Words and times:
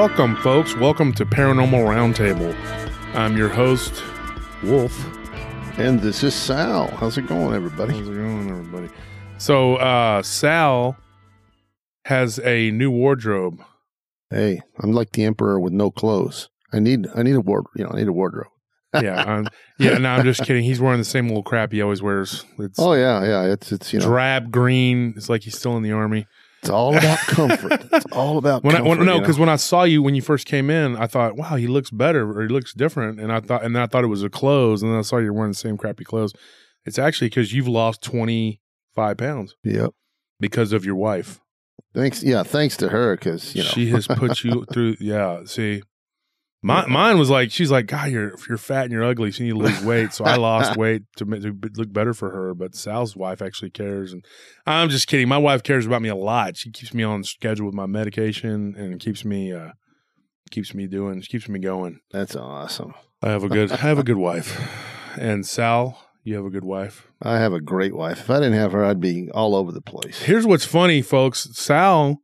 Welcome, 0.00 0.34
folks. 0.36 0.74
Welcome 0.74 1.12
to 1.12 1.26
Paranormal 1.26 1.84
Roundtable. 1.84 2.56
I'm 3.14 3.36
your 3.36 3.50
host, 3.50 4.02
Wolf. 4.62 4.98
And 5.78 6.00
this 6.00 6.24
is 6.24 6.34
Sal. 6.34 6.86
How's 6.92 7.18
it 7.18 7.26
going, 7.26 7.52
everybody? 7.52 7.92
How's 7.92 8.08
it 8.08 8.14
going, 8.14 8.48
everybody? 8.48 8.88
So, 9.36 9.76
uh, 9.76 10.22
Sal 10.22 10.96
has 12.06 12.38
a 12.38 12.70
new 12.70 12.90
wardrobe. 12.90 13.62
Hey, 14.30 14.62
I'm 14.78 14.92
like 14.92 15.12
the 15.12 15.24
emperor 15.24 15.60
with 15.60 15.74
no 15.74 15.90
clothes. 15.90 16.48
I 16.72 16.78
need, 16.78 17.06
I 17.14 17.22
need 17.22 17.36
a 17.36 17.42
ward, 17.42 17.66
you 17.76 17.84
know, 17.84 17.90
I 17.90 17.96
need 17.96 18.08
a 18.08 18.12
wardrobe. 18.14 18.48
yeah, 19.02 19.20
um, 19.20 19.48
yeah. 19.78 19.98
No, 19.98 20.08
I'm 20.08 20.24
just 20.24 20.44
kidding. 20.44 20.64
He's 20.64 20.80
wearing 20.80 20.98
the 20.98 21.04
same 21.04 21.28
little 21.28 21.42
crap 21.42 21.72
he 21.72 21.82
always 21.82 22.00
wears. 22.00 22.46
It's 22.58 22.78
Oh 22.78 22.94
yeah, 22.94 23.22
yeah. 23.22 23.52
It's, 23.52 23.70
it's 23.70 23.92
you 23.92 23.98
know, 23.98 24.06
drab 24.06 24.50
green. 24.50 25.12
It's 25.14 25.28
like 25.28 25.42
he's 25.42 25.58
still 25.58 25.76
in 25.76 25.82
the 25.82 25.92
army. 25.92 26.26
It's 26.60 26.70
all 26.70 26.96
about 26.96 27.18
comfort. 27.26 27.86
it's 27.92 28.06
all 28.12 28.38
about 28.38 28.62
When 28.64 28.74
I, 28.74 28.78
comfort. 28.78 28.98
when, 28.98 29.06
no, 29.06 29.20
because 29.20 29.38
when 29.38 29.48
I 29.48 29.56
saw 29.56 29.84
you 29.84 30.02
when 30.02 30.14
you 30.14 30.22
first 30.22 30.46
came 30.46 30.70
in, 30.70 30.96
I 30.96 31.06
thought, 31.06 31.36
wow, 31.36 31.56
he 31.56 31.66
looks 31.66 31.90
better 31.90 32.30
or 32.30 32.42
he 32.42 32.48
looks 32.48 32.72
different, 32.74 33.18
and 33.20 33.32
I 33.32 33.40
thought, 33.40 33.64
and 33.64 33.74
then 33.74 33.82
I 33.82 33.86
thought 33.86 34.04
it 34.04 34.08
was 34.08 34.22
the 34.22 34.30
clothes, 34.30 34.82
and 34.82 34.90
then 34.92 34.98
I 34.98 35.02
saw 35.02 35.18
you're 35.18 35.32
wearing 35.32 35.52
the 35.52 35.56
same 35.56 35.76
crappy 35.76 36.04
clothes. 36.04 36.32
It's 36.84 36.98
actually 36.98 37.28
because 37.28 37.52
you've 37.52 37.68
lost 37.68 38.02
25 38.02 39.16
pounds 39.16 39.54
Yep. 39.64 39.90
because 40.38 40.72
of 40.72 40.84
your 40.84 40.96
wife. 40.96 41.40
Thanks. 41.94 42.22
Yeah, 42.22 42.42
thanks 42.44 42.76
to 42.78 42.88
her 42.90 43.16
because 43.16 43.54
you 43.54 43.62
know 43.62 43.68
she 43.68 43.88
has 43.88 44.06
put 44.06 44.44
you 44.44 44.64
through. 44.72 44.96
Yeah, 45.00 45.42
see, 45.44 45.82
my, 46.62 46.86
mine 46.86 47.18
was 47.18 47.30
like, 47.30 47.50
she's 47.50 47.70
like, 47.70 47.86
God, 47.86 48.10
you're 48.10 48.34
you're 48.48 48.58
fat 48.58 48.84
and 48.84 48.92
you're 48.92 49.04
ugly, 49.04 49.32
so 49.32 49.42
you 49.42 49.54
need 49.54 49.60
to 49.60 49.66
lose 49.66 49.82
weight. 49.82 50.12
So 50.12 50.24
I 50.24 50.36
lost 50.36 50.76
weight 50.76 51.02
to, 51.16 51.24
to 51.24 51.56
look 51.76 51.92
better 51.92 52.12
for 52.12 52.30
her. 52.30 52.54
But 52.54 52.74
Sal's 52.74 53.16
wife 53.16 53.40
actually 53.40 53.70
cares, 53.70 54.12
and 54.12 54.24
I'm 54.66 54.90
just 54.90 55.08
kidding. 55.08 55.28
My 55.28 55.38
wife 55.38 55.62
cares 55.62 55.86
about 55.86 56.02
me 56.02 56.10
a 56.10 56.14
lot. 56.14 56.56
She 56.56 56.70
keeps 56.70 56.92
me 56.92 57.02
on 57.02 57.24
schedule 57.24 57.66
with 57.66 57.74
my 57.74 57.86
medication 57.86 58.74
and 58.76 59.00
keeps 59.00 59.24
me 59.24 59.52
uh 59.52 59.70
keeps 60.50 60.74
me 60.74 60.86
doing, 60.86 61.20
keeps 61.22 61.48
me 61.48 61.60
going. 61.60 62.00
that's 62.10 62.36
awesome. 62.36 62.94
I 63.22 63.30
have 63.30 63.44
a 63.44 63.48
good, 63.48 63.72
I 63.72 63.76
have 63.76 63.98
a 63.98 64.04
good 64.04 64.16
wife, 64.16 64.60
and 65.16 65.46
Sal, 65.46 65.98
you 66.24 66.34
have 66.34 66.44
a 66.44 66.50
good 66.50 66.64
wife. 66.64 67.08
I 67.22 67.38
have 67.38 67.52
a 67.52 67.60
great 67.60 67.94
wife. 67.94 68.20
If 68.20 68.30
I 68.30 68.36
didn't 68.36 68.54
have 68.54 68.72
her, 68.72 68.84
I'd 68.84 69.00
be 69.00 69.30
all 69.32 69.54
over 69.54 69.72
the 69.72 69.80
place. 69.80 70.22
Here's 70.22 70.46
what's 70.46 70.64
funny, 70.64 71.00
folks. 71.00 71.48
Sal 71.52 72.20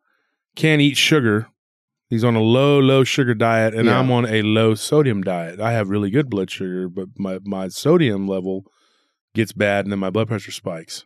can't 0.56 0.82
eat 0.82 0.96
sugar. 0.96 1.48
He's 2.08 2.22
on 2.24 2.36
a 2.36 2.40
low, 2.40 2.78
low 2.78 3.02
sugar 3.04 3.34
diet, 3.34 3.74
and 3.74 3.86
Yeah. 3.86 3.98
I'm 3.98 4.10
on 4.12 4.26
a 4.26 4.42
low 4.42 4.74
sodium 4.74 5.22
diet. 5.22 5.60
I 5.60 5.72
have 5.72 5.88
really 5.90 6.10
good 6.10 6.30
blood 6.30 6.50
sugar, 6.50 6.88
but 6.88 7.08
my, 7.18 7.40
my 7.44 7.68
sodium 7.68 8.28
level 8.28 8.64
gets 9.34 9.52
bad, 9.52 9.84
and 9.84 9.92
then 9.92 9.98
my 9.98 10.10
blood 10.10 10.28
pressure 10.28 10.52
spikes. 10.52 11.04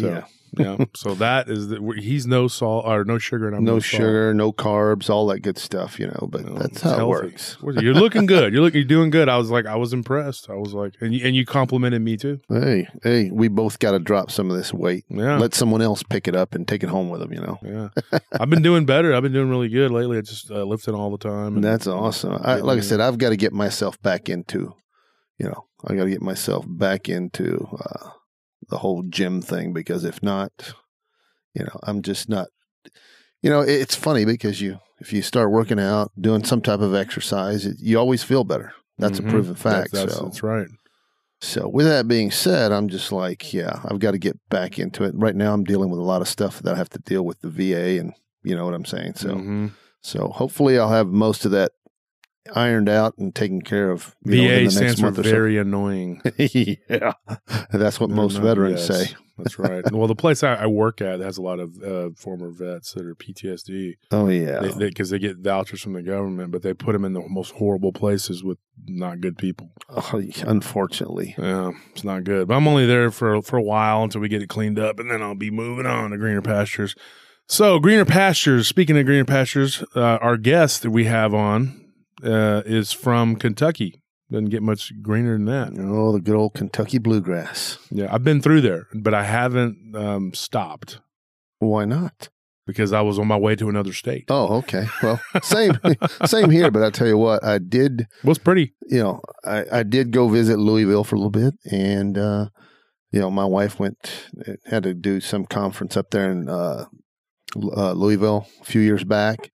So, 0.00 0.08
yeah. 0.08 0.24
Yeah. 0.58 0.76
So 0.94 1.14
that 1.14 1.48
is 1.48 1.68
the, 1.68 1.80
he's 1.98 2.26
no 2.26 2.46
salt 2.48 2.84
or 2.86 3.04
no 3.04 3.18
sugar, 3.18 3.46
and 3.46 3.56
I'm 3.56 3.64
no 3.64 3.74
no, 3.74 3.80
sugar, 3.80 4.34
no 4.34 4.52
carbs, 4.52 5.08
all 5.10 5.26
that 5.28 5.40
good 5.40 5.56
stuff, 5.58 5.98
you 5.98 6.06
know. 6.06 6.28
But 6.30 6.44
No, 6.44 6.54
that's 6.58 6.80
how 6.82 6.96
healthy. 6.96 7.02
it 7.02 7.06
works. 7.08 7.56
You're 7.62 7.94
looking 7.94 8.26
good. 8.26 8.52
You're 8.52 8.62
looking. 8.62 8.80
You're 8.80 8.88
doing 8.88 9.10
good. 9.10 9.28
I 9.28 9.38
was 9.38 9.50
like, 9.50 9.66
I 9.66 9.76
was 9.76 9.92
impressed. 9.92 10.50
I 10.50 10.54
was 10.54 10.74
like, 10.74 10.94
and 11.00 11.14
you, 11.14 11.26
and 11.26 11.34
you 11.34 11.44
complimented 11.46 12.02
me 12.02 12.16
too. 12.16 12.40
Hey, 12.48 12.88
hey, 13.02 13.30
we 13.32 13.48
both 13.48 13.78
got 13.78 13.92
to 13.92 13.98
drop 13.98 14.30
some 14.30 14.50
of 14.50 14.56
this 14.56 14.72
weight. 14.74 15.04
Yeah. 15.08 15.38
Let 15.38 15.54
someone 15.54 15.80
else 15.82 16.02
pick 16.02 16.28
it 16.28 16.36
up 16.36 16.54
and 16.54 16.66
take 16.68 16.82
it 16.82 16.88
home 16.90 17.08
with 17.08 17.20
them. 17.20 17.32
You 17.32 17.40
know. 17.40 17.58
yeah. 17.62 18.18
I've 18.32 18.50
been 18.50 18.62
doing 18.62 18.84
better. 18.84 19.14
I've 19.14 19.22
been 19.22 19.32
doing 19.32 19.48
really 19.48 19.68
good 19.68 19.90
lately. 19.90 20.18
I 20.18 20.20
just 20.20 20.50
uh, 20.50 20.64
lifting 20.64 20.94
all 20.94 21.10
the 21.10 21.18
time. 21.18 21.54
and- 21.56 21.64
That's 21.64 21.86
awesome. 21.86 22.38
I, 22.42 22.56
like 22.56 22.78
I 22.78 22.82
said, 22.82 23.00
I've 23.00 23.18
got 23.18 23.30
to 23.30 23.36
get 23.36 23.52
myself 23.52 24.00
back 24.02 24.28
into, 24.28 24.74
you 25.38 25.46
know, 25.46 25.66
I 25.86 25.94
got 25.94 26.04
to 26.04 26.10
get 26.10 26.22
myself 26.22 26.64
back 26.68 27.08
into 27.08 27.66
uh, 27.80 28.10
the 28.68 28.78
whole 28.78 29.02
gym 29.02 29.42
thing 29.42 29.72
because 29.72 30.04
if 30.04 30.22
not, 30.22 30.74
you 31.54 31.64
know, 31.64 31.78
I'm 31.82 32.02
just 32.02 32.28
not. 32.28 32.48
You 33.42 33.50
know, 33.50 33.60
it's 33.60 33.94
funny 33.96 34.24
because 34.24 34.60
you 34.60 34.78
if 35.00 35.12
you 35.12 35.20
start 35.22 35.50
working 35.50 35.80
out, 35.80 36.12
doing 36.20 36.44
some 36.44 36.60
type 36.62 36.80
of 36.80 36.94
exercise, 36.94 37.66
it, 37.66 37.76
you 37.80 37.98
always 37.98 38.22
feel 38.22 38.44
better. 38.44 38.72
That's 38.98 39.18
Mhm. 39.18 39.26
a 39.26 39.30
proven 39.30 39.54
fact. 39.56 39.90
That's, 39.92 40.04
that's, 40.04 40.14
so, 40.18 40.24
that's 40.24 40.42
right. 40.44 40.68
so 41.40 41.66
with 41.68 41.86
that 41.86 42.06
being 42.06 42.30
said, 42.30 42.70
I'm 42.70 42.86
just 42.88 43.10
like, 43.10 43.52
yeah, 43.52 43.80
I've 43.84 43.98
got 43.98 44.12
to 44.12 44.18
get 44.18 44.38
back 44.48 44.78
into 44.78 45.02
it. 45.02 45.12
Right 45.16 45.34
now, 45.34 45.52
I'm 45.54 45.64
dealing 45.64 45.90
with 45.90 45.98
a 45.98 46.04
lot 46.04 46.22
of 46.22 46.28
stuff 46.28 46.60
that 46.62 46.74
I 46.74 46.76
have 46.76 46.90
to 46.90 47.00
deal 47.00 47.24
with 47.24 47.40
the 47.40 47.48
VA, 47.50 47.98
and 47.98 48.12
you 48.44 48.54
know 48.54 48.64
what 48.64 48.74
I'm 48.74 48.84
saying. 48.84 49.14
So. 49.16 49.30
Mhm. 49.30 49.72
So 50.04 50.28
hopefully 50.28 50.78
I'll 50.80 50.88
have 50.90 51.06
most 51.08 51.44
of 51.44 51.52
that 51.52 51.72
ironed 52.54 52.88
out 52.88 53.16
and 53.18 53.34
taken 53.34 53.62
care 53.62 53.90
of. 53.90 54.14
you 54.24 54.36
know, 54.42 54.48
VA 54.48 54.64
the 54.64 54.70
stands 54.70 54.80
next 54.80 55.00
for 55.00 55.06
month 55.06 55.18
or 55.18 55.24
so. 55.24 55.30
very 55.30 55.58
annoying. 55.58 56.20
yeah, 56.38 57.12
that's 57.72 58.00
what 58.00 58.10
most 58.10 58.36
No, 58.36 58.42
veterans 58.42 58.88
yes, 58.88 59.08
say. 59.08 59.14
That's 59.38 59.58
right. 59.58 59.90
well, 59.90 60.06
the 60.06 60.14
place 60.14 60.42
I, 60.42 60.54
I 60.54 60.66
work 60.66 61.00
at 61.00 61.20
has 61.20 61.38
a 61.38 61.42
lot 61.42 61.58
of 61.58 61.82
uh, 61.82 62.10
former 62.16 62.50
vets 62.50 62.92
that 62.92 63.04
are 63.06 63.14
PTSD 63.14 63.94
Oh 64.10 64.28
yeah, 64.28 64.60
because 64.60 64.76
they, 64.76 64.90
'cause 64.90 65.10
they 65.10 65.18
get 65.18 65.38
vouchers 65.38 65.80
from 65.82 65.94
the 65.94 66.02
government, 66.02 66.52
but 66.52 66.62
they 66.62 66.74
put 66.74 66.92
them 66.92 67.04
in 67.04 67.12
the 67.14 67.22
most 67.28 67.52
horrible 67.52 67.92
places 67.92 68.44
with 68.44 68.58
not 68.86 69.20
good 69.20 69.38
people. 69.38 69.70
Oh, 69.88 70.22
unfortunately. 70.44 71.34
Yeah, 71.38 71.72
it's 71.92 72.04
not 72.04 72.24
good. 72.24 72.48
But 72.48 72.54
I'm 72.56 72.68
only 72.68 72.86
there 72.86 73.10
for 73.10 73.40
for 73.42 73.56
a 73.56 73.62
while 73.62 74.02
until 74.02 74.20
we 74.20 74.28
get 74.28 74.42
it 74.42 74.48
cleaned 74.48 74.78
up, 74.78 74.98
and 75.00 75.10
then 75.10 75.22
I'll 75.22 75.34
be 75.34 75.50
moving 75.50 75.86
on 75.86 76.10
to 76.10 76.18
greener 76.18 76.42
pastures. 76.42 76.94
So, 77.48 77.78
greener 77.80 78.04
pastures. 78.04 78.68
Speaking 78.68 78.96
of 78.96 79.04
greener 79.04 79.24
pastures, 79.24 79.82
uh, 79.96 80.00
our 80.20 80.36
guest 80.36 80.82
that 80.82 80.90
we 80.90 81.04
have 81.06 81.34
on 81.34 81.81
uh, 82.24 82.62
is 82.64 82.92
from 82.92 83.36
Kentucky. 83.36 84.00
Doesn't 84.30 84.48
get 84.48 84.62
much 84.62 84.92
greener 85.02 85.34
than 85.34 85.44
that. 85.46 85.72
Oh, 85.78 86.12
the 86.12 86.20
good 86.20 86.34
old 86.34 86.54
Kentucky 86.54 86.98
bluegrass. 86.98 87.78
Yeah, 87.90 88.08
I've 88.10 88.24
been 88.24 88.40
through 88.40 88.62
there, 88.62 88.86
but 88.94 89.12
I 89.12 89.24
haven't 89.24 89.94
um, 89.94 90.32
stopped 90.32 91.00
Why 91.58 91.84
not? 91.84 92.30
because 92.66 92.92
I 92.92 93.00
was 93.00 93.18
on 93.18 93.26
my 93.26 93.36
way 93.36 93.56
to 93.56 93.68
another 93.68 93.92
state. 93.92 94.24
Oh, 94.28 94.58
okay. 94.58 94.86
Well, 95.02 95.20
same, 95.42 95.78
same 96.24 96.50
here. 96.50 96.70
But 96.70 96.82
I 96.82 96.90
tell 96.90 97.06
you 97.06 97.18
what, 97.18 97.44
I 97.44 97.58
did. 97.58 98.06
Was 98.24 98.38
pretty. 98.38 98.74
You 98.88 99.02
know, 99.02 99.20
I, 99.44 99.64
I 99.72 99.82
did 99.82 100.10
go 100.12 100.28
visit 100.28 100.58
Louisville 100.58 101.04
for 101.04 101.16
a 101.16 101.18
little 101.18 101.30
bit, 101.30 101.54
and 101.70 102.16
uh, 102.16 102.48
you 103.10 103.20
know, 103.20 103.30
my 103.30 103.44
wife 103.44 103.78
went 103.78 104.28
had 104.66 104.84
to 104.84 104.94
do 104.94 105.20
some 105.20 105.44
conference 105.44 105.96
up 105.96 106.10
there 106.10 106.30
in 106.30 106.48
uh, 106.48 106.86
uh, 107.56 107.92
Louisville 107.92 108.46
a 108.60 108.64
few 108.64 108.80
years 108.80 109.04
back, 109.04 109.50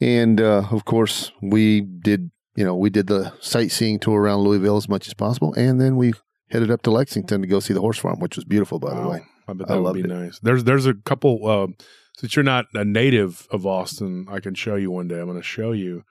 and 0.00 0.40
uh, 0.40 0.64
of 0.70 0.84
course 0.84 1.32
we 1.42 1.80
did. 1.80 2.30
You 2.56 2.64
know, 2.64 2.74
we 2.74 2.90
did 2.90 3.06
the 3.06 3.32
sightseeing 3.40 4.00
tour 4.00 4.20
around 4.20 4.40
Louisville 4.40 4.76
as 4.76 4.88
much 4.88 5.06
as 5.06 5.14
possible, 5.14 5.54
and 5.54 5.80
then 5.80 5.96
we 5.96 6.12
headed 6.50 6.72
up 6.72 6.82
to 6.82 6.90
Lexington 6.90 7.40
to 7.42 7.46
go 7.46 7.60
see 7.60 7.72
the 7.72 7.80
horse 7.80 7.98
farm, 7.98 8.18
which 8.18 8.34
was 8.34 8.44
beautiful, 8.44 8.80
by 8.80 8.94
the 8.94 9.08
way. 9.08 9.20
I 9.46 9.52
bet 9.52 9.70
I 9.70 9.74
that 9.74 9.82
would 9.82 9.94
be 9.94 10.00
it. 10.00 10.06
nice. 10.08 10.40
There's 10.40 10.64
there's 10.64 10.86
a 10.86 10.94
couple. 10.94 11.46
Uh, 11.46 11.68
since 12.16 12.34
you're 12.34 12.42
not 12.42 12.64
a 12.74 12.84
native 12.84 13.46
of 13.52 13.64
Austin, 13.64 14.26
I 14.28 14.40
can 14.40 14.54
show 14.56 14.74
you 14.74 14.90
one 14.90 15.06
day. 15.06 15.20
I'm 15.20 15.26
going 15.26 15.36
to 15.36 15.42
show 15.42 15.70
you. 15.70 16.02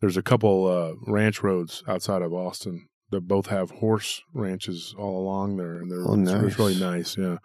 There's 0.00 0.16
a 0.16 0.22
couple 0.22 0.66
uh, 0.66 0.92
ranch 1.10 1.42
roads 1.42 1.82
outside 1.88 2.22
of 2.22 2.32
Austin 2.32 2.86
that 3.10 3.22
both 3.26 3.48
have 3.48 3.70
horse 3.72 4.22
ranches 4.32 4.94
all 4.96 5.18
along 5.20 5.56
there, 5.56 5.78
and 5.78 5.90
they're 5.90 6.06
Oh, 6.06 6.14
it's, 6.14 6.30
it's 6.30 6.58
really 6.60 6.78
nice. 6.78 7.18
Yeah. 7.18 7.38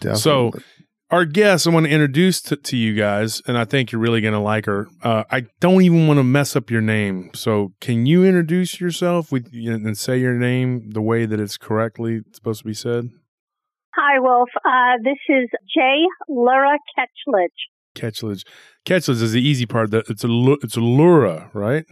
Definitely. 0.00 0.20
So, 0.20 0.52
our 1.10 1.24
guest, 1.24 1.66
I 1.66 1.70
want 1.70 1.86
to 1.86 1.92
introduce 1.92 2.40
to, 2.42 2.56
to 2.56 2.76
you 2.76 2.94
guys, 2.94 3.40
and 3.46 3.56
I 3.56 3.64
think 3.64 3.92
you're 3.92 4.00
really 4.00 4.20
going 4.20 4.34
to 4.34 4.40
like 4.40 4.66
her. 4.66 4.88
Uh, 5.02 5.24
I 5.30 5.46
don't 5.60 5.82
even 5.82 6.06
want 6.06 6.18
to 6.18 6.24
mess 6.24 6.54
up 6.54 6.70
your 6.70 6.80
name, 6.80 7.30
so 7.34 7.72
can 7.80 8.06
you 8.06 8.24
introduce 8.24 8.80
yourself 8.80 9.32
with 9.32 9.50
and 9.52 9.96
say 9.96 10.18
your 10.18 10.34
name 10.34 10.90
the 10.90 11.02
way 11.02 11.26
that 11.26 11.40
it's 11.40 11.56
correctly 11.56 12.20
supposed 12.32 12.60
to 12.60 12.66
be 12.66 12.74
said? 12.74 13.08
Hi, 13.94 14.20
Wolf. 14.20 14.50
Uh, 14.64 14.98
this 15.02 15.18
is 15.28 15.48
Jay 15.74 16.04
Lura 16.28 16.78
Ketchledge. 16.96 17.48
Ketchledge. 17.96 18.44
Ketchledge 18.84 19.22
is 19.22 19.32
the 19.32 19.42
easy 19.42 19.66
part. 19.66 19.90
That 19.90 20.08
it's 20.08 20.24
a 20.24 20.28
it's 20.62 20.76
a 20.76 20.80
Lura, 20.80 21.50
right? 21.52 21.84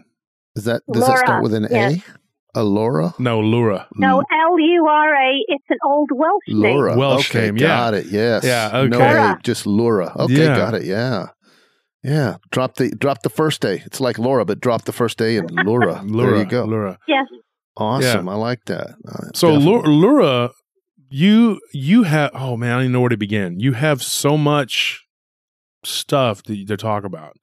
is 0.57 0.65
that 0.65 0.83
does 0.91 1.07
that 1.07 1.19
start 1.19 1.43
with 1.43 1.55
an 1.55 1.69
yes. 1.71 1.97
A? 1.97 2.19
Alora? 2.57 3.15
No, 3.19 3.41
Lura. 3.41 3.87
No, 3.95 4.19
L 4.21 4.59
U 4.59 4.87
R 4.89 5.15
A. 5.15 5.45
It's 5.49 5.65
an 5.69 5.79
old 5.85 6.09
Welsh 6.13 6.43
name. 6.49 6.75
Laura. 6.77 6.97
Welsh 6.97 7.31
okay, 7.31 7.47
name, 7.47 7.57
yeah. 7.59 7.67
got 7.69 7.95
it. 7.95 8.07
Yes. 8.07 8.45
Yeah, 8.45 8.71
No 8.73 8.97
okay. 8.97 8.97
A, 8.97 8.99
Laura. 8.99 9.41
just 9.45 9.67
Laura. 9.67 10.13
Okay, 10.17 10.45
Yeah. 10.45 10.57
got 10.57 10.75
it. 10.75 10.85
Yeah. 10.85 11.27
Yeah. 12.03 12.37
Drop 12.51 12.77
the 12.77 12.91
drop 12.91 13.23
the 13.23 13.31
first 13.31 13.65
A. 13.65 13.75
It's 13.85 14.01
like 14.01 14.19
Laura, 14.19 14.45
but 14.45 14.61
drop 14.61 14.85
the 14.87 14.93
first 14.93 15.21
A 15.21 15.37
and 15.37 15.51
Laura. 15.51 16.01
Lura. 16.03 16.31
There 16.33 16.39
you 16.39 16.45
go. 16.47 16.65
Lura. 16.65 16.99
Yes. 17.07 17.27
Awesome. 17.77 18.29
I 18.29 18.35
like 18.35 18.65
that. 18.67 18.95
Uh, 19.07 19.29
So 19.35 19.53
definitely. 19.59 19.91
Lu- 19.93 20.01
Lura, 20.01 20.51
you 21.11 21.61
you 21.75 22.05
have 22.05 22.31
oh 22.35 22.57
man, 22.57 22.71
I 22.73 22.75
don't 22.77 22.83
even 22.85 22.93
know 22.93 23.01
where 23.03 23.11
to 23.11 23.17
begin. 23.17 23.61
You 23.61 23.73
have 23.75 24.03
so 24.03 24.37
much 24.39 25.05
stuff 25.85 26.43
to, 26.45 26.65
to 26.65 26.77
talk 26.77 27.05
about. 27.05 27.37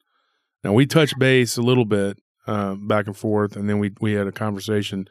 Now 0.64 0.74
we 0.74 0.86
touch 0.86 1.18
base 1.20 1.58
a 1.58 1.62
little 1.62 1.86
bit 1.86 2.18
um, 2.48 2.88
back 2.88 3.08
and 3.08 3.16
forth, 3.16 3.56
and 3.56 3.70
then 3.70 3.80
we 3.80 3.92
we 4.00 4.14
had 4.14 4.28
a 4.28 4.32
conversation. 4.32 5.08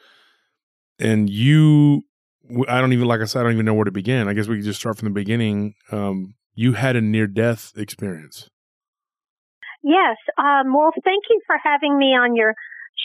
And 0.98 1.28
you, 1.28 2.02
I 2.68 2.80
don't 2.80 2.92
even 2.92 3.08
like 3.08 3.20
I 3.20 3.24
said, 3.24 3.40
I 3.40 3.42
don't 3.44 3.54
even 3.54 3.66
know 3.66 3.74
where 3.74 3.84
to 3.84 3.90
begin. 3.90 4.28
I 4.28 4.34
guess 4.34 4.48
we 4.48 4.56
could 4.56 4.64
just 4.64 4.80
start 4.80 4.98
from 4.98 5.08
the 5.08 5.14
beginning. 5.14 5.74
Um, 5.90 6.34
you 6.54 6.74
had 6.74 6.96
a 6.96 7.00
near 7.00 7.26
death 7.26 7.72
experience. 7.76 8.48
Yes. 9.82 10.16
Um, 10.38 10.72
well, 10.72 10.92
thank 11.02 11.24
you 11.28 11.40
for 11.46 11.56
having 11.62 11.98
me 11.98 12.14
on 12.14 12.36
your 12.36 12.54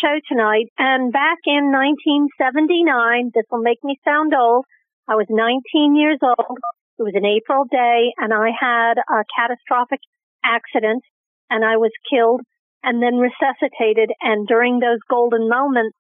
show 0.02 0.20
tonight. 0.30 0.68
And 0.78 1.12
back 1.12 1.40
in 1.46 1.72
1979, 1.74 3.32
this 3.34 3.46
will 3.50 3.64
make 3.64 3.84
me 3.84 3.98
sound 4.06 4.34
old. 4.38 4.66
I 5.08 5.16
was 5.16 5.26
19 5.30 5.96
years 5.96 6.20
old. 6.22 6.60
It 7.00 7.04
was 7.04 7.14
an 7.16 7.26
April 7.26 7.66
day 7.66 8.14
and 8.18 8.34
I 8.34 8.50
had 8.52 8.98
a 8.98 9.24
catastrophic 9.34 10.02
accident 10.44 11.04
and 11.50 11.64
I 11.64 11.78
was 11.78 11.92
killed 12.10 12.42
and 12.84 13.02
then 13.02 13.16
resuscitated. 13.16 14.12
And 14.22 14.48
during 14.48 14.80
those 14.80 15.00
golden 15.10 15.50
moments 15.50 15.98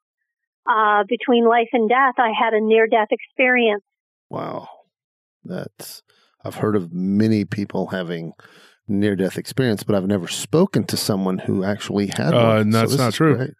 uh, 0.69 1.03
between 1.07 1.47
life 1.47 1.69
and 1.73 1.89
death, 1.89 2.15
I 2.17 2.31
had 2.37 2.53
a 2.53 2.61
near 2.61 2.87
death 2.87 3.09
experience. 3.11 3.83
Wow. 4.29 4.67
That's, 5.43 6.03
I've 6.43 6.55
heard 6.55 6.75
of 6.75 6.91
many 6.93 7.45
people 7.45 7.87
having 7.87 8.33
near 8.87 9.15
death 9.15 9.37
experience, 9.37 9.83
but 9.83 9.95
I've 9.95 10.07
never 10.07 10.27
spoken 10.27 10.83
to 10.85 10.97
someone 10.97 11.39
who 11.39 11.63
actually 11.63 12.07
had 12.07 12.33
Uh, 12.33 12.55
one. 12.57 12.69
that's 12.69 12.91
this 12.91 12.99
not 12.99 13.13
true. 13.13 13.35
great. 13.35 13.53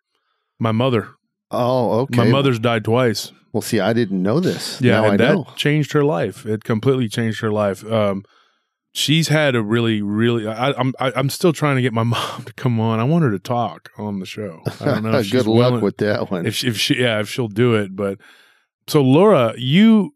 My 0.60 0.72
mother. 0.72 1.10
Oh, 1.52 2.00
okay. 2.02 2.18
My 2.18 2.26
mother's 2.30 2.60
died 2.60 2.84
twice. 2.84 3.32
Well, 3.54 3.62
see, 3.62 3.80
I 3.80 3.94
didn't 3.94 4.22
know 4.22 4.40
this. 4.40 4.82
Yeah, 4.82 5.00
now 5.02 5.04
I 5.06 5.08
and 5.12 5.20
that 5.20 5.34
know. 5.36 5.48
changed 5.56 5.94
her 5.94 6.04
life. 6.04 6.46
It 6.46 6.64
completely 6.64 7.08
changed 7.08 7.40
her 7.42 7.52
life. 7.52 7.90
Um, 7.90 8.24
she's 8.98 9.28
had 9.28 9.56
a 9.56 9.62
really, 9.62 10.02
really. 10.02 10.48
I, 10.48 10.72
I'm 10.72 10.94
I, 11.00 11.12
I'm 11.16 11.30
still 11.30 11.54
trying 11.54 11.76
to 11.76 11.82
get 11.82 11.94
my 11.94 12.04
mom 12.16 12.44
to 12.44 12.54
come 12.54 12.80
on. 12.80 13.00
I 13.00 13.04
want 13.04 13.24
her 13.24 13.32
to 13.32 13.40
talk 13.40 13.90
on 13.98 14.20
the 14.20 14.26
show. 14.26 14.62
I 14.82 14.86
don't 14.86 15.04
know. 15.04 15.18
If 15.20 15.26
she's 15.28 15.44
Good 15.44 15.48
luck 15.48 15.72
willing- 15.72 15.82
with 15.82 15.98
that 15.98 16.32
one. 16.32 16.46
if 16.46 16.56
she, 16.56 16.68
if 16.68 16.78
she 16.78 17.00
yeah 17.00 17.20
if 17.20 17.30
she'll 17.30 17.48
do 17.48 17.76
it. 17.76 17.96
But 17.96 18.20
so 18.88 19.02
Laura, 19.02 19.54
you 19.58 20.14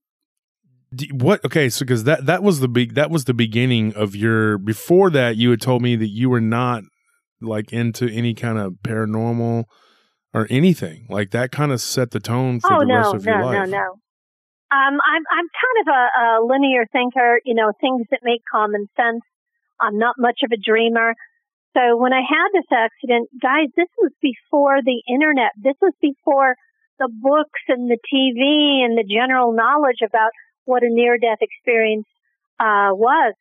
what? 1.14 1.44
Okay, 1.46 1.70
so 1.70 1.86
because 1.86 2.04
that 2.06 2.26
that 2.26 2.44
was 2.44 2.60
the 2.60 2.68
big 2.68 2.96
that 2.96 3.10
was 3.12 3.26
the 3.26 3.34
beginning 3.34 3.94
of 3.94 4.16
your. 4.16 4.58
Before 4.58 5.10
that, 5.12 5.38
you 5.38 5.52
had 5.52 5.62
told 5.62 5.82
me 5.82 5.96
that 5.96 6.10
you 6.10 6.30
were 6.30 6.42
not 6.42 6.84
like 7.42 7.72
into 7.72 8.08
any 8.10 8.34
kind 8.34 8.58
of 8.58 8.74
paranormal 8.84 9.64
or 10.34 10.48
anything 10.50 11.06
like 11.10 11.32
that. 11.32 11.52
Kind 11.52 11.72
of 11.72 11.80
set 11.82 12.12
the 12.12 12.20
tone 12.20 12.60
for 12.60 12.74
oh 12.74 12.80
the 12.80 12.86
no, 12.86 12.96
rest 12.98 13.16
of 13.16 13.26
no, 13.26 13.32
your 13.32 13.40
no, 13.42 13.46
life. 13.46 13.70
no. 13.70 13.96
Um, 14.72 15.04
I'm 15.04 15.24
I'm 15.28 15.48
kind 15.52 15.78
of 15.84 15.88
a, 15.92 16.04
a 16.16 16.28
linear 16.48 16.88
thinker. 16.92 17.40
You 17.44 17.56
know, 17.56 17.72
things 17.82 18.08
that 18.12 18.22
make 18.24 18.42
common 18.50 18.88
sense. 18.96 19.22
I'm 19.80 19.98
not 19.98 20.16
much 20.18 20.40
of 20.44 20.52
a 20.52 20.62
dreamer. 20.62 21.16
So 21.76 21.98
when 21.98 22.14
I 22.14 22.22
had 22.22 22.50
this 22.54 22.68
accident, 22.72 23.30
guys, 23.42 23.68
this 23.76 23.88
was 23.98 24.12
before 24.22 24.82
the 24.84 25.02
internet. 25.08 25.52
This 25.56 25.76
was 25.82 25.94
before 26.02 26.56
the 27.00 27.10
books 27.10 27.64
and 27.68 27.90
the 27.90 27.98
TV 28.12 28.84
and 28.84 28.98
the 28.98 29.08
general 29.08 29.54
knowledge 29.54 30.04
about 30.06 30.32
what 30.66 30.84
a 30.84 30.90
near-death 30.90 31.40
experience 31.42 32.06
uh, 32.60 32.92
was. 32.94 33.34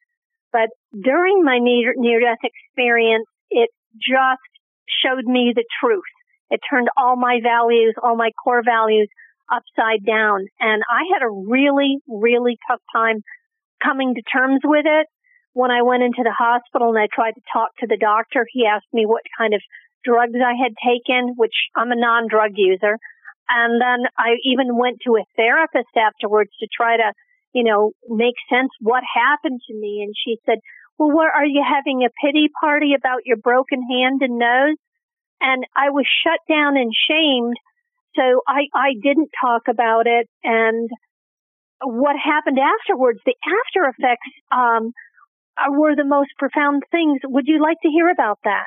But 0.53 0.71
during 0.94 1.44
my 1.44 1.59
near 1.59 1.94
near-death 1.97 2.43
experience, 2.43 3.26
it 3.50 3.71
just 3.99 4.50
showed 5.05 5.26
me 5.26 5.53
the 5.55 5.67
truth. 5.83 6.11
It 6.50 6.61
turned 6.69 6.88
all 6.97 7.17
my 7.17 7.38
values, 7.43 7.94
all 8.03 8.17
my 8.17 8.31
core 8.43 8.62
values 8.65 9.09
upside 9.50 10.05
down. 10.06 10.47
And 10.58 10.82
I 10.88 11.02
had 11.12 11.23
a 11.23 11.31
really, 11.31 11.99
really 12.08 12.58
tough 12.69 12.81
time 12.94 13.23
coming 13.82 14.14
to 14.14 14.23
terms 14.23 14.61
with 14.64 14.87
it. 14.87 15.06
When 15.52 15.70
I 15.70 15.82
went 15.82 16.05
into 16.05 16.23
the 16.23 16.37
hospital 16.37 16.91
and 16.91 16.99
I 16.99 17.08
tried 17.12 17.32
to 17.32 17.50
talk 17.52 17.70
to 17.81 17.87
the 17.87 17.99
doctor, 17.99 18.47
he 18.52 18.67
asked 18.67 18.93
me 18.93 19.05
what 19.05 19.23
kind 19.37 19.55
of 19.55 19.61
drugs 20.05 20.38
I 20.38 20.55
had 20.55 20.75
taken, 20.79 21.35
which 21.37 21.55
I'm 21.76 21.91
a 21.91 21.97
non-drug 21.97 22.52
user. 22.55 22.97
And 23.49 23.81
then 23.81 24.06
I 24.17 24.38
even 24.44 24.79
went 24.79 24.99
to 25.05 25.17
a 25.19 25.26
therapist 25.35 25.91
afterwards 25.99 26.50
to 26.61 26.69
try 26.70 26.97
to, 26.97 27.12
you 27.52 27.64
know, 27.64 27.93
make 28.08 28.38
sense 28.49 28.70
what 28.81 29.02
happened 29.02 29.61
to 29.67 29.75
me. 29.75 30.06
And 30.06 30.14
she 30.14 30.38
said, 30.47 30.58
well, 30.99 31.11
what, 31.11 31.35
are 31.35 31.44
you 31.44 31.64
having 31.67 32.05
a 32.05 32.14
pity 32.25 32.49
party 32.61 32.94
about 32.94 33.26
your 33.26 33.38
broken 33.38 33.82
hand 33.82 34.23
and 34.23 34.38
nose? 34.38 34.79
And 35.41 35.64
I 35.75 35.91
was 35.91 36.06
shut 36.23 36.38
down 36.49 36.76
and 36.76 36.93
shamed 36.94 37.56
so 38.17 38.43
I, 38.47 38.67
I 38.75 38.91
didn't 39.03 39.31
talk 39.43 39.62
about 39.69 40.07
it. 40.07 40.29
And 40.43 40.89
what 41.83 42.17
happened 42.17 42.59
afterwards, 42.59 43.21
the 43.25 43.35
after 43.45 43.89
effects, 43.89 44.29
um, 44.53 44.93
were 45.69 45.95
the 45.95 46.05
most 46.05 46.31
profound 46.39 46.83
things. 46.91 47.21
Would 47.25 47.45
you 47.47 47.62
like 47.62 47.77
to 47.83 47.89
hear 47.89 48.09
about 48.11 48.39
that? 48.45 48.67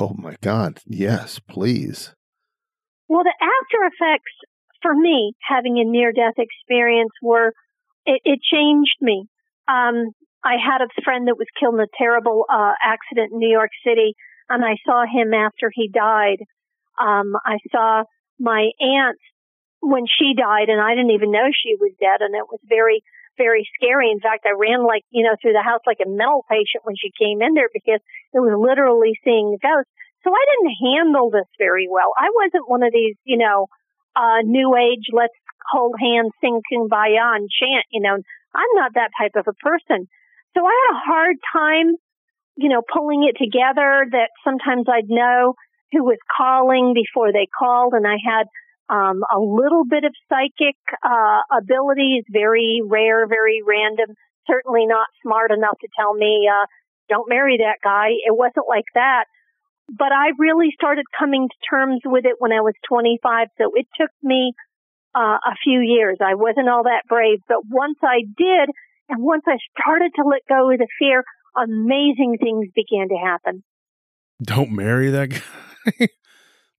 oh 0.00 0.14
my 0.16 0.36
God. 0.40 0.80
Yes, 0.86 1.38
please. 1.38 2.14
Well, 3.08 3.22
the 3.22 3.34
after 3.40 3.86
effects 3.86 4.32
for 4.80 4.94
me, 4.94 5.34
having 5.46 5.78
a 5.78 5.84
near 5.84 6.12
death 6.12 6.38
experience 6.38 7.12
were, 7.22 7.52
it, 8.06 8.20
it 8.24 8.40
changed 8.50 8.96
me. 9.00 9.26
Um, 9.68 10.12
I 10.42 10.56
had 10.60 10.80
a 10.82 11.02
friend 11.02 11.28
that 11.28 11.38
was 11.38 11.46
killed 11.58 11.74
in 11.74 11.80
a 11.80 11.96
terrible, 11.98 12.44
uh, 12.50 12.72
accident 12.82 13.32
in 13.32 13.38
New 13.38 13.50
York 13.50 13.70
City 13.86 14.14
and 14.48 14.64
I 14.64 14.76
saw 14.84 15.04
him 15.04 15.32
after 15.32 15.70
he 15.72 15.88
died. 15.88 16.38
Um, 17.00 17.34
I 17.44 17.58
saw 17.70 18.04
my 18.38 18.70
aunt 18.80 19.18
when 19.80 20.06
she 20.08 20.32
died 20.32 20.68
and 20.68 20.80
I 20.80 20.96
didn't 20.96 21.12
even 21.12 21.30
know 21.30 21.52
she 21.52 21.76
was 21.76 21.92
dead 22.00 22.24
and 22.24 22.34
it 22.34 22.48
was 22.48 22.60
very, 22.64 23.04
very 23.36 23.68
scary. 23.76 24.10
In 24.10 24.20
fact, 24.20 24.46
I 24.48 24.56
ran 24.56 24.86
like, 24.86 25.04
you 25.10 25.22
know, 25.22 25.36
through 25.40 25.52
the 25.52 25.62
house 25.62 25.84
like 25.86 26.00
a 26.00 26.08
mental 26.08 26.44
patient 26.48 26.84
when 26.84 26.96
she 26.96 27.12
came 27.12 27.42
in 27.42 27.54
there 27.54 27.68
because 27.72 28.00
it 28.32 28.40
was 28.40 28.56
literally 28.56 29.18
seeing 29.22 29.52
the 29.52 29.60
ghost. 29.60 29.88
So 30.24 30.32
I 30.32 30.44
didn't 30.56 30.80
handle 30.80 31.28
this 31.28 31.48
very 31.60 31.86
well. 31.86 32.16
I 32.16 32.32
wasn't 32.32 32.68
one 32.68 32.82
of 32.82 32.92
these, 32.92 33.14
you 33.24 33.36
know, 33.36 33.68
uh, 34.16 34.40
new 34.42 34.72
age, 34.76 35.12
let's 35.12 35.36
hold 35.70 35.94
hands, 36.00 36.32
sing 36.40 36.60
kumbaya 36.64 37.36
and 37.36 37.50
chant, 37.50 37.84
you 37.92 38.00
know, 38.00 38.16
I'm 38.54 38.72
not 38.74 38.94
that 38.94 39.10
type 39.18 39.36
of 39.36 39.46
a 39.48 39.58
person. 39.60 40.08
So 40.56 40.64
I 40.64 40.70
had 40.70 40.96
a 40.96 41.04
hard 41.04 41.36
time, 41.52 41.96
you 42.56 42.68
know, 42.68 42.80
pulling 42.80 43.26
it 43.28 43.36
together 43.36 44.06
that 44.12 44.30
sometimes 44.44 44.86
I'd 44.88 45.10
know 45.10 45.54
who 45.94 46.04
was 46.04 46.18
calling 46.36 46.94
before 46.94 47.32
they 47.32 47.46
called 47.46 47.94
and 47.94 48.06
I 48.06 48.16
had 48.18 48.46
um, 48.88 49.22
a 49.32 49.38
little 49.38 49.84
bit 49.88 50.04
of 50.04 50.12
psychic 50.28 50.76
uh, 51.02 51.40
abilities, 51.50 52.24
very 52.28 52.82
rare, 52.84 53.26
very 53.26 53.62
random. 53.66 54.14
Certainly 54.46 54.86
not 54.86 55.06
smart 55.22 55.50
enough 55.50 55.78
to 55.80 55.88
tell 55.98 56.12
me, 56.12 56.48
uh, 56.50 56.66
"Don't 57.08 57.28
marry 57.28 57.58
that 57.58 57.78
guy." 57.82 58.08
It 58.26 58.36
wasn't 58.36 58.68
like 58.68 58.84
that. 58.94 59.24
But 59.88 60.12
I 60.12 60.32
really 60.38 60.68
started 60.74 61.04
coming 61.18 61.48
to 61.48 61.54
terms 61.68 62.00
with 62.04 62.24
it 62.24 62.36
when 62.38 62.52
I 62.52 62.60
was 62.60 62.74
25. 62.88 63.48
So 63.58 63.72
it 63.74 63.86
took 64.00 64.10
me 64.22 64.52
uh, 65.14 65.38
a 65.44 65.54
few 65.62 65.80
years. 65.80 66.18
I 66.20 66.34
wasn't 66.34 66.68
all 66.68 66.84
that 66.84 67.02
brave, 67.08 67.38
but 67.48 67.58
once 67.68 67.98
I 68.02 68.20
did, 68.36 68.70
and 69.08 69.22
once 69.22 69.44
I 69.46 69.56
started 69.78 70.12
to 70.16 70.24
let 70.24 70.40
go 70.48 70.70
of 70.70 70.78
the 70.78 70.88
fear, 70.98 71.24
amazing 71.56 72.36
things 72.40 72.68
began 72.74 73.08
to 73.08 73.16
happen. 73.16 73.62
Don't 74.42 74.72
marry 74.72 75.10
that 75.10 75.30
guy. 75.30 75.42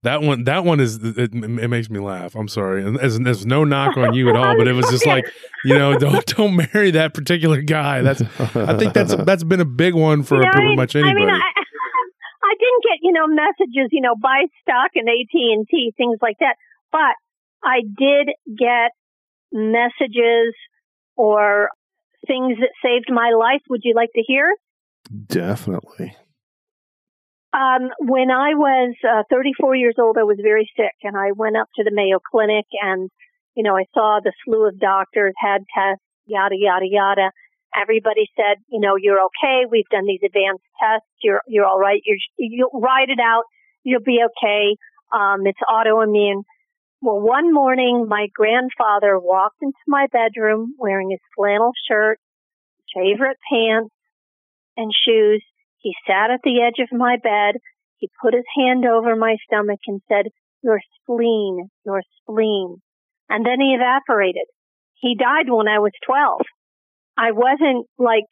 That 0.03 0.21
one. 0.21 0.43
That 0.43 0.63
one 0.65 0.79
is. 0.79 0.97
It, 1.03 1.33
it 1.33 1.67
makes 1.69 1.89
me 1.89 1.99
laugh. 1.99 2.35
I'm 2.35 2.47
sorry. 2.47 2.83
And 2.83 2.97
there's, 2.97 3.19
there's 3.19 3.45
no 3.45 3.63
knock 3.63 3.97
on 3.97 4.13
you 4.13 4.29
at 4.29 4.35
all, 4.35 4.55
but 4.57 4.67
it 4.67 4.73
was 4.73 4.89
just 4.89 5.05
like 5.05 5.25
you 5.63 5.73
know, 5.77 5.97
don't 5.99 6.25
don't 6.25 6.55
marry 6.55 6.91
that 6.91 7.13
particular 7.13 7.61
guy. 7.61 8.01
That's. 8.01 8.21
I 8.55 8.77
think 8.77 8.93
that's 8.93 9.15
that's 9.25 9.43
been 9.43 9.61
a 9.61 9.65
big 9.65 9.93
one 9.93 10.23
for 10.23 10.35
You 10.35 10.41
know, 10.45 10.51
pretty 10.51 10.65
I 10.65 10.69
mean- 10.69 10.75
much 10.77 10.95
I 10.95 11.01
mean, 11.13 11.29
I, 11.29 11.39
I 12.43 12.53
didn't 12.59 12.83
get 12.83 12.99
you 13.01 13.11
know 13.13 13.27
messages, 13.27 13.89
you 13.91 14.01
know, 14.01 14.15
buy 14.15 14.45
stock 14.61 14.91
in 14.93 15.07
AT 15.07 15.33
and 15.33 15.67
T, 15.69 15.93
things 15.97 16.19
like 16.21 16.37
that. 16.39 16.55
But 16.91 17.15
I 17.63 17.81
did 17.97 18.29
get 18.57 18.91
messages 19.51 20.53
or 21.15 21.69
things 22.27 22.57
that 22.59 22.69
saved 22.83 23.05
my 23.09 23.31
life. 23.37 23.61
Would 23.69 23.81
you 23.83 23.93
like 23.95 24.09
to 24.15 24.21
hear? 24.25 24.53
Definitely. 25.27 26.15
Um, 27.55 27.89
when 27.99 28.31
I 28.31 28.51
was 28.51 28.95
uh, 29.07 29.23
34 29.31 29.75
years 29.75 29.95
old, 29.97 30.17
I 30.19 30.23
was 30.23 30.37
very 30.41 30.69
sick, 30.75 30.91
and 31.03 31.15
I 31.15 31.31
went 31.31 31.55
up 31.55 31.69
to 31.77 31.83
the 31.85 31.91
Mayo 31.93 32.19
Clinic, 32.19 32.65
and 32.81 33.09
you 33.55 33.63
know, 33.63 33.77
I 33.77 33.85
saw 33.93 34.19
the 34.21 34.33
slew 34.43 34.67
of 34.67 34.77
doctors, 34.77 35.33
had 35.37 35.63
tests, 35.73 36.03
yada 36.25 36.55
yada 36.57 36.85
yada. 36.85 37.31
Everybody 37.79 38.27
said, 38.35 38.59
you 38.67 38.79
know, 38.81 38.95
you're 38.99 39.23
okay. 39.31 39.63
We've 39.69 39.87
done 39.89 40.05
these 40.05 40.19
advanced 40.25 40.63
tests. 40.81 41.07
You're 41.23 41.41
you're 41.47 41.65
all 41.65 41.79
right. 41.79 42.01
You're 42.05 42.17
you'll 42.37 42.81
ride 42.81 43.09
it 43.09 43.19
out. 43.19 43.43
You'll 43.83 44.03
be 44.03 44.19
okay. 44.19 44.75
Um, 45.13 45.47
it's 45.47 45.59
autoimmune. 45.63 46.43
Well, 47.01 47.21
one 47.21 47.53
morning, 47.53 48.07
my 48.09 48.27
grandfather 48.33 49.17
walked 49.17 49.61
into 49.61 49.77
my 49.87 50.07
bedroom 50.11 50.73
wearing 50.77 51.11
his 51.11 51.19
flannel 51.37 51.71
shirt, 51.87 52.19
favorite 52.93 53.37
pants, 53.49 53.93
and 54.75 54.91
shoes. 55.05 55.43
He 55.85 55.93
sat 56.09 56.33
at 56.33 56.41
the 56.41 56.65
edge 56.65 56.81
of 56.81 56.89
my 56.89 57.21
bed. 57.21 57.61
He 58.01 58.09
put 58.17 58.33
his 58.33 58.49
hand 58.57 58.89
over 58.89 59.15
my 59.15 59.37
stomach 59.45 59.77
and 59.85 60.01
said, 60.09 60.33
your 60.65 60.81
spleen, 60.97 61.69
your 61.85 62.01
spleen. 62.17 62.81
And 63.29 63.45
then 63.45 63.61
he 63.61 63.77
evaporated. 63.77 64.49
He 64.97 65.13
died 65.13 65.45
when 65.45 65.69
I 65.69 65.77
was 65.77 65.93
12. 66.09 66.41
I 67.21 67.37
wasn't 67.37 67.85
like 68.01 68.25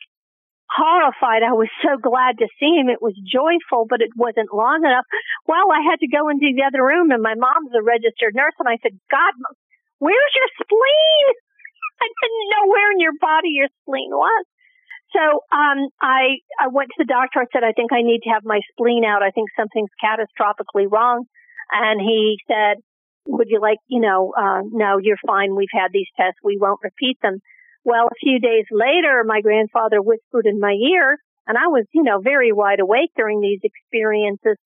horrified. 0.66 1.46
I 1.46 1.54
was 1.54 1.70
so 1.86 2.02
glad 2.02 2.42
to 2.42 2.50
see 2.58 2.74
him. 2.74 2.90
It 2.90 3.06
was 3.06 3.14
joyful, 3.22 3.86
but 3.86 4.02
it 4.02 4.18
wasn't 4.18 4.50
long 4.50 4.82
enough. 4.82 5.06
Well, 5.46 5.70
I 5.70 5.86
had 5.86 6.02
to 6.02 6.10
go 6.10 6.34
into 6.34 6.50
the 6.58 6.66
other 6.66 6.82
room 6.82 7.14
and 7.14 7.22
my 7.22 7.38
mom's 7.38 7.78
a 7.78 7.86
registered 7.86 8.34
nurse 8.34 8.58
and 8.58 8.66
I 8.66 8.82
said, 8.82 8.98
God, 9.14 9.38
where's 10.02 10.34
your 10.34 10.50
spleen? 10.58 11.26
I 12.02 12.10
didn't 12.10 12.50
know 12.50 12.66
where 12.74 12.90
in 12.98 13.00
your 13.00 13.18
body 13.22 13.54
your 13.54 13.70
spleen 13.86 14.10
was. 14.10 14.46
So 15.14 15.22
um, 15.56 15.90
I 16.02 16.42
I 16.60 16.68
went 16.72 16.90
to 16.90 17.06
the 17.06 17.06
doctor. 17.06 17.40
I 17.40 17.46
said 17.54 17.64
I 17.64 17.72
think 17.74 17.94
I 17.94 18.02
need 18.02 18.22
to 18.24 18.30
have 18.32 18.44
my 18.44 18.60
spleen 18.72 19.06
out. 19.06 19.22
I 19.24 19.32
think 19.32 19.50
something's 19.56 19.94
catastrophically 20.04 20.92
wrong. 20.92 21.26
And 21.72 22.02
he 22.02 22.38
said, 22.48 22.82
"Would 23.28 23.48
you 23.50 23.62
like, 23.62 23.78
you 23.88 24.02
know, 24.02 24.34
uh, 24.38 24.62
no, 24.72 24.98
you're 25.02 25.22
fine. 25.26 25.56
We've 25.56 25.74
had 25.74 25.92
these 25.94 26.10
tests. 26.18 26.40
We 26.44 26.58
won't 26.60 26.82
repeat 26.84 27.18
them." 27.22 27.40
Well, 27.86 28.08
a 28.08 28.20
few 28.20 28.40
days 28.40 28.66
later, 28.72 29.24
my 29.26 29.42
grandfather 29.42 30.02
whispered 30.02 30.46
in 30.46 30.60
my 30.60 30.72
ear, 30.72 31.18
and 31.48 31.58
I 31.58 31.68
was, 31.68 31.86
you 31.94 32.04
know, 32.04 32.20
very 32.22 32.52
wide 32.52 32.80
awake 32.80 33.12
during 33.16 33.42
these 33.42 33.60
experiences. 33.64 34.58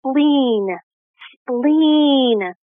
spleen, 0.00 0.76
spleen. 1.42 2.54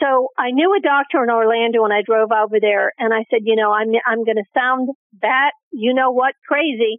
So 0.00 0.28
I 0.38 0.50
knew 0.50 0.74
a 0.74 0.80
doctor 0.80 1.22
in 1.22 1.30
Orlando 1.30 1.84
and 1.84 1.92
I 1.92 2.02
drove 2.02 2.30
over 2.32 2.58
there 2.60 2.92
and 2.98 3.12
I 3.12 3.24
said, 3.30 3.40
you 3.44 3.56
know, 3.56 3.72
I'm, 3.72 3.88
I'm 4.06 4.24
going 4.24 4.36
to 4.40 4.48
sound 4.54 4.88
that, 5.20 5.52
you 5.72 5.92
know 5.92 6.10
what, 6.10 6.32
crazy. 6.48 6.98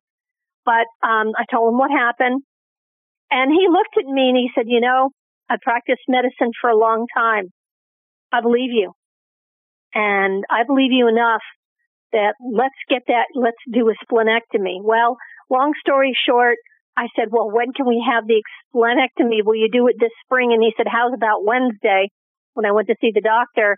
But, 0.65 0.85
um, 1.01 1.33
I 1.35 1.45
told 1.51 1.73
him 1.73 1.79
what 1.79 1.89
happened 1.89 2.43
and 3.31 3.51
he 3.51 3.67
looked 3.69 3.97
at 3.97 4.05
me 4.05 4.29
and 4.29 4.37
he 4.37 4.49
said, 4.53 4.65
you 4.67 4.81
know, 4.81 5.09
I 5.49 5.55
practiced 5.61 6.01
medicine 6.07 6.51
for 6.59 6.69
a 6.69 6.77
long 6.77 7.07
time. 7.15 7.47
I 8.31 8.41
believe 8.41 8.71
you. 8.71 8.93
And 9.93 10.43
I 10.49 10.63
believe 10.67 10.91
you 10.91 11.07
enough 11.07 11.41
that 12.11 12.35
let's 12.39 12.75
get 12.89 13.03
that, 13.07 13.25
let's 13.35 13.57
do 13.71 13.89
a 13.89 13.95
splenectomy. 14.05 14.79
Well, 14.83 15.17
long 15.49 15.73
story 15.79 16.15
short, 16.27 16.57
I 16.95 17.07
said, 17.15 17.29
well, 17.31 17.49
when 17.49 17.71
can 17.73 17.87
we 17.87 18.03
have 18.05 18.27
the 18.27 18.43
splenectomy? 18.75 19.43
Will 19.43 19.55
you 19.55 19.69
do 19.71 19.87
it 19.87 19.95
this 19.99 20.11
spring? 20.25 20.51
And 20.53 20.61
he 20.61 20.73
said, 20.77 20.87
how's 20.91 21.13
about 21.13 21.43
Wednesday? 21.43 22.09
When 22.53 22.65
I 22.65 22.71
went 22.71 22.87
to 22.87 22.95
see 22.99 23.11
the 23.13 23.21
doctor, 23.21 23.77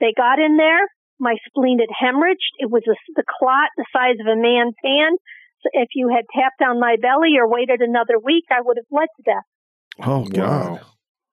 they 0.00 0.12
got 0.16 0.38
in 0.38 0.56
there. 0.56 0.88
My 1.18 1.36
spleen 1.46 1.78
had 1.78 1.92
hemorrhaged. 1.92 2.56
It 2.58 2.70
was 2.70 2.82
a, 2.88 2.96
the 3.14 3.24
clot 3.38 3.68
the 3.76 3.84
size 3.92 4.16
of 4.20 4.26
a 4.26 4.40
man's 4.40 4.74
hand. 4.82 5.18
So 5.62 5.68
if 5.74 5.88
you 5.94 6.08
had 6.08 6.24
tapped 6.34 6.62
on 6.62 6.80
my 6.80 6.96
belly 7.00 7.36
or 7.38 7.48
waited 7.48 7.82
another 7.82 8.18
week, 8.18 8.44
I 8.50 8.62
would 8.62 8.78
have 8.78 8.88
bled 8.90 9.08
to 9.16 9.22
death. 9.22 9.48
Oh 10.06 10.24
God! 10.24 10.80
Wow. 10.80 10.80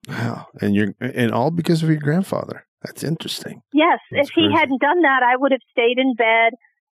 wow. 0.10 0.48
And 0.60 0.76
you're 0.76 0.94
and 1.00 1.32
all 1.32 1.52
because 1.52 1.84
of 1.84 1.90
your 1.90 2.00
grandfather. 2.00 2.66
That's 2.84 3.04
interesting. 3.04 3.62
Yes, 3.74 4.00
That's 4.12 4.30
if 4.30 4.34
crazy. 4.34 4.50
he 4.50 4.56
hadn't 4.56 4.82
done 4.82 5.02
that, 5.02 5.24
I 5.24 5.36
would 5.36 5.52
have 5.52 5.66
stayed 5.72 5.98
in 5.98 6.14
bed, 6.16 6.54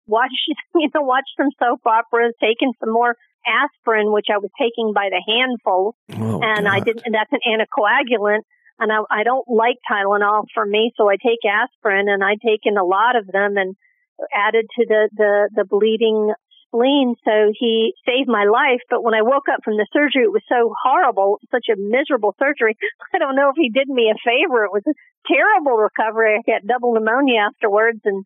watched 0.07 0.35
you 0.75 0.89
know 0.93 1.01
watched 1.01 1.31
some 1.37 1.49
soap 1.59 1.81
operas, 1.85 2.33
taken 2.41 2.73
some 2.79 2.91
more 2.91 3.15
aspirin, 3.47 4.11
which 4.11 4.27
I 4.31 4.37
was 4.37 4.51
taking 4.59 4.93
by 4.93 5.09
the 5.09 5.21
handful, 5.25 5.95
oh, 6.13 6.41
and 6.43 6.65
God. 6.65 6.73
I 6.73 6.79
didn't. 6.79 7.03
And 7.05 7.15
that's 7.15 7.31
an 7.31 7.39
anticoagulant, 7.47 8.41
and 8.81 8.91
I, 8.91 9.21
I 9.21 9.23
don't 9.23 9.47
like 9.47 9.77
Tylenol 9.89 10.45
for 10.53 10.65
me, 10.65 10.91
so 10.97 11.09
I 11.09 11.15
take 11.15 11.39
aspirin, 11.45 12.09
and 12.09 12.23
I 12.23 12.35
taken 12.35 12.77
a 12.77 12.83
lot 12.83 13.15
of 13.15 13.27
them, 13.27 13.55
and 13.55 13.75
added 14.35 14.65
to 14.77 14.85
the 14.85 15.09
the 15.15 15.49
the 15.55 15.65
bleeding 15.65 16.33
spleen. 16.71 17.15
So 17.23 17.51
he 17.57 17.93
saved 18.05 18.27
my 18.27 18.45
life. 18.45 18.81
But 18.89 19.03
when 19.03 19.13
I 19.13 19.21
woke 19.21 19.47
up 19.51 19.61
from 19.63 19.77
the 19.77 19.87
surgery, 19.93 20.23
it 20.23 20.31
was 20.31 20.43
so 20.47 20.73
horrible, 20.83 21.39
such 21.51 21.67
a 21.71 21.77
miserable 21.77 22.35
surgery. 22.39 22.75
I 23.13 23.19
don't 23.19 23.35
know 23.35 23.49
if 23.49 23.55
he 23.57 23.69
did 23.69 23.87
me 23.87 24.11
a 24.11 24.17
favor. 24.23 24.65
It 24.65 24.71
was 24.73 24.83
a 24.87 24.97
terrible 25.27 25.77
recovery. 25.77 26.39
I 26.39 26.41
got 26.49 26.67
double 26.67 26.93
pneumonia 26.93 27.51
afterwards 27.51 27.99
and 28.05 28.23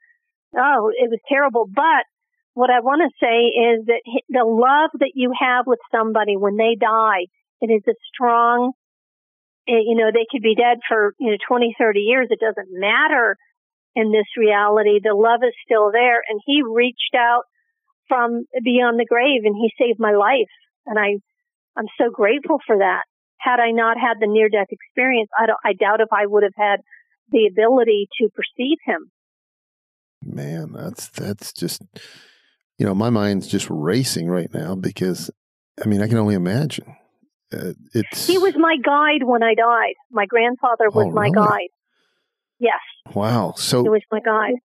oh, 0.55 0.91
it 0.93 1.09
was 1.09 1.19
terrible. 1.27 1.65
But 1.67 2.05
what 2.53 2.69
I 2.69 2.79
want 2.79 3.01
to 3.03 3.11
say 3.19 3.51
is 3.51 3.85
that 3.87 4.01
the 4.29 4.45
love 4.45 4.91
that 4.99 5.11
you 5.13 5.33
have 5.37 5.67
with 5.67 5.79
somebody 5.91 6.37
when 6.37 6.55
they 6.55 6.75
die, 6.79 7.27
it 7.61 7.67
is 7.67 7.83
a 7.87 7.95
strong, 8.13 8.71
Eh, 9.67 9.81
you 9.85 9.95
know, 9.95 10.11
they 10.13 10.25
could 10.29 10.41
be 10.41 10.55
dead 10.55 10.79
for, 10.87 11.13
you 11.19 11.31
know, 11.31 11.37
20, 11.47 11.75
30 11.77 11.99
years. 11.99 12.27
It 12.29 12.39
doesn't 12.39 12.69
matter 12.71 13.37
in 13.95 14.11
this 14.11 14.27
reality. 14.37 14.99
The 15.01 15.15
love 15.15 15.41
is 15.43 15.53
still 15.65 15.91
there. 15.91 16.21
And 16.27 16.39
he 16.45 16.61
reached 16.61 17.15
out 17.17 17.43
from 18.07 18.45
beyond 18.63 18.99
the 18.99 19.07
grave 19.09 19.41
and 19.45 19.55
he 19.55 19.71
saved 19.79 19.99
my 19.99 20.11
life. 20.11 20.51
And 20.85 20.99
I, 20.99 21.17
I'm 21.75 21.87
so 21.97 22.11
grateful 22.11 22.59
for 22.65 22.77
that. 22.77 23.03
Had 23.37 23.59
I 23.59 23.71
not 23.71 23.97
had 23.97 24.17
the 24.19 24.27
near 24.27 24.49
death 24.49 24.67
experience, 24.69 25.29
I 25.37 25.47
don't, 25.47 25.59
I 25.63 25.73
doubt 25.73 26.01
if 26.01 26.09
I 26.11 26.25
would 26.25 26.43
have 26.43 26.57
had 26.57 26.79
the 27.31 27.47
ability 27.47 28.07
to 28.19 28.29
perceive 28.29 28.77
him. 28.85 29.11
Man, 30.23 30.73
that's, 30.73 31.09
that's 31.09 31.53
just, 31.53 31.81
you 32.77 32.85
know, 32.85 32.95
my 32.95 33.09
mind's 33.09 33.47
just 33.47 33.67
racing 33.69 34.27
right 34.27 34.51
now 34.53 34.75
because 34.75 35.29
I 35.83 35.87
mean, 35.87 36.01
I 36.01 36.07
can 36.07 36.17
only 36.17 36.35
imagine. 36.35 36.95
Uh, 37.53 37.73
it's 37.93 38.27
he 38.27 38.37
was 38.37 38.53
my 38.57 38.77
guide 38.83 39.23
when 39.23 39.43
I 39.43 39.53
died. 39.53 39.93
My 40.11 40.25
grandfather 40.25 40.89
was 40.89 41.07
oh, 41.07 41.11
my 41.11 41.29
guide. 41.29 41.69
Yes. 42.59 42.79
Wow. 43.13 43.53
So 43.57 43.83
he 43.83 43.89
was 43.89 44.01
my 44.11 44.19
guide. 44.19 44.55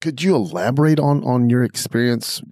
Could 0.00 0.22
you 0.22 0.36
elaborate 0.36 1.00
on 1.00 1.24
on 1.24 1.48
your 1.48 1.64
experience 1.64 2.42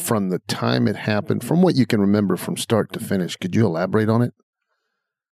from 0.00 0.30
the 0.30 0.40
time 0.40 0.88
it 0.88 0.96
happened, 0.96 1.44
from 1.44 1.62
what 1.62 1.76
you 1.76 1.86
can 1.86 2.00
remember 2.00 2.36
from 2.36 2.56
start 2.56 2.92
to 2.92 3.00
finish. 3.00 3.36
Could 3.36 3.54
you 3.54 3.66
elaborate 3.66 4.08
on 4.08 4.22
it? 4.22 4.32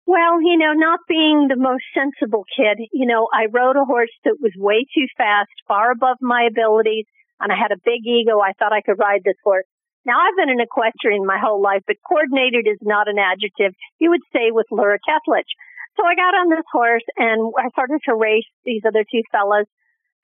Well, 0.07 0.41
you 0.41 0.57
know, 0.57 0.73
not 0.73 1.01
being 1.09 1.49
the 1.49 1.57
most 1.57 1.83
sensible 1.95 2.45
kid, 2.57 2.79
you 2.93 3.07
know, 3.07 3.29
I 3.33 3.47
rode 3.51 3.77
a 3.77 3.85
horse 3.85 4.13
that 4.25 4.37
was 4.41 4.53
way 4.57 4.87
too 4.95 5.07
fast, 5.17 5.51
far 5.67 5.91
above 5.91 6.19
my 6.21 6.47
abilities, 6.49 7.07
and 7.41 7.51
I 7.51 7.57
had 7.57 7.73
a 7.73 7.81
big 7.85 8.07
ego. 8.07 8.39
I 8.39 8.53
thought 8.53 8.73
I 8.73 8.83
could 8.83 8.99
ride 8.99 9.23
this 9.25 9.39
horse. 9.43 9.67
Now, 10.07 10.23
I've 10.23 10.39
been 10.39 10.55
an 10.55 10.63
equestrian 10.63 11.27
my 11.27 11.39
whole 11.43 11.61
life, 11.61 11.83
but 11.87 11.97
coordinated 12.09 12.71
is 12.71 12.79
not 12.81 13.09
an 13.09 13.19
adjective 13.19 13.75
you 13.99 14.11
would 14.11 14.23
say 14.33 14.55
with 14.55 14.67
Laura 14.71 14.99
Ketchledge. 15.03 15.51
So 15.99 16.07
I 16.07 16.15
got 16.15 16.39
on 16.39 16.49
this 16.49 16.65
horse 16.71 17.05
and 17.17 17.53
I 17.59 17.69
started 17.71 17.99
to 18.07 18.15
race 18.15 18.47
these 18.65 18.83
other 18.87 19.03
two 19.03 19.23
fellas, 19.33 19.67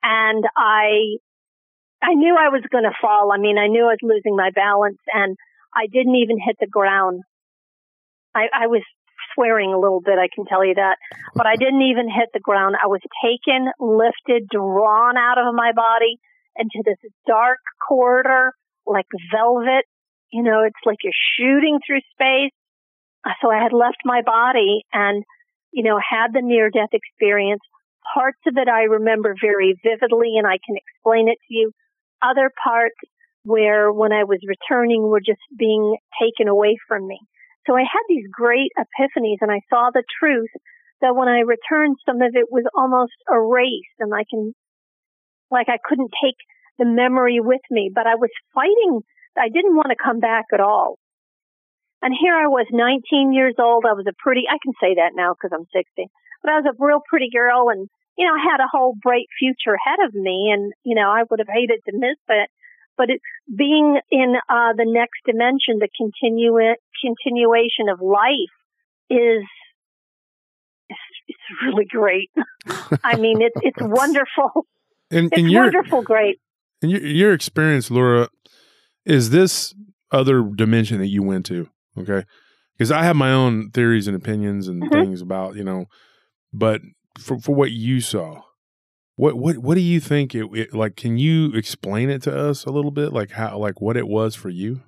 and 0.01 0.45
I 0.55 1.19
I 2.01 2.13
knew 2.15 2.35
I 2.35 2.49
was 2.49 2.63
going 2.71 2.83
to 2.83 2.95
fall. 3.01 3.31
I 3.31 3.37
mean, 3.37 3.57
I 3.57 3.67
knew 3.67 3.83
I 3.83 3.95
was 3.95 4.03
losing 4.03 4.35
my 4.35 4.51
balance 4.53 4.99
and 5.13 5.37
I 5.73 5.87
didn't 5.87 6.15
even 6.15 6.37
hit 6.37 6.57
the 6.59 6.67
ground. 6.67 7.21
I, 8.35 8.47
I 8.53 8.67
was 8.67 8.83
swearing 9.33 9.71
a 9.73 9.79
little 9.79 10.01
bit, 10.01 10.19
I 10.19 10.27
can 10.33 10.45
tell 10.45 10.65
you 10.65 10.75
that, 10.75 10.97
but 11.33 11.47
I 11.47 11.55
didn't 11.55 11.81
even 11.81 12.09
hit 12.09 12.29
the 12.33 12.43
ground. 12.43 12.75
I 12.75 12.87
was 12.87 12.99
taken, 13.23 13.71
lifted, 13.79 14.49
drawn 14.51 15.17
out 15.17 15.37
of 15.39 15.55
my 15.55 15.71
body 15.71 16.19
into 16.57 16.83
this 16.83 16.99
dark 17.25 17.59
corridor 17.87 18.51
like 18.85 19.07
velvet. 19.31 19.85
You 20.31 20.43
know, 20.43 20.63
it's 20.63 20.83
like 20.85 20.97
you're 21.03 21.13
shooting 21.37 21.79
through 21.85 22.01
space. 22.13 22.55
Uh, 23.25 23.33
so 23.41 23.51
I 23.51 23.61
had 23.61 23.73
left 23.73 23.97
my 24.03 24.21
body 24.21 24.83
and, 24.91 25.23
you 25.71 25.83
know, 25.83 25.99
had 25.99 26.33
the 26.33 26.41
near 26.41 26.69
death 26.69 26.91
experience. 26.91 27.61
Parts 28.13 28.39
of 28.47 28.57
it 28.57 28.67
I 28.67 28.83
remember 28.83 29.35
very 29.39 29.75
vividly 29.83 30.35
and 30.37 30.45
I 30.47 30.57
can 30.65 30.75
explain 30.75 31.29
it 31.29 31.37
to 31.47 31.53
you 31.53 31.71
other 32.21 32.51
parts 32.63 32.95
where 33.43 33.91
when 33.91 34.13
I 34.13 34.23
was 34.23 34.39
returning 34.47 35.03
were 35.03 35.19
just 35.19 35.43
being 35.57 35.97
taken 36.21 36.47
away 36.47 36.77
from 36.87 37.07
me. 37.07 37.19
So 37.67 37.75
I 37.75 37.81
had 37.81 38.03
these 38.07 38.25
great 38.31 38.71
epiphanies 38.79 39.39
and 39.41 39.51
I 39.51 39.59
saw 39.69 39.89
the 39.93 40.03
truth 40.19 40.51
that 41.01 41.15
when 41.15 41.27
I 41.27 41.41
returned, 41.41 41.97
some 42.05 42.21
of 42.21 42.31
it 42.35 42.47
was 42.49 42.63
almost 42.75 43.13
erased 43.31 43.99
and 43.99 44.13
I 44.13 44.23
can, 44.29 44.53
like 45.51 45.67
I 45.69 45.77
couldn't 45.83 46.11
take 46.23 46.35
the 46.79 46.85
memory 46.85 47.39
with 47.39 47.61
me, 47.69 47.91
but 47.93 48.07
I 48.07 48.15
was 48.15 48.29
fighting. 48.53 49.01
I 49.37 49.49
didn't 49.49 49.75
want 49.75 49.89
to 49.89 49.95
come 50.01 50.19
back 50.19 50.45
at 50.53 50.59
all. 50.59 50.97
And 52.01 52.13
here 52.19 52.35
I 52.35 52.47
was 52.47 52.67
19 52.71 53.33
years 53.33 53.55
old. 53.57 53.85
I 53.87 53.93
was 53.93 54.05
a 54.07 54.13
pretty, 54.17 54.43
I 54.49 54.57
can 54.61 54.73
say 54.81 54.95
that 54.95 55.15
now 55.15 55.33
because 55.33 55.55
I'm 55.55 55.65
60, 55.71 56.11
but 56.43 56.51
I 56.51 56.59
was 56.59 56.67
a 56.67 56.75
real 56.77 56.99
pretty 57.09 57.29
girl 57.31 57.69
and 57.69 57.87
you 58.17 58.25
know, 58.27 58.33
I 58.33 58.43
had 58.43 58.63
a 58.63 58.69
whole 58.71 58.95
bright 59.01 59.27
future 59.39 59.75
ahead 59.75 60.05
of 60.05 60.13
me 60.13 60.51
and, 60.53 60.73
you 60.83 60.95
know, 60.95 61.09
I 61.09 61.23
would 61.29 61.39
have 61.39 61.47
hated 61.51 61.79
to 61.85 61.97
miss 61.97 62.17
it. 62.29 62.49
But 62.95 63.09
it, 63.09 63.21
being 63.53 63.99
in 64.11 64.35
uh, 64.49 64.73
the 64.77 64.85
next 64.85 65.21
dimension, 65.25 65.79
the 65.79 65.89
continu- 65.89 66.75
continuation 67.01 67.89
of 67.89 68.01
life 68.01 68.53
is 69.09 69.43
it's, 70.89 70.99
it's 71.27 71.39
really 71.63 71.85
great. 71.85 72.29
I 73.03 73.15
mean, 73.15 73.41
it's 73.41 73.57
it's 73.63 73.81
wonderful. 73.81 74.67
And, 75.09 75.33
it's 75.33 75.41
and 75.41 75.55
wonderful, 75.55 76.03
great. 76.03 76.39
And 76.83 76.91
your, 76.91 77.01
your 77.01 77.33
experience, 77.33 77.89
Laura, 77.89 78.29
is 79.05 79.29
this 79.29 79.73
other 80.11 80.43
dimension 80.43 80.99
that 80.99 81.07
you 81.07 81.23
went 81.23 81.45
to? 81.47 81.69
Okay, 81.97 82.25
because 82.77 82.91
I 82.91 83.03
have 83.03 83.15
my 83.15 83.31
own 83.31 83.71
theories 83.71 84.07
and 84.07 84.15
opinions 84.15 84.67
and 84.67 84.83
mm-hmm. 84.83 84.93
things 84.93 85.21
about 85.21 85.55
you 85.55 85.63
know, 85.63 85.85
but 86.51 86.81
for, 87.17 87.39
for 87.39 87.55
what 87.55 87.71
you 87.71 88.01
saw, 88.01 88.41
what 89.15 89.37
what 89.37 89.57
what 89.59 89.75
do 89.75 89.81
you 89.81 89.99
think 89.99 90.35
it, 90.35 90.45
it, 90.53 90.73
like? 90.73 90.95
Can 90.95 91.17
you 91.17 91.53
explain 91.53 92.09
it 92.09 92.21
to 92.23 92.37
us 92.37 92.65
a 92.65 92.71
little 92.71 92.91
bit, 92.91 93.13
like 93.13 93.31
how 93.31 93.57
like 93.57 93.79
what 93.81 93.97
it 93.97 94.07
was 94.07 94.35
for 94.35 94.49
you? 94.49 94.81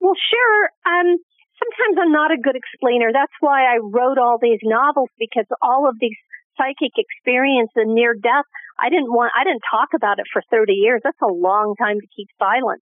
Well, 0.00 0.14
sure. 0.14 0.70
Um, 0.86 1.18
sometimes 1.60 1.98
I'm 2.00 2.12
not 2.12 2.32
a 2.32 2.40
good 2.40 2.56
explainer. 2.56 3.10
That's 3.12 3.32
why 3.40 3.64
I 3.64 3.78
wrote 3.82 4.18
all 4.18 4.38
these 4.40 4.60
novels 4.62 5.10
because 5.18 5.44
all 5.60 5.88
of 5.88 5.96
these 6.00 6.16
psychic 6.56 6.92
experience 6.96 7.70
and 7.76 7.94
near 7.94 8.14
death, 8.14 8.44
I 8.80 8.88
didn't 8.88 9.12
want, 9.12 9.32
I 9.38 9.44
didn't 9.44 9.62
talk 9.70 9.90
about 9.94 10.18
it 10.18 10.26
for 10.32 10.42
30 10.50 10.72
years. 10.72 11.00
That's 11.04 11.20
a 11.22 11.32
long 11.32 11.74
time 11.76 12.00
to 12.00 12.06
keep 12.16 12.28
silent. 12.38 12.80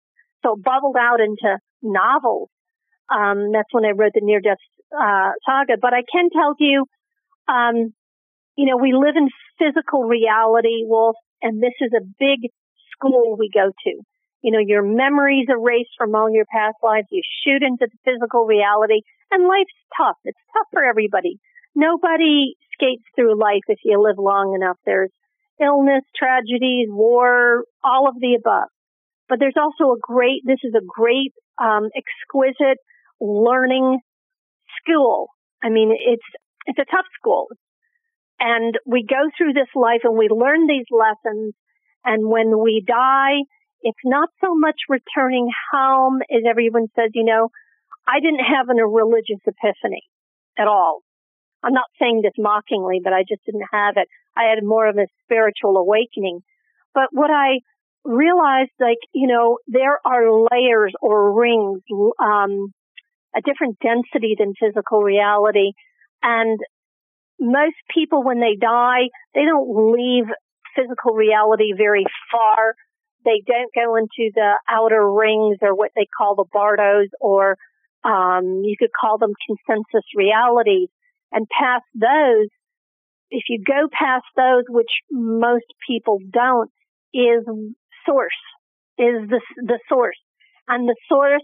So 0.43 0.53
it 0.53 0.63
bubbled 0.63 0.97
out 0.99 1.19
into 1.21 1.59
novels. 1.81 2.49
Um, 3.13 3.51
that's 3.51 3.69
when 3.71 3.85
I 3.85 3.91
wrote 3.91 4.13
the 4.15 4.21
near 4.23 4.41
death 4.41 4.57
uh, 4.91 5.31
saga. 5.45 5.77
But 5.79 5.93
I 5.93 6.01
can 6.11 6.29
tell 6.33 6.55
you 6.59 6.85
um, 7.47 7.93
you 8.55 8.65
know, 8.65 8.77
we 8.77 8.93
live 8.93 9.15
in 9.15 9.29
physical 9.57 10.03
reality, 10.03 10.85
Wolf, 10.85 11.15
and 11.41 11.61
this 11.61 11.73
is 11.81 11.91
a 11.95 12.05
big 12.19 12.49
school 12.93 13.35
we 13.37 13.49
go 13.53 13.69
to. 13.69 13.93
You 14.41 14.51
know, 14.51 14.59
your 14.59 14.83
memories 14.83 15.47
erased 15.49 15.95
from 15.97 16.15
all 16.15 16.29
your 16.29 16.45
past 16.51 16.75
lives. 16.83 17.07
You 17.09 17.21
shoot 17.43 17.63
into 17.63 17.87
the 17.89 17.97
physical 18.03 18.45
reality 18.45 19.01
and 19.31 19.47
life's 19.47 19.73
tough. 19.97 20.17
It's 20.25 20.39
tough 20.53 20.67
for 20.71 20.83
everybody. 20.83 21.39
Nobody 21.75 22.53
skates 22.73 23.03
through 23.15 23.39
life 23.39 23.63
if 23.67 23.79
you 23.83 24.01
live 24.01 24.19
long 24.19 24.53
enough. 24.53 24.77
There's 24.85 25.11
illness, 25.63 26.03
tragedies, 26.15 26.87
war, 26.89 27.63
all 27.83 28.07
of 28.07 28.15
the 28.19 28.35
above. 28.35 28.69
But 29.29 29.39
there's 29.39 29.57
also 29.57 29.93
a 29.93 29.99
great, 30.01 30.41
this 30.45 30.59
is 30.63 30.73
a 30.75 30.83
great, 30.85 31.31
um, 31.61 31.89
exquisite 31.95 32.77
learning 33.21 33.99
school 34.81 35.29
I 35.63 35.69
mean, 35.69 35.95
it's, 35.97 36.29
it's 36.65 36.79
a 36.79 36.91
tough 36.91 37.07
school. 37.17 37.47
And 38.39 38.77
we 38.85 39.05
go 39.07 39.31
through 39.37 39.53
this 39.53 39.71
life 39.73 40.01
and 40.03 40.17
we 40.17 40.27
learn 40.27 40.67
these 40.67 40.85
lessons. 40.91 41.53
And 42.03 42.27
when 42.27 42.59
we 42.61 42.83
die, 42.85 43.47
it's 43.81 44.03
not 44.03 44.29
so 44.43 44.53
much 44.53 44.75
returning 44.89 45.49
home 45.71 46.19
as 46.29 46.43
everyone 46.47 46.87
says, 46.95 47.11
you 47.13 47.23
know, 47.23 47.49
I 48.05 48.19
didn't 48.19 48.43
have 48.43 48.67
a 48.67 48.85
religious 48.85 49.39
epiphany 49.47 50.03
at 50.59 50.67
all. 50.67 51.01
I'm 51.63 51.73
not 51.73 51.89
saying 51.99 52.21
this 52.23 52.33
mockingly, 52.37 52.99
but 53.03 53.13
I 53.13 53.23
just 53.27 53.43
didn't 53.45 53.67
have 53.71 53.95
it. 53.97 54.07
I 54.35 54.49
had 54.53 54.63
more 54.63 54.87
of 54.87 54.97
a 54.97 55.07
spiritual 55.23 55.77
awakening. 55.77 56.41
But 56.93 57.09
what 57.11 57.31
I 57.31 57.59
realized, 58.03 58.71
like, 58.79 58.97
you 59.13 59.27
know, 59.27 59.59
there 59.67 59.99
are 60.05 60.47
layers 60.51 60.93
or 61.01 61.39
rings, 61.39 61.81
um, 62.21 62.73
a 63.35 63.41
different 63.41 63.77
density 63.79 64.35
than 64.37 64.53
physical 64.59 65.01
reality. 65.01 65.71
And 66.21 66.59
most 67.39 67.75
people, 67.93 68.23
when 68.23 68.39
they 68.39 68.55
die, 68.59 69.09
they 69.33 69.45
don't 69.45 69.93
leave 69.93 70.25
physical 70.75 71.13
reality 71.13 71.73
very 71.75 72.05
far. 72.31 72.75
They 73.25 73.41
don't 73.45 73.71
go 73.73 73.95
into 73.95 74.31
the 74.35 74.59
outer 74.69 75.09
rings 75.11 75.57
or 75.61 75.75
what 75.75 75.91
they 75.95 76.07
call 76.17 76.35
the 76.35 76.45
bardos 76.51 77.09
or 77.21 77.57
um, 78.03 78.61
you 78.65 78.75
could 78.77 78.89
call 78.99 79.17
them 79.17 79.31
consensus 79.47 80.03
realities. 80.15 80.89
And 81.33 81.47
past 81.49 81.83
those, 81.95 82.47
if 83.31 83.43
you 83.49 83.63
go 83.65 83.87
past 83.91 84.25
those, 84.37 84.63
which 84.69 84.91
most 85.11 85.65
people 85.87 86.19
don't, 86.31 86.69
is 87.13 87.43
source, 88.05 88.41
is 88.97 89.27
the, 89.29 89.41
the 89.57 89.79
source. 89.89 90.19
And 90.67 90.87
the 90.87 90.95
source 91.09 91.43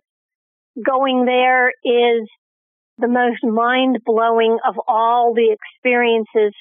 going 0.86 1.26
there 1.26 1.70
is 1.84 2.30
the 3.00 3.08
most 3.08 3.44
mind 3.44 3.98
blowing 4.06 4.58
of 4.68 4.76
all 4.88 5.34
the 5.34 5.56
experiences 5.56 6.54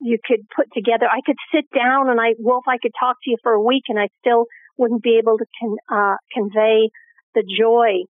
you 0.00 0.18
could 0.24 0.40
put 0.56 0.66
together. 0.72 1.06
I 1.06 1.20
could 1.26 1.36
sit 1.54 1.64
down 1.76 2.08
and 2.08 2.20
I, 2.20 2.34
Wolf, 2.38 2.64
I 2.66 2.78
could 2.80 2.92
talk 2.98 3.16
to 3.22 3.30
you 3.30 3.36
for 3.42 3.52
a 3.52 3.62
week 3.62 3.84
and 3.88 3.98
I 3.98 4.08
still 4.20 4.46
wouldn't 4.78 5.02
be 5.02 5.20
able 5.20 5.36
to 5.36 5.44
con, 5.60 5.76
uh, 5.92 6.16
convey 6.32 6.88
the 7.34 7.42
joy. 7.42 8.04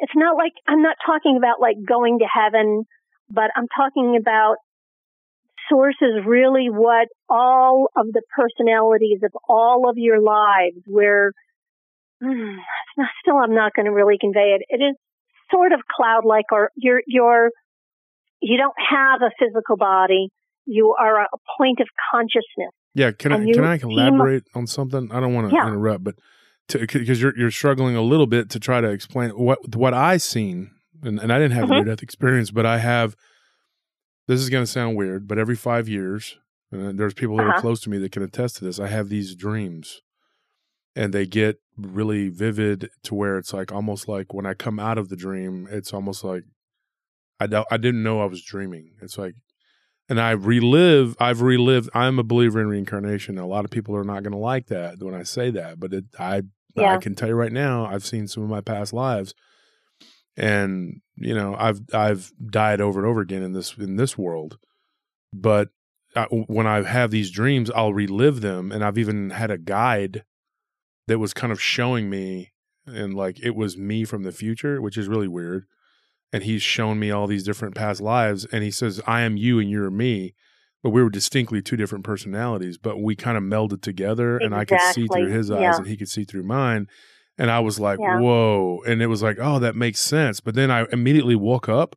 It's 0.00 0.16
not 0.16 0.36
like, 0.36 0.52
I'm 0.66 0.82
not 0.82 0.96
talking 1.06 1.36
about 1.36 1.60
like 1.60 1.76
going 1.86 2.18
to 2.18 2.26
heaven, 2.26 2.84
but 3.32 3.50
I'm 3.56 3.66
talking 3.74 4.16
about 4.20 4.56
source 5.70 5.96
is 6.00 6.24
really 6.26 6.68
what 6.70 7.08
all 7.28 7.88
of 7.96 8.06
the 8.12 8.22
personalities 8.36 9.20
of 9.22 9.32
all 9.48 9.88
of 9.88 9.96
your 9.96 10.20
lives 10.20 10.82
where 10.86 11.32
mm, 12.22 12.56
still 13.22 13.36
I'm 13.36 13.54
not 13.54 13.72
going 13.74 13.86
to 13.86 13.92
really 13.92 14.16
convey 14.20 14.56
it. 14.58 14.62
It 14.68 14.82
is 14.82 14.96
sort 15.50 15.72
of 15.72 15.80
cloud 15.94 16.24
like 16.24 16.46
or 16.52 16.70
you're 16.76 17.02
you're 17.06 17.50
you 18.40 18.58
don't 18.58 18.74
have 18.90 19.22
a 19.22 19.30
physical 19.38 19.76
body. 19.76 20.28
You 20.66 20.94
are 20.98 21.22
a 21.22 21.28
point 21.58 21.80
of 21.80 21.88
consciousness. 22.12 22.72
Yeah, 22.94 23.12
can 23.12 23.32
I 23.32 23.52
can 23.52 23.64
I 23.64 23.76
elaborate 23.76 24.44
on 24.54 24.66
something? 24.66 25.10
I 25.10 25.20
don't 25.20 25.34
want 25.34 25.50
to 25.50 25.54
yeah. 25.54 25.66
interrupt, 25.66 26.04
but 26.04 26.14
because 26.68 27.20
you're 27.20 27.36
you're 27.36 27.50
struggling 27.50 27.96
a 27.96 28.02
little 28.02 28.26
bit 28.26 28.50
to 28.50 28.60
try 28.60 28.80
to 28.80 28.90
explain 28.90 29.30
what 29.30 29.74
what 29.74 29.94
I 29.94 30.18
seen, 30.18 30.70
and, 31.02 31.18
and 31.18 31.32
I 31.32 31.38
didn't 31.38 31.52
have 31.52 31.64
mm-hmm. 31.64 31.72
a 31.72 31.76
near 31.76 31.84
death 31.84 32.02
experience, 32.02 32.50
but 32.50 32.66
I 32.66 32.78
have. 32.78 33.16
This 34.28 34.40
is 34.40 34.50
going 34.50 34.62
to 34.62 34.70
sound 34.70 34.96
weird, 34.96 35.26
but 35.26 35.38
every 35.38 35.56
five 35.56 35.88
years, 35.88 36.38
and 36.70 36.98
there's 36.98 37.12
people 37.12 37.36
that 37.36 37.46
uh-huh. 37.46 37.58
are 37.58 37.60
close 37.60 37.80
to 37.82 37.90
me 37.90 37.98
that 37.98 38.12
can 38.12 38.22
attest 38.22 38.56
to 38.56 38.64
this. 38.64 38.78
I 38.78 38.86
have 38.86 39.08
these 39.08 39.34
dreams, 39.34 40.00
and 40.94 41.12
they 41.12 41.26
get 41.26 41.58
really 41.76 42.28
vivid 42.28 42.88
to 43.02 43.14
where 43.14 43.36
it's 43.36 43.52
like 43.52 43.72
almost 43.72 44.06
like 44.06 44.32
when 44.32 44.46
I 44.46 44.54
come 44.54 44.78
out 44.78 44.96
of 44.96 45.08
the 45.08 45.16
dream, 45.16 45.66
it's 45.70 45.92
almost 45.92 46.22
like 46.22 46.44
I 47.40 47.46
don't, 47.48 47.66
I 47.72 47.76
didn't 47.76 48.04
know 48.04 48.20
I 48.20 48.26
was 48.26 48.42
dreaming. 48.42 48.92
It's 49.02 49.18
like, 49.18 49.34
and 50.08 50.20
I 50.20 50.30
relive, 50.30 51.16
I've 51.18 51.42
relived. 51.42 51.90
I'm 51.92 52.20
a 52.20 52.22
believer 52.22 52.60
in 52.60 52.68
reincarnation. 52.68 53.36
A 53.36 53.46
lot 53.46 53.64
of 53.64 53.70
people 53.72 53.96
are 53.96 54.04
not 54.04 54.22
going 54.22 54.32
to 54.32 54.38
like 54.38 54.66
that 54.66 55.02
when 55.02 55.14
I 55.14 55.24
say 55.24 55.50
that, 55.50 55.80
but 55.80 55.92
it, 55.92 56.04
I, 56.18 56.42
yeah. 56.76 56.94
I 56.94 56.98
can 56.98 57.16
tell 57.16 57.28
you 57.28 57.34
right 57.34 57.52
now, 57.52 57.86
I've 57.86 58.04
seen 58.04 58.28
some 58.28 58.44
of 58.44 58.48
my 58.48 58.60
past 58.60 58.92
lives, 58.92 59.34
and 60.36 61.00
you 61.16 61.34
know, 61.34 61.54
I've 61.58 61.80
I've 61.92 62.32
died 62.44 62.80
over 62.80 63.00
and 63.00 63.08
over 63.08 63.20
again 63.20 63.42
in 63.42 63.52
this 63.52 63.76
in 63.76 63.96
this 63.96 64.16
world, 64.16 64.58
but 65.32 65.68
uh, 66.14 66.26
I, 66.30 66.34
when 66.34 66.66
I 66.66 66.82
have 66.82 67.10
these 67.10 67.30
dreams, 67.30 67.70
I'll 67.70 67.94
relive 67.94 68.40
them, 68.40 68.72
and 68.72 68.84
I've 68.84 68.98
even 68.98 69.30
had 69.30 69.50
a 69.50 69.58
guide 69.58 70.24
that 71.08 71.18
was 71.18 71.34
kind 71.34 71.52
of 71.52 71.60
showing 71.60 72.08
me 72.08 72.52
and 72.86 73.14
like 73.14 73.40
it 73.40 73.54
was 73.54 73.76
me 73.76 74.04
from 74.04 74.22
the 74.22 74.32
future, 74.32 74.80
which 74.80 74.96
is 74.96 75.08
really 75.08 75.28
weird. 75.28 75.66
And 76.32 76.44
he's 76.44 76.62
shown 76.62 76.98
me 76.98 77.10
all 77.10 77.26
these 77.26 77.44
different 77.44 77.74
past 77.74 78.00
lives 78.00 78.46
and 78.46 78.64
he 78.64 78.70
says, 78.70 79.00
I 79.06 79.20
am 79.20 79.36
you 79.36 79.58
and 79.58 79.70
you're 79.70 79.90
me. 79.90 80.34
But 80.82 80.90
we 80.90 81.02
were 81.02 81.10
distinctly 81.10 81.62
two 81.62 81.76
different 81.76 82.04
personalities, 82.04 82.76
but 82.76 83.00
we 83.00 83.14
kind 83.14 83.36
of 83.36 83.44
melded 83.44 83.82
together 83.82 84.36
exactly. 84.36 84.46
and 84.46 84.54
I 84.54 84.64
could 84.64 84.94
see 84.94 85.06
through 85.06 85.30
his 85.30 85.50
eyes 85.50 85.60
yeah. 85.60 85.76
and 85.76 85.86
he 85.86 85.96
could 85.96 86.08
see 86.08 86.24
through 86.24 86.42
mine. 86.42 86.88
And 87.38 87.50
I 87.50 87.60
was 87.60 87.80
like, 87.80 87.98
yeah. 87.98 88.20
whoa. 88.20 88.82
And 88.86 89.02
it 89.02 89.06
was 89.06 89.22
like, 89.22 89.38
oh, 89.40 89.58
that 89.60 89.74
makes 89.74 90.00
sense. 90.00 90.40
But 90.40 90.54
then 90.54 90.70
I 90.70 90.86
immediately 90.92 91.34
woke 91.34 91.68
up 91.68 91.96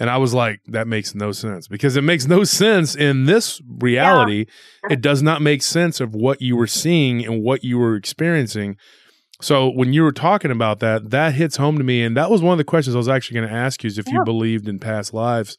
and 0.00 0.08
I 0.08 0.16
was 0.16 0.32
like, 0.32 0.60
that 0.66 0.88
makes 0.88 1.14
no 1.14 1.30
sense 1.30 1.68
because 1.68 1.96
it 1.96 2.02
makes 2.02 2.26
no 2.26 2.42
sense 2.42 2.96
in 2.96 3.26
this 3.26 3.60
reality. 3.68 4.46
Yeah. 4.84 4.94
It 4.94 5.02
does 5.02 5.22
not 5.22 5.42
make 5.42 5.62
sense 5.62 6.00
of 6.00 6.14
what 6.14 6.40
you 6.40 6.56
were 6.56 6.66
seeing 6.66 7.24
and 7.24 7.42
what 7.42 7.62
you 7.62 7.78
were 7.78 7.94
experiencing. 7.94 8.76
So 9.42 9.70
when 9.70 9.92
you 9.92 10.02
were 10.02 10.12
talking 10.12 10.50
about 10.50 10.80
that, 10.80 11.10
that 11.10 11.34
hits 11.34 11.56
home 11.56 11.76
to 11.78 11.84
me. 11.84 12.02
And 12.02 12.16
that 12.16 12.30
was 12.30 12.42
one 12.42 12.52
of 12.52 12.58
the 12.58 12.64
questions 12.64 12.96
I 12.96 12.98
was 12.98 13.08
actually 13.08 13.40
going 13.40 13.48
to 13.50 13.54
ask 13.54 13.84
you 13.84 13.88
is 13.88 13.98
if 13.98 14.06
yeah. 14.06 14.14
you 14.14 14.24
believed 14.24 14.68
in 14.68 14.78
past 14.78 15.12
lives. 15.12 15.56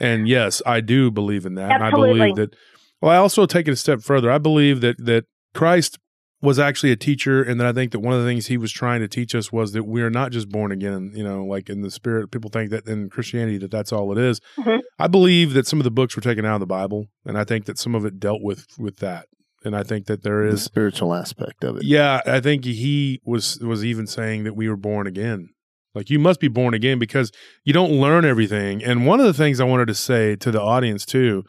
And 0.00 0.26
yes, 0.26 0.60
I 0.66 0.80
do 0.80 1.10
believe 1.10 1.46
in 1.46 1.54
that. 1.54 1.70
Absolutely. 1.70 2.10
And 2.10 2.22
I 2.22 2.26
believe 2.26 2.36
that. 2.36 2.58
Well, 3.00 3.12
I 3.12 3.16
also 3.16 3.44
take 3.44 3.68
it 3.68 3.72
a 3.72 3.76
step 3.76 4.00
further. 4.00 4.30
I 4.30 4.38
believe 4.38 4.80
that 4.80 4.96
that 5.04 5.24
Christ 5.52 5.98
was 6.44 6.58
actually 6.58 6.92
a 6.92 6.96
teacher 6.96 7.42
and 7.42 7.58
then 7.58 7.66
i 7.66 7.72
think 7.72 7.90
that 7.92 8.00
one 8.00 8.12
of 8.12 8.20
the 8.20 8.28
things 8.28 8.46
he 8.46 8.56
was 8.56 8.70
trying 8.70 9.00
to 9.00 9.08
teach 9.08 9.34
us 9.34 9.50
was 9.50 9.72
that 9.72 9.84
we 9.84 10.02
are 10.02 10.10
not 10.10 10.30
just 10.30 10.48
born 10.48 10.70
again 10.70 11.10
you 11.14 11.24
know 11.24 11.44
like 11.44 11.68
in 11.70 11.80
the 11.80 11.90
spirit 11.90 12.30
people 12.30 12.50
think 12.50 12.70
that 12.70 12.86
in 12.86 13.08
christianity 13.08 13.58
that 13.58 13.70
that's 13.70 13.92
all 13.92 14.12
it 14.12 14.18
is. 14.18 14.40
Mm-hmm. 14.58 14.78
i 14.98 15.08
believe 15.08 15.54
that 15.54 15.66
some 15.66 15.80
of 15.80 15.84
the 15.84 15.90
books 15.90 16.14
were 16.14 16.22
taken 16.22 16.44
out 16.44 16.54
of 16.54 16.60
the 16.60 16.66
bible 16.66 17.06
and 17.24 17.38
i 17.38 17.44
think 17.44 17.64
that 17.64 17.78
some 17.78 17.94
of 17.94 18.04
it 18.04 18.20
dealt 18.20 18.42
with 18.42 18.66
with 18.78 18.98
that 18.98 19.26
and 19.64 19.74
i 19.74 19.82
think 19.82 20.06
that 20.06 20.22
there 20.22 20.44
is 20.44 20.54
the 20.54 20.60
spiritual 20.60 21.14
aspect 21.14 21.64
of 21.64 21.76
it 21.78 21.84
yeah 21.84 22.20
i 22.26 22.40
think 22.40 22.64
he 22.64 23.20
was 23.24 23.58
was 23.60 23.84
even 23.84 24.06
saying 24.06 24.44
that 24.44 24.54
we 24.54 24.68
were 24.68 24.76
born 24.76 25.06
again 25.06 25.48
like 25.94 26.10
you 26.10 26.18
must 26.18 26.40
be 26.40 26.48
born 26.48 26.74
again 26.74 26.98
because 26.98 27.32
you 27.64 27.72
don't 27.72 27.92
learn 27.92 28.24
everything 28.24 28.84
and 28.84 29.06
one 29.06 29.20
of 29.20 29.26
the 29.26 29.34
things 29.34 29.60
i 29.60 29.64
wanted 29.64 29.86
to 29.86 29.94
say 29.94 30.36
to 30.36 30.50
the 30.50 30.60
audience 30.60 31.06
too 31.06 31.42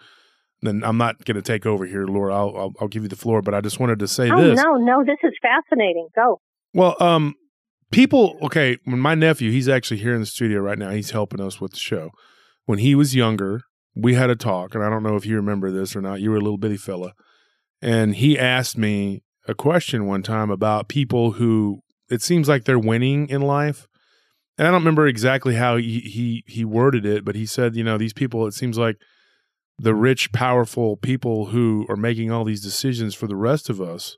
then 0.66 0.84
I'm 0.84 0.98
not 0.98 1.24
going 1.26 1.36
to 1.36 1.42
take 1.42 1.66
over 1.66 1.86
here, 1.86 2.06
Laura. 2.06 2.34
I'll, 2.34 2.58
I'll, 2.58 2.74
I'll 2.82 2.88
give 2.88 3.04
you 3.04 3.10
the 3.10 3.16
floor, 3.16 3.42
but 3.42 3.54
I 3.54 3.62
just 3.62 3.80
wanted 3.80 4.00
to 4.00 4.08
say 4.08 4.30
oh, 4.30 4.42
this. 4.42 4.62
No, 4.62 4.76
no, 4.76 5.04
this 5.04 5.18
is 5.24 5.34
fascinating. 5.42 6.08
Go. 6.16 6.42
Well, 6.74 6.96
um, 7.00 7.36
people. 7.92 8.38
Okay, 8.42 8.78
when 8.86 9.00
my 9.00 9.16
nephew, 9.16 9.52
he's 9.52 9.70
actually 9.70 9.98
here 9.98 10.14
in 10.14 10.22
the 10.22 10.26
studio 10.26 10.60
right 10.60 10.78
now. 10.78 10.90
He's 10.92 11.12
helping 11.12 11.42
us 11.42 11.60
with 11.60 11.72
the 11.72 11.80
show. 11.80 12.12
When 12.66 12.80
he 12.80 12.96
was 12.96 13.16
younger, 13.16 13.62
we 13.96 14.16
had 14.16 14.30
a 14.30 14.36
talk, 14.36 14.76
and 14.76 14.84
I 14.84 14.90
don't 14.90 15.04
know 15.04 15.16
if 15.16 15.26
you 15.26 15.36
remember 15.36 15.72
this 15.72 15.96
or 15.96 16.02
not. 16.02 16.22
You 16.22 16.32
were 16.32 16.38
a 16.38 16.42
little 16.42 16.58
bitty 16.58 16.78
fella, 16.78 17.14
and 17.82 18.16
he 18.16 18.38
asked 18.38 18.78
me 18.78 19.24
a 19.48 19.54
question 19.54 20.06
one 20.06 20.24
time 20.24 20.50
about 20.50 20.90
people 20.90 21.34
who 21.34 21.82
it 22.10 22.22
seems 22.22 22.48
like 22.48 22.66
they're 22.66 22.80
winning 22.80 23.28
in 23.30 23.42
life. 23.42 23.88
And 24.58 24.68
I 24.68 24.72
don't 24.72 24.82
remember 24.82 25.06
exactly 25.08 25.56
how 25.56 25.78
he, 25.78 26.00
he 26.00 26.44
he 26.48 26.64
worded 26.64 27.06
it, 27.06 27.26
but 27.26 27.36
he 27.36 27.46
said, 27.46 27.76
you 27.76 27.84
know, 27.84 27.98
these 27.98 28.14
people. 28.14 28.48
It 28.48 28.54
seems 28.54 28.78
like 28.78 28.96
the 29.78 29.94
rich, 29.94 30.32
powerful 30.32 30.98
people 30.98 31.48
who 31.48 31.86
are 31.90 31.98
making 31.98 32.32
all 32.32 32.44
these 32.44 32.64
decisions 32.64 33.14
for 33.14 33.28
the 33.28 33.36
rest 33.36 33.70
of 33.70 33.82
us, 33.82 34.18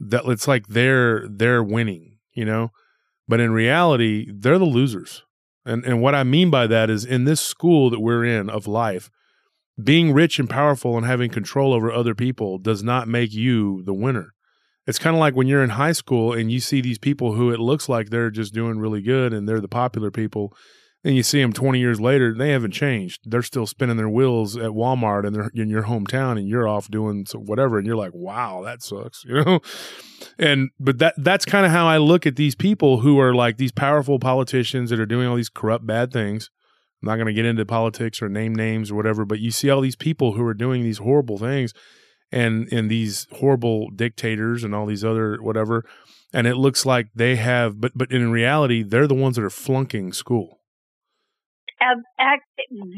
that 0.00 0.24
it's 0.26 0.48
like 0.48 0.66
they're 0.68 1.26
they're 1.28 1.62
winning, 1.62 2.18
you 2.32 2.44
know. 2.44 2.72
But 3.28 3.40
in 3.40 3.52
reality, 3.52 4.26
they're 4.32 4.58
the 4.58 4.64
losers. 4.64 5.22
And 5.64 5.84
and 5.84 6.02
what 6.02 6.14
I 6.14 6.24
mean 6.24 6.50
by 6.50 6.66
that 6.66 6.90
is 6.90 7.04
in 7.04 7.24
this 7.24 7.40
school 7.40 7.90
that 7.90 8.00
we're 8.00 8.24
in 8.24 8.50
of 8.50 8.66
life, 8.66 9.10
being 9.82 10.12
rich 10.12 10.38
and 10.38 10.50
powerful 10.50 10.96
and 10.96 11.06
having 11.06 11.30
control 11.30 11.72
over 11.72 11.92
other 11.92 12.14
people 12.14 12.58
does 12.58 12.82
not 12.82 13.08
make 13.08 13.32
you 13.32 13.82
the 13.84 13.94
winner. 13.94 14.34
It's 14.86 14.98
kind 14.98 15.14
of 15.14 15.20
like 15.20 15.36
when 15.36 15.46
you're 15.46 15.62
in 15.62 15.70
high 15.70 15.92
school 15.92 16.32
and 16.32 16.50
you 16.50 16.58
see 16.58 16.80
these 16.80 16.98
people 16.98 17.34
who 17.34 17.52
it 17.52 17.60
looks 17.60 17.88
like 17.88 18.10
they're 18.10 18.30
just 18.30 18.52
doing 18.52 18.80
really 18.80 19.00
good 19.00 19.32
and 19.32 19.48
they're 19.48 19.60
the 19.60 19.68
popular 19.68 20.10
people 20.10 20.52
and 21.04 21.16
you 21.16 21.22
see 21.24 21.40
them 21.40 21.52
20 21.52 21.80
years 21.80 22.00
later, 22.00 22.32
they 22.32 22.50
haven't 22.50 22.70
changed. 22.70 23.22
They're 23.24 23.42
still 23.42 23.66
spinning 23.66 23.96
their 23.96 24.08
wheels 24.08 24.56
at 24.56 24.70
Walmart 24.70 25.26
and 25.26 25.34
they're 25.34 25.50
in 25.52 25.68
your 25.68 25.84
hometown 25.84 26.38
and 26.38 26.46
you're 26.46 26.68
off 26.68 26.88
doing 26.88 27.26
whatever. 27.34 27.76
And 27.76 27.86
you're 27.86 27.96
like, 27.96 28.14
wow, 28.14 28.62
that 28.64 28.82
sucks, 28.82 29.24
you 29.28 29.42
know? 29.42 29.60
And, 30.38 30.70
but 30.78 30.98
that, 30.98 31.14
that's 31.18 31.44
kind 31.44 31.66
of 31.66 31.72
how 31.72 31.88
I 31.88 31.96
look 31.96 32.24
at 32.24 32.36
these 32.36 32.54
people 32.54 33.00
who 33.00 33.18
are 33.18 33.34
like 33.34 33.56
these 33.56 33.72
powerful 33.72 34.20
politicians 34.20 34.90
that 34.90 35.00
are 35.00 35.06
doing 35.06 35.26
all 35.26 35.34
these 35.34 35.48
corrupt, 35.48 35.86
bad 35.86 36.12
things. 36.12 36.50
I'm 37.02 37.08
not 37.08 37.16
going 37.16 37.26
to 37.26 37.32
get 37.32 37.46
into 37.46 37.66
politics 37.66 38.22
or 38.22 38.28
name 38.28 38.54
names 38.54 38.92
or 38.92 38.94
whatever, 38.94 39.24
but 39.24 39.40
you 39.40 39.50
see 39.50 39.68
all 39.70 39.80
these 39.80 39.96
people 39.96 40.34
who 40.34 40.44
are 40.44 40.54
doing 40.54 40.84
these 40.84 40.98
horrible 40.98 41.36
things 41.36 41.74
and, 42.30 42.72
and 42.72 42.88
these 42.88 43.26
horrible 43.32 43.90
dictators 43.90 44.62
and 44.62 44.72
all 44.72 44.86
these 44.86 45.04
other 45.04 45.38
whatever. 45.42 45.84
And 46.32 46.46
it 46.46 46.54
looks 46.54 46.86
like 46.86 47.08
they 47.12 47.34
have, 47.36 47.80
but, 47.80 47.90
but 47.96 48.12
in 48.12 48.30
reality, 48.30 48.84
they're 48.84 49.08
the 49.08 49.16
ones 49.16 49.34
that 49.34 49.44
are 49.44 49.50
flunking 49.50 50.12
school 50.12 50.60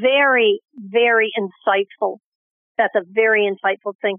very, 0.00 0.60
very 0.76 1.30
insightful. 1.38 2.18
That's 2.76 2.94
a 2.96 3.02
very 3.08 3.48
insightful 3.48 3.92
thing. 4.02 4.18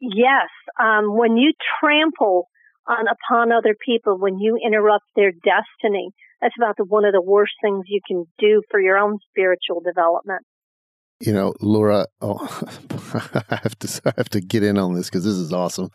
Yes, 0.00 0.48
um, 0.80 1.16
when 1.16 1.36
you 1.36 1.52
trample 1.80 2.48
on 2.86 3.06
upon 3.06 3.52
other 3.52 3.76
people, 3.84 4.18
when 4.18 4.38
you 4.38 4.58
interrupt 4.64 5.04
their 5.14 5.32
destiny, 5.32 6.10
that's 6.40 6.54
about 6.58 6.76
the, 6.78 6.84
one 6.84 7.04
of 7.04 7.12
the 7.12 7.22
worst 7.22 7.52
things 7.62 7.84
you 7.86 8.00
can 8.06 8.24
do 8.38 8.62
for 8.70 8.80
your 8.80 8.96
own 8.98 9.18
spiritual 9.30 9.80
development. 9.84 10.42
You 11.20 11.34
know, 11.34 11.52
Laura, 11.60 12.06
oh, 12.22 12.38
I 13.50 13.56
have 13.62 13.78
to 13.80 14.00
I 14.06 14.12
have 14.16 14.30
to 14.30 14.40
get 14.40 14.62
in 14.62 14.78
on 14.78 14.94
this 14.94 15.10
because 15.10 15.24
this 15.24 15.34
is 15.34 15.52
awesome. 15.52 15.90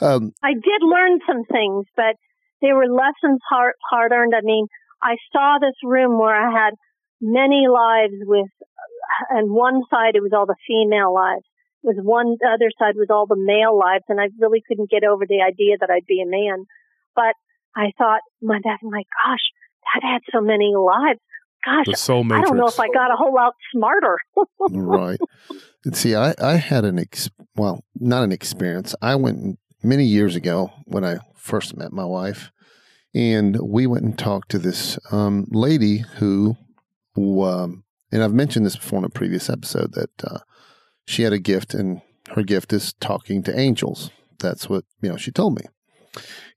Um, 0.00 0.32
I 0.44 0.52
did 0.54 0.82
learn 0.82 1.18
some 1.26 1.44
things, 1.44 1.86
but 1.96 2.14
they 2.62 2.72
were 2.72 2.86
lessons 2.86 3.40
hard 3.48 3.74
hard 3.90 4.12
earned. 4.12 4.34
I 4.34 4.42
mean, 4.42 4.66
I 5.02 5.16
saw 5.32 5.58
this 5.60 5.74
room 5.82 6.18
where 6.18 6.34
I 6.34 6.52
had 6.52 6.74
many 7.20 7.66
lives 7.68 8.14
with, 8.22 8.48
and 9.30 9.50
one 9.50 9.82
side 9.90 10.14
it 10.14 10.22
was 10.22 10.32
all 10.34 10.46
the 10.46 10.56
female 10.66 11.14
lives. 11.14 11.44
It 11.82 11.96
was 11.96 12.00
one 12.02 12.36
the 12.40 12.48
other 12.48 12.70
side 12.78 12.96
was 12.96 13.08
all 13.10 13.26
the 13.26 13.40
male 13.40 13.76
lives, 13.76 14.04
and 14.08 14.20
I 14.20 14.28
really 14.38 14.62
couldn't 14.66 14.90
get 14.90 15.04
over 15.04 15.24
the 15.26 15.42
idea 15.46 15.76
that 15.80 15.90
I'd 15.90 16.06
be 16.06 16.22
a 16.22 16.28
man. 16.28 16.66
But 17.14 17.34
I 17.74 17.92
thought, 17.96 18.20
my 18.42 18.60
dad, 18.60 18.78
my 18.82 19.02
gosh, 19.24 19.44
Dad 19.94 20.06
had 20.06 20.22
so 20.32 20.40
many 20.40 20.72
lives 20.76 21.20
gosh, 21.64 21.86
the 21.86 21.96
soul. 21.96 22.24
I 22.32 22.40
don't 22.40 22.56
know 22.56 22.66
if 22.66 22.80
I 22.80 22.88
got 22.88 23.10
a 23.10 23.16
whole 23.16 23.34
lot 23.34 23.54
smarter. 23.72 24.16
right. 24.70 25.18
And 25.84 25.96
see, 25.96 26.14
I, 26.14 26.34
I 26.38 26.56
had 26.56 26.84
an 26.84 26.98
ex, 26.98 27.28
well, 27.56 27.84
not 27.94 28.24
an 28.24 28.32
experience. 28.32 28.94
I 29.02 29.14
went 29.16 29.58
many 29.82 30.04
years 30.04 30.36
ago 30.36 30.72
when 30.84 31.04
I 31.04 31.18
first 31.34 31.76
met 31.76 31.92
my 31.92 32.04
wife, 32.04 32.50
and 33.14 33.58
we 33.60 33.86
went 33.86 34.04
and 34.04 34.18
talked 34.18 34.50
to 34.50 34.58
this 34.58 34.98
um, 35.10 35.46
lady 35.50 35.98
who, 36.16 36.56
um, 37.16 37.84
and 38.12 38.22
I've 38.22 38.32
mentioned 38.32 38.66
this 38.66 38.76
before 38.76 38.98
in 38.98 39.04
a 39.04 39.10
previous 39.10 39.48
episode 39.48 39.94
that 39.94 40.24
uh, 40.24 40.38
she 41.06 41.22
had 41.22 41.32
a 41.32 41.38
gift, 41.38 41.74
and 41.74 42.02
her 42.34 42.42
gift 42.42 42.72
is 42.72 42.92
talking 42.94 43.42
to 43.44 43.58
angels. 43.58 44.10
That's 44.38 44.68
what 44.68 44.84
you 45.02 45.10
know. 45.10 45.16
She 45.16 45.30
told 45.30 45.56
me. 45.56 45.62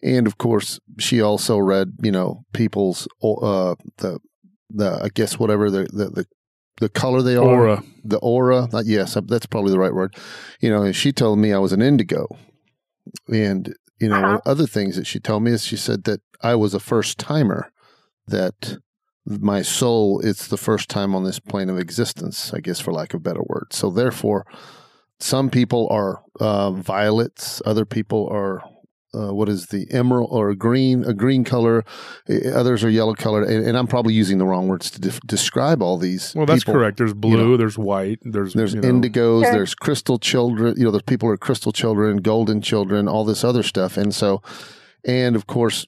And 0.02 0.26
of 0.26 0.38
course, 0.38 0.80
she 1.00 1.22
also 1.22 1.58
read, 1.58 1.94
you 2.02 2.12
know, 2.12 2.44
people's 2.54 3.08
uh, 3.22 3.76
the 3.98 4.20
the 4.70 5.00
I 5.04 5.10
guess 5.14 5.38
whatever 5.38 5.70
the 5.70 5.84
the, 5.92 6.10
the 6.10 6.26
the 6.78 6.90
color 6.90 7.22
they 7.22 7.36
are, 7.36 7.44
aura. 7.44 7.84
the 8.04 8.18
aura. 8.18 8.68
Uh, 8.74 8.84
yes, 8.86 9.18
that's 9.28 9.46
probably 9.46 9.72
the 9.72 9.80
right 9.80 9.94
word. 9.94 10.16
You 10.60 10.70
know, 10.70 10.82
and 10.82 10.96
she 10.96 11.12
told 11.12 11.40
me 11.40 11.54
I 11.54 11.60
was 11.60 11.74
an 11.74 11.82
indigo, 11.82 12.28
and 13.28 13.74
you 14.00 14.10
know, 14.10 14.16
uh-huh. 14.16 14.42
other 14.46 14.68
things 14.68 14.96
that 14.96 15.08
she 15.08 15.20
told 15.20 15.44
me 15.44 15.52
is 15.52 15.66
she 15.66 15.78
said 15.78 16.04
that 16.06 16.22
I 16.42 16.56
was 16.56 16.74
a 16.74 16.80
first 16.80 17.18
timer, 17.18 17.72
that 18.28 18.78
my 19.26 19.62
soul 19.62 20.20
it's 20.22 20.48
the 20.48 20.58
first 20.58 20.90
time 20.90 21.16
on 21.16 21.24
this 21.24 21.40
plane 21.40 21.70
of 21.70 21.80
existence, 21.80 22.54
I 22.54 22.60
guess, 22.60 22.80
for 22.80 22.92
lack 22.92 23.14
of 23.14 23.22
a 23.22 23.24
better 23.24 23.44
word. 23.46 23.68
So 23.72 23.90
therefore, 23.90 24.46
some 25.20 25.50
people 25.50 25.88
are 25.90 26.22
uh, 26.40 26.72
violets, 26.72 27.62
other 27.66 27.86
people 27.86 28.28
are 28.32 28.64
uh, 29.16 29.34
what 29.34 29.48
is 29.48 29.68
the 29.68 29.86
emerald 29.92 30.30
or 30.32 30.56
green 30.56 31.04
a 31.04 31.14
green 31.14 31.44
color 31.44 31.86
others 32.54 32.84
are 32.84 32.90
yellow 32.90 33.14
colored 33.14 33.48
and, 33.48 33.66
and 33.66 33.78
i'm 33.78 33.86
probably 33.86 34.14
using 34.14 34.40
the 34.40 34.46
wrong 34.46 34.68
words 34.68 34.90
to 34.90 35.00
de- 35.00 35.20
describe 35.28 35.84
all 35.84 35.98
these 35.98 36.34
well 36.36 36.46
that's 36.46 36.64
people. 36.64 36.74
correct 36.74 36.98
there's 36.98 37.14
blue 37.14 37.32
you 37.32 37.38
know, 37.38 37.58
there's 37.58 37.78
white 37.78 38.18
there's 38.24 38.54
there's 38.54 38.74
you 38.74 38.82
know. 38.82 38.88
indigos 38.88 39.44
there's 39.44 39.76
crystal 39.76 40.18
children 40.18 40.74
you 40.78 40.84
know 40.84 40.90
there's 40.90 41.04
people 41.04 41.28
who 41.28 41.34
are 41.34 41.38
crystal 41.38 41.72
children 41.72 42.18
golden 42.18 42.60
children 42.60 43.08
all 43.08 43.24
this 43.24 43.44
other 43.44 43.62
stuff 43.62 43.98
and 43.98 44.16
so 44.16 44.42
and 45.06 45.36
of 45.36 45.46
course 45.46 45.86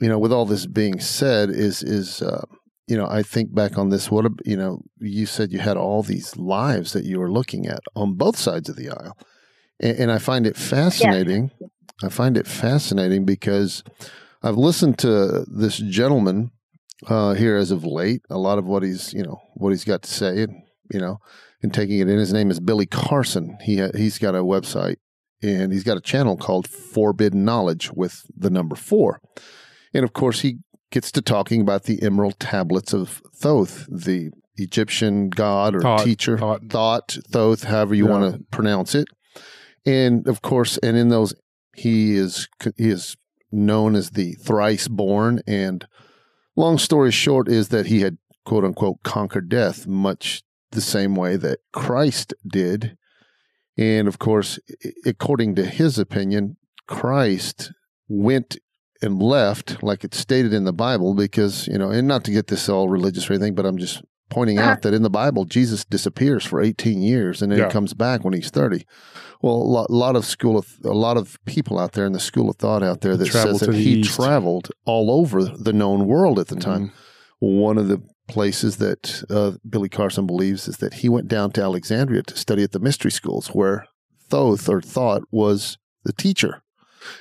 you 0.00 0.08
know 0.08 0.18
with 0.18 0.32
all 0.32 0.44
this 0.44 0.66
being 0.66 0.98
said 0.98 1.50
is 1.50 1.82
is 1.82 2.22
uh, 2.22 2.44
you 2.88 2.96
know 2.96 3.06
i 3.08 3.22
think 3.22 3.54
back 3.54 3.78
on 3.78 3.90
this 3.90 4.10
what 4.10 4.24
you 4.44 4.56
know 4.56 4.80
you 4.98 5.26
said 5.26 5.52
you 5.52 5.58
had 5.58 5.76
all 5.76 6.02
these 6.02 6.36
lives 6.36 6.92
that 6.92 7.04
you 7.04 7.18
were 7.18 7.30
looking 7.30 7.66
at 7.66 7.80
on 7.94 8.14
both 8.14 8.36
sides 8.36 8.68
of 8.68 8.76
the 8.76 8.88
aisle 8.88 9.16
and, 9.80 9.98
and 9.98 10.12
i 10.12 10.18
find 10.18 10.46
it 10.46 10.56
fascinating 10.56 11.50
yes 11.60 11.70
I 12.02 12.08
find 12.08 12.36
it 12.36 12.46
fascinating 12.46 13.24
because 13.24 13.82
I've 14.42 14.56
listened 14.56 14.98
to 14.98 15.44
this 15.48 15.78
gentleman 15.78 16.52
uh, 17.06 17.34
here 17.34 17.56
as 17.56 17.70
of 17.70 17.84
late. 17.84 18.22
A 18.30 18.38
lot 18.38 18.58
of 18.58 18.66
what 18.66 18.82
he's 18.82 19.12
you 19.12 19.22
know 19.22 19.40
what 19.54 19.70
he's 19.70 19.84
got 19.84 20.02
to 20.02 20.10
say, 20.10 20.42
and 20.42 20.62
you 20.92 21.00
know, 21.00 21.18
and 21.62 21.74
taking 21.74 21.98
it 21.98 22.08
in. 22.08 22.18
His 22.18 22.32
name 22.32 22.50
is 22.50 22.60
Billy 22.60 22.86
Carson. 22.86 23.58
He 23.62 23.78
ha- 23.78 23.96
he's 23.96 24.18
got 24.18 24.34
a 24.34 24.38
website 24.38 24.96
and 25.42 25.72
he's 25.72 25.84
got 25.84 25.96
a 25.96 26.00
channel 26.00 26.36
called 26.36 26.68
Forbidden 26.68 27.44
Knowledge 27.44 27.92
with 27.92 28.24
the 28.36 28.50
number 28.50 28.76
four, 28.76 29.20
and 29.92 30.04
of 30.04 30.12
course 30.12 30.40
he 30.40 30.58
gets 30.90 31.12
to 31.12 31.22
talking 31.22 31.60
about 31.60 31.84
the 31.84 32.02
emerald 32.02 32.38
tablets 32.38 32.92
of 32.92 33.22
Thoth, 33.34 33.86
the 33.88 34.30
Egyptian 34.56 35.30
god 35.30 35.74
or 35.74 35.80
thought, 35.80 36.04
teacher, 36.04 36.38
thought, 36.38 36.64
thought 36.68 37.16
Thoth, 37.30 37.64
however 37.64 37.94
you 37.94 38.06
yeah. 38.06 38.10
want 38.10 38.34
to 38.34 38.44
pronounce 38.50 38.94
it. 38.94 39.08
And 39.86 40.26
of 40.26 40.42
course, 40.42 40.78
and 40.78 40.96
in 40.96 41.08
those 41.08 41.34
he 41.74 42.16
is 42.16 42.48
he 42.76 42.90
is 42.90 43.16
known 43.52 43.94
as 43.94 44.10
the 44.10 44.34
thrice 44.34 44.88
born, 44.88 45.40
and 45.46 45.86
long 46.56 46.78
story 46.78 47.12
short 47.12 47.48
is 47.48 47.68
that 47.68 47.86
he 47.86 48.00
had 48.00 48.18
quote 48.44 48.64
unquote 48.64 49.02
conquered 49.02 49.48
death, 49.48 49.86
much 49.86 50.42
the 50.72 50.80
same 50.80 51.14
way 51.14 51.36
that 51.36 51.60
Christ 51.72 52.34
did. 52.46 52.96
And 53.76 54.08
of 54.08 54.18
course, 54.18 54.58
according 55.06 55.54
to 55.54 55.64
his 55.64 55.98
opinion, 55.98 56.56
Christ 56.86 57.72
went 58.08 58.56
and 59.02 59.22
left, 59.22 59.82
like 59.82 60.04
it's 60.04 60.18
stated 60.18 60.52
in 60.52 60.64
the 60.64 60.72
Bible, 60.72 61.14
because, 61.14 61.68
you 61.68 61.78
know, 61.78 61.90
and 61.90 62.08
not 62.08 62.24
to 62.24 62.30
get 62.30 62.48
this 62.48 62.68
all 62.68 62.88
religious 62.88 63.28
or 63.28 63.34
anything, 63.34 63.54
but 63.54 63.66
I'm 63.66 63.78
just 63.78 64.02
pointing 64.30 64.58
uh-huh. 64.58 64.70
out 64.70 64.82
that 64.82 64.94
in 64.94 65.02
the 65.02 65.10
Bible, 65.10 65.44
Jesus 65.44 65.84
disappears 65.84 66.44
for 66.44 66.60
18 66.60 67.02
years 67.02 67.42
and 67.42 67.50
then 67.50 67.58
yeah. 67.58 67.66
he 67.66 67.72
comes 67.72 67.94
back 67.94 68.24
when 68.24 68.34
he's 68.34 68.50
30. 68.50 68.84
Well, 69.40 69.54
a 69.54 69.56
lot, 69.56 69.90
a 69.90 69.94
lot, 69.94 70.16
of 70.16 70.24
school 70.24 70.58
of 70.58 70.66
a 70.84 70.88
lot 70.88 71.16
of 71.16 71.38
people 71.44 71.78
out 71.78 71.92
there 71.92 72.06
in 72.06 72.12
the 72.12 72.20
school 72.20 72.50
of 72.50 72.56
thought 72.56 72.82
out 72.82 73.02
there 73.02 73.16
that 73.16 73.26
says 73.26 73.60
that 73.60 73.74
he 73.74 74.00
east. 74.00 74.14
traveled 74.14 74.70
all 74.84 75.10
over 75.10 75.44
the 75.44 75.72
known 75.72 76.06
world 76.06 76.38
at 76.38 76.48
the 76.48 76.56
mm-hmm. 76.56 76.70
time. 76.70 76.92
One 77.38 77.78
of 77.78 77.86
the 77.86 78.02
places 78.28 78.78
that 78.78 79.22
uh, 79.30 79.52
Billy 79.68 79.88
Carson 79.88 80.26
believes 80.26 80.66
is 80.66 80.78
that 80.78 80.94
he 80.94 81.08
went 81.08 81.28
down 81.28 81.52
to 81.52 81.62
Alexandria 81.62 82.22
to 82.24 82.36
study 82.36 82.64
at 82.64 82.72
the 82.72 82.80
mystery 82.80 83.12
schools 83.12 83.48
where 83.48 83.86
Thoth 84.28 84.68
or 84.68 84.82
Thought 84.82 85.22
was 85.30 85.78
the 86.04 86.12
teacher. 86.12 86.62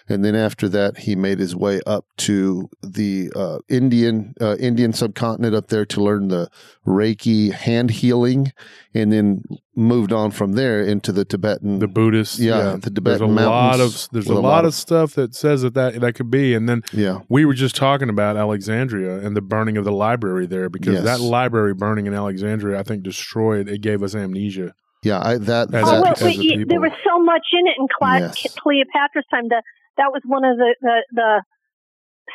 And 0.08 0.24
then 0.24 0.36
after 0.36 0.70
that, 0.70 0.98
he 0.98 1.16
made 1.16 1.40
his 1.40 1.56
way 1.56 1.82
up 1.86 2.06
to 2.18 2.70
the 2.82 3.32
uh, 3.36 3.60
Indian 3.70 4.34
uh, 4.40 4.56
Indian 4.58 4.94
subcontinent 4.94 5.56
up 5.56 5.68
there 5.68 5.86
to 5.86 6.02
learn 6.02 6.28
the 6.28 6.50
Reiki 6.86 7.52
hand 7.52 7.92
healing, 7.92 8.52
and 8.94 9.12
then 9.12 9.44
moved 9.76 10.12
on 10.12 10.32
from 10.32 10.54
there 10.54 10.82
into 10.84 11.12
the 11.12 11.24
Tibetan, 11.24 11.80
the 11.80 11.88
Buddhist, 11.88 12.40
yeah, 12.40 12.58
yeah. 12.58 12.76
the 12.78 12.90
Tibetan 12.90 13.36
there's 13.36 13.46
a 13.46 13.50
lot 13.50 13.80
of 13.80 14.08
there's 14.12 14.28
a, 14.28 14.34
lot, 14.34 14.44
lot 14.44 14.66
of, 14.66 14.70
of 14.70 14.74
stuff 14.74 15.14
that 15.14 15.36
says 15.36 15.62
that, 15.62 15.76
that 15.76 16.02
that 16.02 16.14
could 16.14 16.32
be, 16.32 16.54
and 16.54 16.68
then 16.68 16.82
yeah, 16.92 17.20
we 17.30 17.46
were 17.46 17.54
just 17.54 17.76
talking 17.76 18.10
about 18.10 18.38
Alexandria 18.38 19.20
and 19.20 19.36
the 19.36 19.42
burning 19.42 19.78
of 19.78 19.86
the 19.86 19.92
library 19.92 20.48
there 20.48 20.70
because 20.70 20.96
yes. 20.96 21.04
that 21.04 21.20
library 21.20 21.74
burning 21.74 22.08
in 22.08 22.14
Alexandria, 22.14 22.80
I 22.80 22.84
think, 22.84 23.04
destroyed. 23.04 23.70
It 23.70 23.82
gave 23.82 24.02
us 24.02 24.16
amnesia. 24.16 24.74
Yeah, 25.04 25.22
I, 25.24 25.38
that. 25.38 25.74
As, 25.74 25.84
oh, 25.88 26.02
well, 26.02 26.14
wait, 26.22 26.68
there 26.68 26.82
was 26.82 26.92
so 27.06 27.20
much 27.24 27.46
in 27.54 27.68
it 27.68 27.76
in 27.80 27.88
yes. 28.02 28.58
Cleopatra's 28.58 29.26
time. 29.30 29.48
The 29.48 29.62
that 29.98 30.12
was 30.12 30.22
one 30.26 30.46
of 30.46 30.58
the, 30.58 30.76
the, 30.82 31.04
the 31.12 31.44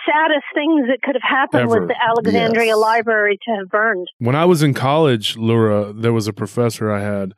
saddest 0.07 0.45
things 0.55 0.89
that 0.89 1.01
could 1.03 1.15
have 1.15 1.29
happened 1.29 1.63
Ever. 1.63 1.81
with 1.81 1.89
the 1.89 1.97
Alexandria 2.03 2.69
yes. 2.69 2.77
Library 2.77 3.39
to 3.45 3.57
have 3.57 3.69
burned. 3.69 4.09
When 4.19 4.37
I 4.37 4.45
was 4.45 4.63
in 4.63 4.75
college, 4.75 5.37
Laura, 5.37 5.93
there 5.93 6.13
was 6.13 6.27
a 6.29 6.33
professor 6.33 6.91
I 6.91 7.01
had. 7.01 7.35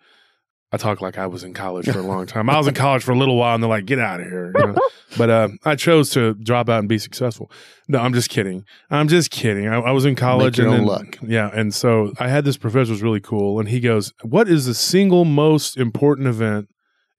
I 0.73 0.77
talk 0.77 1.01
like 1.01 1.19
I 1.19 1.29
was 1.29 1.45
in 1.45 1.55
college 1.55 1.89
for 1.89 2.01
a 2.01 2.03
long 2.03 2.27
time. 2.27 2.51
I 2.51 2.59
was 2.59 2.67
in 2.67 2.75
college 2.75 3.05
for 3.05 3.13
a 3.13 3.17
little 3.17 3.37
while, 3.37 3.55
and 3.55 3.63
they're 3.63 3.71
like, 3.71 3.87
"Get 3.87 4.01
out 4.01 4.19
of 4.19 4.27
here!" 4.27 4.53
You 4.57 4.67
know? 4.67 4.75
but 5.17 5.31
uh, 5.31 5.49
I 5.65 5.77
chose 5.77 6.11
to 6.11 6.35
drop 6.35 6.69
out 6.69 6.81
and 6.81 6.89
be 6.89 6.99
successful. 6.99 7.49
No, 7.87 8.01
I'm 8.01 8.13
just 8.13 8.29
kidding. 8.29 8.65
I'm 8.91 9.07
just 9.07 9.31
kidding. 9.31 9.69
I, 9.69 9.77
I 9.77 9.91
was 9.93 10.05
in 10.05 10.17
college, 10.17 10.59
Make 10.59 10.67
and 10.67 10.75
then, 10.75 10.85
luck. 10.85 11.17
yeah, 11.23 11.49
and 11.55 11.73
so 11.73 12.13
I 12.19 12.27
had 12.27 12.45
this 12.45 12.57
professor 12.57 12.91
was 12.91 13.03
really 13.03 13.21
cool, 13.21 13.61
and 13.61 13.69
he 13.69 13.79
goes, 13.79 14.13
"What 14.23 14.49
is 14.49 14.67
the 14.67 14.75
single 14.75 15.25
most 15.25 15.77
important 15.77 16.27
event 16.27 16.69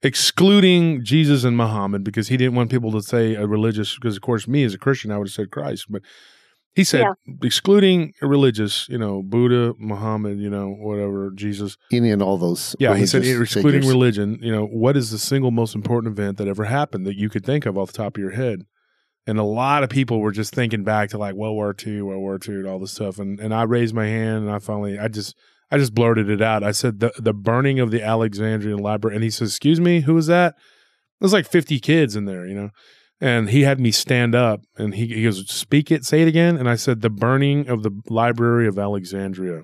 excluding 0.02 1.04
Jesus 1.04 1.44
and 1.44 1.58
Muhammad 1.58 2.04
because 2.04 2.28
he 2.28 2.38
didn't 2.38 2.56
want 2.56 2.70
people 2.70 2.92
to 2.92 3.02
say 3.02 3.36
a 3.36 3.48
religious. 3.48 3.96
Because 3.96 4.16
of 4.16 4.22
course, 4.22 4.48
me 4.48 4.64
as 4.64 4.74
a 4.74 4.78
Christian, 4.78 5.12
I 5.12 5.18
would 5.18 5.28
have 5.28 5.34
said 5.34 5.52
Christ, 5.52 5.86
but 5.90 6.02
he 6.76 6.84
said 6.84 7.02
yeah. 7.04 7.34
excluding 7.42 8.14
a 8.22 8.28
religious, 8.28 8.90
you 8.90 8.98
know, 8.98 9.24
Buddha, 9.24 9.74
Muhammad, 9.80 10.40
you 10.40 10.50
know, 10.50 10.72
whatever, 10.72 11.32
Jesus, 11.32 11.78
any 11.92 12.12
and 12.12 12.22
all 12.22 12.38
those. 12.38 12.76
Yeah, 12.80 12.96
he 12.98 13.06
said 13.06 13.24
excluding 13.24 13.72
figures. 13.72 13.88
religion. 13.88 14.40
You 14.42 14.52
know, 14.52 14.66
what 14.66 14.98
is 14.98 15.10
the 15.10 15.18
single 15.18 15.52
most 15.52 15.74
important 15.74 16.12
event 16.12 16.38
that 16.38 16.50
ever 16.50 16.66
happened 16.66 17.08
that 17.08 17.16
you 17.16 17.30
could 17.30 17.46
think 17.46 17.66
of 17.66 17.78
off 17.78 17.94
the 17.94 17.98
top 17.98 18.18
of 18.18 18.22
your 18.22 18.32
head? 18.32 18.66
And 19.26 19.40
a 19.40 19.44
lot 19.44 19.84
of 19.84 19.90
people 19.90 20.20
were 20.20 20.34
just 20.34 20.54
thinking 20.54 20.84
back 20.84 21.10
to 21.10 21.18
like 21.18 21.34
World 21.34 21.56
War 21.56 21.74
II, 21.86 22.02
World 22.02 22.22
War 22.22 22.40
II, 22.46 22.56
and 22.56 22.68
all 22.68 22.80
this 22.80 22.92
stuff. 22.92 23.20
And 23.20 23.40
and 23.40 23.54
I 23.54 23.64
raised 23.64 23.96
my 23.96 24.08
hand, 24.08 24.46
and 24.46 24.52
I 24.52 24.60
finally, 24.60 25.00
I 25.00 25.08
just 25.08 25.34
I 25.72 25.78
just 25.78 25.96
blurted 25.96 26.30
it 26.30 26.42
out. 26.42 26.64
I 26.64 26.72
said 26.72 27.00
the 27.00 27.12
the 27.18 27.34
burning 27.34 27.80
of 27.80 27.92
the 27.92 28.04
Alexandrian 28.04 28.80
library, 28.80 29.16
and 29.16 29.24
he 29.24 29.30
says, 29.30 29.50
"Excuse 29.50 29.80
me, 29.80 30.02
who 30.02 30.14
was 30.14 30.28
that?" 30.28 30.56
There's 31.20 31.34
like 31.34 31.48
50 31.48 31.80
kids 31.80 32.16
in 32.16 32.26
there, 32.26 32.46
you 32.46 32.56
know. 32.56 32.70
And 33.22 33.50
he 33.50 33.62
had 33.62 33.80
me 33.80 33.92
stand 33.92 34.36
up, 34.36 34.62
and 34.78 34.94
he, 34.94 35.08
he 35.08 35.24
goes, 35.24 35.50
"Speak 35.50 35.92
it, 35.92 36.06
say 36.06 36.22
it 36.22 36.28
again." 36.28 36.58
And 36.58 36.70
I 36.70 36.76
said, 36.76 37.02
"The 37.02 37.10
burning 37.10 37.68
of 37.68 37.84
the 37.84 37.92
library 38.10 38.68
of 38.68 38.78
Alexandria." 38.78 39.62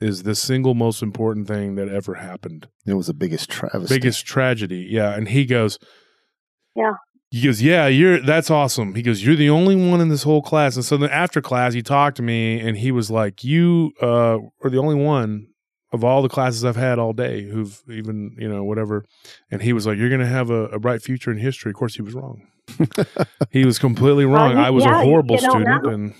is 0.00 0.24
the 0.24 0.34
single 0.34 0.74
most 0.74 1.02
important 1.02 1.48
thing 1.48 1.74
that 1.76 1.88
ever 1.88 2.14
happened. 2.14 2.68
It 2.86 2.94
was 2.94 3.06
the 3.06 3.14
biggest 3.14 3.48
travesty. 3.50 3.94
Biggest 3.94 4.26
tragedy. 4.26 4.86
Yeah. 4.90 5.14
And 5.14 5.28
he 5.28 5.46
goes, 5.46 5.78
Yeah. 6.74 6.92
He 7.30 7.42
goes, 7.42 7.60
Yeah, 7.60 7.86
you're 7.88 8.20
that's 8.20 8.50
awesome. 8.50 8.94
He 8.94 9.02
goes, 9.02 9.24
You're 9.24 9.36
the 9.36 9.50
only 9.50 9.74
one 9.76 10.00
in 10.00 10.08
this 10.08 10.22
whole 10.22 10.42
class. 10.42 10.76
And 10.76 10.84
so 10.84 10.96
then 10.96 11.10
after 11.10 11.40
class, 11.40 11.72
he 11.74 11.82
talked 11.82 12.16
to 12.18 12.22
me 12.22 12.60
and 12.60 12.76
he 12.76 12.92
was 12.92 13.10
like, 13.10 13.42
You 13.44 13.92
uh 14.00 14.38
are 14.62 14.70
the 14.70 14.78
only 14.78 14.94
one 14.94 15.48
of 15.92 16.02
all 16.04 16.22
the 16.22 16.28
classes 16.28 16.64
I've 16.64 16.76
had 16.76 16.98
all 16.98 17.12
day 17.12 17.42
who've 17.48 17.80
even, 17.88 18.36
you 18.38 18.48
know, 18.48 18.64
whatever. 18.64 19.04
And 19.50 19.62
he 19.62 19.72
was 19.72 19.86
like, 19.86 19.98
You're 19.98 20.10
gonna 20.10 20.26
have 20.26 20.50
a, 20.50 20.64
a 20.66 20.78
bright 20.78 21.02
future 21.02 21.30
in 21.30 21.38
history. 21.38 21.70
Of 21.70 21.76
course 21.76 21.94
he 21.96 22.02
was 22.02 22.14
wrong. 22.14 22.46
he 23.50 23.64
was 23.64 23.78
completely 23.78 24.24
wrong. 24.24 24.52
you- 24.52 24.58
I 24.58 24.70
was 24.70 24.84
yeah, 24.84 25.00
a 25.00 25.04
horrible 25.04 25.38
student 25.38 25.84
know. 25.84 25.90
and 25.90 26.14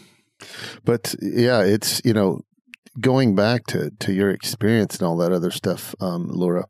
But 0.85 1.15
yeah, 1.23 1.63
it's 1.63 2.01
you 2.05 2.13
know 2.15 2.41
going 3.01 3.35
back 3.35 3.67
to 3.67 3.91
to 4.01 4.13
your 4.13 4.31
experience 4.31 4.99
and 4.99 5.07
all 5.07 5.17
that 5.19 5.33
other 5.33 5.51
stuff, 5.51 5.95
um, 6.01 6.29
Laura. 6.29 6.67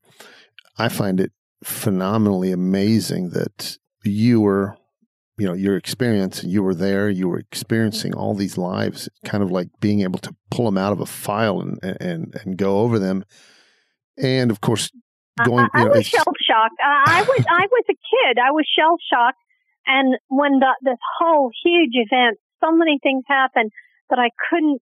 I 0.78 0.88
find 0.90 1.20
it 1.20 1.32
phenomenally 1.64 2.52
amazing 2.52 3.30
that 3.30 3.78
you 4.06 4.40
were, 4.40 4.76
you 5.38 5.46
know, 5.46 5.54
your 5.54 5.76
experience. 5.76 6.44
You 6.44 6.62
were 6.62 6.74
there. 6.74 7.08
You 7.08 7.28
were 7.28 7.38
experiencing 7.38 8.14
all 8.14 8.34
these 8.34 8.56
lives, 8.56 9.08
kind 9.24 9.42
of 9.42 9.50
like 9.50 9.68
being 9.80 10.00
able 10.00 10.18
to 10.20 10.34
pull 10.50 10.64
them 10.66 10.78
out 10.78 10.92
of 10.92 11.00
a 11.00 11.06
file 11.06 11.60
and 11.60 11.78
and 11.82 12.34
and 12.44 12.56
go 12.56 12.80
over 12.80 12.98
them. 12.98 13.24
And 14.16 14.50
of 14.50 14.60
course, 14.60 14.90
going. 15.44 15.68
I, 15.74 15.78
I 15.78 15.82
you 15.82 15.88
know, 15.88 15.94
was 15.96 16.06
shell 16.06 16.32
shocked. 16.40 16.76
I 16.82 17.22
was 17.22 17.44
I 17.48 17.66
was 17.70 17.84
a 17.90 17.94
kid. 17.94 18.38
I 18.38 18.50
was 18.52 18.66
shell 18.66 18.96
shocked, 19.12 19.38
and 19.86 20.16
when 20.28 20.58
the 20.58 20.74
this 20.82 20.98
whole 21.18 21.50
huge 21.64 21.92
event, 21.94 22.38
so 22.62 22.72
many 22.72 22.98
things 23.02 23.24
happened 23.26 23.70
that 24.10 24.18
I 24.18 24.30
couldn't 24.48 24.80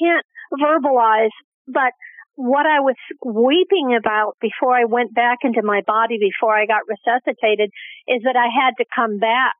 can't 0.00 0.26
verbalize. 0.54 1.34
But 1.66 1.92
what 2.36 2.66
I 2.66 2.80
was 2.80 2.96
weeping 3.24 3.96
about 3.98 4.36
before 4.40 4.74
I 4.74 4.84
went 4.84 5.14
back 5.14 5.38
into 5.42 5.62
my 5.62 5.82
body, 5.86 6.18
before 6.18 6.56
I 6.56 6.66
got 6.66 6.88
resuscitated, 6.88 7.70
is 8.08 8.22
that 8.24 8.36
I 8.36 8.48
had 8.48 8.74
to 8.78 8.84
come 8.94 9.18
back 9.18 9.54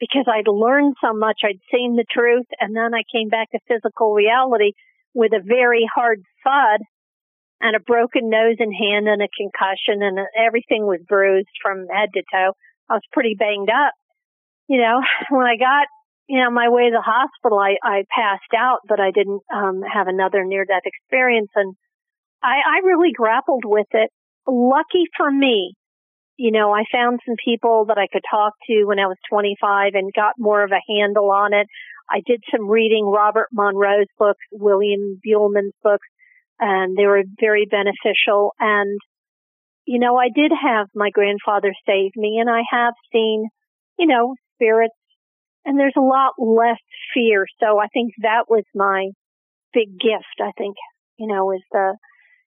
because 0.00 0.26
I'd 0.26 0.48
learned 0.48 0.94
so 1.00 1.12
much. 1.12 1.40
I'd 1.44 1.60
seen 1.70 1.96
the 1.96 2.06
truth, 2.10 2.46
and 2.58 2.74
then 2.74 2.94
I 2.94 3.02
came 3.12 3.28
back 3.28 3.50
to 3.50 3.58
physical 3.68 4.14
reality 4.14 4.72
with 5.14 5.32
a 5.32 5.42
very 5.44 5.86
hard 5.94 6.22
thud 6.42 6.80
and 7.62 7.76
a 7.76 7.80
broken 7.80 8.28
nose 8.28 8.56
and 8.58 8.74
hand 8.74 9.06
and 9.06 9.22
a 9.22 9.28
concussion 9.38 10.02
and 10.02 10.18
everything 10.36 10.84
was 10.84 11.00
bruised 11.08 11.54
from 11.62 11.86
head 11.86 12.10
to 12.14 12.22
toe. 12.32 12.52
I 12.90 12.94
was 12.94 13.12
pretty 13.12 13.36
banged 13.38 13.70
up. 13.70 13.94
You 14.68 14.80
know, 14.80 15.00
when 15.30 15.46
I 15.46 15.56
got, 15.56 15.86
you 16.28 16.40
know, 16.40 16.50
my 16.50 16.68
way 16.68 16.90
to 16.90 16.96
the 16.96 17.04
hospital, 17.04 17.58
I, 17.58 17.76
I 17.82 18.02
passed 18.10 18.52
out, 18.56 18.80
but 18.88 19.00
I 19.00 19.12
didn't, 19.12 19.42
um, 19.54 19.82
have 19.82 20.08
another 20.08 20.44
near 20.44 20.64
death 20.64 20.82
experience. 20.84 21.50
And 21.54 21.74
I, 22.42 22.56
I 22.56 22.86
really 22.86 23.12
grappled 23.12 23.64
with 23.64 23.86
it. 23.92 24.10
Lucky 24.46 25.04
for 25.16 25.30
me, 25.30 25.74
you 26.36 26.50
know, 26.50 26.72
I 26.72 26.84
found 26.90 27.20
some 27.24 27.36
people 27.44 27.86
that 27.88 27.98
I 27.98 28.08
could 28.12 28.24
talk 28.28 28.54
to 28.68 28.84
when 28.84 28.98
I 28.98 29.06
was 29.06 29.18
25 29.30 29.92
and 29.94 30.12
got 30.12 30.34
more 30.38 30.64
of 30.64 30.72
a 30.72 30.92
handle 30.92 31.30
on 31.30 31.52
it. 31.52 31.66
I 32.10 32.20
did 32.26 32.42
some 32.50 32.68
reading 32.68 33.06
Robert 33.06 33.48
Monroe's 33.52 34.08
books, 34.18 34.44
William 34.50 35.20
Buhlman's 35.24 35.74
books 35.82 36.06
and 36.62 36.96
they 36.96 37.06
were 37.06 37.24
very 37.40 37.66
beneficial. 37.66 38.54
And, 38.60 38.98
you 39.84 39.98
know, 39.98 40.16
I 40.16 40.28
did 40.34 40.52
have 40.52 40.86
my 40.94 41.10
grandfather 41.10 41.72
save 41.84 42.12
me 42.14 42.38
and 42.40 42.48
I 42.48 42.62
have 42.70 42.94
seen, 43.12 43.48
you 43.98 44.06
know, 44.06 44.34
spirits 44.54 44.94
and 45.64 45.78
there's 45.78 45.96
a 45.96 46.00
lot 46.00 46.34
less 46.38 46.80
fear. 47.14 47.46
So 47.60 47.78
I 47.78 47.88
think 47.88 48.12
that 48.22 48.44
was 48.48 48.64
my 48.74 49.08
big 49.74 49.98
gift. 49.98 50.38
I 50.40 50.52
think, 50.56 50.76
you 51.18 51.26
know, 51.26 51.52
is 51.52 51.62
the, 51.72 51.96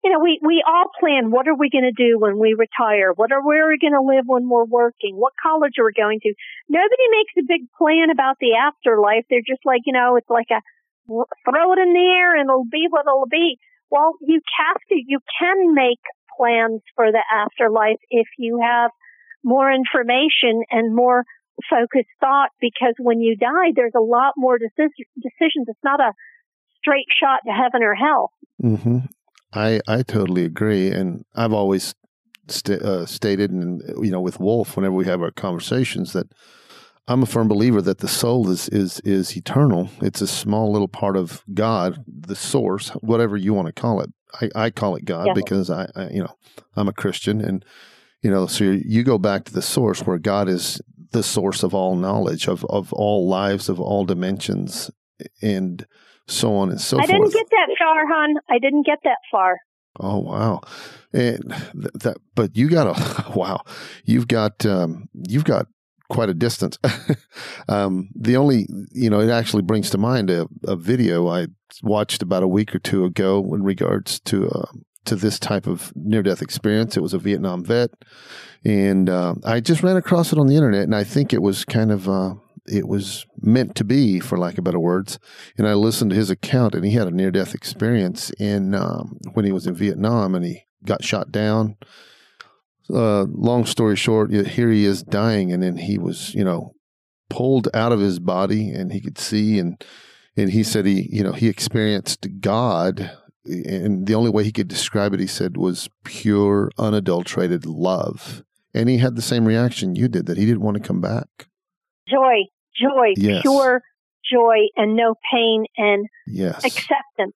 you 0.02 0.10
know, 0.10 0.18
we, 0.18 0.40
we 0.42 0.64
all 0.66 0.88
plan 0.98 1.30
what 1.30 1.46
are 1.46 1.54
we 1.54 1.68
going 1.68 1.84
to 1.84 1.92
do 1.92 2.18
when 2.18 2.38
we 2.38 2.54
retire? 2.56 3.12
What 3.12 3.32
are, 3.32 3.44
where 3.44 3.66
are 3.66 3.70
we 3.70 3.78
going 3.78 3.92
to 3.92 4.00
live 4.00 4.24
when 4.26 4.48
we're 4.48 4.64
working? 4.64 5.16
What 5.16 5.34
college 5.42 5.74
are 5.78 5.84
we 5.84 5.92
going 5.92 6.20
to? 6.20 6.32
Nobody 6.68 7.06
makes 7.10 7.34
a 7.38 7.46
big 7.46 7.68
plan 7.76 8.08
about 8.10 8.36
the 8.40 8.56
afterlife. 8.56 9.24
They're 9.28 9.44
just 9.46 9.64
like, 9.64 9.82
you 9.84 9.92
know, 9.92 10.16
it's 10.16 10.30
like 10.30 10.48
a, 10.50 10.60
throw 11.06 11.72
it 11.72 11.78
in 11.78 11.92
the 11.92 12.08
air 12.16 12.36
and 12.36 12.48
it'll 12.48 12.64
be 12.64 12.86
what 12.88 13.04
it'll 13.04 13.28
be. 13.30 13.58
Well, 13.90 14.14
you 14.22 14.40
have 14.58 14.80
to, 14.88 14.94
you 14.94 15.20
can 15.38 15.74
make 15.74 16.00
plans 16.38 16.80
for 16.96 17.12
the 17.12 17.22
afterlife 17.30 18.00
if 18.08 18.26
you 18.38 18.60
have 18.62 18.90
more 19.44 19.70
information 19.70 20.62
and 20.70 20.94
more 20.94 21.24
focused 21.68 22.08
thought 22.20 22.50
because 22.60 22.94
when 22.98 23.20
you 23.20 23.36
die, 23.36 23.72
there's 23.74 23.96
a 23.96 24.00
lot 24.00 24.32
more 24.36 24.56
decision, 24.56 25.04
decisions. 25.20 25.66
It's 25.68 25.84
not 25.84 26.00
a 26.00 26.12
straight 26.78 27.06
shot 27.20 27.40
to 27.44 27.52
heaven 27.52 27.82
or 27.82 27.94
hell. 27.94 28.32
hmm 28.58 29.00
I 29.52 29.80
I 29.88 30.02
totally 30.02 30.44
agree, 30.44 30.90
and 30.90 31.24
I've 31.34 31.52
always 31.52 31.94
sta 32.48 32.74
uh, 32.74 33.06
stated, 33.06 33.50
and 33.50 33.82
you 34.04 34.10
know, 34.10 34.20
with 34.20 34.40
Wolf, 34.40 34.76
whenever 34.76 34.94
we 34.94 35.06
have 35.06 35.22
our 35.22 35.30
conversations, 35.30 36.12
that 36.12 36.26
I'm 37.08 37.22
a 37.22 37.26
firm 37.26 37.48
believer 37.48 37.82
that 37.82 37.98
the 37.98 38.08
soul 38.08 38.48
is 38.50 38.68
is 38.68 39.00
is 39.00 39.36
eternal. 39.36 39.90
It's 40.00 40.20
a 40.20 40.26
small 40.26 40.70
little 40.72 40.88
part 40.88 41.16
of 41.16 41.42
God, 41.52 42.04
the 42.06 42.36
source, 42.36 42.90
whatever 43.00 43.36
you 43.36 43.54
want 43.54 43.66
to 43.66 43.80
call 43.80 44.00
it. 44.00 44.10
I, 44.40 44.66
I 44.66 44.70
call 44.70 44.94
it 44.96 45.04
God 45.04 45.26
Yeah. 45.26 45.32
because 45.34 45.70
I, 45.70 45.88
I 45.96 46.08
you 46.10 46.20
know 46.22 46.34
I'm 46.76 46.88
a 46.88 46.92
Christian, 46.92 47.40
and 47.40 47.64
you 48.22 48.30
know, 48.30 48.46
so 48.46 48.64
you 48.64 49.02
go 49.02 49.18
back 49.18 49.44
to 49.44 49.52
the 49.52 49.62
source 49.62 50.02
where 50.02 50.18
God 50.18 50.48
is 50.48 50.80
the 51.12 51.22
source 51.24 51.64
of 51.64 51.74
all 51.74 51.96
knowledge 51.96 52.46
of 52.46 52.64
of 52.66 52.92
all 52.92 53.28
lives 53.28 53.68
of 53.68 53.80
all 53.80 54.04
dimensions, 54.04 54.90
and 55.42 55.86
so 56.30 56.54
on 56.56 56.70
and 56.70 56.80
so 56.80 56.96
forth. 56.96 57.08
I 57.08 57.12
didn't 57.12 57.32
get 57.32 57.46
that 57.50 57.68
far, 57.78 58.06
hon. 58.06 58.36
I 58.48 58.58
didn't 58.58 58.86
get 58.86 58.98
that 59.04 59.18
far. 59.30 59.56
Oh 59.98 60.18
wow, 60.18 60.60
and 61.12 61.42
th- 61.72 61.92
that 61.94 62.16
but 62.34 62.56
you 62.56 62.68
got 62.68 62.86
a 62.86 63.30
wow, 63.36 63.62
you've 64.04 64.28
got 64.28 64.64
um, 64.64 65.08
you've 65.28 65.44
got 65.44 65.66
quite 66.08 66.28
a 66.28 66.34
distance. 66.34 66.78
um, 67.68 68.08
the 68.14 68.36
only 68.36 68.66
you 68.92 69.10
know 69.10 69.20
it 69.20 69.30
actually 69.30 69.62
brings 69.62 69.90
to 69.90 69.98
mind 69.98 70.30
a, 70.30 70.46
a 70.66 70.76
video 70.76 71.28
I 71.28 71.48
watched 71.82 72.22
about 72.22 72.42
a 72.42 72.48
week 72.48 72.74
or 72.74 72.78
two 72.78 73.04
ago 73.04 73.38
in 73.52 73.62
regards 73.62 74.20
to 74.20 74.48
uh, 74.48 74.70
to 75.06 75.16
this 75.16 75.38
type 75.38 75.66
of 75.66 75.92
near 75.96 76.22
death 76.22 76.42
experience. 76.42 76.96
It 76.96 77.02
was 77.02 77.14
a 77.14 77.18
Vietnam 77.18 77.64
vet, 77.64 77.90
and 78.64 79.10
uh, 79.10 79.34
I 79.44 79.60
just 79.60 79.82
ran 79.82 79.96
across 79.96 80.32
it 80.32 80.38
on 80.38 80.46
the 80.46 80.56
internet, 80.56 80.84
and 80.84 80.94
I 80.94 81.04
think 81.04 81.32
it 81.32 81.42
was 81.42 81.64
kind 81.64 81.90
of. 81.90 82.08
Uh, 82.08 82.34
it 82.70 82.88
was 82.88 83.26
meant 83.40 83.74
to 83.76 83.84
be, 83.84 84.20
for 84.20 84.38
lack 84.38 84.58
of 84.58 84.64
better 84.64 84.78
words. 84.78 85.18
And 85.58 85.66
I 85.66 85.74
listened 85.74 86.10
to 86.10 86.16
his 86.16 86.30
account, 86.30 86.74
and 86.74 86.84
he 86.84 86.92
had 86.92 87.08
a 87.08 87.10
near 87.10 87.30
death 87.30 87.54
experience 87.54 88.30
in 88.38 88.74
um, 88.74 89.18
when 89.32 89.44
he 89.44 89.52
was 89.52 89.66
in 89.66 89.74
Vietnam, 89.74 90.34
and 90.34 90.44
he 90.44 90.64
got 90.84 91.04
shot 91.04 91.30
down. 91.30 91.76
Uh, 92.88 93.24
long 93.30 93.66
story 93.66 93.96
short, 93.96 94.32
here 94.32 94.70
he 94.70 94.84
is 94.84 95.02
dying, 95.02 95.52
and 95.52 95.62
then 95.62 95.76
he 95.76 95.98
was, 95.98 96.34
you 96.34 96.44
know, 96.44 96.72
pulled 97.28 97.68
out 97.74 97.92
of 97.92 98.00
his 98.00 98.18
body, 98.18 98.70
and 98.70 98.92
he 98.92 99.00
could 99.00 99.18
see, 99.18 99.58
and 99.58 99.82
and 100.36 100.50
he 100.50 100.62
said 100.62 100.86
he, 100.86 101.08
you 101.10 101.22
know, 101.22 101.32
he 101.32 101.48
experienced 101.48 102.26
God, 102.40 103.10
and 103.44 104.06
the 104.06 104.14
only 104.14 104.30
way 104.30 104.44
he 104.44 104.52
could 104.52 104.68
describe 104.68 105.12
it, 105.12 105.20
he 105.20 105.26
said, 105.26 105.56
was 105.56 105.88
pure, 106.04 106.70
unadulterated 106.78 107.66
love. 107.66 108.42
And 108.72 108.88
he 108.88 108.98
had 108.98 109.16
the 109.16 109.22
same 109.22 109.46
reaction 109.46 109.96
you 109.96 110.08
did 110.08 110.26
that 110.26 110.38
he 110.38 110.46
didn't 110.46 110.62
want 110.62 110.76
to 110.76 110.82
come 110.82 111.00
back. 111.00 111.48
Joy, 112.08 112.44
joy, 112.78 113.14
Yes. 113.16 113.42
pure 113.42 113.82
joy 114.30 114.56
and 114.76 114.96
no 114.96 115.14
pain 115.32 115.64
and 115.76 116.06
Yes. 116.26 116.64
acceptance. 116.64 117.34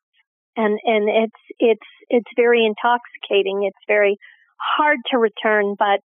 And, 0.57 0.79
and 0.85 1.09
it's, 1.09 1.43
it's, 1.59 1.87
it's 2.09 2.31
very 2.37 2.65
intoxicating. 2.65 3.65
It's 3.65 3.77
very 3.89 4.17
hard 4.59 4.99
to 5.11 5.19
return, 5.19 5.75
but 5.79 6.01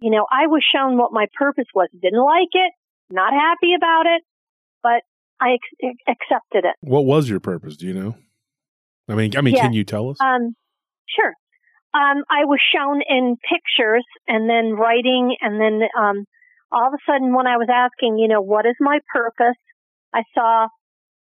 you 0.00 0.10
know, 0.10 0.26
I 0.30 0.48
was 0.48 0.62
shown 0.74 0.98
what 0.98 1.12
my 1.12 1.26
purpose 1.38 1.66
was. 1.74 1.88
Didn't 2.02 2.22
like 2.22 2.48
it, 2.52 2.72
not 3.10 3.32
happy 3.32 3.74
about 3.76 4.06
it, 4.06 4.22
but 4.82 5.02
I 5.40 5.54
ex- 5.54 5.96
accepted 6.08 6.64
it. 6.68 6.74
what 6.80 7.04
was 7.04 7.28
your 7.30 7.40
purpose? 7.40 7.76
Do 7.76 7.86
you 7.86 7.94
know? 7.94 8.14
I 9.08 9.14
mean, 9.14 9.36
I 9.36 9.40
mean, 9.40 9.54
can 9.54 9.72
you 9.72 9.84
tell 9.84 10.10
us? 10.10 10.16
Um, 10.20 10.54
sure. 11.08 11.32
Um, 11.94 12.24
I 12.28 12.44
was 12.44 12.58
shown 12.74 13.00
in 13.08 13.36
pictures 13.48 14.04
and 14.26 14.48
then 14.50 14.72
writing 14.72 15.36
and 15.40 15.60
then, 15.60 15.82
um, 15.98 16.24
all 16.74 16.88
of 16.88 16.94
a 16.94 17.02
sudden 17.06 17.34
when 17.34 17.46
I 17.46 17.56
was 17.56 17.68
asking, 17.72 18.18
you 18.18 18.28
know, 18.28 18.40
what 18.40 18.66
is 18.66 18.74
my 18.80 18.98
purpose? 19.12 19.56
I 20.12 20.22
saw, 20.34 20.68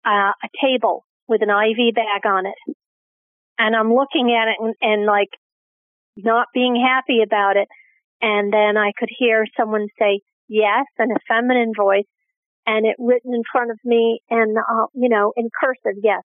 uh, 0.05 0.31
a 0.31 0.49
table 0.63 1.05
with 1.27 1.41
an 1.41 1.49
IV 1.49 1.93
bag 1.93 2.25
on 2.25 2.45
it. 2.45 2.75
And 3.59 3.75
I'm 3.75 3.93
looking 3.93 4.35
at 4.35 4.47
it 4.49 4.57
and, 4.59 4.75
and 4.81 5.05
like 5.05 5.29
not 6.17 6.47
being 6.53 6.75
happy 6.75 7.21
about 7.23 7.57
it. 7.57 7.67
And 8.21 8.51
then 8.51 8.77
I 8.77 8.91
could 8.97 9.09
hear 9.17 9.45
someone 9.57 9.87
say 9.99 10.21
yes 10.47 10.85
in 10.99 11.11
a 11.11 11.19
feminine 11.27 11.73
voice 11.77 12.09
and 12.65 12.85
it 12.85 12.95
written 12.99 13.33
in 13.33 13.43
front 13.51 13.71
of 13.71 13.79
me 13.83 14.21
and, 14.29 14.57
uh, 14.57 14.87
you 14.93 15.09
know, 15.09 15.33
in 15.35 15.49
cursive, 15.59 15.99
yes. 16.03 16.21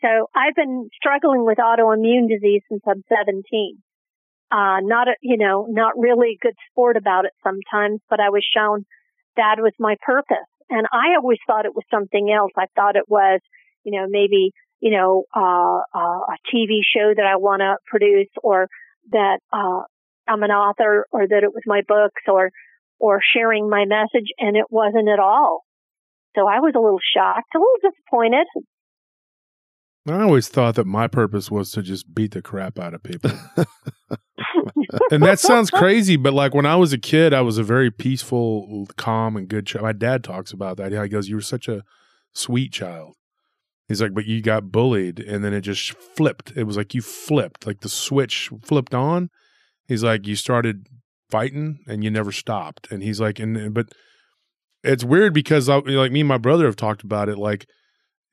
So 0.00 0.28
I've 0.34 0.54
been 0.54 0.88
struggling 0.94 1.44
with 1.44 1.58
autoimmune 1.58 2.28
disease 2.28 2.62
since 2.68 2.82
I'm 2.86 3.02
17. 3.08 3.78
Uh, 4.50 4.78
not 4.82 5.08
a, 5.08 5.14
you 5.20 5.36
know, 5.36 5.66
not 5.68 5.98
really 5.98 6.38
good 6.40 6.54
sport 6.70 6.96
about 6.96 7.24
it 7.24 7.32
sometimes, 7.42 8.00
but 8.08 8.20
I 8.20 8.30
was 8.30 8.46
shown 8.54 8.84
that 9.36 9.56
was 9.58 9.72
my 9.78 9.96
purpose. 10.04 10.48
And 10.70 10.86
I 10.92 11.16
always 11.16 11.38
thought 11.46 11.66
it 11.66 11.74
was 11.74 11.84
something 11.90 12.32
else. 12.32 12.52
I 12.56 12.66
thought 12.76 12.96
it 12.96 13.08
was, 13.08 13.40
you 13.84 13.92
know, 13.92 14.06
maybe, 14.08 14.52
you 14.80 14.90
know, 14.90 15.24
uh, 15.34 15.80
uh, 15.94 16.20
a 16.32 16.36
TV 16.52 16.80
show 16.84 17.12
that 17.14 17.26
I 17.26 17.36
want 17.36 17.60
to 17.60 17.76
produce 17.86 18.30
or 18.42 18.68
that, 19.12 19.38
uh, 19.52 19.82
I'm 20.26 20.42
an 20.42 20.50
author 20.50 21.06
or 21.12 21.26
that 21.26 21.42
it 21.42 21.52
was 21.52 21.62
my 21.66 21.82
books 21.86 22.22
or, 22.28 22.50
or 22.98 23.20
sharing 23.34 23.68
my 23.68 23.84
message 23.84 24.30
and 24.38 24.56
it 24.56 24.66
wasn't 24.70 25.08
at 25.08 25.18
all. 25.18 25.64
So 26.34 26.48
I 26.48 26.60
was 26.60 26.72
a 26.74 26.80
little 26.80 27.02
shocked, 27.14 27.54
a 27.54 27.58
little 27.58 27.90
disappointed. 27.90 28.46
I 30.06 30.20
always 30.20 30.48
thought 30.48 30.74
that 30.74 30.86
my 30.86 31.08
purpose 31.08 31.50
was 31.50 31.70
to 31.72 31.82
just 31.82 32.14
beat 32.14 32.32
the 32.32 32.42
crap 32.42 32.78
out 32.78 32.92
of 32.92 33.02
people. 33.02 33.30
and 35.10 35.22
that 35.22 35.38
sounds 35.38 35.70
crazy, 35.70 36.16
but 36.16 36.34
like 36.34 36.54
when 36.54 36.66
I 36.66 36.76
was 36.76 36.92
a 36.92 36.98
kid, 36.98 37.32
I 37.32 37.40
was 37.40 37.56
a 37.56 37.62
very 37.62 37.90
peaceful, 37.90 38.86
calm, 38.96 39.36
and 39.36 39.48
good 39.48 39.66
child. 39.66 39.84
My 39.84 39.92
dad 39.92 40.22
talks 40.22 40.52
about 40.52 40.76
that. 40.76 40.92
He 40.92 41.08
goes, 41.08 41.28
You 41.28 41.36
were 41.36 41.40
such 41.40 41.68
a 41.68 41.82
sweet 42.34 42.72
child. 42.72 43.14
He's 43.88 44.02
like, 44.02 44.12
But 44.12 44.26
you 44.26 44.42
got 44.42 44.70
bullied, 44.70 45.20
and 45.20 45.42
then 45.42 45.54
it 45.54 45.62
just 45.62 45.92
flipped. 45.92 46.52
It 46.54 46.64
was 46.64 46.76
like 46.76 46.94
you 46.94 47.00
flipped, 47.00 47.66
like 47.66 47.80
the 47.80 47.88
switch 47.88 48.50
flipped 48.62 48.94
on. 48.94 49.30
He's 49.86 50.04
like, 50.04 50.26
You 50.26 50.36
started 50.36 50.86
fighting 51.30 51.78
and 51.86 52.04
you 52.04 52.10
never 52.10 52.30
stopped. 52.30 52.90
And 52.90 53.02
he's 53.02 53.20
like, 53.20 53.38
And, 53.38 53.72
but 53.72 53.88
it's 54.82 55.04
weird 55.04 55.32
because 55.32 55.70
I, 55.70 55.78
like 55.78 56.12
me 56.12 56.20
and 56.20 56.28
my 56.28 56.38
brother 56.38 56.66
have 56.66 56.76
talked 56.76 57.02
about 57.02 57.30
it. 57.30 57.38
Like, 57.38 57.66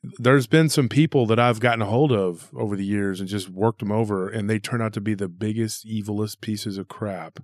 there's 0.04 0.48
been 0.48 0.70
some 0.70 0.90
people 0.90 1.26
that 1.28 1.40
I've 1.40 1.60
gotten 1.60 1.82
a 1.82 1.86
hold 1.86 2.12
of 2.12 2.50
over 2.56 2.76
the 2.76 2.86
years 2.86 3.20
and 3.20 3.30
just 3.30 3.50
worked 3.50 3.80
them 3.80 3.92
over, 3.92 4.30
and 4.30 4.50
they 4.50 4.60
turn 4.60 4.82
out 4.82 4.94
to 4.94 5.02
be 5.02 5.14
the 5.14 5.28
biggest, 5.28 5.86
evilest 5.86 6.42
pieces 6.42 6.78
of 6.78 6.88
crap. 6.88 7.40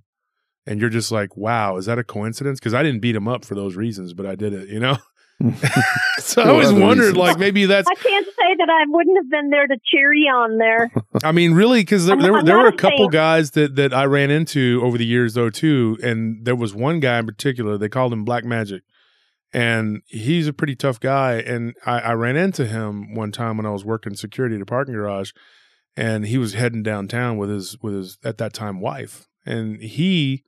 And 0.66 0.82
you're 0.82 0.90
just 0.90 1.12
like, 1.12 1.38
wow, 1.38 1.78
is 1.78 1.86
that 1.86 2.00
a 2.00 2.04
coincidence? 2.04 2.60
Because 2.60 2.74
I 2.74 2.84
didn't 2.84 3.00
beat 3.00 3.14
them 3.14 3.28
up 3.28 3.46
for 3.46 3.56
those 3.56 3.76
reasons, 3.76 4.14
but 4.14 4.26
I 4.26 4.36
did 4.36 4.54
it, 4.54 4.70
you 4.70 4.80
know? 4.80 4.98
so 6.18 6.42
I 6.42 6.50
always 6.50 6.74
wondered, 6.74 7.02
reasons. 7.02 7.18
like, 7.18 7.38
maybe 7.38 7.68
that's. 7.68 7.88
I 7.88 7.94
can't 7.94 8.26
say 8.26 8.56
that 8.58 8.70
I 8.72 8.86
wouldn't 8.88 9.18
have 9.18 9.30
been 9.30 9.52
there 9.52 9.68
to 9.68 9.78
cheer 9.86 10.12
you 10.12 10.32
on 10.32 10.58
there. 10.58 10.92
I 11.24 11.32
mean, 11.32 11.54
really, 11.54 11.82
because 11.82 12.08
there, 12.08 12.20
there, 12.20 12.34
were, 12.34 12.44
there 12.44 12.58
were 12.58 12.68
a 12.68 12.76
couple 12.76 12.98
saying. 12.98 13.10
guys 13.12 13.52
that, 13.52 13.76
that 13.76 13.94
I 13.94 14.06
ran 14.06 14.32
into 14.32 14.82
over 14.84 14.98
the 14.98 15.06
years, 15.06 15.36
though, 15.36 15.52
too. 15.52 16.00
And 16.02 16.44
there 16.44 16.56
was 16.56 16.74
one 16.74 17.00
guy 17.00 17.20
in 17.20 17.28
particular, 17.28 17.78
they 17.78 17.88
called 17.88 18.14
him 18.14 18.26
Black 18.26 18.46
Magic 18.46 18.82
and 19.54 20.02
he's 20.08 20.48
a 20.48 20.54
pretty 20.54 20.76
tough 20.76 21.00
guy. 21.00 21.36
And 21.36 21.76
I, 21.86 22.00
I, 22.00 22.14
ran 22.14 22.36
into 22.36 22.66
him 22.66 23.16
one 23.16 23.32
time 23.32 23.58
when 23.58 23.66
I 23.66 23.72
was 23.72 23.86
working 23.86 24.16
security 24.16 24.56
at 24.56 24.62
a 24.62 24.66
parking 24.66 24.94
garage, 24.94 25.32
and 25.96 26.26
he 26.26 26.38
was 26.38 26.54
heading 26.54 26.84
downtown 26.84 27.38
with 27.38 27.50
his 27.50 27.78
with 27.82 27.94
his 27.94 28.18
at 28.24 28.38
that 28.40 28.54
time 28.54 28.80
wife, 28.80 29.28
and 29.46 29.82
he 29.82 30.44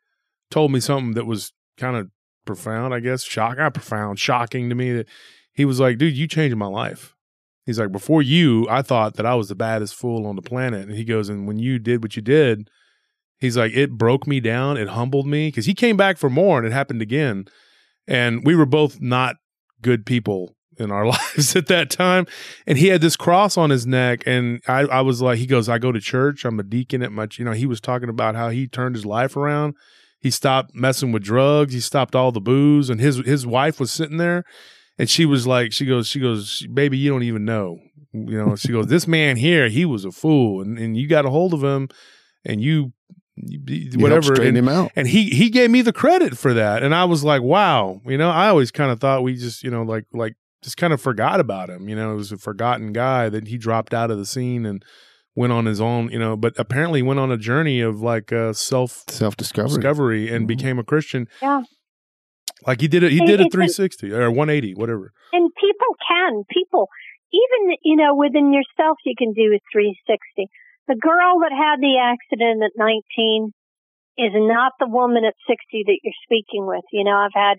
told 0.52 0.72
me 0.72 0.80
something 0.80 1.14
that 1.14 1.26
was 1.26 1.54
kind 1.78 1.96
of 1.96 2.10
profound, 2.46 2.94
I 2.94 3.00
guess, 3.00 3.24
shock, 3.24 3.58
not 3.58 3.74
profound, 3.74 4.20
shocking 4.20 4.70
to 4.70 4.76
me. 4.76 4.94
That 4.94 5.08
he 5.54 5.66
was 5.66 5.80
like, 5.80 5.98
"Dude, 5.98 6.18
you 6.18 6.28
changed 6.28 6.58
my 6.58 6.68
life." 6.68 7.16
He's 7.66 7.80
like, 7.80 7.92
"Before 7.92 8.22
you, 8.22 8.68
I 8.70 8.82
thought 8.82 9.16
that 9.16 9.26
I 9.26 9.36
was 9.36 9.48
the 9.48 9.56
baddest 9.56 9.96
fool 9.96 10.26
on 10.26 10.36
the 10.36 10.42
planet," 10.42 10.88
and 10.88 10.98
he 10.98 11.06
goes, 11.06 11.30
"And 11.30 11.48
when 11.48 11.60
you 11.60 11.80
did 11.80 12.04
what 12.04 12.16
you 12.16 12.22
did." 12.22 12.70
He's 13.42 13.56
like, 13.56 13.72
it 13.74 13.92
broke 13.92 14.28
me 14.28 14.42
down. 14.42 14.76
It 14.76 14.90
humbled 14.90 15.26
me 15.26 15.48
because 15.48 15.66
he 15.66 15.74
came 15.74 15.96
back 15.96 16.18
for 16.18 16.30
more 16.30 16.58
and 16.58 16.68
it 16.68 16.74
happened 16.74 17.02
again 17.02 17.48
and 18.10 18.44
we 18.44 18.56
were 18.56 18.66
both 18.66 19.00
not 19.00 19.38
good 19.82 20.06
people 20.06 20.56
in 20.78 20.92
our 20.92 21.06
lives 21.36 21.56
at 21.56 21.68
that 21.68 21.90
time. 21.90 22.26
And 22.66 22.78
he 22.78 22.88
had 22.88 23.02
this 23.02 23.16
cross 23.16 23.56
on 23.56 23.70
his 23.70 23.86
neck. 23.86 24.24
And 24.26 24.62
I, 24.68 24.82
I 24.82 25.02
was 25.02 25.22
like, 25.22 25.38
he 25.38 25.46
goes, 25.46 25.70
I 25.70 25.78
go 25.78 25.92
to 25.92 26.02
church. 26.02 26.44
I'm 26.44 26.60
a 26.60 26.64
deacon 26.64 27.04
at 27.04 27.12
much, 27.12 27.38
you 27.40 27.46
know, 27.46 27.52
he 27.52 27.68
was 27.68 27.80
talking 27.80 28.10
about 28.10 28.36
how 28.36 28.50
he 28.50 28.68
turned 28.68 28.96
his 28.96 29.06
life 29.06 29.38
around. 29.38 29.76
He 30.20 30.32
stopped 30.32 30.76
messing 30.76 31.14
with 31.14 31.24
drugs. 31.24 31.74
He 31.74 31.80
stopped 31.80 32.16
all 32.16 32.34
the 32.34 32.42
booze. 32.42 32.90
And 32.90 33.00
his, 33.00 33.18
his 33.18 33.48
wife 33.48 33.80
was 33.80 33.92
sitting 33.92 34.18
there 34.18 34.44
and 34.98 35.10
she 35.10 35.26
was 35.26 35.48
like, 35.48 35.72
she 35.72 35.86
goes, 35.86 36.08
she 36.08 36.20
goes, 36.20 36.66
baby, 36.74 36.98
you 36.98 37.10
don't 37.10 37.24
even 37.24 37.46
know. 37.46 37.78
You 38.12 38.44
know, 38.44 38.56
she 38.56 38.70
goes, 38.70 38.88
this 38.88 39.08
man 39.08 39.38
here, 39.38 39.70
he 39.70 39.86
was 39.86 40.04
a 40.04 40.12
fool. 40.12 40.62
And, 40.62 40.80
and 40.80 40.98
you 40.98 41.08
got 41.08 41.26
a 41.26 41.30
hold 41.30 41.54
of 41.54 41.64
him 41.64 41.90
and 42.44 42.60
you 42.60 42.92
whatever 43.96 44.42
and, 44.42 44.58
him 44.58 44.68
out. 44.68 44.92
and 44.96 45.08
he 45.08 45.30
he 45.30 45.50
gave 45.50 45.70
me 45.70 45.82
the 45.82 45.94
credit 45.94 46.38
for 46.38 46.54
that 46.54 46.84
and 46.84 46.94
i 46.94 47.06
was 47.06 47.24
like 47.24 47.42
wow 47.42 48.02
you 48.06 48.18
know? 48.18 48.30
I 48.30 48.48
always 48.48 48.72
kind 48.72 48.92
of 48.92 49.00
thought 49.00 49.24
we 49.24 49.36
just 49.36 49.64
you 49.64 49.72
know 49.72 49.84
like 49.84 50.06
like 50.14 50.36
just 50.62 50.78
kind 50.78 50.94
of 50.94 51.02
forgot 51.02 51.40
about 51.40 51.70
him 51.70 51.88
you 51.90 51.96
know? 51.96 52.14
It 52.14 52.16
was 52.16 52.32
a 52.32 52.38
forgotten 52.38 52.94
guy 52.94 53.30
that 53.30 53.48
he 53.48 53.58
dropped 53.58 53.94
out 53.94 54.12
of 54.12 54.18
the 54.18 54.26
scene 54.26 54.66
and 54.66 54.84
went 55.36 55.54
on 55.54 55.66
his 55.66 55.80
own 55.80 56.10
you 56.12 56.20
know? 56.20 56.36
But 56.36 56.54
apparently 56.58 57.02
went 57.02 57.20
on 57.20 57.32
a 57.32 57.38
journey 57.38 57.82
of 57.82 58.02
like 58.02 58.32
uh 58.32 58.54
self 58.54 59.04
self 59.08 59.38
discovery 59.38 59.76
discovery 59.76 60.28
and 60.28 60.42
mm-hmm. 60.42 60.48
became 60.48 60.80
a 60.80 60.84
christian. 60.84 61.28
Yeah. 61.42 61.64
Like 62.68 62.82
he 62.82 62.88
did 62.88 63.04
it 63.04 63.12
he 63.12 63.20
did 63.20 63.40
a 63.40 63.50
360 63.50 64.12
or 64.12 64.30
180 64.32 64.76
whatever. 64.76 65.14
And 65.32 65.50
people 65.56 65.96
can 66.08 66.44
people 66.52 66.88
even 67.32 67.78
you 67.84 67.96
know 67.96 68.16
within 68.16 68.54
yourself 68.54 68.98
you 69.06 69.16
can 69.18 69.34
do 69.34 69.54
a 69.54 69.60
360 69.72 70.50
the 70.90 70.98
girl 70.98 71.46
that 71.46 71.54
had 71.54 71.80
the 71.80 72.02
accident 72.02 72.66
at 72.66 72.74
19 72.76 73.54
is 74.18 74.34
not 74.34 74.74
the 74.80 74.90
woman 74.90 75.24
at 75.24 75.36
60 75.48 75.56
that 75.86 76.00
you're 76.04 76.24
speaking 76.26 76.66
with. 76.66 76.84
You 76.92 77.06
know, 77.06 77.16
I've 77.16 77.38
had 77.38 77.58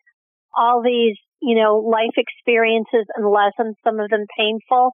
all 0.55 0.83
these, 0.83 1.17
you 1.41 1.55
know, 1.55 1.77
life 1.77 2.19
experiences 2.19 3.07
and 3.15 3.25
lessons, 3.25 3.77
some 3.85 4.01
of 4.01 4.11
them 4.11 4.27
painful, 4.37 4.91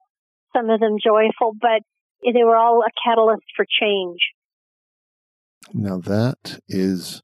some 0.55 0.69
of 0.69 0.79
them 0.79 0.97
joyful, 1.03 1.57
but 1.59 1.81
they 2.23 2.43
were 2.43 2.55
all 2.55 2.83
a 2.85 2.93
catalyst 3.03 3.43
for 3.55 3.65
change. 3.65 4.19
Now 5.73 5.97
that 5.97 6.59
is 6.69 7.23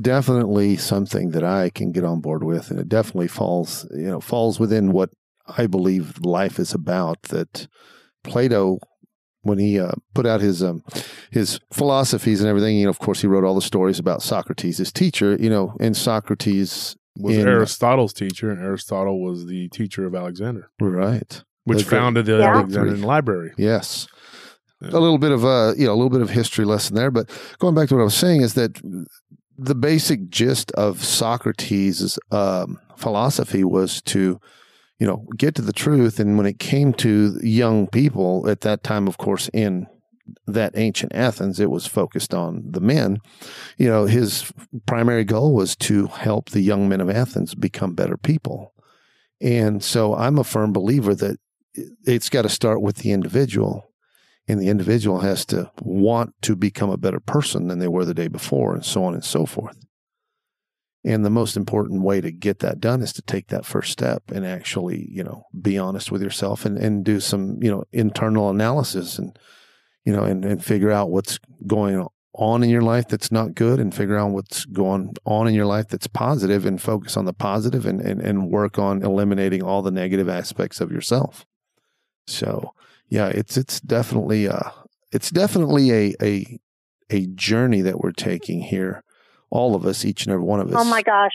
definitely 0.00 0.76
something 0.76 1.30
that 1.30 1.42
I 1.42 1.70
can 1.70 1.92
get 1.92 2.04
on 2.04 2.20
board 2.20 2.44
with, 2.44 2.70
and 2.70 2.78
it 2.78 2.90
definitely 2.90 3.28
falls, 3.28 3.88
you 3.90 4.10
know, 4.10 4.20
falls 4.20 4.60
within 4.60 4.92
what 4.92 5.10
I 5.48 5.66
believe 5.66 6.24
life 6.24 6.58
is 6.58 6.74
about. 6.74 7.22
That 7.22 7.66
Plato 8.22 8.78
when 9.46 9.58
he 9.58 9.78
uh, 9.78 9.92
put 10.14 10.26
out 10.26 10.40
his 10.40 10.62
um, 10.62 10.82
his 11.30 11.60
philosophies 11.72 12.40
and 12.40 12.48
everything. 12.48 12.76
You 12.76 12.84
know, 12.84 12.90
of 12.90 12.98
course, 12.98 13.20
he 13.20 13.26
wrote 13.26 13.44
all 13.44 13.54
the 13.54 13.62
stories 13.62 13.98
about 13.98 14.22
Socrates, 14.22 14.78
his 14.78 14.92
teacher. 14.92 15.36
You 15.40 15.50
know, 15.50 15.76
and 15.80 15.96
Socrates 15.96 16.96
was 17.18 17.36
in, 17.36 17.48
Aristotle's 17.48 18.12
teacher, 18.12 18.50
and 18.50 18.60
Aristotle 18.60 19.22
was 19.22 19.46
the 19.46 19.68
teacher 19.68 20.06
of 20.06 20.14
Alexander, 20.14 20.70
right? 20.80 21.42
Which 21.64 21.84
the 21.84 21.90
founded 21.90 22.26
the 22.26 22.38
yeah. 22.38 22.56
Alexandrian 22.56 23.02
Library. 23.02 23.52
Yes. 23.56 24.06
Yeah. 24.80 24.90
A 24.90 25.00
little 25.00 25.18
bit 25.18 25.32
of 25.32 25.42
a 25.42 25.74
you 25.76 25.86
know 25.86 25.92
a 25.92 25.96
little 25.96 26.10
bit 26.10 26.20
of 26.20 26.30
history 26.30 26.64
lesson 26.64 26.96
there, 26.96 27.10
but 27.10 27.30
going 27.58 27.74
back 27.74 27.88
to 27.88 27.94
what 27.94 28.02
I 28.02 28.04
was 28.04 28.14
saying 28.14 28.42
is 28.42 28.54
that 28.54 28.80
the 29.58 29.74
basic 29.74 30.28
gist 30.28 30.70
of 30.72 31.02
Socrates' 31.02 32.18
um, 32.30 32.78
philosophy 32.96 33.64
was 33.64 34.02
to 34.02 34.38
you 34.98 35.06
know, 35.06 35.26
get 35.36 35.54
to 35.56 35.62
the 35.62 35.72
truth. 35.72 36.18
And 36.18 36.36
when 36.36 36.46
it 36.46 36.58
came 36.58 36.92
to 36.94 37.38
young 37.42 37.86
people 37.86 38.48
at 38.48 38.62
that 38.62 38.82
time, 38.82 39.06
of 39.08 39.18
course, 39.18 39.50
in 39.52 39.86
that 40.46 40.76
ancient 40.76 41.14
Athens, 41.14 41.60
it 41.60 41.70
was 41.70 41.86
focused 41.86 42.34
on 42.34 42.64
the 42.70 42.80
men. 42.80 43.18
You 43.76 43.88
know, 43.88 44.06
his 44.06 44.52
primary 44.86 45.24
goal 45.24 45.54
was 45.54 45.76
to 45.76 46.06
help 46.06 46.50
the 46.50 46.62
young 46.62 46.88
men 46.88 47.00
of 47.00 47.10
Athens 47.10 47.54
become 47.54 47.94
better 47.94 48.16
people. 48.16 48.72
And 49.40 49.84
so 49.84 50.14
I'm 50.14 50.38
a 50.38 50.44
firm 50.44 50.72
believer 50.72 51.14
that 51.14 51.38
it's 52.04 52.30
got 52.30 52.42
to 52.42 52.48
start 52.48 52.80
with 52.80 52.96
the 52.96 53.12
individual. 53.12 53.92
And 54.48 54.60
the 54.60 54.68
individual 54.68 55.20
has 55.20 55.44
to 55.46 55.70
want 55.82 56.32
to 56.42 56.54
become 56.54 56.88
a 56.88 56.96
better 56.96 57.20
person 57.20 57.66
than 57.66 57.80
they 57.80 57.88
were 57.88 58.04
the 58.04 58.14
day 58.14 58.28
before, 58.28 58.74
and 58.74 58.84
so 58.84 59.04
on 59.04 59.12
and 59.12 59.24
so 59.24 59.44
forth. 59.44 59.76
And 61.06 61.24
the 61.24 61.30
most 61.30 61.56
important 61.56 62.02
way 62.02 62.20
to 62.20 62.32
get 62.32 62.58
that 62.58 62.80
done 62.80 63.00
is 63.00 63.12
to 63.12 63.22
take 63.22 63.46
that 63.46 63.64
first 63.64 63.92
step 63.92 64.24
and 64.32 64.44
actually, 64.44 65.06
you 65.08 65.22
know, 65.22 65.44
be 65.62 65.78
honest 65.78 66.10
with 66.10 66.20
yourself 66.20 66.64
and, 66.64 66.76
and 66.76 67.04
do 67.04 67.20
some, 67.20 67.62
you 67.62 67.70
know, 67.70 67.84
internal 67.92 68.50
analysis 68.50 69.16
and, 69.16 69.38
you 70.04 70.12
know, 70.12 70.24
and, 70.24 70.44
and 70.44 70.64
figure 70.64 70.90
out 70.90 71.10
what's 71.10 71.38
going 71.64 72.04
on 72.34 72.64
in 72.64 72.68
your 72.68 72.82
life 72.82 73.06
that's 73.06 73.30
not 73.30 73.54
good 73.54 73.78
and 73.78 73.94
figure 73.94 74.18
out 74.18 74.32
what's 74.32 74.64
going 74.64 75.14
on 75.24 75.46
in 75.46 75.54
your 75.54 75.64
life 75.64 75.86
that's 75.86 76.08
positive 76.08 76.66
and 76.66 76.82
focus 76.82 77.16
on 77.16 77.24
the 77.24 77.32
positive 77.32 77.86
and, 77.86 78.00
and, 78.00 78.20
and 78.20 78.50
work 78.50 78.76
on 78.76 79.04
eliminating 79.04 79.62
all 79.62 79.82
the 79.82 79.92
negative 79.92 80.28
aspects 80.28 80.80
of 80.80 80.90
yourself. 80.90 81.46
So 82.26 82.72
yeah, 83.08 83.28
it's, 83.28 83.56
it's 83.56 83.80
definitely, 83.80 84.48
uh, 84.48 84.70
it's 85.12 85.30
definitely 85.30 85.92
a, 85.92 86.14
a, 86.20 86.58
a 87.10 87.26
journey 87.28 87.82
that 87.82 88.00
we're 88.00 88.10
taking 88.10 88.62
here 88.62 89.04
all 89.50 89.74
of 89.74 89.86
us, 89.86 90.04
each 90.04 90.24
and 90.24 90.32
every 90.32 90.44
one 90.44 90.60
of 90.60 90.68
us. 90.68 90.74
Oh 90.76 90.84
my 90.84 91.02
gosh, 91.02 91.32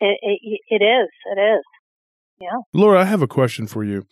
it, 0.00 0.18
it, 0.22 0.60
it 0.68 0.84
is, 0.84 1.08
it 1.36 1.40
is, 1.40 1.62
yeah. 2.40 2.58
Laura, 2.72 3.00
I 3.00 3.04
have 3.04 3.22
a 3.22 3.28
question 3.28 3.66
for 3.66 3.84
you. 3.84 4.06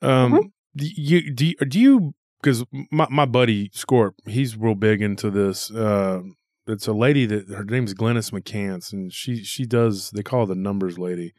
Um, 0.00 0.32
mm-hmm. 0.32 0.48
do 0.76 0.86
you 0.86 1.34
do 1.34 1.46
you, 1.46 1.54
do 1.56 1.80
you 1.80 2.14
because 2.42 2.64
my 2.90 3.06
my 3.10 3.24
buddy 3.24 3.68
Scorp, 3.70 4.12
he's 4.26 4.56
real 4.56 4.74
big 4.74 5.00
into 5.00 5.30
this. 5.30 5.70
Uh, 5.70 6.22
it's 6.66 6.86
a 6.86 6.92
lady 6.92 7.26
that 7.26 7.48
her 7.48 7.64
name's 7.64 7.94
Glynis 7.94 8.32
McCants, 8.32 8.92
and 8.92 9.12
she 9.12 9.42
she 9.44 9.64
does 9.64 10.10
they 10.10 10.22
call 10.22 10.40
her 10.40 10.46
the 10.46 10.54
numbers 10.54 10.98
lady, 10.98 11.32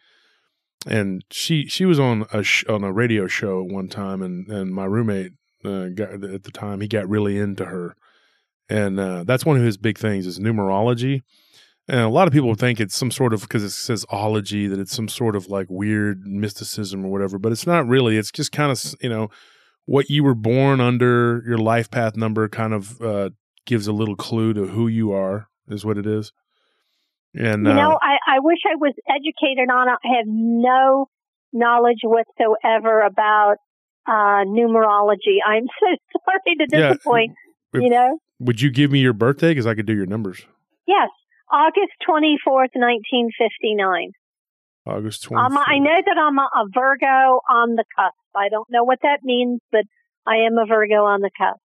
and 0.87 1.23
she 1.29 1.67
she 1.67 1.85
was 1.85 1.99
on 1.99 2.25
a 2.31 2.43
sh- 2.43 2.65
on 2.67 2.83
a 2.83 2.91
radio 2.91 3.27
show 3.27 3.63
one 3.63 3.87
time, 3.87 4.21
and 4.21 4.47
and 4.47 4.73
my 4.73 4.85
roommate 4.85 5.33
uh, 5.63 5.87
got 5.87 6.23
at 6.23 6.43
the 6.43 6.51
time 6.51 6.81
he 6.81 6.87
got 6.87 7.07
really 7.07 7.37
into 7.37 7.65
her, 7.65 7.95
and 8.69 8.99
uh, 8.99 9.23
that's 9.25 9.45
one 9.45 9.57
of 9.57 9.63
his 9.63 9.77
big 9.77 9.97
things 9.97 10.25
is 10.25 10.39
numerology. 10.39 11.21
And 11.87 11.99
a 11.99 12.09
lot 12.09 12.27
of 12.27 12.33
people 12.33 12.55
think 12.55 12.79
it's 12.79 12.95
some 12.95 13.11
sort 13.11 13.33
of 13.33 13.41
because 13.41 13.63
it 13.63 13.71
says 13.71 14.05
ology 14.09 14.67
that 14.67 14.79
it's 14.79 14.95
some 14.95 15.09
sort 15.09 15.35
of 15.35 15.47
like 15.49 15.67
weird 15.69 16.25
mysticism 16.25 17.05
or 17.05 17.09
whatever, 17.09 17.37
but 17.37 17.51
it's 17.51 17.67
not 17.67 17.85
really. 17.87 18.17
It's 18.17 18.31
just 18.31 18.51
kind 18.53 18.71
of 18.71 18.81
you 19.01 19.09
know 19.09 19.29
what 19.85 20.09
you 20.09 20.23
were 20.23 20.35
born 20.35 20.79
under, 20.79 21.43
your 21.45 21.57
life 21.57 21.91
path 21.91 22.15
number 22.15 22.47
kind 22.47 22.73
of 22.73 23.01
uh, 23.01 23.29
gives 23.65 23.85
a 23.87 23.91
little 23.91 24.15
clue 24.15 24.53
to 24.53 24.65
who 24.67 24.87
you 24.87 25.11
are, 25.11 25.49
is 25.67 25.83
what 25.85 25.97
it 25.97 26.05
is. 26.05 26.31
And 27.35 27.65
You 27.65 27.71
uh, 27.71 27.75
know, 27.75 27.99
I, 28.01 28.35
I 28.35 28.39
wish 28.39 28.59
I 28.65 28.75
was 28.75 28.93
educated 29.09 29.69
on 29.69 29.89
it. 29.89 29.97
I 30.05 30.17
have 30.17 30.25
no 30.27 31.09
knowledge 31.51 31.99
whatsoever 32.03 33.01
about 33.01 33.55
uh, 34.07 34.45
numerology. 34.45 35.39
I'm 35.45 35.63
so 35.79 35.97
sorry 36.25 36.55
to 36.59 36.67
Yeah. 36.71 36.93
disappoint. 36.93 37.33
If- 37.73 37.81
you 37.81 37.89
know? 37.89 38.19
Would 38.43 38.61
you 38.61 38.69
give 38.69 38.91
me 38.91 38.99
your 38.99 39.13
birthday? 39.13 39.51
Because 39.51 39.67
I 39.67 39.73
could 39.73 39.85
do 39.85 39.95
your 39.95 40.05
numbers. 40.05 40.45
Yes, 40.87 41.09
August 41.51 41.93
24th, 42.07 42.75
1959. 42.75 44.11
August 44.85 45.29
20th. 45.29 45.45
Um, 45.45 45.57
I 45.57 45.79
know 45.79 46.01
that 46.05 46.17
I'm 46.19 46.37
a, 46.37 46.49
a 46.55 46.65
Virgo 46.73 47.39
on 47.49 47.75
the 47.75 47.85
cusp. 47.95 48.17
I 48.35 48.49
don't 48.49 48.67
know 48.69 48.83
what 48.83 48.99
that 49.03 49.19
means, 49.23 49.61
but 49.71 49.83
I 50.25 50.47
am 50.47 50.57
a 50.57 50.65
Virgo 50.65 51.05
on 51.05 51.21
the 51.21 51.31
cusp. 51.37 51.61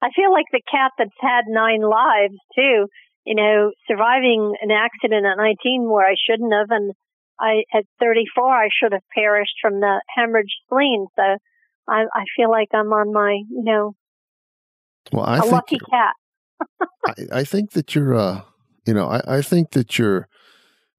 I 0.00 0.08
feel 0.14 0.32
like 0.32 0.46
the 0.52 0.62
cat 0.70 0.92
that's 0.96 1.10
had 1.20 1.44
nine 1.48 1.82
lives 1.82 2.38
too. 2.54 2.86
You 3.24 3.34
know, 3.34 3.72
surviving 3.86 4.54
an 4.62 4.70
accident 4.70 5.26
at 5.26 5.36
19 5.36 5.90
where 5.90 6.06
I 6.06 6.14
shouldn't 6.16 6.52
have, 6.52 6.70
and 6.70 6.92
I 7.38 7.64
at 7.74 7.84
34 8.00 8.48
I 8.48 8.68
should 8.72 8.92
have 8.92 9.02
perished 9.14 9.56
from 9.60 9.80
the 9.80 10.00
hemorrhage 10.16 10.54
spleen. 10.64 11.06
So 11.16 11.36
I, 11.88 12.04
I 12.14 12.24
feel 12.36 12.50
like 12.50 12.68
I'm 12.72 12.92
on 12.92 13.12
my, 13.12 13.42
you 13.50 13.64
know, 13.64 13.94
Well, 15.12 15.24
I 15.24 15.38
a 15.38 15.40
think 15.42 15.52
lucky 15.52 15.78
cat. 15.78 16.14
I, 17.06 17.40
I 17.40 17.44
think 17.44 17.72
that 17.72 17.94
you're, 17.94 18.14
uh, 18.14 18.42
you 18.86 18.94
know, 18.94 19.08
I, 19.08 19.38
I 19.38 19.42
think 19.42 19.70
that 19.70 19.98
you're, 19.98 20.28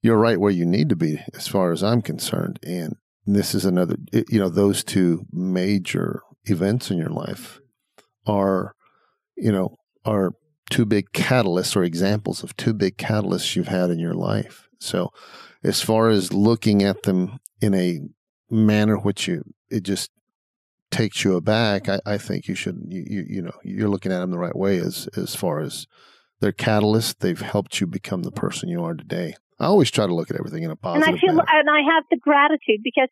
you're 0.02 0.18
right 0.18 0.40
where 0.40 0.52
you 0.52 0.66
need 0.66 0.90
to 0.90 0.96
be 0.96 1.20
as 1.34 1.48
far 1.48 1.72
as 1.72 1.84
I'm 1.84 2.02
concerned. 2.02 2.60
And 2.64 2.96
this 3.26 3.54
is 3.54 3.66
another, 3.66 3.96
you 4.12 4.40
know, 4.40 4.50
those 4.50 4.84
two 4.84 5.26
major 5.32 6.22
events 6.46 6.90
in 6.90 6.98
your 6.98 7.10
life 7.10 7.60
are, 8.26 8.74
you 9.36 9.52
know, 9.52 9.76
are 10.06 10.34
two 10.70 10.86
big 10.86 11.12
catalysts 11.12 11.76
or 11.76 11.84
examples 11.84 12.44
of 12.44 12.56
two 12.56 12.74
big 12.74 12.98
catalysts 12.98 13.56
you've 13.56 13.68
had 13.68 13.90
in 13.90 14.00
your 14.00 14.14
life. 14.14 14.68
So, 14.80 15.12
as 15.64 15.82
far 15.82 16.10
as 16.10 16.32
looking 16.32 16.84
at 16.84 17.04
them 17.04 17.40
in 17.62 17.74
a 17.74 18.00
manner 18.50 18.98
which 18.98 19.28
you, 19.28 19.44
it 19.70 19.84
just 19.84 20.10
takes 20.92 21.24
you 21.24 21.36
aback, 21.36 21.88
I, 21.90 22.00
I 22.06 22.18
think 22.18 22.48
you 22.48 22.56
should, 22.56 22.82
you, 22.88 23.04
you, 23.08 23.26
you 23.28 23.42
know, 23.42 23.54
you're 23.64 23.90
looking 23.90 24.12
at 24.12 24.20
them 24.20 24.32
the 24.32 24.38
right 24.38 24.56
way 24.56 24.78
as, 24.78 25.08
as 25.16 25.36
far 25.36 25.60
as 25.60 25.88
their 26.40 26.52
catalyst. 26.52 27.20
They've 27.20 27.40
helped 27.40 27.80
you 27.80 27.88
become 27.88 28.24
the 28.24 28.32
person 28.32 28.70
you 28.70 28.84
are 28.84 28.94
today. 28.94 29.36
I 29.60 29.66
always 29.66 29.92
try 29.92 30.08
to 30.08 30.14
look 30.14 30.32
at 30.32 30.38
everything 30.38 30.64
in 30.64 30.72
a 30.72 30.76
positive. 30.76 31.08
and 31.08 31.18
I 31.18 31.20
feel 31.20 31.34
manner. 31.34 31.50
and 31.52 31.70
I 31.70 31.82
have 31.94 32.04
the 32.10 32.18
gratitude 32.18 32.80
because 32.84 33.10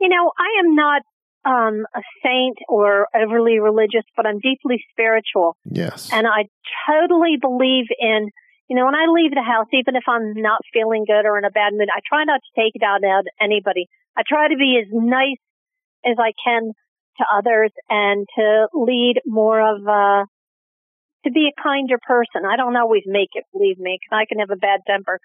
you 0.00 0.08
know 0.08 0.30
I 0.38 0.60
am 0.60 0.76
not 0.76 1.02
um, 1.44 1.86
a 1.94 2.02
saint 2.22 2.58
or 2.68 3.08
overly 3.14 3.58
religious, 3.58 4.04
but 4.16 4.26
I'm 4.26 4.38
deeply 4.38 4.82
spiritual, 4.92 5.56
yes. 5.64 6.10
and 6.12 6.26
I 6.26 6.46
totally 6.88 7.36
believe 7.40 7.86
in. 7.98 8.30
You 8.68 8.76
know, 8.76 8.84
when 8.84 8.94
I 8.94 9.06
leave 9.08 9.30
the 9.32 9.42
house, 9.42 9.66
even 9.72 9.96
if 9.96 10.04
I'm 10.06 10.34
not 10.36 10.60
feeling 10.74 11.06
good 11.06 11.24
or 11.24 11.38
in 11.38 11.46
a 11.46 11.50
bad 11.50 11.72
mood, 11.72 11.88
I 11.88 12.00
try 12.06 12.24
not 12.24 12.40
to 12.44 12.60
take 12.60 12.72
it 12.74 12.82
out 12.84 13.02
on 13.02 13.24
anybody. 13.40 13.88
I 14.14 14.22
try 14.28 14.46
to 14.48 14.56
be 14.56 14.78
as 14.78 14.92
nice 14.92 15.40
as 16.04 16.16
I 16.20 16.36
can 16.44 16.72
to 17.18 17.24
others 17.36 17.70
and 17.88 18.26
to 18.36 18.68
lead 18.74 19.16
more 19.26 19.60
of 19.60 19.82
a, 19.86 20.26
to 21.24 21.30
be 21.30 21.48
a 21.50 21.62
kinder 21.62 21.98
person. 22.06 22.48
I 22.48 22.56
don't 22.56 22.76
always 22.76 23.02
make 23.06 23.30
it, 23.34 23.44
believe 23.52 23.78
me, 23.78 23.98
because 24.00 24.16
I 24.16 24.26
can 24.28 24.38
have 24.38 24.50
a 24.50 24.56
bad 24.56 24.80
temper, 24.86 25.20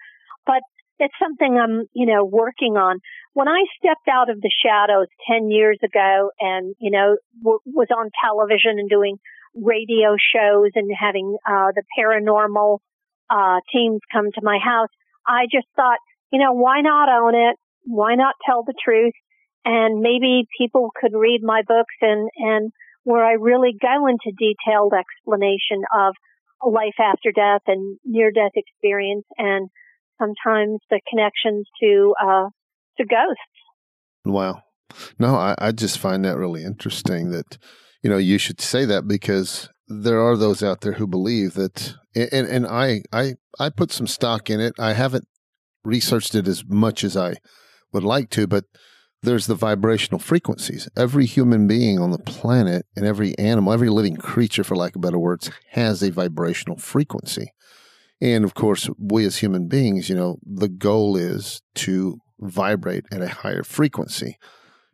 but 0.46 0.60
it's 0.98 1.14
something 1.20 1.58
I'm, 1.58 1.86
you 1.92 2.06
know, 2.06 2.24
working 2.24 2.76
on. 2.76 2.98
When 3.32 3.48
I 3.48 3.64
stepped 3.78 4.08
out 4.10 4.30
of 4.30 4.40
the 4.40 4.50
shadows 4.64 5.08
10 5.30 5.50
years 5.50 5.78
ago 5.82 6.30
and, 6.40 6.74
you 6.78 6.90
know, 6.90 7.16
w- 7.42 7.58
was 7.66 7.88
on 7.90 8.10
television 8.22 8.78
and 8.78 8.88
doing 8.88 9.18
radio 9.54 10.16
shows 10.16 10.70
and 10.74 10.90
having, 10.98 11.36
uh, 11.48 11.72
the 11.74 11.82
paranormal, 11.98 12.78
uh, 13.30 13.58
teams 13.72 14.00
come 14.12 14.26
to 14.34 14.40
my 14.42 14.58
house, 14.62 14.90
I 15.26 15.46
just 15.50 15.66
thought, 15.74 15.98
you 16.30 16.38
know, 16.38 16.52
why 16.52 16.80
not 16.80 17.08
own 17.08 17.34
it? 17.34 17.56
Why 17.86 18.14
not 18.14 18.34
tell 18.46 18.62
the 18.62 18.74
truth? 18.84 19.14
And 19.64 20.00
maybe 20.00 20.46
people 20.58 20.90
could 21.00 21.12
read 21.14 21.40
my 21.42 21.62
books 21.66 21.94
and, 22.00 22.28
and 22.36 22.72
where 23.04 23.24
I 23.24 23.32
really 23.32 23.74
go 23.80 24.06
into 24.06 24.36
detailed 24.36 24.92
explanation 24.92 25.84
of 25.96 26.14
life 26.66 26.98
after 26.98 27.32
death 27.32 27.62
and 27.66 27.98
near 28.04 28.30
death 28.30 28.52
experience 28.54 29.26
and 29.36 29.68
sometimes 30.18 30.80
the 30.90 31.00
connections 31.10 31.66
to 31.80 32.14
uh 32.22 32.48
to 32.96 33.04
ghosts. 33.04 34.24
Wow. 34.24 34.62
No, 35.18 35.34
I, 35.34 35.54
I 35.58 35.72
just 35.72 35.98
find 35.98 36.24
that 36.24 36.38
really 36.38 36.64
interesting 36.64 37.30
that, 37.30 37.58
you 38.02 38.08
know, 38.08 38.16
you 38.16 38.38
should 38.38 38.60
say 38.60 38.84
that 38.84 39.08
because 39.08 39.68
there 39.88 40.20
are 40.20 40.36
those 40.36 40.62
out 40.62 40.80
there 40.80 40.92
who 40.92 41.06
believe 41.06 41.54
that 41.54 41.94
and, 42.14 42.46
and 42.46 42.66
I, 42.66 43.02
I 43.12 43.34
I 43.58 43.70
put 43.70 43.92
some 43.92 44.06
stock 44.06 44.48
in 44.48 44.60
it. 44.60 44.74
I 44.78 44.92
haven't 44.92 45.26
researched 45.84 46.34
it 46.34 46.48
as 46.48 46.64
much 46.66 47.04
as 47.04 47.16
I 47.16 47.34
would 47.92 48.04
like 48.04 48.30
to, 48.30 48.46
but 48.46 48.64
there's 49.24 49.46
the 49.46 49.54
vibrational 49.54 50.18
frequencies. 50.18 50.88
Every 50.96 51.26
human 51.26 51.66
being 51.66 51.98
on 51.98 52.10
the 52.10 52.18
planet 52.18 52.86
and 52.96 53.04
every 53.04 53.36
animal, 53.38 53.72
every 53.72 53.88
living 53.88 54.16
creature, 54.16 54.64
for 54.64 54.76
lack 54.76 54.94
of 54.96 55.02
better 55.02 55.18
words, 55.18 55.50
has 55.70 56.02
a 56.02 56.10
vibrational 56.10 56.76
frequency. 56.76 57.52
And 58.20 58.44
of 58.44 58.54
course, 58.54 58.88
we 58.98 59.24
as 59.24 59.38
human 59.38 59.68
beings, 59.68 60.08
you 60.08 60.14
know, 60.14 60.38
the 60.42 60.68
goal 60.68 61.16
is 61.16 61.62
to 61.76 62.18
vibrate 62.40 63.04
at 63.12 63.22
a 63.22 63.28
higher 63.28 63.64
frequency. 63.64 64.38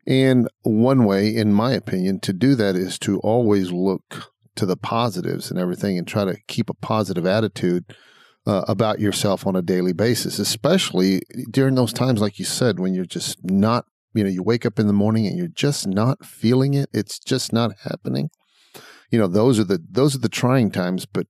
And 0.06 0.48
one 0.62 1.04
way, 1.04 1.34
in 1.34 1.52
my 1.52 1.72
opinion, 1.72 2.20
to 2.20 2.32
do 2.32 2.54
that 2.54 2.74
is 2.74 2.98
to 3.00 3.20
always 3.20 3.70
look 3.70 4.32
to 4.56 4.66
the 4.66 4.76
positives 4.76 5.50
and 5.50 5.58
everything 5.60 5.98
and 5.98 6.06
try 6.06 6.24
to 6.24 6.36
keep 6.48 6.68
a 6.70 6.74
positive 6.74 7.26
attitude 7.26 7.84
uh, 8.46 8.64
about 8.66 9.00
yourself 9.00 9.46
on 9.46 9.54
a 9.54 9.62
daily 9.62 9.92
basis, 9.92 10.38
especially 10.38 11.20
during 11.50 11.74
those 11.74 11.92
times, 11.92 12.20
like 12.20 12.38
you 12.38 12.44
said, 12.44 12.80
when 12.80 12.94
you're 12.94 13.04
just 13.04 13.38
not, 13.44 13.84
you 14.14 14.24
know, 14.24 14.30
you 14.30 14.42
wake 14.42 14.66
up 14.66 14.78
in 14.78 14.86
the 14.86 14.92
morning 14.92 15.26
and 15.26 15.36
you're 15.36 15.48
just 15.48 15.86
not 15.86 16.24
feeling 16.24 16.74
it. 16.74 16.88
It's 16.92 17.18
just 17.18 17.52
not 17.52 17.72
happening. 17.84 18.30
You 19.10 19.18
know, 19.18 19.26
those 19.26 19.58
are 19.58 19.64
the 19.64 19.80
those 19.90 20.14
are 20.14 20.20
the 20.20 20.28
trying 20.28 20.70
times, 20.70 21.06
but 21.06 21.26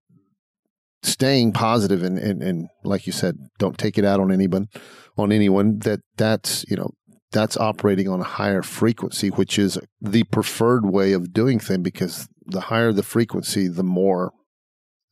staying 1.02 1.52
positive 1.52 2.02
and, 2.02 2.18
and, 2.18 2.42
and 2.42 2.68
like 2.84 3.06
you 3.06 3.12
said, 3.12 3.36
don't 3.58 3.78
take 3.78 3.96
it 3.96 4.04
out 4.04 4.20
on 4.20 4.30
anyone 4.30 4.68
on 5.16 5.32
anyone 5.32 5.78
that 5.80 6.00
that's, 6.16 6.64
you 6.68 6.76
know, 6.76 6.90
that's 7.32 7.56
operating 7.56 8.08
on 8.08 8.20
a 8.20 8.24
higher 8.24 8.62
frequency, 8.62 9.28
which 9.28 9.58
is 9.58 9.78
the 10.00 10.24
preferred 10.24 10.86
way 10.86 11.12
of 11.12 11.32
doing 11.32 11.58
things 11.58 11.82
because 11.82 12.28
the 12.44 12.62
higher 12.62 12.92
the 12.92 13.02
frequency, 13.02 13.68
the 13.68 13.84
more 13.84 14.32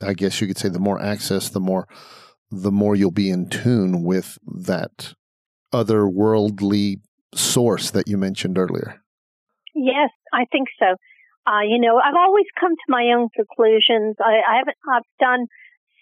I 0.02 0.14
guess 0.14 0.40
you 0.40 0.46
could 0.46 0.58
say 0.58 0.68
the 0.68 0.78
more 0.78 1.00
access, 1.00 1.48
the 1.48 1.60
more 1.60 1.86
the 2.50 2.72
more 2.72 2.96
you'll 2.96 3.10
be 3.10 3.30
in 3.30 3.48
tune 3.48 4.02
with 4.02 4.38
that 4.46 5.14
otherworldly 5.72 6.96
source 7.34 7.90
that 7.90 8.08
you 8.08 8.16
mentioned 8.16 8.58
earlier. 8.58 9.02
Yes, 9.74 10.10
I 10.32 10.44
think 10.50 10.68
so. 10.78 10.96
Uh, 11.46 11.62
you 11.62 11.80
know, 11.80 11.96
I've 11.96 12.16
always 12.16 12.46
come 12.58 12.72
to 12.72 12.88
my 12.88 13.14
own 13.16 13.28
conclusions. 13.34 14.16
I, 14.20 14.40
I 14.44 14.56
haven't, 14.58 14.76
I've 14.90 15.08
done 15.18 15.46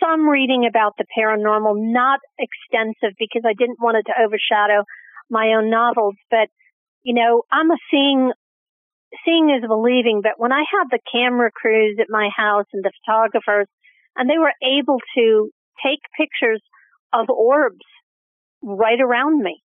some 0.00 0.28
reading 0.28 0.66
about 0.68 0.94
the 0.98 1.06
paranormal, 1.16 1.74
not 1.76 2.20
extensive 2.38 3.14
because 3.18 3.42
I 3.46 3.54
didn't 3.54 3.80
want 3.80 3.96
it 3.96 4.10
to 4.10 4.20
overshadow 4.20 4.84
my 5.30 5.54
own 5.56 5.70
novels. 5.70 6.16
But, 6.30 6.48
you 7.02 7.14
know, 7.14 7.42
I'm 7.52 7.70
a 7.70 7.76
seeing, 7.90 8.32
seeing 9.24 9.50
is 9.50 9.66
believing. 9.66 10.20
But 10.22 10.38
when 10.38 10.52
I 10.52 10.64
had 10.68 10.88
the 10.90 10.98
camera 11.12 11.50
crews 11.54 11.98
at 12.00 12.06
my 12.10 12.28
house 12.34 12.66
and 12.72 12.84
the 12.84 12.92
photographers, 13.04 13.68
and 14.16 14.28
they 14.28 14.38
were 14.38 14.54
able 14.64 14.98
to 15.16 15.50
take 15.84 16.00
pictures 16.18 16.62
of 17.12 17.28
orbs 17.28 17.84
right 18.62 19.00
around 19.00 19.42
me. 19.42 19.62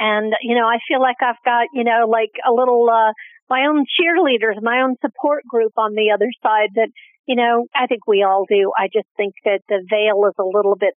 And, 0.00 0.32
you 0.40 0.54
know, 0.54 0.66
I 0.66 0.78
feel 0.88 1.00
like 1.00 1.20
I've 1.20 1.44
got, 1.44 1.68
you 1.74 1.84
know, 1.84 2.08
like 2.08 2.32
a 2.48 2.50
little, 2.50 2.88
uh, 2.88 3.12
my 3.50 3.66
own 3.68 3.84
cheerleaders, 3.84 4.56
my 4.62 4.80
own 4.80 4.96
support 5.04 5.44
group 5.44 5.72
on 5.76 5.92
the 5.92 6.10
other 6.14 6.30
side 6.42 6.70
that, 6.76 6.88
you 7.26 7.36
know, 7.36 7.66
I 7.76 7.86
think 7.86 8.06
we 8.06 8.24
all 8.24 8.46
do. 8.48 8.72
I 8.74 8.88
just 8.90 9.06
think 9.18 9.34
that 9.44 9.60
the 9.68 9.84
veil 9.90 10.24
is 10.26 10.34
a 10.40 10.42
little 10.42 10.74
bit 10.74 10.94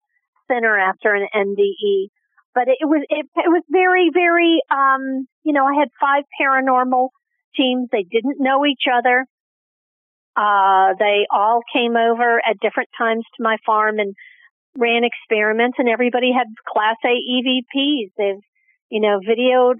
thinner 0.48 0.78
after 0.78 1.14
an 1.14 1.26
NDE. 1.34 2.08
But 2.54 2.68
it 2.68 2.84
was, 2.84 3.02
it, 3.08 3.26
it 3.36 3.48
was 3.48 3.62
very, 3.70 4.10
very, 4.12 4.60
um, 4.70 5.26
you 5.44 5.54
know, 5.54 5.64
I 5.64 5.80
had 5.80 5.88
five 5.98 6.24
paranormal 6.36 7.08
teams. 7.56 7.88
They 7.90 8.04
didn't 8.04 8.36
know 8.38 8.66
each 8.66 8.84
other. 8.92 9.24
Uh, 10.36 10.92
they 10.98 11.26
all 11.32 11.62
came 11.72 11.96
over 11.96 12.38
at 12.38 12.60
different 12.60 12.90
times 12.98 13.24
to 13.36 13.42
my 13.42 13.56
farm 13.64 13.98
and 13.98 14.14
ran 14.76 15.02
experiments 15.04 15.76
and 15.78 15.88
everybody 15.88 16.32
had 16.36 16.46
class 16.68 16.96
A 17.04 17.08
EVPs. 17.08 18.10
They've, 18.18 18.44
you 18.90 19.00
know, 19.00 19.20
videoed 19.20 19.78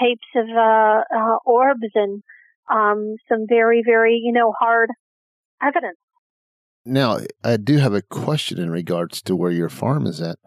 tapes 0.00 0.26
of, 0.36 0.46
uh, 0.48 1.02
uh, 1.14 1.36
orbs 1.44 1.90
and, 1.94 2.22
um, 2.70 3.16
some 3.28 3.46
very, 3.48 3.82
very, 3.84 4.20
you 4.22 4.32
know, 4.32 4.52
hard 4.58 4.90
evidence. 5.62 5.98
Now, 6.84 7.18
I 7.44 7.56
do 7.56 7.76
have 7.78 7.94
a 7.94 8.02
question 8.02 8.58
in 8.58 8.70
regards 8.70 9.22
to 9.22 9.36
where 9.36 9.50
your 9.50 9.68
farm 9.68 10.06
is 10.06 10.20
at. 10.20 10.38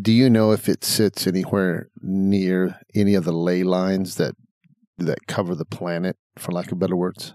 Do 0.00 0.12
you 0.12 0.30
know 0.30 0.52
if 0.52 0.68
it 0.68 0.84
sits 0.84 1.26
anywhere 1.26 1.88
near 2.00 2.78
any 2.94 3.14
of 3.14 3.24
the 3.24 3.32
ley 3.32 3.62
lines 3.62 4.16
that 4.16 4.34
that 4.98 5.26
cover 5.26 5.54
the 5.54 5.64
planet 5.64 6.16
for 6.38 6.52
lack 6.52 6.70
of 6.72 6.78
better 6.78 6.96
words? 6.96 7.34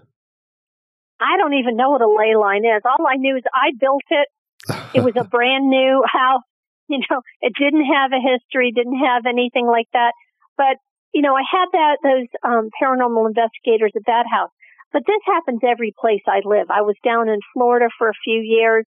I 1.20 1.36
don't 1.38 1.54
even 1.54 1.76
know 1.76 1.90
what 1.90 2.02
a 2.02 2.08
ley 2.08 2.36
line 2.36 2.64
is. 2.64 2.82
All 2.84 3.06
I 3.06 3.16
knew 3.16 3.36
is 3.36 3.42
I 3.52 3.72
built 3.78 4.02
it. 4.10 4.28
It 4.94 5.04
was 5.04 5.14
a 5.16 5.24
brand 5.24 5.68
new 5.68 6.02
house. 6.06 6.42
You 6.92 7.02
know, 7.10 7.20
it 7.40 7.52
didn't 7.58 7.84
have 7.84 8.12
a 8.12 8.22
history, 8.22 8.70
didn't 8.70 8.98
have 8.98 9.26
anything 9.26 9.66
like 9.66 9.88
that. 9.92 10.12
But 10.56 10.78
you 11.12 11.22
know, 11.22 11.34
I 11.34 11.42
had 11.42 11.66
that 11.72 11.96
those 12.02 12.28
um, 12.44 12.70
paranormal 12.80 13.26
investigators 13.26 13.92
at 13.96 14.06
that 14.06 14.26
house. 14.30 14.50
But 14.92 15.02
this 15.06 15.20
happens 15.26 15.60
every 15.66 15.92
place 15.98 16.22
I 16.28 16.40
live. 16.44 16.70
I 16.70 16.82
was 16.82 16.94
down 17.04 17.28
in 17.28 17.40
Florida 17.52 17.88
for 17.98 18.08
a 18.08 18.22
few 18.24 18.38
years, 18.40 18.84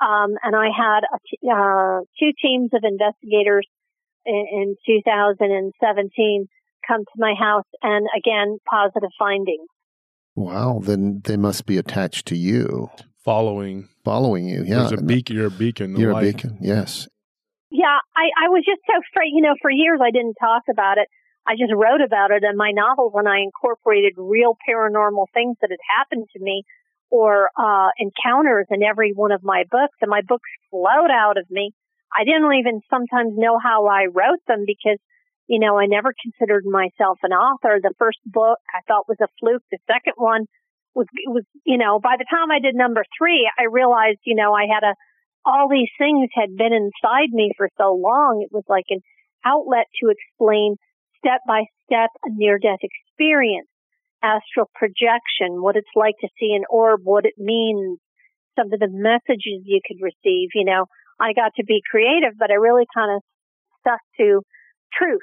um, 0.00 0.36
and 0.42 0.54
I 0.54 0.68
had 0.70 1.02
a 1.02 1.18
t- 1.26 1.48
uh, 1.50 2.00
two 2.20 2.32
teams 2.40 2.70
of 2.72 2.82
investigators 2.84 3.66
in, 4.24 4.46
in 4.52 4.76
2017 4.86 6.46
come 6.86 7.00
to 7.00 7.16
my 7.16 7.34
house, 7.38 7.66
and 7.82 8.06
again, 8.16 8.58
positive 8.70 9.10
findings. 9.18 9.68
Wow, 10.36 10.80
then 10.82 11.22
they 11.24 11.36
must 11.36 11.66
be 11.66 11.78
attached 11.78 12.26
to 12.26 12.36
you, 12.36 12.90
Following. 13.24 13.88
following 14.04 14.48
you. 14.48 14.64
Yeah, 14.64 14.80
There's 14.80 15.00
a 15.00 15.02
beacon. 15.02 15.36
You're 15.36 15.46
a 15.46 15.50
beacon. 15.50 15.96
you're 15.96 16.10
a 16.10 16.20
beacon. 16.20 16.58
Yes. 16.60 17.08
Yeah, 17.74 17.98
I, 18.14 18.46
I 18.46 18.48
was 18.54 18.62
just 18.62 18.86
so 18.86 18.94
afraid. 19.02 19.34
You 19.34 19.42
know, 19.42 19.58
for 19.60 19.70
years 19.70 19.98
I 19.98 20.14
didn't 20.14 20.38
talk 20.38 20.62
about 20.70 20.98
it. 20.98 21.10
I 21.42 21.58
just 21.58 21.74
wrote 21.74 22.00
about 22.00 22.30
it 22.30 22.46
in 22.46 22.56
my 22.56 22.70
novel 22.70 23.10
when 23.10 23.26
I 23.26 23.42
incorporated 23.42 24.14
real 24.16 24.56
paranormal 24.62 25.26
things 25.34 25.58
that 25.60 25.74
had 25.74 25.82
happened 25.82 26.30
to 26.32 26.40
me 26.40 26.62
or 27.10 27.50
uh, 27.58 27.90
encounters 27.98 28.66
in 28.70 28.82
every 28.82 29.12
one 29.12 29.32
of 29.32 29.42
my 29.42 29.64
books, 29.70 29.98
and 30.00 30.08
my 30.08 30.22
books 30.22 30.48
flowed 30.70 31.10
out 31.10 31.36
of 31.36 31.50
me. 31.50 31.72
I 32.16 32.22
didn't 32.22 32.46
even 32.54 32.80
sometimes 32.88 33.34
know 33.36 33.58
how 33.58 33.86
I 33.86 34.06
wrote 34.06 34.40
them 34.46 34.62
because, 34.64 35.02
you 35.46 35.58
know, 35.58 35.76
I 35.76 35.86
never 35.86 36.14
considered 36.14 36.64
myself 36.64 37.18
an 37.26 37.32
author. 37.34 37.82
The 37.82 37.92
first 37.98 38.18
book 38.24 38.58
I 38.70 38.80
thought 38.86 39.08
was 39.10 39.18
a 39.20 39.28
fluke. 39.40 39.66
The 39.70 39.82
second 39.90 40.14
one 40.16 40.46
was 40.94 41.06
was 41.26 41.42
you 41.66 41.76
know 41.76 41.98
by 41.98 42.14
the 42.16 42.26
time 42.30 42.54
I 42.54 42.60
did 42.62 42.74
number 42.74 43.04
three, 43.18 43.50
I 43.58 43.64
realized 43.66 44.22
you 44.24 44.36
know 44.36 44.54
I 44.54 44.66
had 44.70 44.86
a 44.86 44.94
all 45.44 45.68
these 45.70 45.90
things 45.98 46.30
had 46.34 46.56
been 46.56 46.72
inside 46.72 47.30
me 47.30 47.52
for 47.56 47.68
so 47.76 47.94
long. 47.94 48.42
It 48.42 48.54
was 48.54 48.64
like 48.68 48.86
an 48.90 49.00
outlet 49.44 49.86
to 50.02 50.10
explain 50.10 50.76
step 51.18 51.40
by 51.46 51.64
step 51.84 52.10
a 52.24 52.30
near 52.32 52.58
death 52.58 52.80
experience, 52.82 53.68
astral 54.22 54.70
projection, 54.74 55.60
what 55.62 55.76
it's 55.76 55.94
like 55.94 56.14
to 56.20 56.28
see 56.40 56.54
an 56.56 56.64
orb, 56.70 57.00
what 57.04 57.26
it 57.26 57.34
means, 57.38 57.98
some 58.56 58.72
of 58.72 58.80
the 58.80 58.88
messages 58.90 59.64
you 59.64 59.80
could 59.86 59.98
receive. 60.00 60.50
You 60.54 60.64
know, 60.64 60.86
I 61.20 61.32
got 61.32 61.52
to 61.56 61.64
be 61.64 61.80
creative, 61.90 62.34
but 62.38 62.50
I 62.50 62.54
really 62.54 62.86
kind 62.94 63.16
of 63.16 63.22
stuck 63.80 64.00
to 64.18 64.42
truth. 64.96 65.20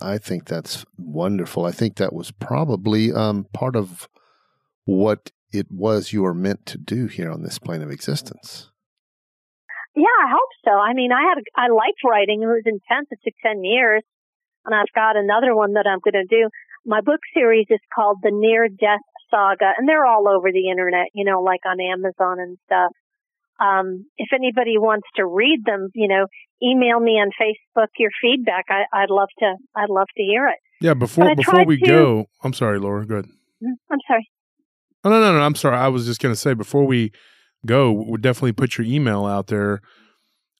I 0.00 0.18
think 0.18 0.46
that's 0.46 0.84
wonderful. 0.96 1.66
I 1.66 1.72
think 1.72 1.96
that 1.96 2.14
was 2.14 2.30
probably 2.30 3.12
um, 3.12 3.46
part 3.52 3.76
of 3.76 4.08
what 4.84 5.30
it 5.52 5.66
was 5.70 6.12
you 6.12 6.22
were 6.22 6.34
meant 6.34 6.66
to 6.66 6.78
do 6.78 7.06
here 7.06 7.30
on 7.30 7.42
this 7.42 7.58
plane 7.58 7.82
of 7.82 7.90
existence. 7.90 8.70
Yeah, 9.96 10.16
I 10.26 10.28
hope 10.30 10.50
so. 10.64 10.72
I 10.72 10.92
mean, 10.94 11.12
I 11.12 11.22
had 11.22 11.38
I 11.54 11.68
liked 11.68 12.02
writing. 12.04 12.42
It 12.42 12.46
was 12.46 12.62
intense. 12.66 13.08
It 13.10 13.20
took 13.24 13.34
ten 13.44 13.62
years, 13.64 14.02
and 14.64 14.74
I've 14.74 14.92
got 14.94 15.16
another 15.16 15.54
one 15.54 15.74
that 15.74 15.86
I'm 15.86 16.00
going 16.02 16.14
to 16.14 16.26
do. 16.28 16.48
My 16.84 17.00
book 17.00 17.20
series 17.32 17.66
is 17.70 17.80
called 17.94 18.18
The 18.22 18.30
Near 18.32 18.68
Death 18.68 19.04
Saga, 19.30 19.72
and 19.78 19.88
they're 19.88 20.04
all 20.06 20.28
over 20.28 20.50
the 20.52 20.68
internet. 20.68 21.08
You 21.14 21.24
know, 21.24 21.40
like 21.42 21.60
on 21.66 21.80
Amazon 21.80 22.40
and 22.40 22.58
stuff. 22.66 22.90
Um, 23.60 24.06
if 24.18 24.30
anybody 24.34 24.78
wants 24.78 25.06
to 25.14 25.24
read 25.24 25.60
them, 25.64 25.88
you 25.94 26.08
know, 26.08 26.26
email 26.60 26.98
me 26.98 27.12
on 27.12 27.30
Facebook 27.40 27.86
your 27.98 28.10
feedback. 28.20 28.64
I, 28.68 28.82
I'd 28.92 29.10
love 29.10 29.28
to. 29.38 29.54
I'd 29.76 29.90
love 29.90 30.08
to 30.16 30.22
hear 30.22 30.48
it. 30.48 30.58
Yeah. 30.80 30.94
Before 30.94 31.34
before 31.36 31.64
we 31.64 31.78
to- 31.78 31.86
go, 31.86 32.26
I'm 32.42 32.52
sorry, 32.52 32.80
Laura. 32.80 33.06
Go 33.06 33.14
ahead. 33.16 33.30
I'm 33.62 34.00
sorry. 34.08 34.28
Oh, 35.04 35.10
no, 35.10 35.20
no, 35.20 35.32
no. 35.32 35.40
I'm 35.40 35.54
sorry. 35.54 35.76
I 35.76 35.88
was 35.88 36.06
just 36.06 36.20
going 36.20 36.34
to 36.34 36.40
say 36.40 36.54
before 36.54 36.84
we 36.84 37.12
go, 37.66 37.92
we'll 37.92 38.16
definitely 38.16 38.52
put 38.52 38.78
your 38.78 38.86
email 38.86 39.24
out 39.26 39.48
there. 39.48 39.80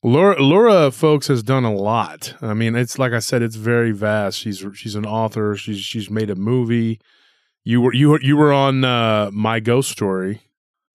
Laura, 0.02 0.40
Laura, 0.40 0.90
folks, 0.90 1.28
has 1.28 1.42
done 1.42 1.64
a 1.64 1.72
lot. 1.72 2.34
I 2.42 2.52
mean, 2.52 2.76
it's 2.76 2.98
like 2.98 3.12
I 3.12 3.20
said, 3.20 3.40
it's 3.40 3.57
very 3.57 3.90
vast. 3.90 4.38
She's 4.38 4.64
she's 4.74 4.94
an 4.94 5.07
author. 5.07 5.57
She's 5.57 5.78
she's 5.78 6.11
made 6.11 6.28
a 6.28 6.34
movie. 6.34 7.00
You 7.64 7.80
were 7.80 7.94
you 7.94 8.11
were 8.11 8.20
you 8.20 8.36
were 8.36 8.52
on 8.52 8.84
uh, 8.84 9.30
my 9.32 9.61
ghost 9.61 9.90
story. 9.90 10.42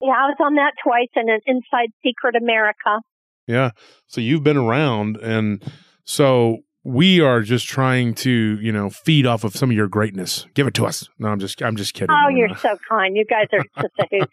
Yeah, 0.00 0.12
I 0.12 0.26
was 0.28 0.36
on 0.40 0.54
that 0.54 0.72
twice 0.82 1.08
and 1.16 1.28
an 1.28 1.40
Inside 1.44 1.90
Secret 2.04 2.36
America. 2.36 3.00
Yeah. 3.48 3.70
So 4.06 4.20
you've 4.20 4.44
been 4.44 4.56
around, 4.56 5.16
and 5.16 5.62
so 6.04 6.58
we 6.84 7.20
are 7.20 7.42
just 7.42 7.66
trying 7.66 8.14
to 8.14 8.30
you 8.30 8.70
know 8.70 8.90
feed 8.90 9.26
off 9.26 9.42
of 9.42 9.54
some 9.54 9.70
of 9.70 9.76
your 9.76 9.88
greatness. 9.88 10.46
Give 10.54 10.68
it 10.68 10.74
to 10.74 10.86
us. 10.86 11.08
No, 11.18 11.28
I'm 11.28 11.40
just 11.40 11.60
I'm 11.62 11.74
just 11.74 11.94
kidding. 11.94 12.14
Oh, 12.14 12.28
you're 12.28 12.56
so 12.56 12.76
kind. 12.88 13.16
You 13.16 13.24
guys 13.24 13.46
are 13.52 13.64
just 13.82 13.94
a 13.98 14.06
hoot. 14.10 14.28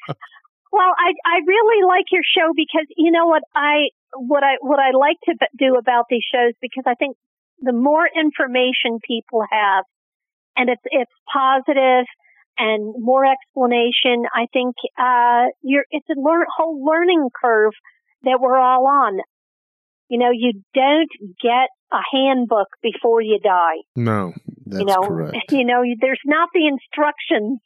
Well, 0.72 0.94
I 0.98 1.14
I 1.26 1.40
really 1.46 1.86
like 1.88 2.06
your 2.12 2.24
show 2.24 2.52
because 2.56 2.86
you 2.96 3.12
know 3.12 3.28
what 3.28 3.44
I 3.56 3.90
what 4.16 4.44
I 4.44 4.56
what 4.62 4.80
I 4.80 4.92
like 4.92 5.18
to 5.26 5.36
do 5.58 5.76
about 5.76 6.06
these 6.10 6.26
shows 6.34 6.54
because 6.62 6.84
I 6.86 6.96
think 6.96 7.18
the 7.60 7.74
more 7.74 8.08
information 8.08 9.00
people 9.06 9.44
have, 9.50 9.86
and 10.56 10.70
it's 10.70 10.82
it's 10.86 11.12
positive 11.32 12.06
and 12.58 12.96
more 12.98 13.26
explanation. 13.26 14.26
I 14.34 14.48
think 14.52 14.76
uh, 14.98 15.52
you're 15.62 15.86
it's 15.92 16.10
a 16.10 16.16
whole 16.56 16.84
learning 16.84 17.30
curve 17.42 17.74
that 18.24 18.40
we're 18.42 18.58
all 18.58 18.88
on. 18.88 19.20
You 20.10 20.20
know, 20.20 20.32
you 20.32 20.64
don't 20.74 21.10
get 21.42 21.70
a 21.92 22.00
handbook 22.12 22.68
before 22.82 23.22
you 23.22 23.40
die 23.40 23.82
No. 23.96 24.34
That's 24.70 24.80
you 24.80 24.86
know, 24.86 25.08
correct. 25.08 25.38
You 25.52 25.66
know, 25.66 25.84
there's 26.00 26.22
not 26.26 26.50
the 26.54 26.68
instructions 26.68 27.60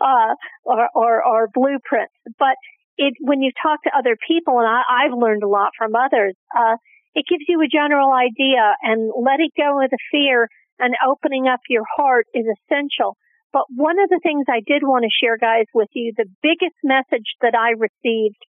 uh, 0.00 0.34
or, 0.64 0.88
or 0.94 1.24
or 1.24 1.48
blueprints, 1.52 2.14
but 2.38 2.56
it 2.98 3.14
when 3.20 3.42
you 3.42 3.50
talk 3.62 3.82
to 3.84 3.90
other 3.96 4.16
people, 4.26 4.58
and 4.58 4.68
I, 4.68 4.82
I've 4.88 5.16
learned 5.16 5.42
a 5.42 5.48
lot 5.48 5.70
from 5.76 5.94
others. 5.94 6.34
Uh, 6.56 6.76
it 7.14 7.24
gives 7.28 7.44
you 7.48 7.60
a 7.62 7.68
general 7.68 8.12
idea, 8.12 8.74
and 8.82 9.10
letting 9.16 9.50
go 9.56 9.82
of 9.82 9.90
the 9.90 9.98
fear 10.10 10.48
and 10.78 10.94
opening 11.06 11.48
up 11.48 11.60
your 11.68 11.84
heart 11.96 12.26
is 12.34 12.44
essential. 12.44 13.16
But 13.52 13.64
one 13.74 13.98
of 13.98 14.10
the 14.10 14.20
things 14.22 14.44
I 14.48 14.60
did 14.66 14.82
want 14.82 15.04
to 15.04 15.24
share, 15.24 15.38
guys, 15.38 15.64
with 15.72 15.88
you, 15.94 16.12
the 16.16 16.28
biggest 16.42 16.76
message 16.84 17.24
that 17.40 17.54
I 17.54 17.70
received, 17.70 18.40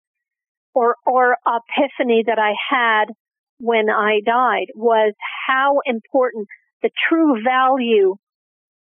or 0.74 0.96
or 1.06 1.36
epiphany 1.46 2.24
that 2.26 2.38
I 2.38 2.54
had 2.70 3.06
when 3.58 3.88
I 3.88 4.20
died, 4.24 4.66
was 4.74 5.14
how 5.46 5.80
important 5.86 6.48
the 6.82 6.90
true 7.08 7.42
value 7.42 8.16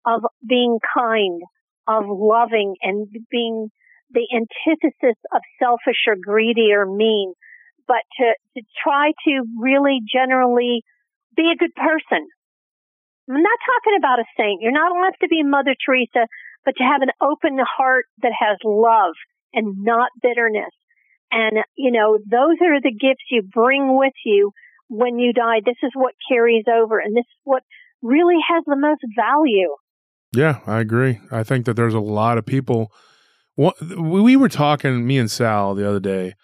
of 0.06 0.22
being 0.46 0.78
kind, 0.96 1.42
of 1.86 2.04
loving, 2.08 2.74
and 2.82 3.06
being 3.30 3.68
the 4.10 4.26
antithesis 4.32 5.16
of 5.32 5.40
selfish 5.58 6.06
or 6.06 6.16
greedy 6.20 6.72
or 6.72 6.86
mean, 6.86 7.34
but 7.86 8.02
to, 8.18 8.34
to 8.56 8.62
try 8.82 9.12
to 9.26 9.42
really 9.58 10.00
generally 10.12 10.82
be 11.36 11.50
a 11.52 11.56
good 11.56 11.74
person. 11.74 12.28
I'm 13.30 13.42
not 13.42 13.58
talking 13.64 13.96
about 13.98 14.20
a 14.20 14.24
saint. 14.36 14.60
You're 14.60 14.72
not 14.72 14.92
allowed 14.92 15.16
to 15.20 15.28
be 15.28 15.42
Mother 15.42 15.74
Teresa, 15.84 16.26
but 16.64 16.74
to 16.76 16.84
have 16.84 17.02
an 17.02 17.10
open 17.20 17.58
heart 17.58 18.06
that 18.22 18.32
has 18.38 18.58
love 18.64 19.14
and 19.54 19.82
not 19.82 20.10
bitterness. 20.20 20.74
And, 21.30 21.64
you 21.76 21.90
know, 21.90 22.18
those 22.18 22.56
are 22.60 22.80
the 22.80 22.92
gifts 22.92 23.24
you 23.30 23.42
bring 23.42 23.96
with 23.96 24.12
you 24.24 24.52
when 24.88 25.18
you 25.18 25.32
die. 25.32 25.60
This 25.64 25.80
is 25.82 25.92
what 25.94 26.14
carries 26.28 26.64
over 26.68 26.98
and 26.98 27.16
this 27.16 27.24
is 27.24 27.40
what 27.44 27.62
really 28.02 28.38
has 28.48 28.64
the 28.66 28.76
most 28.76 29.00
value. 29.16 29.74
Yeah, 30.34 30.60
I 30.66 30.80
agree. 30.80 31.20
I 31.30 31.42
think 31.44 31.66
that 31.66 31.74
there's 31.74 31.94
a 31.94 32.00
lot 32.00 32.38
of 32.38 32.46
people. 32.46 32.92
We 33.56 34.36
were 34.36 34.48
talking, 34.48 35.06
me 35.06 35.18
and 35.18 35.30
Sal, 35.30 35.74
the 35.74 35.86
other 35.86 36.00
day, 36.00 36.34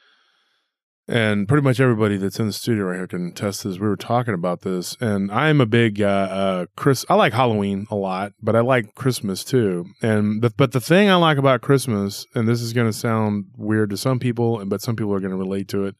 and 1.09 1.49
pretty 1.49 1.65
much 1.65 1.81
everybody 1.81 2.19
that's 2.19 2.39
in 2.39 2.47
the 2.47 2.53
studio 2.53 2.85
right 2.85 2.97
here 2.97 3.07
can 3.07 3.33
test 3.33 3.65
this. 3.65 3.79
We 3.79 3.89
were 3.89 3.97
talking 3.97 4.35
about 4.35 4.61
this, 4.61 4.95
and 5.01 5.33
I'm 5.33 5.59
a 5.63 5.67
big 5.67 6.03
uh, 6.03 6.05
uh, 6.07 6.67
Chris. 6.77 7.07
I 7.09 7.15
like 7.15 7.33
Halloween 7.33 7.87
a 7.91 7.97
lot, 7.97 8.33
but 8.43 8.55
I 8.55 8.61
like 8.61 8.95
Christmas 8.95 9.43
too. 9.43 9.87
And 10.03 10.43
the, 10.43 10.51
but 10.51 10.73
the 10.73 10.83
thing 10.83 11.09
I 11.09 11.15
like 11.15 11.39
about 11.39 11.63
Christmas, 11.63 12.27
and 12.35 12.47
this 12.47 12.61
is 12.61 12.75
going 12.75 12.89
to 12.89 12.93
sound 12.93 13.47
weird 13.57 13.89
to 13.91 13.97
some 13.97 14.19
people, 14.19 14.63
but 14.67 14.83
some 14.83 14.97
people 14.97 15.15
are 15.15 15.21
going 15.21 15.31
to 15.31 15.37
relate 15.39 15.69
to 15.69 15.87
it. 15.87 15.95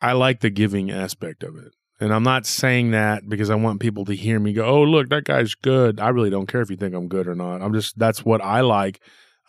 I 0.00 0.12
like 0.12 0.40
the 0.40 0.50
giving 0.50 0.90
aspect 0.90 1.44
of 1.44 1.56
it. 1.56 1.72
And 2.00 2.14
I'm 2.14 2.22
not 2.22 2.46
saying 2.46 2.92
that 2.92 3.28
because 3.28 3.50
I 3.50 3.56
want 3.56 3.80
people 3.80 4.04
to 4.04 4.14
hear 4.14 4.38
me 4.38 4.52
go, 4.52 4.64
oh, 4.64 4.82
look, 4.82 5.08
that 5.08 5.24
guy's 5.24 5.54
good. 5.54 5.98
I 5.98 6.10
really 6.10 6.30
don't 6.30 6.46
care 6.46 6.60
if 6.60 6.70
you 6.70 6.76
think 6.76 6.94
I'm 6.94 7.08
good 7.08 7.26
or 7.26 7.34
not. 7.34 7.60
I'm 7.60 7.74
just, 7.74 7.98
that's 7.98 8.24
what 8.24 8.40
I 8.40 8.60
like. 8.60 9.00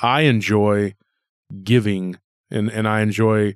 I 0.02 0.22
enjoy 0.22 0.96
giving 1.64 2.18
and, 2.50 2.70
and 2.70 2.88
I 2.88 3.02
enjoy 3.02 3.54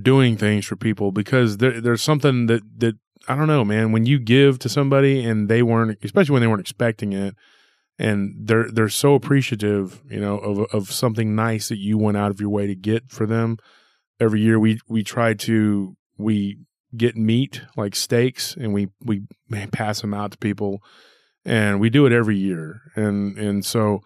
doing 0.00 0.36
things 0.36 0.64
for 0.66 0.76
people 0.76 1.10
because 1.10 1.56
there, 1.56 1.80
there's 1.80 2.02
something 2.02 2.46
that, 2.46 2.62
that, 2.78 2.94
I 3.28 3.34
don't 3.34 3.48
know, 3.48 3.64
man, 3.64 3.92
when 3.92 4.06
you 4.06 4.18
give 4.18 4.58
to 4.60 4.68
somebody 4.68 5.24
and 5.24 5.48
they 5.48 5.62
weren't, 5.62 5.98
especially 6.02 6.32
when 6.32 6.42
they 6.42 6.48
weren't 6.48 6.60
expecting 6.60 7.12
it, 7.12 7.34
and 7.98 8.34
they're 8.48 8.70
they're 8.70 8.88
so 8.88 9.14
appreciative, 9.14 10.02
you 10.10 10.18
know, 10.20 10.38
of 10.38 10.58
of 10.74 10.90
something 10.90 11.34
nice 11.34 11.68
that 11.68 11.78
you 11.78 11.98
went 11.98 12.16
out 12.16 12.30
of 12.30 12.40
your 12.40 12.50
way 12.50 12.66
to 12.66 12.74
get 12.74 13.10
for 13.10 13.26
them. 13.26 13.58
Every 14.18 14.40
year 14.40 14.58
we 14.58 14.80
we 14.88 15.04
try 15.04 15.34
to 15.34 15.96
we 16.18 16.58
get 16.96 17.16
meat 17.16 17.62
like 17.76 17.94
steaks 17.94 18.54
and 18.54 18.72
we 18.72 18.88
we 19.00 19.22
pass 19.72 20.00
them 20.00 20.14
out 20.14 20.32
to 20.32 20.38
people 20.38 20.82
and 21.44 21.80
we 21.80 21.90
do 21.90 22.06
it 22.06 22.12
every 22.12 22.36
year 22.36 22.80
and 22.94 23.38
and 23.38 23.64
so 23.64 24.00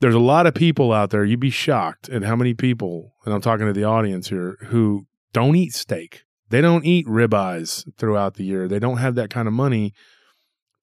there's 0.00 0.14
a 0.14 0.20
lot 0.20 0.46
of 0.46 0.54
people 0.54 0.92
out 0.92 1.10
there. 1.10 1.24
You'd 1.24 1.40
be 1.40 1.50
shocked 1.50 2.08
at 2.08 2.22
how 2.22 2.36
many 2.36 2.54
people, 2.54 3.14
and 3.24 3.34
I'm 3.34 3.40
talking 3.40 3.66
to 3.66 3.72
the 3.72 3.84
audience 3.84 4.28
here, 4.28 4.56
who 4.66 5.06
don't 5.32 5.56
eat 5.56 5.74
steak. 5.74 6.22
They 6.50 6.60
don't 6.60 6.84
eat 6.84 7.06
ribeyes 7.06 7.84
throughout 7.98 8.34
the 8.34 8.44
year. 8.44 8.68
They 8.68 8.78
don't 8.78 8.98
have 8.98 9.16
that 9.16 9.30
kind 9.30 9.48
of 9.48 9.54
money 9.54 9.92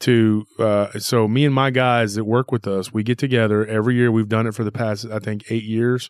to. 0.02 0.46
Uh, 0.60 1.00
so 1.00 1.28
me 1.28 1.46
and 1.46 1.56
my 1.56 1.72
guys 1.72 2.16
that 2.16 2.26
work 2.26 2.52
with 2.52 2.68
us, 2.68 2.94
we 2.94 3.04
get 3.04 3.18
together 3.18 3.66
every 3.66 3.96
year. 3.96 4.12
We've 4.12 4.30
done 4.30 4.48
it 4.48 4.54
for 4.54 4.64
the 4.64 4.72
past, 4.72 5.06
I 5.06 5.20
think, 5.20 5.46
eight 5.50 5.64
years, 5.64 6.10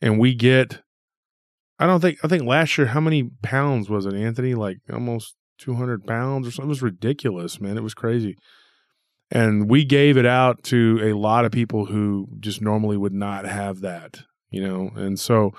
and 0.00 0.18
we 0.18 0.34
get. 0.34 0.82
I 1.80 1.86
don't 1.86 2.00
think 2.00 2.18
I 2.22 2.28
think 2.28 2.44
last 2.44 2.76
year 2.76 2.88
how 2.88 3.00
many 3.00 3.30
pounds 3.42 3.88
was 3.88 4.04
it, 4.04 4.14
Anthony? 4.14 4.54
Like 4.54 4.78
almost 4.92 5.34
200 5.58 6.06
pounds 6.06 6.46
or 6.46 6.50
something. 6.50 6.68
It 6.68 6.68
was 6.68 6.82
ridiculous, 6.82 7.60
man. 7.60 7.78
It 7.78 7.82
was 7.82 7.94
crazy. 7.94 8.36
And 9.30 9.70
we 9.70 9.84
gave 9.84 10.16
it 10.16 10.26
out 10.26 10.62
to 10.64 11.00
a 11.02 11.14
lot 11.14 11.44
of 11.44 11.52
people 11.52 11.86
who 11.86 12.28
just 12.38 12.60
normally 12.60 12.98
would 12.98 13.14
not 13.14 13.46
have 13.46 13.80
that, 13.80 14.18
you 14.50 14.62
know. 14.62 14.90
And 14.94 15.18
so 15.18 15.54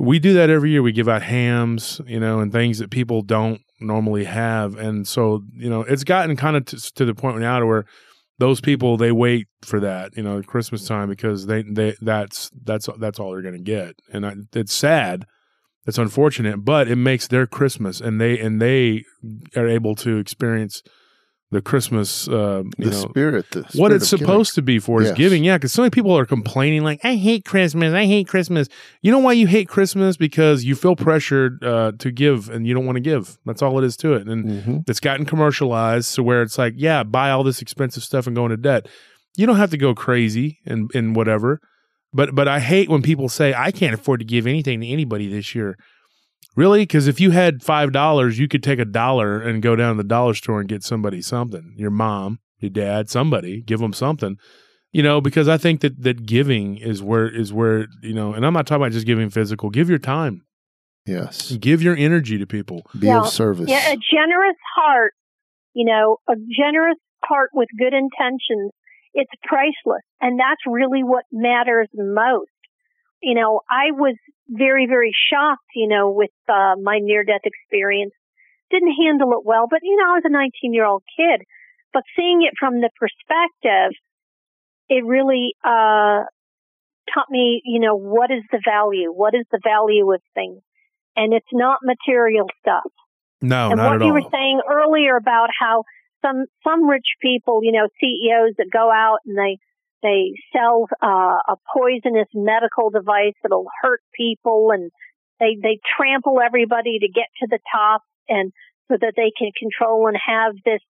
we 0.00 0.18
do 0.18 0.32
that 0.34 0.50
every 0.50 0.70
year. 0.70 0.82
We 0.82 0.92
give 0.92 1.08
out 1.08 1.22
hams, 1.22 2.00
you 2.06 2.18
know, 2.18 2.40
and 2.40 2.50
things 2.50 2.78
that 2.78 2.90
people 2.90 3.22
don't 3.22 3.60
normally 3.80 4.24
have. 4.24 4.76
And 4.76 5.06
so, 5.06 5.44
you 5.54 5.70
know, 5.70 5.82
it's 5.82 6.02
gotten 6.02 6.34
kind 6.34 6.56
of 6.56 6.64
t- 6.64 6.78
to 6.96 7.04
the 7.04 7.14
point 7.14 7.38
now 7.38 7.60
to 7.60 7.66
where 7.66 7.84
those 8.38 8.60
people 8.60 8.96
they 8.96 9.12
wait 9.12 9.46
for 9.62 9.78
that, 9.80 10.16
you 10.16 10.22
know, 10.22 10.42
Christmas 10.42 10.86
time 10.88 11.08
because 11.08 11.46
they 11.46 11.62
they 11.62 11.94
that's 12.00 12.50
that's 12.64 12.88
that's 12.98 13.20
all 13.20 13.30
they're 13.30 13.42
going 13.42 13.54
to 13.54 13.60
get. 13.60 13.94
And 14.12 14.26
I, 14.26 14.34
it's 14.54 14.72
sad. 14.72 15.26
It's 15.86 15.98
unfortunate, 15.98 16.64
but 16.64 16.88
it 16.88 16.96
makes 16.96 17.28
their 17.28 17.46
Christmas 17.46 18.00
and 18.00 18.20
they 18.20 18.38
and 18.38 18.60
they 18.60 19.04
are 19.56 19.68
able 19.68 19.94
to 19.96 20.16
experience 20.18 20.82
the 21.50 21.60
Christmas, 21.62 22.26
uh, 22.26 22.64
you 22.78 22.86
the 22.86 22.90
know, 22.90 22.96
spirit, 23.10 23.46
the 23.52 23.60
what 23.74 23.92
it's 23.92 24.12
of 24.12 24.18
giving. 24.18 24.26
supposed 24.32 24.54
to 24.56 24.62
be 24.62 24.80
for 24.80 25.02
is 25.02 25.08
Yes. 25.10 25.16
giving. 25.16 25.44
Yeah, 25.44 25.56
because 25.56 25.72
so 25.72 25.82
many 25.82 25.90
people 25.90 26.16
are 26.18 26.24
complaining, 26.26 26.82
like, 26.82 26.98
I 27.04 27.14
hate 27.14 27.44
Christmas. 27.44 27.92
I 27.94 28.06
hate 28.06 28.26
Christmas. 28.26 28.66
You 29.02 29.12
know 29.12 29.20
why 29.20 29.34
you 29.34 29.46
hate 29.46 29.68
Christmas? 29.68 30.16
Because 30.16 30.64
you 30.64 30.74
feel 30.74 30.96
pressured 30.96 31.62
uh, 31.62 31.92
to 32.00 32.10
give 32.10 32.48
and 32.48 32.66
you 32.66 32.74
don't 32.74 32.86
want 32.86 32.96
to 32.96 33.00
give. 33.00 33.38
That's 33.46 33.62
all 33.62 33.78
it 33.78 33.84
is 33.84 33.96
to 33.98 34.14
it. 34.14 34.26
And 34.26 34.44
Mhm. 34.46 34.88
it's 34.88 34.98
gotten 34.98 35.26
commercialized 35.26 36.12
to 36.16 36.24
where 36.24 36.42
it's 36.42 36.58
like, 36.58 36.74
yeah, 36.76 37.04
buy 37.04 37.30
all 37.30 37.44
this 37.44 37.62
expensive 37.62 38.02
stuff 38.02 38.26
and 38.26 38.34
go 38.34 38.46
into 38.46 38.56
debt. 38.56 38.88
You 39.36 39.46
don't 39.46 39.56
have 39.56 39.70
to 39.70 39.78
go 39.78 39.94
crazy 39.94 40.58
and, 40.66 40.90
and 40.92 41.14
whatever. 41.14 41.60
But 42.14 42.34
but 42.34 42.46
I 42.48 42.60
hate 42.60 42.88
when 42.88 43.02
people 43.02 43.28
say, 43.28 43.52
I 43.54 43.70
can't 43.72 43.92
afford 43.94 44.20
to 44.20 44.24
give 44.26 44.46
anything 44.46 44.80
to 44.80 44.86
anybody 44.86 45.28
this 45.28 45.54
year. 45.54 45.76
Really? 46.56 46.82
Because 46.82 47.08
if 47.08 47.20
you 47.20 47.32
had 47.32 47.62
five 47.64 47.90
dollars, 47.90 48.38
you 48.38 48.46
could 48.46 48.62
take 48.62 48.78
a 48.78 48.84
dollar 48.84 49.40
and 49.42 49.60
go 49.60 49.74
down 49.74 49.96
to 49.96 50.02
the 50.02 50.08
dollar 50.08 50.34
store 50.34 50.60
and 50.60 50.68
get 50.68 50.84
somebody 50.84 51.20
something. 51.20 51.74
Your 51.76 51.90
mom, 51.90 52.38
your 52.60 52.70
dad, 52.70 53.10
somebody, 53.10 53.60
give 53.60 53.80
them 53.80 53.92
something. 53.92 54.36
You 54.92 55.02
know, 55.02 55.20
because 55.20 55.48
I 55.48 55.56
think 55.58 55.80
that 55.80 56.00
that 56.04 56.24
giving 56.24 56.76
is 56.76 57.02
where 57.02 57.26
is 57.28 57.52
where 57.52 57.88
you 58.02 58.14
know, 58.14 58.32
and 58.32 58.46
I'm 58.46 58.52
not 58.52 58.68
talking 58.68 58.82
about 58.82 58.92
just 58.92 59.06
giving 59.06 59.28
physical. 59.30 59.68
Give 59.70 59.88
your 59.90 59.98
time, 59.98 60.42
Yes. 61.06 61.50
give 61.56 61.82
your 61.82 61.96
energy 61.96 62.38
to 62.38 62.46
people. 62.46 62.86
Be 62.96 63.08
Yeah. 63.08 63.22
of 63.22 63.28
service. 63.28 63.68
Yeah, 63.68 63.88
a 63.90 63.96
generous 63.96 64.56
heart, 64.76 65.14
you 65.74 65.84
know, 65.84 66.18
a 66.28 66.34
generous 66.56 66.98
heart 67.24 67.50
with 67.54 67.68
good 67.76 67.92
intentions, 67.92 68.70
it's 69.14 69.30
priceless. 69.44 70.02
And 70.20 70.38
that's 70.38 70.60
really 70.66 71.02
what 71.02 71.24
matters 71.32 71.88
most. 71.94 72.50
You 73.22 73.34
know, 73.34 73.60
I 73.70 73.92
was 73.92 74.16
very, 74.48 74.86
very 74.86 75.12
shocked, 75.30 75.70
you 75.74 75.88
know, 75.88 76.10
with 76.10 76.34
uh, 76.48 76.74
my 76.82 76.98
near 77.00 77.24
death 77.24 77.44
experience. 77.44 78.12
Didn't 78.70 78.92
handle 78.92 79.32
it 79.32 79.46
well, 79.46 79.66
but, 79.70 79.80
you 79.82 79.96
know, 79.96 80.12
I 80.12 80.16
was 80.18 80.22
a 80.26 80.30
19 80.32 80.74
year 80.74 80.84
old 80.84 81.02
kid. 81.16 81.46
But 81.92 82.02
seeing 82.16 82.42
it 82.42 82.54
from 82.58 82.80
the 82.80 82.90
perspective, 82.98 83.96
it 84.88 85.04
really 85.04 85.54
uh, 85.64 86.26
taught 87.14 87.30
me, 87.30 87.62
you 87.64 87.80
know, 87.80 87.94
what 87.96 88.30
is 88.30 88.42
the 88.50 88.60
value? 88.64 89.12
What 89.12 89.34
is 89.34 89.46
the 89.52 89.60
value 89.62 90.12
of 90.12 90.20
things? 90.34 90.60
And 91.16 91.32
it's 91.32 91.46
not 91.52 91.78
material 91.84 92.46
stuff 92.60 92.90
No, 93.40 93.70
and 93.70 93.76
not 93.76 93.92
what 93.92 94.02
at 94.02 94.06
you 94.06 94.12
all. 94.12 94.20
were 94.20 94.30
saying 94.32 94.60
earlier 94.68 95.16
about 95.16 95.48
how 95.58 95.84
some 96.24 96.46
some 96.62 96.88
rich 96.88 97.06
people, 97.20 97.60
you 97.62 97.72
know, 97.72 97.88
CEOs 98.00 98.54
that 98.58 98.68
go 98.72 98.90
out 98.90 99.18
and 99.26 99.36
they 99.36 99.58
they 100.02 100.32
sell 100.52 100.86
uh, 101.02 101.38
a 101.48 101.56
poisonous 101.74 102.28
medical 102.34 102.90
device 102.90 103.32
that'll 103.42 103.66
hurt 103.82 104.00
people, 104.16 104.70
and 104.72 104.90
they 105.40 105.56
they 105.60 105.78
trample 105.96 106.40
everybody 106.44 106.98
to 107.00 107.08
get 107.08 107.26
to 107.40 107.48
the 107.50 107.58
top, 107.72 108.02
and 108.28 108.52
so 108.88 108.98
that 109.00 109.14
they 109.16 109.32
can 109.36 109.50
control 109.58 110.06
and 110.06 110.16
have 110.16 110.52
this 110.64 110.82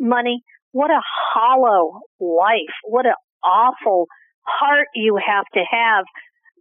money. 0.00 0.42
What 0.72 0.90
a 0.90 1.02
hollow 1.34 2.00
life! 2.18 2.74
What 2.84 3.06
an 3.06 3.14
awful 3.44 4.06
heart 4.40 4.88
you 4.94 5.18
have 5.24 5.44
to 5.54 5.60
have 5.70 6.04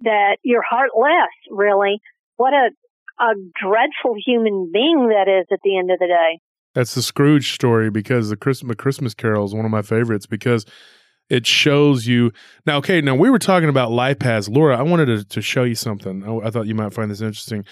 that 0.01 0.37
you're 0.43 0.65
heartless. 0.69 1.31
Really, 1.49 1.99
what 2.35 2.53
a 2.53 2.69
a 3.19 3.35
dreadful 3.61 4.15
human 4.25 4.69
being 4.73 5.09
that 5.09 5.29
is 5.29 5.47
at 5.51 5.59
the 5.63 5.77
end 5.77 5.91
of 5.91 5.99
the 5.99 6.07
day. 6.07 6.39
That's 6.73 6.95
the 6.95 7.01
Scrooge 7.01 7.53
story 7.53 7.89
because 7.89 8.29
the 8.29 8.37
Christmas 8.37 8.75
Christmas 8.77 9.13
Carol 9.13 9.45
is 9.45 9.53
one 9.53 9.65
of 9.65 9.71
my 9.71 9.81
favorites 9.81 10.25
because 10.25 10.65
it 11.29 11.45
shows 11.45 12.07
you 12.07 12.31
now. 12.65 12.77
Okay, 12.77 13.01
now 13.01 13.15
we 13.15 13.29
were 13.29 13.39
talking 13.39 13.69
about 13.69 13.91
life 13.91 14.19
paths, 14.19 14.49
Laura. 14.49 14.77
I 14.77 14.81
wanted 14.81 15.05
to, 15.05 15.23
to 15.23 15.41
show 15.41 15.63
you 15.63 15.75
something. 15.75 16.23
I, 16.23 16.47
I 16.47 16.49
thought 16.49 16.67
you 16.67 16.75
might 16.75 16.93
find 16.93 17.09
this 17.09 17.21
interesting. 17.21 17.63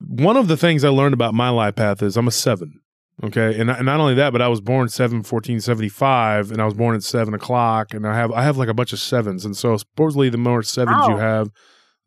One 0.00 0.36
of 0.36 0.48
the 0.48 0.56
things 0.56 0.84
I 0.84 0.88
learned 0.88 1.14
about 1.14 1.34
my 1.34 1.50
life 1.50 1.76
path 1.76 2.02
is 2.02 2.16
I'm 2.16 2.28
a 2.28 2.32
seven. 2.32 2.80
Okay, 3.22 3.58
and, 3.60 3.70
and 3.70 3.86
not 3.86 4.00
only 4.00 4.14
that, 4.14 4.32
but 4.32 4.42
I 4.42 4.48
was 4.48 4.60
born 4.60 4.88
seven 4.88 5.22
fourteen 5.22 5.60
seventy 5.60 5.88
five, 5.88 6.50
and 6.50 6.60
I 6.60 6.64
was 6.64 6.74
born 6.74 6.96
at 6.96 7.04
seven 7.04 7.32
o'clock, 7.32 7.94
and 7.94 8.06
I 8.06 8.16
have 8.16 8.32
I 8.32 8.42
have 8.42 8.56
like 8.56 8.68
a 8.68 8.74
bunch 8.74 8.92
of 8.92 8.98
sevens, 8.98 9.44
and 9.44 9.56
so 9.56 9.76
supposedly 9.76 10.30
the 10.30 10.38
more 10.38 10.64
sevens 10.64 11.06
you 11.06 11.14
oh. 11.14 11.18
have, 11.18 11.50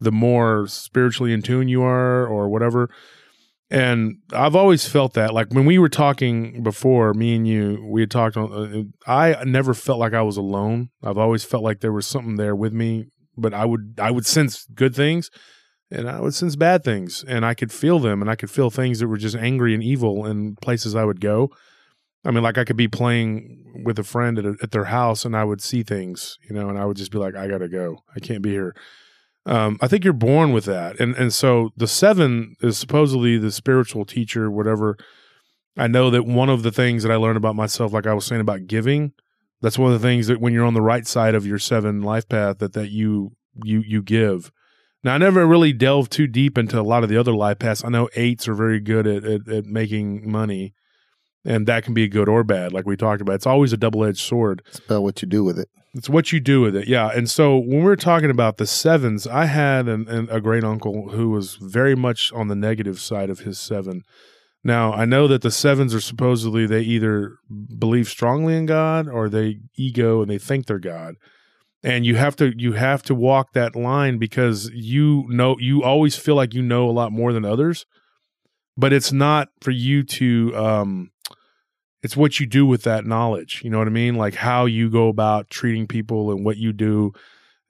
the 0.02 0.12
more 0.12 0.68
spiritually 0.68 1.32
in 1.32 1.42
tune 1.42 1.70
you 1.70 1.82
are, 1.82 2.28
or 2.28 2.50
whatever. 2.50 2.90
And 3.70 4.20
I've 4.32 4.56
always 4.56 4.88
felt 4.88 5.14
that, 5.14 5.34
like 5.34 5.52
when 5.52 5.66
we 5.66 5.78
were 5.78 5.90
talking 5.90 6.64
before, 6.64 7.14
me 7.14 7.36
and 7.36 7.46
you, 7.46 7.86
we 7.86 8.02
had 8.02 8.12
talked 8.12 8.38
on. 8.38 8.94
Uh, 9.06 9.12
I 9.12 9.44
never 9.44 9.74
felt 9.74 10.00
like 10.00 10.14
I 10.14 10.22
was 10.22 10.38
alone. 10.38 10.90
I've 11.04 11.18
always 11.18 11.44
felt 11.44 11.64
like 11.64 11.82
there 11.82 11.92
was 11.92 12.08
something 12.08 12.38
there 12.38 12.56
with 12.56 12.72
me, 12.72 13.08
but 13.36 13.54
I 13.54 13.66
would 13.66 14.00
I 14.02 14.10
would 14.10 14.26
sense 14.26 14.66
good 14.74 14.96
things, 14.96 15.30
and 15.92 16.10
I 16.10 16.22
would 16.22 16.34
sense 16.34 16.56
bad 16.56 16.86
things, 16.86 17.26
and 17.28 17.46
I 17.46 17.54
could 17.54 17.74
feel 17.74 18.00
them, 18.00 18.22
and 18.22 18.32
I 18.32 18.36
could 18.36 18.50
feel 18.50 18.70
things 18.70 19.00
that 19.00 19.10
were 19.10 19.18
just 19.18 19.36
angry 19.36 19.74
and 19.74 19.84
evil 19.84 20.26
in 20.26 20.56
places 20.62 20.96
I 20.96 21.04
would 21.04 21.20
go. 21.20 21.52
I 22.24 22.32
mean, 22.32 22.44
like 22.44 22.58
I 22.58 22.64
could 22.64 22.78
be 22.78 22.88
playing 22.88 23.84
with 23.86 24.00
a 24.00 24.04
friend 24.04 24.40
at, 24.40 24.46
a, 24.46 24.56
at 24.64 24.72
their 24.72 24.86
house, 24.86 25.26
and 25.26 25.36
I 25.36 25.44
would 25.44 25.62
see 25.62 25.84
things, 25.84 26.38
you 26.50 26.56
know, 26.56 26.70
and 26.70 26.80
I 26.80 26.86
would 26.86 26.98
just 26.98 27.12
be 27.12 27.18
like, 27.18 27.36
I 27.36 27.48
gotta 27.48 27.68
go. 27.68 28.00
I 28.16 28.22
can't 28.22 28.42
be 28.42 28.52
here. 28.52 28.76
Um, 29.48 29.78
I 29.82 29.88
think 29.88 30.04
you're 30.04 30.12
born 30.12 30.52
with 30.52 30.66
that, 30.66 31.00
and 31.00 31.16
and 31.16 31.34
so 31.34 31.72
the 31.78 31.88
seven 31.88 32.56
is 32.62 32.78
supposedly 32.78 33.38
the 33.38 33.52
spiritual 33.52 34.04
teacher, 34.04 34.52
whatever. 34.52 34.98
I 35.78 35.88
know 35.88 36.10
that 36.10 36.24
one 36.26 36.50
of 36.50 36.64
the 36.64 36.72
things 36.72 37.04
that 37.04 37.12
I 37.12 37.16
learned 37.16 37.38
about 37.38 37.56
myself, 37.56 37.94
like 37.94 38.06
I 38.06 38.14
was 38.14 38.26
saying 38.26 38.42
about 38.42 38.68
giving, 38.68 39.14
that's 39.62 39.78
one 39.78 39.94
of 39.94 40.02
the 40.02 40.06
things 40.06 40.28
that 40.28 40.42
when 40.42 40.52
you're 40.52 40.66
on 40.66 40.74
the 40.74 40.82
right 40.82 41.08
side 41.08 41.34
of 41.34 41.46
your 41.46 41.60
seven 41.60 42.02
life 42.02 42.28
path, 42.28 42.58
that 42.60 42.74
that 42.74 42.90
you 42.90 43.38
you 43.64 43.82
you 43.88 44.02
give. 44.02 44.52
Now 45.02 45.16
I 45.16 45.18
never 45.18 45.46
really 45.48 45.72
delved 45.72 46.12
too 46.12 46.28
deep 46.28 46.58
into 46.58 46.78
a 46.78 46.82
lot 46.82 47.04
of 47.04 47.10
the 47.10 47.18
other 47.18 47.34
life 47.34 47.60
paths. 47.60 47.86
I 47.86 47.90
know 47.90 48.10
eights 48.16 48.50
are 48.50 48.54
very 48.54 48.82
good 48.82 49.08
at 49.08 49.24
at, 49.24 49.48
at 49.48 49.66
making 49.66 50.30
money, 50.30 50.74
and 51.46 51.66
that 51.68 51.86
can 51.86 51.94
be 51.94 52.10
good 52.10 52.28
or 52.28 52.44
bad, 52.44 52.74
like 52.74 52.86
we 52.86 52.98
talked 52.98 53.22
about. 53.22 53.36
It's 53.36 53.48
always 53.48 53.72
a 53.72 53.78
double 53.78 54.04
edged 54.04 54.20
sword. 54.20 54.62
About 54.88 55.04
what 55.04 55.22
you 55.22 55.28
do 55.28 55.46
with 55.46 55.58
it. 55.58 55.70
It's 55.98 56.10
what 56.10 56.32
you 56.32 56.40
do 56.40 56.62
with 56.62 56.76
it. 56.76 56.88
Yeah. 56.88 57.10
And 57.10 57.28
so 57.28 57.58
when 57.58 57.84
we're 57.84 57.96
talking 57.96 58.30
about 58.30 58.58
the 58.58 58.68
sevens, 58.68 59.26
I 59.26 59.46
had 59.46 59.88
an, 59.88 60.08
an, 60.08 60.30
a 60.30 60.40
great 60.40 60.64
uncle 60.64 61.10
who 61.10 61.32
was 61.32 61.56
very 61.56 61.96
much 61.96 62.32
on 62.34 62.50
the 62.50 62.56
negative 62.56 63.00
side 63.00 63.32
of 63.32 63.40
his 63.40 63.60
seven. 63.60 64.04
Now, 64.64 64.94
I 64.94 65.06
know 65.06 65.28
that 65.28 65.42
the 65.42 65.50
sevens 65.50 65.96
are 65.96 66.02
supposedly 66.02 66.68
they 66.68 66.82
either 66.82 67.38
believe 67.80 68.10
strongly 68.10 68.56
in 68.56 68.68
God 68.68 69.08
or 69.08 69.28
they 69.28 69.60
ego 69.76 70.22
and 70.22 70.30
they 70.30 70.38
think 70.38 70.68
they're 70.68 70.78
God. 70.78 71.16
And 71.84 72.06
you 72.06 72.16
have 72.16 72.36
to 72.38 72.54
you 72.56 72.74
have 72.74 73.02
to 73.04 73.16
walk 73.16 73.54
that 73.54 73.76
line 73.76 74.18
because 74.18 74.70
you 74.74 75.26
know 75.30 75.56
you 75.60 75.84
always 75.84 76.16
feel 76.16 76.36
like 76.36 76.54
you 76.54 76.62
know 76.62 76.90
a 76.90 76.92
lot 76.92 77.12
more 77.12 77.34
than 77.34 77.46
others. 77.46 77.86
But 78.76 78.94
it's 78.94 79.12
not 79.12 79.50
for 79.62 79.72
you 79.72 80.04
to 80.04 80.56
um 80.56 81.12
it's 82.04 82.18
what 82.18 82.40
you 82.40 82.46
do 82.46 82.66
with 82.66 82.84
that 82.84 83.06
knowledge. 83.06 83.62
You 83.64 83.70
know 83.70 83.80
what 83.80 83.88
I 83.88 83.92
mean? 83.92 84.16
Like 84.16 84.36
how 84.36 84.66
you 84.66 84.90
go 84.90 85.08
about 85.08 85.50
treating 85.50 85.88
people 85.88 86.32
and 86.32 86.46
what 86.46 86.58
you 86.58 86.74
do. 86.74 87.14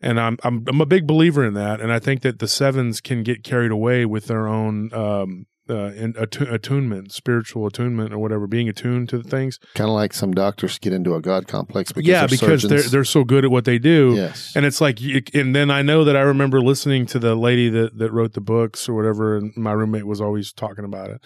And 0.01 0.19
I'm 0.19 0.37
I'm 0.43 0.63
I'm 0.67 0.81
a 0.81 0.85
big 0.85 1.07
believer 1.07 1.45
in 1.45 1.53
that. 1.55 1.81
And 1.81 1.91
I 1.91 1.99
think 1.99 2.21
that 2.21 2.39
the 2.39 2.47
sevens 2.47 3.01
can 3.01 3.23
get 3.23 3.43
carried 3.43 3.71
away 3.71 4.05
with 4.05 4.27
their 4.27 4.47
own 4.47 4.93
um 4.93 5.47
uh 5.69 5.91
in 5.93 6.13
attu- 6.13 6.51
attunement, 6.51 7.11
spiritual 7.11 7.65
attunement 7.67 8.13
or 8.13 8.19
whatever, 8.19 8.47
being 8.47 8.69
attuned 8.69 9.09
to 9.09 9.17
the 9.17 9.29
things. 9.29 9.59
Kind 9.75 9.89
of 9.89 9.95
like 9.95 10.13
some 10.13 10.33
doctors 10.33 10.77
get 10.79 10.93
into 10.93 11.15
a 11.15 11.21
God 11.21 11.47
complex 11.47 11.91
because 11.91 12.07
yeah, 12.07 12.21
they're 12.21 12.29
because 12.29 12.61
surgeons. 12.61 12.83
they're 12.83 12.89
they're 12.89 13.03
so 13.03 13.23
good 13.23 13.45
at 13.45 13.51
what 13.51 13.65
they 13.65 13.79
do. 13.79 14.13
yes. 14.15 14.53
And 14.55 14.65
it's 14.65 14.81
like, 14.81 14.99
and 15.33 15.55
then 15.55 15.71
I 15.71 15.81
know 15.81 16.03
that 16.03 16.15
I 16.15 16.21
remember 16.21 16.61
listening 16.61 17.05
to 17.07 17.19
the 17.19 17.35
lady 17.35 17.69
that, 17.69 17.97
that 17.97 18.11
wrote 18.11 18.33
the 18.33 18.41
books 18.41 18.87
or 18.87 18.93
whatever, 18.93 19.37
and 19.37 19.55
my 19.55 19.71
roommate 19.71 20.05
was 20.05 20.21
always 20.21 20.51
talking 20.53 20.85
about 20.85 21.09
it. 21.09 21.21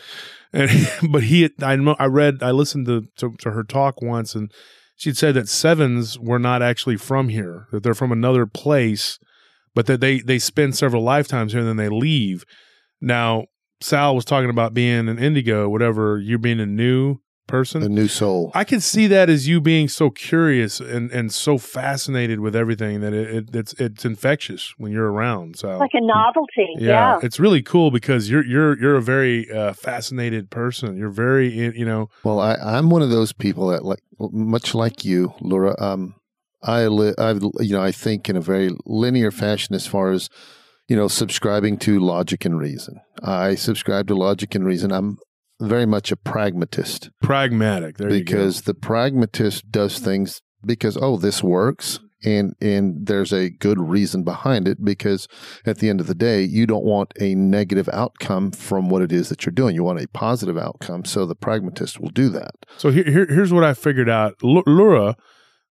And 0.54 0.70
but 1.12 1.24
he, 1.24 1.50
I 1.62 1.74
I 2.00 2.06
read, 2.06 2.42
I 2.42 2.52
listened 2.52 2.86
to, 2.88 3.08
to 3.18 3.36
to 3.40 3.52
her 3.52 3.64
talk 3.64 4.02
once, 4.02 4.36
and 4.36 4.52
she'd 4.96 5.18
said 5.18 5.36
that 5.36 5.50
sevens 5.50 6.20
were 6.20 6.40
not 6.40 6.62
actually 6.62 6.98
from 6.98 7.30
here, 7.30 7.68
that 7.72 7.84
they're 7.84 7.94
from 7.94 8.12
another 8.12 8.46
place, 8.46 9.20
but 9.74 9.86
that 9.88 10.00
they 10.00 10.20
they 10.20 10.40
spend 10.40 10.76
several 10.76 11.04
lifetimes 11.04 11.54
here 11.54 11.62
and 11.62 11.70
then 11.70 11.78
they 11.78 11.90
leave. 11.90 12.46
Now, 13.02 13.46
Sal 13.82 14.16
was 14.16 14.26
talking 14.26 14.50
about 14.50 14.74
being 14.74 15.10
an 15.10 15.20
indigo, 15.20 15.68
whatever, 15.70 16.20
you're 16.20 16.38
being 16.40 16.60
a 16.60 16.66
new 16.66 17.18
person. 17.48 17.84
A 17.84 17.90
new 17.90 18.08
soul. 18.08 18.52
I 18.54 18.64
can 18.64 18.80
see 18.80 19.08
that 19.08 19.30
as 19.30 19.48
you 19.48 19.60
being 19.60 19.90
so 19.90 20.10
curious 20.10 20.80
and, 20.80 21.12
and 21.12 21.34
so 21.34 21.58
fascinated 21.58 22.40
with 22.40 22.56
everything 22.56 23.02
that 23.02 23.12
it, 23.14 23.36
it, 23.36 23.56
it's 23.56 23.74
it's 23.74 24.06
infectious 24.06 24.74
when 24.78 24.92
you're 24.94 25.12
around. 25.12 25.58
So 25.58 25.78
like 25.78 25.92
a 25.94 26.00
novelty. 26.00 26.68
yeah, 26.78 26.88
Yeah. 27.18 27.20
it's 27.24 27.40
really 27.40 27.62
cool 27.62 27.92
because 27.92 28.30
you're 28.30 28.46
you're 28.46 28.80
you're 28.80 28.96
a 28.96 29.02
very 29.02 29.52
uh, 29.52 29.74
fascinated 29.74 30.50
person. 30.50 30.96
You're 30.96 31.10
very 31.10 31.50
you 31.78 31.84
know 31.86 32.08
Well, 32.24 32.40
I, 32.40 32.56
I'm 32.56 32.90
one 32.90 33.02
of 33.02 33.10
those 33.10 33.34
people 33.34 33.68
that, 33.68 33.84
like, 33.84 34.00
much 34.20 34.74
like 34.74 35.04
you, 35.04 35.34
Laura. 35.42 35.76
Um, 35.78 36.16
I, 36.64 36.86
li- 36.88 37.16
I, 37.18 37.32
you 37.60 37.76
know, 37.76 37.82
I 37.82 37.92
think 37.92 38.30
in 38.30 38.38
a 38.38 38.42
very 38.42 38.70
linear 38.86 39.32
fashion 39.32 39.74
as 39.76 39.88
far 39.88 40.12
as, 40.12 40.30
you 40.92 40.98
know, 40.98 41.08
subscribing 41.08 41.78
to 41.78 42.02
logic 42.02 42.44
and 42.44 42.60
reason. 42.60 43.00
I 43.24 43.56
subscribe 43.56 44.10
to 44.10 44.14
logic 44.14 44.56
and 44.56 44.66
reason. 44.66 44.92
I'm 44.92 45.20
very 45.62 45.86
much 45.86 46.12
a 46.12 46.18
pragmatist 46.18 47.12
pragmatic. 47.22 47.96
There 47.96 48.10
because 48.10 48.64
the 48.64 48.74
pragmatist 48.74 49.72
does 49.72 50.00
things 50.00 50.42
because 50.66 50.98
oh, 51.02 51.16
this 51.16 51.42
works. 51.42 52.02
And 52.26 52.56
and 52.60 53.08
there's 53.08 53.32
a 53.32 53.50
good 53.50 53.80
reason 53.80 54.26
behind 54.26 54.68
it 54.68 54.84
because 54.84 55.30
at 55.66 55.78
the 55.78 55.88
end 55.88 56.02
of 56.02 56.08
the 56.08 56.14
day, 56.14 56.44
you 56.44 56.68
don't 56.68 56.84
want 56.84 57.14
a 57.22 57.36
negative 57.36 57.88
outcome 57.94 58.52
from 58.52 58.90
what 58.90 59.02
it 59.02 59.14
is 59.14 59.30
that 59.30 59.46
you're 59.46 59.54
doing. 59.54 59.76
You 59.76 59.86
want 59.86 60.02
a 60.02 60.10
positive 60.10 60.58
outcome. 60.58 61.06
So 61.06 61.26
the 61.26 61.36
pragmatist 61.36 62.02
will 62.02 62.10
do 62.10 62.28
that. 62.32 62.52
So 62.76 62.92
here, 62.92 63.06
here 63.06 63.28
here's 63.28 63.54
what 63.54 63.64
I 63.64 63.74
figured 63.74 64.10
out. 64.10 64.36
L- 64.44 64.64
Laura, 64.68 65.16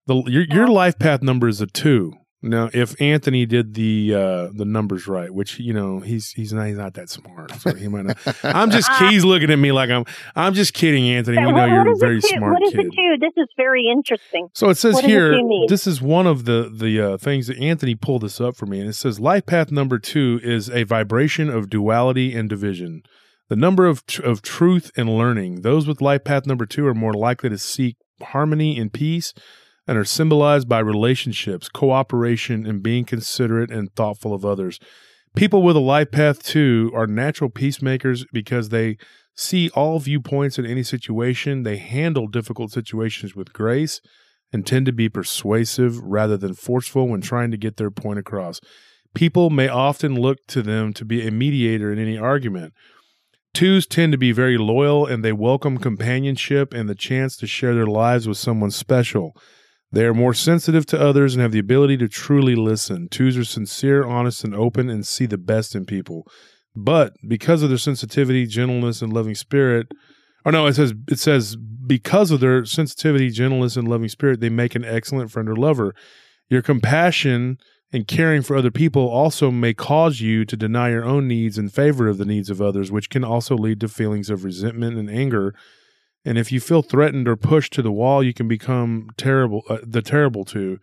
the 0.07 0.23
your 0.25 0.45
your 0.45 0.67
life 0.67 0.97
path 0.97 1.21
number 1.21 1.47
is 1.47 1.61
a 1.61 1.67
two. 1.67 2.13
Now, 2.43 2.71
if 2.73 2.99
Anthony 2.99 3.45
did 3.45 3.75
the 3.75 4.15
uh, 4.15 4.47
the 4.51 4.65
numbers 4.65 5.07
right, 5.07 5.31
which 5.31 5.59
you 5.59 5.73
know 5.73 5.99
he's 5.99 6.31
he's 6.31 6.51
not 6.51 6.65
he's 6.65 6.77
not 6.77 6.95
that 6.95 7.07
smart, 7.09 7.51
so 7.61 7.73
he 7.75 7.87
might 7.87 8.05
not. 8.05 8.17
I'm 8.43 8.71
just 8.71 8.91
he's 8.93 9.23
looking 9.23 9.51
at 9.51 9.59
me 9.59 9.71
like 9.71 9.91
I'm 9.91 10.05
I'm 10.35 10.55
just 10.55 10.73
kidding, 10.73 11.07
Anthony. 11.07 11.37
We 11.37 11.51
know 11.51 11.65
you're 11.65 11.91
a 11.91 11.97
very 11.97 12.19
two? 12.19 12.27
smart 12.29 12.53
What 12.53 12.63
is 12.63 12.71
kid. 12.71 12.87
it 12.87 12.93
two? 12.95 13.15
This 13.19 13.33
is 13.37 13.47
very 13.55 13.85
interesting. 13.91 14.49
So 14.55 14.69
it 14.69 14.75
says 14.75 14.95
What 14.95 15.05
here, 15.05 15.39
this 15.67 15.85
is 15.85 16.01
one 16.01 16.25
of 16.25 16.45
the 16.45 16.71
the 16.75 16.99
uh, 17.13 17.17
things 17.17 17.45
that 17.45 17.59
Anthony 17.59 17.93
pulled 17.93 18.23
this 18.23 18.41
up 18.41 18.55
for 18.55 18.65
me, 18.65 18.79
and 18.79 18.89
it 18.89 18.93
says 18.93 19.19
life 19.19 19.45
path 19.45 19.71
number 19.71 19.99
two 19.99 20.39
is 20.43 20.67
a 20.69 20.81
vibration 20.83 21.47
of 21.49 21.69
duality 21.69 22.33
and 22.35 22.49
division. 22.49 23.03
The 23.49 23.55
number 23.55 23.85
of 23.85 24.03
tr- 24.07 24.23
of 24.23 24.41
truth 24.41 24.89
and 24.97 25.09
learning. 25.15 25.61
Those 25.61 25.85
with 25.85 26.01
life 26.01 26.23
path 26.23 26.47
number 26.47 26.65
two 26.65 26.87
are 26.87 26.95
more 26.95 27.13
likely 27.13 27.49
to 27.49 27.57
seek 27.59 27.97
harmony 28.21 28.79
and 28.79 28.91
peace, 28.91 29.33
and 29.87 29.97
are 29.97 30.05
symbolized 30.05 30.69
by 30.69 30.79
relationships, 30.79 31.69
cooperation, 31.69 32.65
and 32.65 32.83
being 32.83 33.03
considerate 33.03 33.71
and 33.71 33.93
thoughtful 33.95 34.33
of 34.33 34.45
others. 34.45 34.79
People 35.35 35.63
with 35.63 35.75
a 35.75 35.79
life 35.79 36.11
path 36.11 36.43
two 36.43 36.91
are 36.93 37.07
natural 37.07 37.49
peacemakers 37.49 38.25
because 38.33 38.69
they 38.69 38.97
see 39.35 39.69
all 39.69 39.99
viewpoints 39.99 40.59
in 40.59 40.65
any 40.65 40.83
situation. 40.83 41.63
They 41.63 41.77
handle 41.77 42.27
difficult 42.27 42.71
situations 42.71 43.35
with 43.35 43.53
grace 43.53 44.01
and 44.53 44.67
tend 44.67 44.85
to 44.85 44.91
be 44.91 45.09
persuasive 45.09 45.97
rather 45.99 46.37
than 46.37 46.53
forceful 46.53 47.07
when 47.07 47.21
trying 47.21 47.51
to 47.51 47.57
get 47.57 47.77
their 47.77 47.91
point 47.91 48.19
across. 48.19 48.59
People 49.13 49.49
may 49.49 49.67
often 49.67 50.15
look 50.15 50.37
to 50.47 50.61
them 50.61 50.93
to 50.93 51.05
be 51.05 51.25
a 51.25 51.31
mediator 51.31 51.91
in 51.91 51.99
any 51.99 52.17
argument. 52.17 52.73
Twos 53.53 53.85
tend 53.85 54.11
to 54.13 54.17
be 54.17 54.31
very 54.31 54.57
loyal 54.57 55.05
and 55.05 55.23
they 55.23 55.33
welcome 55.33 55.77
companionship 55.77 56.73
and 56.73 56.87
the 56.87 56.95
chance 56.95 57.35
to 57.37 57.47
share 57.47 57.75
their 57.75 57.87
lives 57.87 58.27
with 58.27 58.37
someone 58.37 58.71
special. 58.71 59.35
They 59.91 60.05
are 60.05 60.13
more 60.13 60.33
sensitive 60.33 60.85
to 60.87 61.01
others 61.01 61.33
and 61.33 61.41
have 61.41 61.51
the 61.51 61.59
ability 61.59 61.97
to 61.97 62.07
truly 62.07 62.55
listen. 62.55 63.09
Twos 63.09 63.37
are 63.37 63.43
sincere, 63.43 64.05
honest, 64.05 64.43
and 64.43 64.55
open 64.55 64.89
and 64.89 65.05
see 65.05 65.25
the 65.25 65.37
best 65.37 65.75
in 65.75 65.85
people. 65.85 66.25
But 66.75 67.13
because 67.27 67.61
of 67.61 67.69
their 67.69 67.77
sensitivity, 67.77 68.45
gentleness, 68.45 69.01
and 69.01 69.11
loving 69.11 69.35
spirit, 69.35 69.91
or 70.45 70.51
no, 70.51 70.65
it 70.67 70.75
says 70.75 70.93
it 71.09 71.19
says 71.19 71.57
because 71.85 72.31
of 72.31 72.39
their 72.39 72.65
sensitivity, 72.65 73.29
gentleness, 73.29 73.75
and 73.75 73.87
loving 73.87 74.07
spirit, 74.07 74.39
they 74.39 74.49
make 74.49 74.75
an 74.75 74.85
excellent 74.85 75.29
friend 75.29 75.49
or 75.49 75.55
lover. 75.55 75.93
Your 76.49 76.61
compassion 76.61 77.57
and 77.93 78.07
caring 78.07 78.41
for 78.41 78.55
other 78.55 78.71
people 78.71 79.07
also 79.09 79.51
may 79.51 79.73
cause 79.73 80.21
you 80.21 80.45
to 80.45 80.55
deny 80.55 80.89
your 80.89 81.03
own 81.03 81.27
needs 81.27 81.57
in 81.57 81.69
favor 81.69 82.07
of 82.07 82.17
the 82.17 82.25
needs 82.25 82.49
of 82.49 82.61
others, 82.61 82.91
which 82.91 83.09
can 83.09 83.23
also 83.23 83.57
lead 83.57 83.81
to 83.81 83.89
feelings 83.89 84.29
of 84.29 84.45
resentment 84.45 84.97
and 84.97 85.09
anger. 85.09 85.53
And 86.23 86.37
if 86.37 86.51
you 86.51 86.59
feel 86.59 86.81
threatened 86.81 87.27
or 87.27 87.35
pushed 87.35 87.73
to 87.73 87.81
the 87.81 87.91
wall, 87.91 88.23
you 88.23 88.33
can 88.33 88.47
become 88.47 89.09
terrible, 89.17 89.63
uh, 89.69 89.79
the 89.83 90.01
terrible 90.01 90.45
two. 90.45 90.77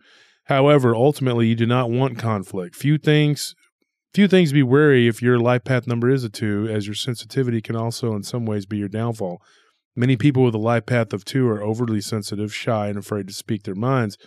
However, 0.45 0.95
ultimately, 0.95 1.47
you 1.47 1.55
do 1.55 1.65
not 1.65 1.89
want 1.89 2.17
conflict. 2.17 2.75
Few 2.75 2.97
things, 2.97 3.55
few 4.13 4.27
things 4.27 4.51
be 4.51 4.63
wary 4.63 5.07
if 5.07 5.21
your 5.21 5.39
life 5.39 5.63
path 5.63 5.87
number 5.87 6.09
is 6.09 6.23
a 6.23 6.29
two, 6.29 6.67
as 6.69 6.87
your 6.87 6.95
sensitivity 6.95 7.61
can 7.61 7.75
also, 7.75 8.13
in 8.15 8.23
some 8.23 8.45
ways, 8.45 8.65
be 8.65 8.77
your 8.77 8.89
downfall. 8.89 9.41
Many 9.95 10.17
people 10.17 10.43
with 10.43 10.55
a 10.55 10.59
life 10.59 10.85
path 10.85 11.13
of 11.13 11.23
two 11.23 11.47
are 11.47 11.63
overly 11.63 12.01
sensitive, 12.01 12.53
shy, 12.53 12.87
and 12.87 12.97
afraid 12.97 13.27
to 13.27 13.33
speak 13.33 13.63
their 13.63 13.75
minds. 13.75 14.17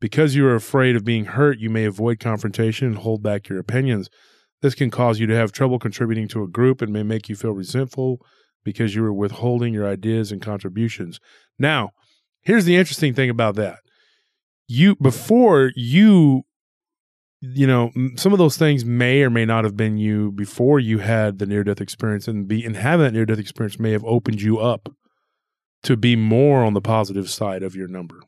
Because 0.00 0.34
you 0.34 0.46
are 0.46 0.54
afraid 0.54 0.94
of 0.94 1.04
being 1.04 1.24
hurt, 1.24 1.58
you 1.58 1.70
may 1.70 1.84
avoid 1.84 2.20
confrontation 2.20 2.88
and 2.88 2.98
hold 2.98 3.22
back 3.22 3.48
your 3.48 3.58
opinions. 3.58 4.08
This 4.62 4.74
can 4.74 4.90
cause 4.90 5.18
you 5.18 5.26
to 5.26 5.36
have 5.36 5.52
trouble 5.52 5.78
contributing 5.78 6.28
to 6.28 6.42
a 6.42 6.48
group 6.48 6.80
and 6.80 6.92
may 6.92 7.02
make 7.02 7.28
you 7.28 7.36
feel 7.36 7.52
resentful 7.52 8.20
because 8.66 8.96
you 8.96 9.02
were 9.02 9.12
withholding 9.12 9.72
your 9.72 9.86
ideas 9.86 10.32
and 10.32 10.42
contributions. 10.42 11.20
Now, 11.56 11.92
here's 12.42 12.64
the 12.64 12.76
interesting 12.76 13.14
thing 13.14 13.30
about 13.30 13.54
that. 13.54 13.78
You 14.66 14.96
before 14.96 15.70
you 15.76 16.42
you 17.40 17.66
know, 17.66 17.92
some 18.16 18.32
of 18.32 18.38
those 18.38 18.56
things 18.56 18.84
may 18.84 19.22
or 19.22 19.30
may 19.30 19.44
not 19.44 19.62
have 19.62 19.76
been 19.76 19.98
you 19.98 20.32
before 20.32 20.80
you 20.80 20.98
had 20.98 21.38
the 21.38 21.46
near 21.46 21.62
death 21.62 21.80
experience 21.80 22.26
and 22.26 22.48
be 22.48 22.64
and 22.64 22.76
having 22.76 23.04
that 23.04 23.12
near 23.12 23.24
death 23.24 23.38
experience 23.38 23.78
may 23.78 23.92
have 23.92 24.04
opened 24.04 24.42
you 24.42 24.58
up 24.58 24.92
to 25.84 25.96
be 25.96 26.16
more 26.16 26.64
on 26.64 26.74
the 26.74 26.80
positive 26.80 27.30
side 27.30 27.62
of 27.62 27.76
your 27.76 27.86
number. 27.86 28.20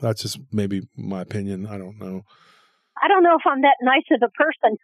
That's 0.00 0.22
just 0.22 0.40
maybe 0.50 0.88
my 0.96 1.20
opinion. 1.20 1.66
I 1.66 1.78
don't 1.78 2.00
know. 2.00 2.22
I 3.02 3.08
don't 3.08 3.22
know 3.22 3.36
if 3.36 3.42
I'm 3.46 3.62
that 3.62 3.76
nice 3.82 4.04
of 4.10 4.22
a 4.22 4.30
person. 4.30 4.76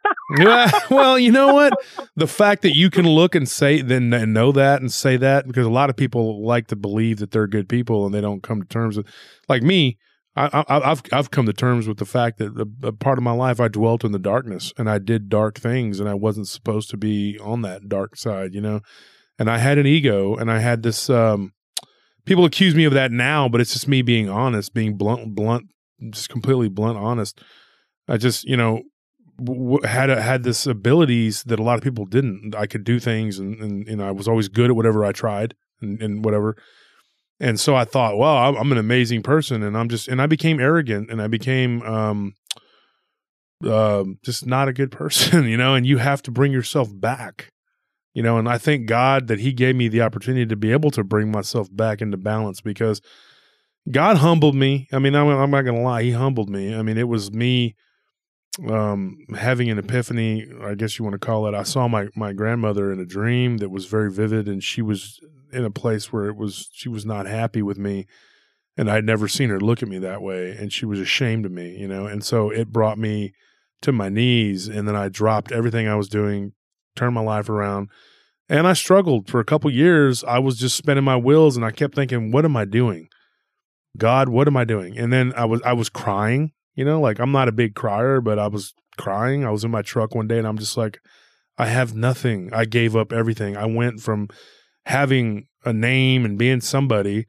Well, 0.91 1.19
you 1.19 1.33
know 1.33 1.55
what? 1.55 1.73
The 2.17 2.27
fact 2.27 2.63
that 2.63 2.75
you 2.75 2.91
can 2.91 3.07
look 3.07 3.35
and 3.35 3.49
say 3.49 3.83
then 3.83 4.13
and 4.13 4.35
know 4.35 4.53
that 4.53 4.81
and 4.81 4.93
say 4.93 5.17
that 5.17 5.47
because 5.47 5.67
a 5.67 5.71
lot 5.71 5.91
of 5.91 5.97
people 5.97 6.45
like 6.45 6.69
to 6.69 6.77
believe 6.77 7.19
that 7.19 7.31
they're 7.31 7.47
good 7.47 7.69
people 7.69 8.07
and 8.07 8.15
they 8.15 8.21
don't 8.21 8.43
come 8.43 8.61
to 8.63 8.69
terms 8.69 8.97
with, 8.97 9.07
like 9.49 9.63
me. 9.63 9.99
I, 10.37 10.65
I've 10.69 11.03
I've 11.13 11.31
come 11.31 11.47
to 11.47 11.53
terms 11.53 11.87
with 11.87 11.99
the 11.99 12.05
fact 12.05 12.39
that 12.39 12.59
a, 12.59 12.89
a 12.89 12.93
part 12.93 13.19
of 13.19 13.25
my 13.25 13.31
life 13.31 13.61
I 13.61 13.69
dwelt 13.69 14.03
in 14.05 14.11
the 14.11 14.19
darkness 14.19 14.73
and 14.77 14.91
I 14.91 14.99
did 14.99 15.29
dark 15.29 15.59
things 15.59 16.01
and 16.01 16.09
I 16.09 16.15
wasn't 16.15 16.49
supposed 16.49 16.91
to 16.91 16.97
be 16.97 17.39
on 17.39 17.63
that 17.63 17.89
dark 17.89 18.17
side, 18.17 18.53
you 18.53 18.61
know. 18.61 18.81
And 19.39 19.49
I 19.49 19.59
had 19.59 19.79
an 19.79 19.87
ego 19.87 20.35
and 20.35 20.51
I 20.51 20.59
had 20.59 20.83
this. 20.83 21.09
Um, 21.09 21.53
people 22.25 22.45
accuse 22.45 22.75
me 22.75 22.85
of 22.85 22.93
that 22.95 23.13
now, 23.13 23.49
but 23.49 23.61
it's 23.61 23.73
just 23.73 23.89
me 23.89 24.03
being 24.03 24.29
honest, 24.29 24.75
being 24.75 24.97
blunt, 24.97 25.35
blunt, 25.35 25.67
just 26.11 26.29
completely 26.29 26.69
blunt, 26.69 26.99
honest. 26.99 27.41
I 28.09 28.17
just, 28.17 28.45
you 28.45 28.57
know, 28.57 28.83
w- 29.43 29.83
had 29.83 30.11
a, 30.11 30.21
had 30.21 30.43
this 30.43 30.67
abilities 30.67 31.43
that 31.45 31.59
a 31.59 31.63
lot 31.63 31.79
of 31.79 31.85
people 31.85 32.05
didn't. 32.05 32.55
I 32.55 32.67
could 32.67 32.85
do 32.85 32.99
things, 32.99 33.39
and 33.39 33.61
and 33.61 33.87
you 33.87 33.97
know, 33.97 34.07
I 34.07 34.11
was 34.11 34.29
always 34.29 34.49
good 34.49 34.71
at 34.71 34.77
whatever 34.77 35.05
I 35.05 35.13
tried, 35.13 35.55
and, 35.81 36.01
and 36.03 36.25
whatever. 36.25 36.57
And 37.41 37.59
so 37.59 37.75
I 37.75 37.85
thought, 37.85 38.17
well, 38.17 38.37
I'm, 38.37 38.57
I'm 38.57 38.73
an 38.73 38.79
amazing 38.79 39.23
person, 39.23 39.63
and 39.63 39.77
I'm 39.77 39.89
just, 39.89 40.09
and 40.09 40.23
I 40.23 40.27
became 40.27 40.61
arrogant, 40.61 41.11
and 41.11 41.21
I 41.21 41.27
became, 41.27 41.83
um, 41.83 42.35
um, 43.69 44.19
just 44.25 44.47
not 44.47 44.69
a 44.69 44.73
good 44.73 44.93
person, 44.93 45.49
you 45.49 45.57
know. 45.57 45.75
And 45.75 45.87
you 45.87 45.99
have 45.99 46.23
to 46.23 46.31
bring 46.31 46.53
yourself 46.53 46.89
back, 46.93 47.51
you 48.13 48.23
know. 48.23 48.39
And 48.39 48.49
I 48.49 48.59
thank 48.59 48.87
God 48.87 49.27
that 49.29 49.41
He 49.41 49.53
gave 49.53 49.77
me 49.77 49.89
the 49.89 50.03
opportunity 50.03 50.47
to 50.47 50.57
be 50.57 50.73
able 50.73 50.91
to 50.93 51.03
bring 51.03 51.31
myself 51.31 51.69
back 51.75 52.01
into 52.01 52.17
balance 52.17 52.61
because 52.61 53.01
God 53.91 54.19
humbled 54.19 54.55
me. 54.55 54.89
I 54.93 54.99
mean, 54.99 55.15
I'm, 55.15 55.29
I'm 55.29 55.51
not 55.51 55.63
gonna 55.63 55.83
lie, 55.83 56.03
He 56.05 56.13
humbled 56.13 56.51
me. 56.51 56.75
I 56.75 56.83
mean, 56.83 56.99
it 56.99 57.09
was 57.09 57.33
me 57.33 57.75
um 58.69 59.19
having 59.37 59.69
an 59.69 59.79
epiphany 59.79 60.47
i 60.63 60.75
guess 60.75 60.99
you 60.99 61.05
want 61.05 61.15
to 61.15 61.25
call 61.25 61.47
it. 61.47 61.55
I 61.55 61.65
saw 61.65 61.89
my 61.89 62.09
my 62.15 62.33
grandmother 62.33 62.93
in 62.93 63.01
a 63.01 63.05
dream 63.05 63.59
that 63.59 63.71
was 63.71 63.87
very 63.87 64.11
vivid 64.11 64.49
and 64.49 64.63
she 64.63 64.83
was 64.83 65.21
in 65.53 65.65
a 65.65 65.71
place 65.71 66.13
where 66.13 66.27
it 66.27 66.37
was 66.37 66.69
she 66.73 66.89
was 66.89 67.05
not 67.05 67.27
happy 67.27 67.63
with 67.63 67.79
me 67.79 68.07
and 68.77 68.91
i'd 68.91 69.05
never 69.05 69.29
seen 69.29 69.51
her 69.51 69.61
look 69.61 69.83
at 69.83 69.89
me 69.89 69.99
that 69.99 70.23
way 70.23 70.53
and 70.53 70.73
she 70.73 70.87
was 70.87 71.01
ashamed 71.01 71.47
of 71.47 71.53
me 71.53 71.77
you 71.77 71.89
know? 71.89 72.07
And 72.07 72.25
so 72.25 72.51
it 72.51 72.73
brought 72.73 72.99
me 72.99 73.33
to 73.83 73.93
my 73.93 74.09
knees 74.09 74.69
and 74.69 74.87
then 74.87 74.97
i 74.97 75.09
dropped 75.09 75.51
everything 75.51 75.89
i 75.89 75.97
was 75.97 76.09
doing 76.09 76.53
turned 76.95 77.15
my 77.15 77.21
life 77.21 77.49
around 77.49 77.89
and 78.49 78.69
i 78.69 78.73
struggled 78.73 79.29
for 79.29 79.41
a 79.41 79.45
couple 79.45 79.71
years. 79.71 80.23
I 80.25 80.39
was 80.39 80.59
just 80.59 80.77
spinning 80.77 81.05
my 81.05 81.17
wheels 81.17 81.57
and 81.57 81.65
i 81.65 81.71
kept 81.71 81.95
thinking 81.95 82.31
what 82.31 82.45
am 82.45 82.57
i 82.57 82.65
doing? 82.65 83.09
God 83.99 84.29
what 84.29 84.47
am 84.47 84.57
i 84.57 84.65
doing? 84.65 84.97
And 84.97 85.13
then 85.13 85.33
i 85.37 85.45
was 85.45 85.61
i 85.63 85.73
was 85.73 85.89
crying 85.89 86.53
you 86.75 86.85
know, 86.85 87.01
like 87.01 87.19
I'm 87.19 87.33
not 87.33 87.49
a 87.49 87.53
big 87.53 87.75
crier, 87.75 88.21
but 88.21 88.39
I 88.39 88.49
was 88.49 88.75
crying. 88.97 89.45
I 89.45 89.51
was 89.51 89.65
in 89.65 89.71
my 89.71 89.83
truck 89.83 90.15
one 90.15 90.29
day 90.29 90.39
and 90.39 90.47
I'm 90.47 90.59
just 90.59 90.77
like, 90.77 91.01
I 91.59 91.67
have 91.67 91.95
nothing. 91.95 92.53
I 92.53 92.65
gave 92.65 92.97
up 92.97 93.13
everything. 93.13 93.57
I 93.57 93.67
went 93.67 94.01
from 94.01 94.29
having 94.87 95.47
a 95.65 95.73
name 95.73 96.25
and 96.25 96.39
being 96.39 96.61
somebody 96.61 97.27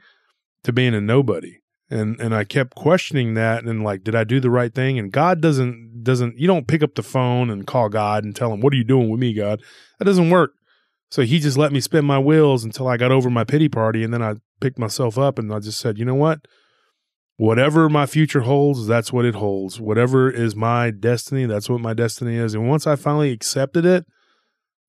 to 0.63 0.73
being 0.73 0.93
a 0.93 1.01
nobody. 1.01 1.57
and 1.89 2.19
and 2.19 2.33
I 2.33 2.43
kept 2.43 2.75
questioning 2.75 3.35
that 3.35 3.63
and 3.63 3.83
like 3.83 4.03
did 4.03 4.15
I 4.15 4.23
do 4.23 4.39
the 4.39 4.49
right 4.49 4.73
thing 4.73 4.97
and 4.97 5.11
God 5.11 5.39
doesn't 5.41 6.03
doesn't 6.03 6.37
you 6.39 6.47
don't 6.47 6.67
pick 6.67 6.81
up 6.81 6.95
the 6.95 7.03
phone 7.03 7.49
and 7.51 7.67
call 7.67 7.89
God 7.89 8.23
and 8.23 8.35
tell 8.35 8.51
him 8.51 8.59
what 8.61 8.73
are 8.73 8.77
you 8.77 8.83
doing 8.83 9.09
with 9.09 9.19
me 9.19 9.33
God 9.33 9.61
that 9.99 10.05
doesn't 10.05 10.31
work 10.31 10.53
so 11.11 11.21
he 11.21 11.39
just 11.39 11.57
let 11.57 11.71
me 11.71 11.79
spin 11.79 12.03
my 12.03 12.17
wheels 12.19 12.63
until 12.63 12.87
I 12.87 12.97
got 12.97 13.11
over 13.11 13.29
my 13.29 13.43
pity 13.43 13.69
party 13.69 14.03
and 14.03 14.11
then 14.11 14.23
I 14.23 14.35
picked 14.59 14.79
myself 14.79 15.17
up 15.19 15.37
and 15.37 15.53
I 15.53 15.59
just 15.59 15.79
said 15.79 15.99
you 15.99 16.05
know 16.05 16.15
what 16.15 16.39
whatever 17.37 17.89
my 17.89 18.05
future 18.05 18.41
holds 18.41 18.87
that's 18.87 19.11
what 19.11 19.25
it 19.25 19.35
holds. 19.35 19.79
Whatever 19.79 20.29
is 20.29 20.55
my 20.55 20.91
destiny 20.91 21.45
that's 21.45 21.69
what 21.69 21.81
my 21.81 21.93
destiny 21.93 22.35
is. 22.35 22.53
And 22.53 22.67
once 22.67 22.87
I 22.87 22.95
finally 22.95 23.31
accepted 23.31 23.85
it 23.85 24.05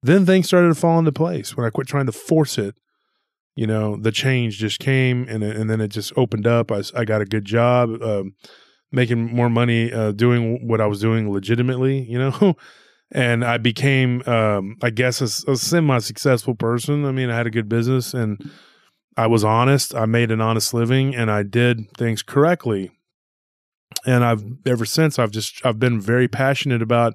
then 0.03 0.25
things 0.25 0.47
started 0.47 0.69
to 0.69 0.75
fall 0.75 0.99
into 0.99 1.13
place 1.13 1.57
when 1.57 1.67
I 1.67 1.71
quit 1.71 1.89
trying 1.89 2.07
to 2.07 2.13
force 2.13 2.59
it. 2.59 2.77
You 3.57 3.67
know 3.67 3.97
the 3.97 4.13
change 4.13 4.59
just 4.59 4.79
came 4.79 5.27
and 5.29 5.43
and 5.43 5.71
then 5.71 5.81
it 5.81 5.89
just 5.89 6.13
opened 6.17 6.47
up. 6.47 6.71
I, 6.71 6.83
I 6.95 7.05
got 7.05 7.23
a 7.23 7.27
good 7.27 7.45
job 7.45 8.03
um, 8.03 8.35
making 8.93 9.35
more 9.35 9.51
money 9.51 9.93
uh, 9.93 10.13
doing 10.13 10.67
what 10.67 10.81
i 10.81 10.87
was 10.87 11.01
doing 11.01 11.31
legitimately 11.31 12.03
you 12.03 12.19
know? 12.19 12.57
And 13.13 13.45
i 13.45 13.57
became 13.57 14.23
um, 14.27 14.77
i 14.83 14.91
guess 14.91 15.21
a, 15.21 15.53
a 15.53 15.57
semi-successful 15.57 16.57
person. 16.57 17.05
I 17.05 17.13
mean 17.13 17.31
i 17.31 17.37
had 17.37 17.47
a 17.47 17.51
good 17.51 17.69
business 17.69 18.15
and 18.15 18.51
i 19.17 19.27
was 19.27 19.45
honest 19.45 19.95
i 19.95 20.07
made 20.07 20.31
an 20.31 20.41
honest 20.41 20.73
living 20.75 21.15
and 21.15 21.31
i 21.31 21.43
did 21.43 21.91
things 21.97 22.23
correctly 22.23 22.91
and 24.05 24.25
i've 24.25 24.45
ever 24.67 24.85
since 24.85 25.19
i've 25.19 25.31
just 25.31 25.65
i've 25.65 25.79
been 25.79 26.01
very 26.01 26.29
passionate 26.29 26.83
about 26.83 27.15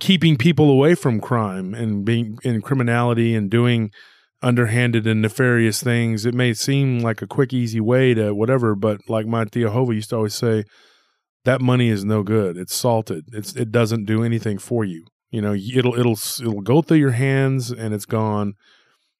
keeping 0.00 0.36
people 0.36 0.70
away 0.70 0.94
from 0.94 1.20
crime 1.20 1.74
and 1.74 2.04
being 2.04 2.38
in 2.42 2.60
criminality 2.62 3.34
and 3.34 3.50
doing 3.50 3.90
underhanded 4.42 5.06
and 5.06 5.20
nefarious 5.20 5.82
things. 5.82 6.24
It 6.24 6.34
may 6.34 6.54
seem 6.54 7.00
like 7.00 7.22
a 7.22 7.26
quick, 7.26 7.52
easy 7.52 7.80
way 7.80 8.14
to 8.14 8.34
whatever, 8.34 8.74
but 8.74 9.00
like 9.08 9.26
my 9.26 9.44
Tia 9.44 9.70
Hova 9.70 9.94
used 9.94 10.10
to 10.10 10.16
always 10.16 10.34
say, 10.34 10.64
that 11.44 11.60
money 11.60 11.88
is 11.88 12.04
no 12.04 12.22
good. 12.22 12.56
It's 12.56 12.74
salted. 12.74 13.24
It's 13.32 13.54
it 13.54 13.72
doesn't 13.72 14.04
do 14.04 14.22
anything 14.22 14.58
for 14.58 14.84
you. 14.84 15.06
You 15.30 15.40
know, 15.40 15.54
it'll 15.54 15.98
it'll 15.98 16.18
it'll 16.40 16.60
go 16.60 16.82
through 16.82 16.98
your 16.98 17.12
hands 17.12 17.70
and 17.70 17.94
it's 17.94 18.04
gone, 18.04 18.54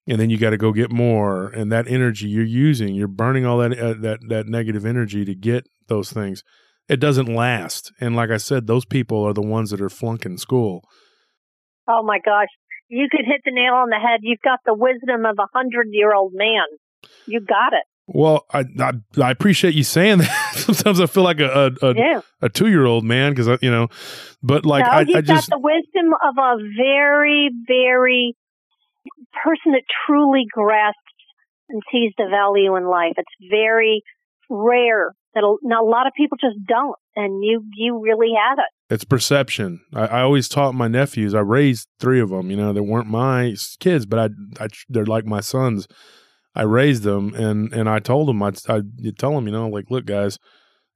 and 0.08 0.18
then 0.18 0.30
you 0.30 0.38
got 0.38 0.50
to 0.50 0.56
go 0.56 0.72
get 0.72 0.90
more. 0.90 1.48
And 1.48 1.70
that 1.70 1.86
energy 1.86 2.26
you're 2.28 2.44
using, 2.44 2.94
you're 2.94 3.06
burning 3.08 3.44
all 3.46 3.58
that 3.58 3.78
uh, 3.78 3.94
that 4.00 4.20
that 4.28 4.46
negative 4.48 4.84
energy 4.86 5.24
to 5.24 5.34
get 5.34 5.68
those 5.88 6.10
things. 6.12 6.42
It 6.88 7.00
doesn't 7.00 7.26
last. 7.32 7.92
And 8.00 8.16
like 8.16 8.30
I 8.30 8.38
said, 8.38 8.66
those 8.66 8.86
people 8.86 9.22
are 9.22 9.34
the 9.34 9.42
ones 9.42 9.70
that 9.70 9.80
are 9.80 9.90
flunking 9.90 10.38
school. 10.38 10.82
Oh 11.86 12.02
my 12.02 12.18
gosh, 12.24 12.48
you 12.88 13.08
could 13.10 13.26
hit 13.26 13.42
the 13.44 13.50
nail 13.52 13.74
on 13.74 13.90
the 13.90 13.96
head. 13.98 14.20
You've 14.22 14.40
got 14.42 14.60
the 14.64 14.74
wisdom 14.74 15.26
of 15.26 15.36
a 15.38 15.46
hundred 15.54 15.88
year 15.90 16.14
old 16.14 16.32
man. 16.34 16.64
You 17.26 17.40
got 17.40 17.74
it. 17.74 17.84
Well, 18.10 18.46
I, 18.50 18.64
I, 18.80 18.92
I 19.22 19.30
appreciate 19.30 19.74
you 19.74 19.84
saying 19.84 20.18
that. 20.18 20.52
Sometimes 20.54 20.98
I 21.00 21.06
feel 21.06 21.24
like 21.24 21.40
a 21.40 21.76
a, 21.82 21.86
a, 21.90 21.94
Yeah. 21.94 22.20
a 22.40 22.48
two 22.48 22.68
year 22.68 22.86
old 22.86 23.04
man 23.04 23.34
because 23.34 23.58
you 23.62 23.70
know, 23.70 23.88
but 24.42 24.64
like 24.64 24.84
no, 24.86 24.90
I, 24.90 25.00
you've 25.02 25.16
I 25.16 25.20
just 25.20 25.50
got 25.50 25.58
the 25.58 25.62
wisdom 25.62 26.14
of 26.26 26.38
a 26.38 26.56
very, 26.76 27.50
very 27.66 28.34
person 29.44 29.72
that 29.72 29.82
truly 30.06 30.44
grasps 30.50 30.98
and 31.68 31.82
sees 31.92 32.12
the 32.16 32.26
value 32.30 32.76
in 32.76 32.88
life. 32.88 33.14
It's 33.16 33.50
very 33.50 34.02
rare 34.48 35.14
that 35.34 35.44
a, 35.44 35.84
lot 35.84 36.06
of 36.06 36.12
people 36.16 36.38
just 36.40 36.56
don't, 36.66 36.96
and 37.14 37.44
you 37.44 37.62
you 37.74 38.00
really 38.02 38.32
have 38.36 38.58
it. 38.58 38.94
it's 38.94 39.04
perception. 39.04 39.80
I, 39.94 40.06
I 40.06 40.20
always 40.22 40.48
taught 40.48 40.74
my 40.74 40.88
nephews. 40.88 41.34
I 41.34 41.40
raised 41.40 41.88
three 42.00 42.20
of 42.20 42.30
them. 42.30 42.50
You 42.50 42.56
know, 42.56 42.72
they 42.72 42.80
weren't 42.80 43.08
my 43.08 43.54
kids, 43.78 44.06
but 44.06 44.18
I, 44.18 44.64
I 44.64 44.68
they're 44.88 45.06
like 45.06 45.26
my 45.26 45.40
sons. 45.40 45.86
I 46.54 46.62
raised 46.62 47.02
them, 47.02 47.34
and 47.34 47.72
and 47.72 47.88
I 47.88 47.98
told 47.98 48.28
them 48.28 48.42
I 48.42 48.52
I 48.68 48.82
tell 49.18 49.34
them, 49.34 49.46
you 49.46 49.52
know, 49.52 49.68
like 49.68 49.90
look, 49.90 50.06
guys, 50.06 50.38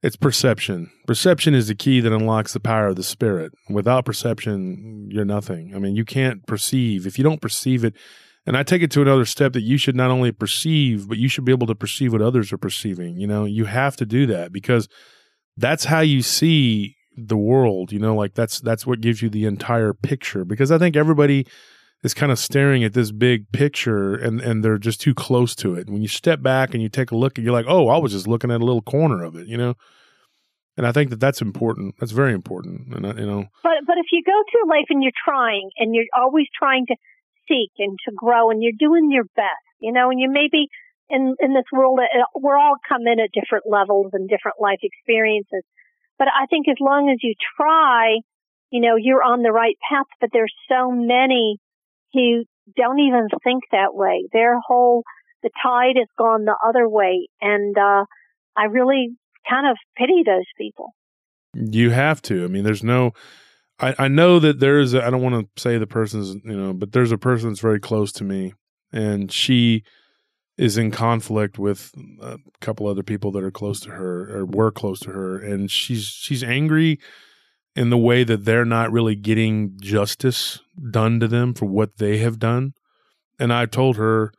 it's 0.03 0.17
perception. 0.17 0.91
Perception 1.07 1.55
is 1.55 1.69
the 1.69 1.75
key 1.75 2.01
that 2.01 2.11
unlocks 2.11 2.51
the 2.51 2.59
power 2.59 2.87
of 2.87 2.97
the 2.97 3.03
spirit. 3.03 3.53
Without 3.69 4.03
perception, 4.03 5.07
you're 5.09 5.23
nothing. 5.23 5.73
I 5.73 5.79
mean, 5.79 5.95
you 5.95 6.03
can't 6.03 6.45
perceive 6.45 7.07
if 7.07 7.17
you 7.17 7.23
don't 7.23 7.41
perceive 7.41 7.85
it. 7.85 7.95
And 8.45 8.57
I 8.57 8.63
take 8.63 8.81
it 8.81 8.91
to 8.91 9.01
another 9.01 9.23
step 9.23 9.53
that 9.53 9.61
you 9.61 9.77
should 9.77 9.95
not 9.95 10.11
only 10.11 10.33
perceive, 10.33 11.07
but 11.07 11.17
you 11.17 11.29
should 11.29 11.45
be 11.45 11.53
able 11.53 11.67
to 11.67 11.75
perceive 11.75 12.11
what 12.11 12.21
others 12.21 12.51
are 12.51 12.57
perceiving. 12.57 13.17
You 13.17 13.27
know, 13.27 13.45
you 13.45 13.63
have 13.63 13.95
to 13.95 14.05
do 14.05 14.25
that 14.25 14.51
because 14.51 14.89
that's 15.55 15.85
how 15.85 16.01
you 16.01 16.21
see 16.21 16.97
the 17.15 17.37
world. 17.37 17.93
You 17.93 17.99
know, 17.99 18.13
like 18.13 18.33
that's 18.33 18.59
that's 18.59 18.85
what 18.85 18.99
gives 18.99 19.21
you 19.21 19.29
the 19.29 19.45
entire 19.45 19.93
picture. 19.93 20.43
Because 20.43 20.69
I 20.69 20.77
think 20.77 20.97
everybody 20.97 21.47
is 22.03 22.13
kind 22.13 22.31
of 22.31 22.37
staring 22.37 22.83
at 22.83 22.93
this 22.93 23.11
big 23.11 23.51
picture 23.51 24.13
and 24.15 24.41
and 24.41 24.63
they're 24.63 24.77
just 24.77 25.01
too 25.01 25.13
close 25.13 25.55
to 25.55 25.75
it. 25.75 25.89
When 25.89 26.01
you 26.01 26.07
step 26.07 26.41
back 26.41 26.73
and 26.73 26.83
you 26.83 26.89
take 26.89 27.11
a 27.11 27.15
look, 27.15 27.37
you're 27.37 27.53
like, 27.53 27.65
oh, 27.67 27.87
I 27.87 27.97
was 27.97 28.11
just 28.11 28.27
looking 28.27 28.51
at 28.51 28.61
a 28.61 28.65
little 28.65 28.81
corner 28.81 29.23
of 29.23 29.35
it. 29.35 29.47
You 29.47 29.57
know. 29.57 29.75
And 30.75 30.87
I 30.87 30.91
think 30.91 31.11
that 31.11 31.19
that's 31.19 31.41
important. 31.41 31.95
That's 31.99 32.11
very 32.11 32.33
important. 32.33 32.95
And 32.95 33.05
you 33.19 33.25
know, 33.25 33.45
But 33.63 33.85
but 33.85 33.97
if 33.97 34.07
you 34.11 34.23
go 34.25 34.43
through 34.51 34.69
life 34.69 34.87
and 34.89 35.03
you're 35.03 35.11
trying 35.23 35.69
and 35.77 35.93
you're 35.93 36.05
always 36.15 36.47
trying 36.57 36.85
to 36.87 36.95
seek 37.47 37.71
and 37.77 37.97
to 38.07 38.11
grow 38.15 38.49
and 38.49 38.61
you're 38.61 38.77
doing 38.77 39.11
your 39.11 39.25
best, 39.35 39.65
you 39.79 39.91
know, 39.91 40.09
and 40.09 40.19
you 40.19 40.29
maybe 40.31 40.67
in 41.09 41.35
in 41.39 41.53
this 41.53 41.69
world 41.71 41.99
uh, 41.99 42.25
we're 42.35 42.57
all 42.57 42.75
come 42.89 43.05
in 43.05 43.19
at 43.19 43.29
different 43.33 43.65
levels 43.69 44.09
and 44.13 44.27
different 44.27 44.57
life 44.59 44.79
experiences. 44.81 45.63
But 46.17 46.27
I 46.27 46.47
think 46.47 46.67
as 46.67 46.77
long 46.79 47.09
as 47.09 47.17
you 47.21 47.35
try, 47.57 48.17
you 48.71 48.81
know, 48.81 48.95
you're 48.97 49.23
on 49.23 49.43
the 49.43 49.51
right 49.51 49.77
path. 49.87 50.09
But 50.19 50.31
there's 50.33 50.53
so 50.67 50.89
many 50.89 51.59
who 52.13 52.43
don't 52.77 52.99
even 52.99 53.27
think 53.43 53.63
that 53.71 53.93
way. 53.93 54.27
Their 54.31 54.59
whole 54.59 55.03
the 55.41 55.49
tide 55.61 55.97
has 55.97 56.07
gone 56.17 56.45
the 56.45 56.57
other 56.65 56.87
way, 56.87 57.27
and 57.41 57.77
uh, 57.77 58.05
I 58.55 58.65
really 58.65 59.09
kind 59.49 59.67
of 59.69 59.77
pity 59.97 60.23
those 60.25 60.45
people. 60.57 60.93
You 61.53 61.91
have 61.91 62.21
to. 62.23 62.45
I 62.45 62.47
mean, 62.47 62.63
there's 62.63 62.83
no. 62.83 63.11
I, 63.79 63.95
I 63.99 64.07
know 64.07 64.39
that 64.39 64.59
there 64.59 64.79
is. 64.79 64.95
I 64.95 65.09
don't 65.09 65.21
want 65.21 65.47
to 65.55 65.61
say 65.61 65.77
the 65.77 65.87
person's, 65.87 66.35
you 66.45 66.55
know, 66.55 66.73
but 66.73 66.93
there's 66.93 67.11
a 67.11 67.17
person 67.17 67.49
that's 67.49 67.59
very 67.59 67.79
close 67.79 68.11
to 68.13 68.23
me, 68.23 68.53
and 68.91 69.31
she 69.31 69.83
is 70.57 70.77
in 70.77 70.91
conflict 70.91 71.57
with 71.57 71.91
a 72.21 72.37
couple 72.61 72.87
other 72.87 73.03
people 73.03 73.31
that 73.31 73.43
are 73.43 73.51
close 73.51 73.79
to 73.81 73.89
her 73.89 74.37
or 74.37 74.45
were 74.45 74.71
close 74.71 74.99
to 75.01 75.11
her, 75.11 75.39
and 75.39 75.69
she's 75.69 76.05
she's 76.05 76.43
angry 76.43 76.99
in 77.75 77.89
the 77.89 77.97
way 77.97 78.23
that 78.23 78.45
they're 78.45 78.65
not 78.65 78.91
really 78.91 79.15
getting 79.15 79.77
justice 79.81 80.59
done 80.91 81.19
to 81.19 81.27
them 81.27 81.53
for 81.53 81.65
what 81.65 81.97
they 81.97 82.17
have 82.17 82.39
done. 82.39 82.73
And 83.39 83.51
I 83.51 83.65
told 83.65 83.97
her 83.97 84.31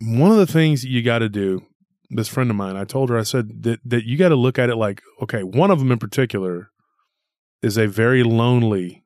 one 0.00 0.30
of 0.30 0.38
the 0.38 0.46
things 0.46 0.82
that 0.82 0.88
you 0.88 1.02
got 1.02 1.18
to 1.18 1.28
do 1.28 1.62
this 2.10 2.28
friend 2.28 2.50
of 2.50 2.56
mine, 2.56 2.76
I 2.76 2.84
told 2.84 3.08
her, 3.10 3.18
I 3.18 3.22
said 3.22 3.62
that 3.62 3.80
that 3.84 4.04
you 4.04 4.16
got 4.16 4.28
to 4.28 4.36
look 4.36 4.58
at 4.58 4.70
it 4.70 4.76
like, 4.76 5.00
okay, 5.22 5.42
one 5.42 5.70
of 5.70 5.78
them 5.78 5.90
in 5.90 5.98
particular 5.98 6.70
is 7.62 7.78
a 7.78 7.86
very 7.86 8.22
lonely 8.22 9.04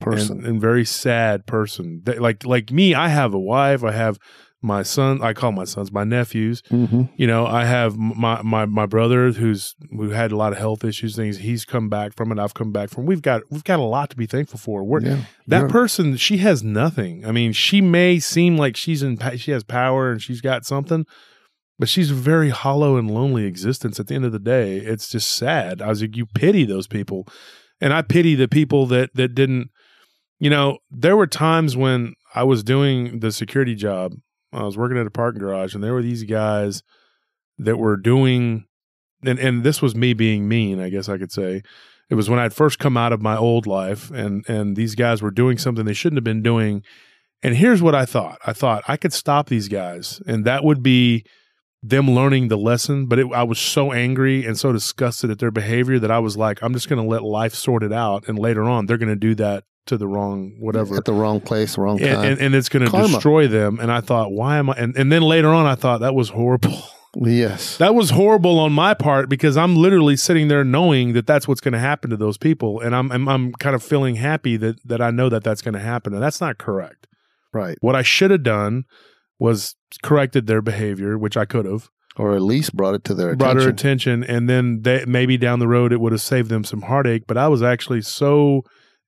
person. 0.00 0.38
and, 0.38 0.46
and 0.46 0.60
very 0.60 0.84
sad 0.84 1.46
person. 1.46 2.02
They, 2.04 2.18
like 2.18 2.44
like 2.44 2.70
me, 2.70 2.94
I 2.94 3.08
have 3.08 3.34
a 3.34 3.38
wife, 3.38 3.84
I 3.84 3.92
have 3.92 4.18
my 4.62 4.82
son, 4.82 5.22
I 5.22 5.32
call 5.32 5.52
my 5.52 5.64
sons 5.64 5.90
my 5.90 6.04
nephews. 6.04 6.62
hmm 6.68 7.02
You 7.16 7.26
know, 7.26 7.46
I 7.46 7.64
have 7.64 7.96
my 7.96 8.42
my 8.42 8.66
my 8.66 8.86
brother 8.86 9.32
who's 9.32 9.74
who 9.90 10.10
had 10.10 10.32
a 10.32 10.36
lot 10.36 10.52
of 10.52 10.58
health 10.58 10.84
issues, 10.84 11.16
things. 11.16 11.38
He's 11.38 11.64
come 11.64 11.88
back 11.88 12.14
from 12.14 12.30
it. 12.32 12.38
I've 12.38 12.52
come 12.54 12.70
back 12.70 12.90
from. 12.90 13.06
We've 13.06 13.22
got 13.22 13.42
we've 13.50 13.64
got 13.64 13.78
a 13.78 13.84
lot 13.84 14.10
to 14.10 14.16
be 14.16 14.26
thankful 14.26 14.58
for. 14.58 14.84
We're, 14.84 15.00
Yeah. 15.02 15.16
that 15.46 15.62
Yeah. 15.62 15.68
person, 15.68 16.16
she 16.16 16.38
has 16.38 16.62
nothing. 16.62 17.24
I 17.24 17.32
mean, 17.32 17.52
she 17.52 17.80
may 17.80 18.18
seem 18.18 18.56
like 18.58 18.76
she's 18.76 19.02
in, 19.02 19.18
she 19.36 19.50
has 19.52 19.64
power 19.64 20.10
and 20.12 20.20
she's 20.22 20.40
got 20.42 20.66
something, 20.66 21.06
but 21.78 21.88
she's 21.88 22.10
a 22.10 22.14
very 22.14 22.50
hollow 22.50 22.96
and 22.98 23.10
lonely 23.10 23.44
existence. 23.46 23.98
At 23.98 24.08
the 24.08 24.14
end 24.14 24.26
of 24.26 24.32
the 24.32 24.38
day, 24.38 24.76
it's 24.76 25.08
just 25.08 25.32
sad. 25.32 25.80
I 25.80 25.88
was 25.88 26.02
like, 26.02 26.16
you 26.16 26.26
pity 26.26 26.64
those 26.66 26.86
people, 26.86 27.26
and 27.80 27.94
I 27.94 28.02
pity 28.02 28.34
the 28.34 28.48
people 28.48 28.84
that 28.88 29.10
that 29.14 29.34
didn't. 29.34 29.70
You 30.38 30.50
know, 30.50 30.78
there 30.90 31.16
were 31.16 31.26
times 31.26 31.76
when 31.76 32.14
I 32.34 32.44
was 32.44 32.62
doing 32.62 33.20
the 33.20 33.32
security 33.32 33.74
job. 33.74 34.12
I 34.52 34.64
was 34.64 34.76
working 34.76 34.98
at 34.98 35.06
a 35.06 35.10
parking 35.10 35.40
garage, 35.40 35.74
and 35.74 35.82
there 35.82 35.94
were 35.94 36.02
these 36.02 36.24
guys 36.24 36.82
that 37.58 37.78
were 37.78 37.96
doing, 37.96 38.66
and 39.24 39.38
and 39.38 39.62
this 39.62 39.80
was 39.80 39.94
me 39.94 40.12
being 40.12 40.48
mean, 40.48 40.80
I 40.80 40.88
guess 40.88 41.08
I 41.08 41.18
could 41.18 41.32
say. 41.32 41.62
It 42.08 42.16
was 42.16 42.28
when 42.28 42.40
I'd 42.40 42.52
first 42.52 42.80
come 42.80 42.96
out 42.96 43.12
of 43.12 43.22
my 43.22 43.36
old 43.36 43.66
life, 43.66 44.10
and 44.10 44.44
and 44.48 44.76
these 44.76 44.94
guys 44.94 45.22
were 45.22 45.30
doing 45.30 45.58
something 45.58 45.84
they 45.84 45.92
shouldn't 45.92 46.18
have 46.18 46.24
been 46.24 46.42
doing. 46.42 46.82
And 47.42 47.56
here's 47.56 47.82
what 47.82 47.94
I 47.94 48.04
thought: 48.04 48.38
I 48.44 48.52
thought 48.52 48.82
I 48.88 48.96
could 48.96 49.12
stop 49.12 49.48
these 49.48 49.68
guys, 49.68 50.20
and 50.26 50.44
that 50.44 50.64
would 50.64 50.82
be 50.82 51.24
them 51.82 52.10
learning 52.10 52.48
the 52.48 52.58
lesson. 52.58 53.06
But 53.06 53.20
it, 53.20 53.26
I 53.32 53.44
was 53.44 53.58
so 53.58 53.92
angry 53.92 54.44
and 54.44 54.58
so 54.58 54.72
disgusted 54.72 55.30
at 55.30 55.38
their 55.38 55.52
behavior 55.52 55.98
that 56.00 56.10
I 56.10 56.18
was 56.18 56.36
like, 56.36 56.62
I'm 56.62 56.74
just 56.74 56.88
going 56.88 57.02
to 57.02 57.08
let 57.08 57.22
life 57.22 57.54
sort 57.54 57.84
it 57.84 57.92
out, 57.92 58.26
and 58.26 58.38
later 58.38 58.64
on 58.64 58.86
they're 58.86 58.98
going 58.98 59.08
to 59.08 59.16
do 59.16 59.36
that 59.36 59.64
to 59.86 59.96
the 59.96 60.06
wrong 60.06 60.56
whatever 60.58 60.96
At 60.96 61.04
the 61.04 61.12
wrong 61.12 61.40
place, 61.40 61.76
wrong 61.76 61.98
time. 61.98 62.08
and, 62.08 62.24
and, 62.24 62.40
and 62.40 62.54
it's 62.54 62.68
going 62.68 62.88
to 62.88 62.90
destroy 62.90 63.48
them. 63.48 63.78
And 63.80 63.90
I 63.90 64.00
thought, 64.00 64.32
why 64.32 64.58
am 64.58 64.70
I? 64.70 64.74
And, 64.74 64.96
and 64.96 65.10
then 65.10 65.22
later 65.22 65.48
on, 65.48 65.66
I 65.66 65.74
thought 65.74 66.00
that 66.00 66.14
was 66.14 66.30
horrible. 66.30 66.82
yes. 67.16 67.76
that 67.78 67.94
was 67.94 68.10
horrible 68.10 68.58
on 68.58 68.72
my 68.72 68.94
part 68.94 69.28
because 69.28 69.56
I'm 69.56 69.74
literally 69.76 70.16
sitting 70.16 70.48
there 70.48 70.62
knowing 70.64 71.12
that 71.14 71.26
that's 71.26 71.48
what's 71.48 71.60
going 71.60 71.72
to 71.72 71.80
happen 71.80 72.10
to 72.10 72.16
those 72.16 72.38
people, 72.38 72.80
and 72.80 72.94
I'm 72.94 73.10
I'm, 73.10 73.28
I'm 73.28 73.52
kind 73.54 73.74
of 73.74 73.82
feeling 73.82 74.16
happy 74.16 74.56
that 74.58 74.76
that 74.86 75.00
I 75.00 75.10
know 75.10 75.28
that 75.28 75.42
that's 75.42 75.62
going 75.62 75.74
to 75.74 75.80
happen, 75.80 76.14
and 76.14 76.22
that's 76.22 76.40
not 76.40 76.58
correct. 76.58 77.08
right. 77.52 77.76
What 77.80 77.96
I 77.96 78.02
should 78.02 78.30
have 78.30 78.42
done 78.44 78.84
was 79.38 79.74
corrected 80.02 80.46
their 80.46 80.62
behavior, 80.62 81.18
which 81.18 81.36
I 81.36 81.46
could 81.46 81.64
have, 81.64 81.88
or 82.16 82.34
at 82.34 82.42
least 82.42 82.76
brought 82.76 82.94
it 82.94 83.02
to 83.04 83.14
their 83.14 83.34
brought 83.34 83.56
attention. 83.56 83.64
her 83.64 83.70
attention, 83.70 84.24
and 84.24 84.48
then 84.48 84.82
they, 84.82 85.04
maybe 85.06 85.36
down 85.36 85.58
the 85.58 85.66
road 85.68 85.92
it 85.92 86.00
would 86.00 86.12
have 86.12 86.20
saved 86.20 86.50
them 86.50 86.62
some 86.62 86.82
heartache. 86.82 87.24
But 87.26 87.38
I 87.38 87.48
was 87.48 87.62
actually 87.62 88.02
so 88.02 88.62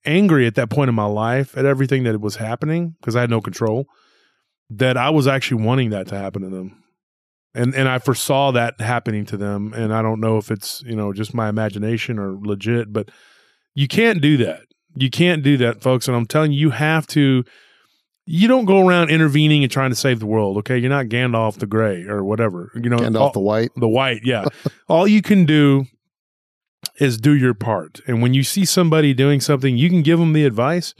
angry 0.04 0.46
at 0.46 0.54
that 0.56 0.70
point 0.70 0.88
in 0.88 0.94
my 0.94 1.04
life 1.04 1.56
at 1.56 1.64
everything 1.64 2.02
that 2.04 2.20
was 2.20 2.36
happening 2.36 2.96
because 3.00 3.16
I 3.16 3.20
had 3.20 3.30
no 3.30 3.40
control 3.40 3.86
that 4.70 4.96
I 4.96 5.10
was 5.10 5.26
actually 5.26 5.62
wanting 5.62 5.90
that 5.90 6.08
to 6.08 6.18
happen 6.18 6.42
to 6.42 6.48
them. 6.48 6.82
And 7.54 7.74
and 7.74 7.88
I 7.88 7.98
foresaw 7.98 8.52
that 8.52 8.80
happening 8.80 9.26
to 9.26 9.36
them 9.36 9.74
and 9.74 9.92
I 9.92 10.00
don't 10.00 10.20
know 10.20 10.38
if 10.38 10.50
it's, 10.50 10.82
you 10.86 10.96
know, 10.96 11.12
just 11.12 11.34
my 11.34 11.48
imagination 11.48 12.18
or 12.18 12.38
legit, 12.40 12.92
but 12.92 13.10
you 13.74 13.88
can't 13.88 14.20
do 14.22 14.38
that. 14.38 14.62
You 14.96 15.10
can't 15.10 15.42
do 15.42 15.56
that, 15.58 15.82
folks, 15.82 16.08
and 16.08 16.16
I'm 16.16 16.26
telling 16.26 16.52
you 16.52 16.60
you 16.60 16.70
have 16.70 17.06
to 17.08 17.44
you 18.24 18.46
don't 18.46 18.66
go 18.66 18.86
around 18.86 19.10
intervening 19.10 19.64
and 19.64 19.72
trying 19.72 19.90
to 19.90 19.96
save 19.96 20.20
the 20.20 20.26
world, 20.26 20.56
okay? 20.58 20.78
You're 20.78 20.90
not 20.90 21.06
Gandalf 21.06 21.58
the 21.58 21.66
Gray 21.66 22.04
or 22.04 22.22
whatever. 22.22 22.70
You 22.74 22.88
know, 22.88 22.98
Gandalf 22.98 23.20
all- 23.20 23.32
the 23.32 23.40
White. 23.40 23.70
the 23.76 23.88
white, 23.88 24.20
yeah. 24.24 24.44
All 24.88 25.08
you 25.08 25.22
can 25.22 25.44
do 25.44 25.86
is 27.00 27.18
do 27.18 27.32
your 27.34 27.54
part. 27.54 28.00
And 28.06 28.20
when 28.22 28.34
you 28.34 28.42
see 28.42 28.64
somebody 28.64 29.14
doing 29.14 29.40
something, 29.40 29.76
you 29.76 29.88
can 29.88 30.02
give 30.02 30.18
them 30.18 30.32
the 30.32 30.44
advice. 30.44 30.94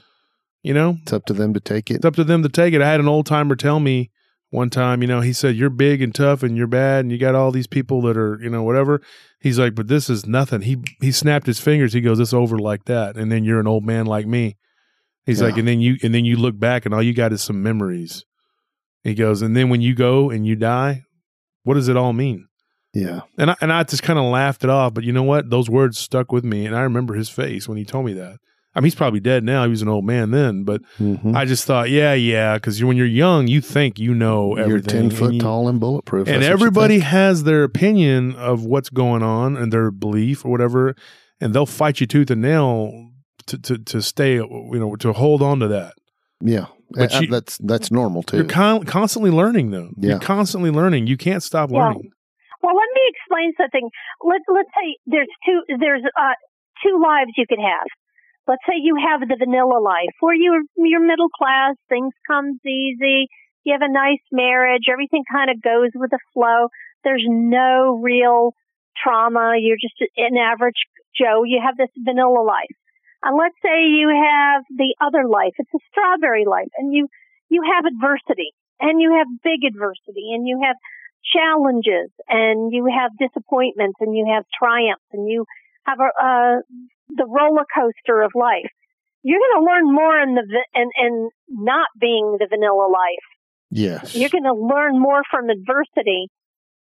You 0.62 0.74
know, 0.74 0.98
It's 1.02 1.12
up 1.12 1.24
to 1.26 1.32
them 1.32 1.52
to 1.54 1.60
take 1.60 1.90
it. 1.90 1.96
it's 1.96 2.04
up 2.04 2.14
to 2.16 2.24
them 2.24 2.42
to 2.44 2.48
take 2.48 2.72
it. 2.72 2.80
I 2.80 2.88
had 2.90 3.00
an 3.00 3.08
old 3.08 3.26
timer 3.26 3.56
tell 3.56 3.80
me 3.80 4.10
one 4.50 4.70
time, 4.70 5.02
you 5.02 5.08
know, 5.08 5.20
he 5.20 5.32
said, 5.32 5.56
You're 5.56 5.70
big 5.70 6.00
and 6.02 6.14
tough 6.14 6.42
and 6.42 6.56
you're 6.56 6.66
bad 6.68 7.00
and 7.04 7.10
you 7.10 7.18
got 7.18 7.34
all 7.34 7.50
these 7.50 7.66
people 7.66 8.00
that 8.02 8.16
are, 8.16 8.38
you 8.40 8.48
know, 8.50 8.62
whatever. 8.62 9.00
He's 9.40 9.58
like, 9.58 9.74
But 9.74 9.88
this 9.88 10.08
is 10.08 10.24
nothing. 10.26 10.60
He 10.62 10.78
he 11.00 11.10
snapped 11.10 11.46
his 11.46 11.58
fingers. 11.58 11.92
He 11.94 12.00
goes, 12.00 12.20
It's 12.20 12.32
over 12.32 12.58
like 12.58 12.84
that. 12.84 13.16
And 13.16 13.32
then 13.32 13.44
you're 13.44 13.58
an 13.60 13.66
old 13.66 13.84
man 13.84 14.06
like 14.06 14.26
me. 14.26 14.56
He's 15.26 15.40
Yeah. 15.40 15.48
like, 15.48 15.56
and 15.56 15.66
then 15.66 15.80
you 15.80 15.96
and 16.02 16.14
then 16.14 16.24
you 16.24 16.36
look 16.36 16.58
back 16.58 16.84
and 16.86 16.94
all 16.94 17.02
you 17.02 17.12
got 17.14 17.32
is 17.32 17.42
some 17.42 17.62
memories. 17.62 18.24
He 19.02 19.14
goes, 19.14 19.42
and 19.42 19.56
then 19.56 19.68
when 19.68 19.80
you 19.80 19.96
go 19.96 20.30
and 20.30 20.46
you 20.46 20.54
die, 20.54 21.02
what 21.64 21.74
does 21.74 21.88
it 21.88 21.96
all 21.96 22.12
mean? 22.12 22.46
Yeah. 22.94 23.20
And 23.38 23.50
I, 23.52 23.56
and 23.60 23.72
I 23.72 23.82
just 23.84 24.02
kind 24.02 24.18
of 24.18 24.26
laughed 24.26 24.64
it 24.64 24.70
off. 24.70 24.92
But 24.94 25.04
you 25.04 25.12
know 25.12 25.22
what? 25.22 25.48
Those 25.50 25.70
words 25.70 25.98
stuck 25.98 26.30
with 26.32 26.44
me. 26.44 26.66
And 26.66 26.76
I 26.76 26.82
remember 26.82 27.14
his 27.14 27.28
face 27.30 27.66
when 27.68 27.78
he 27.78 27.84
told 27.84 28.04
me 28.06 28.12
that. 28.14 28.36
I 28.74 28.80
mean, 28.80 28.84
he's 28.84 28.94
probably 28.94 29.20
dead 29.20 29.44
now. 29.44 29.64
He 29.64 29.70
was 29.70 29.82
an 29.82 29.88
old 29.88 30.04
man 30.06 30.30
then. 30.30 30.64
But 30.64 30.80
hmm 30.96 31.34
I 31.36 31.44
just 31.44 31.64
thought, 31.66 31.90
yeah, 31.90 32.14
yeah. 32.14 32.54
Because 32.54 32.82
when 32.82 32.96
you're 32.96 33.06
young, 33.06 33.46
you 33.46 33.60
think 33.60 33.98
you 33.98 34.14
know 34.14 34.52
everything. 34.56 34.68
You're 34.68 34.78
everything. 34.78 34.90
ten 35.00 35.04
and 35.10 35.14
foot 35.18 35.34
you- 35.34 35.40
tall 35.40 35.68
and 35.68 35.78
bulletproof. 35.80 36.26
And 36.28 36.42
That's 36.42 36.50
everybody 36.52 37.00
has 37.00 37.44
their 37.44 37.64
opinion 37.64 38.34
of 38.36 38.64
what's 38.64 38.88
going 38.88 39.22
on 39.22 39.56
and 39.56 39.72
their 39.72 39.90
belief 39.90 40.44
or 40.44 40.50
whatever. 40.50 40.94
And 41.40 41.52
they'll 41.54 41.66
fight 41.66 42.00
you 42.00 42.06
tooth 42.06 42.30
and 42.30 42.40
nail 42.40 43.10
to, 43.48 43.58
to, 43.58 43.78
to 43.78 44.00
stay, 44.02 44.34
you 44.36 44.70
know, 44.72 44.96
to 44.96 45.12
hold 45.12 45.42
on 45.42 45.58
to 45.60 45.68
that. 45.68 45.94
Yeah. 46.40 46.66
But 46.90 47.14
Uh, 47.14 47.20
you- 47.20 47.26
that's 47.28 47.58
that's 47.58 47.90
normal 47.90 48.22
too. 48.22 48.36
You're 48.38 48.46
con- 48.46 48.84
constantly 48.84 49.30
learning, 49.30 49.70
though. 49.70 49.90
Yeah. 49.98 50.10
You're 50.10 50.18
constantly 50.20 50.70
learning. 50.70 51.06
You 51.08 51.16
can't 51.18 51.42
stop 51.42 51.70
Yeah. 51.70 51.78
learning. 51.88 52.10
Explain 53.12 53.52
something. 53.60 53.88
Let 54.24 54.40
let's 54.48 54.72
say 54.72 54.96
there's 55.06 55.32
two 55.44 55.60
there's 55.78 56.04
uh 56.16 56.36
two 56.82 57.00
lives 57.02 57.32
you 57.36 57.46
could 57.48 57.62
have. 57.62 57.86
Let's 58.48 58.64
say 58.66 58.74
you 58.80 58.96
have 58.98 59.20
the 59.20 59.36
vanilla 59.38 59.78
life 59.78 60.16
where 60.20 60.34
you're 60.34 60.62
you're 60.76 61.04
middle 61.04 61.30
class, 61.30 61.76
things 61.88 62.12
comes 62.26 62.58
easy, 62.66 63.28
you 63.64 63.72
have 63.72 63.86
a 63.86 63.92
nice 63.92 64.22
marriage, 64.32 64.90
everything 64.90 65.22
kind 65.30 65.50
of 65.50 65.62
goes 65.62 65.90
with 65.94 66.10
the 66.10 66.18
flow. 66.34 66.68
There's 67.04 67.24
no 67.26 68.00
real 68.02 68.54
trauma. 68.96 69.54
You're 69.58 69.80
just 69.80 69.94
an 70.16 70.36
average 70.36 70.80
Joe. 71.16 71.44
You 71.44 71.60
have 71.64 71.76
this 71.76 71.92
vanilla 71.96 72.42
life. 72.42 72.76
And 73.22 73.38
let's 73.38 73.58
say 73.62 73.86
you 73.86 74.10
have 74.10 74.64
the 74.70 74.94
other 75.00 75.28
life. 75.28 75.54
It's 75.58 75.70
a 75.74 75.82
strawberry 75.90 76.44
life 76.44 76.72
and 76.76 76.92
you 76.92 77.08
you 77.48 77.62
have 77.62 77.84
adversity 77.84 78.50
and 78.80 79.00
you 79.00 79.14
have 79.18 79.28
big 79.44 79.62
adversity 79.62 80.34
and 80.34 80.48
you 80.48 80.60
have 80.64 80.76
challenges 81.24 82.10
and 82.28 82.72
you 82.72 82.86
have 82.86 83.10
disappointments 83.18 83.96
and 84.00 84.16
you 84.16 84.26
have 84.34 84.44
triumphs 84.58 85.04
and 85.12 85.28
you 85.28 85.44
have 85.84 85.98
a, 86.00 86.04
uh, 86.04 86.56
the 87.08 87.26
roller 87.26 87.64
coaster 87.74 88.22
of 88.22 88.32
life. 88.34 88.70
You're 89.22 89.38
going 89.38 89.62
to 89.62 89.70
learn 89.70 89.94
more 89.94 90.20
in 90.20 90.34
the 90.34 90.64
and 90.74 90.90
and 90.96 91.30
not 91.48 91.88
being 92.00 92.36
the 92.38 92.46
vanilla 92.48 92.88
life. 92.90 93.26
yes. 93.70 94.14
You're 94.16 94.30
going 94.30 94.44
to 94.44 94.54
learn 94.54 94.98
more 94.98 95.22
from 95.30 95.48
adversity 95.48 96.28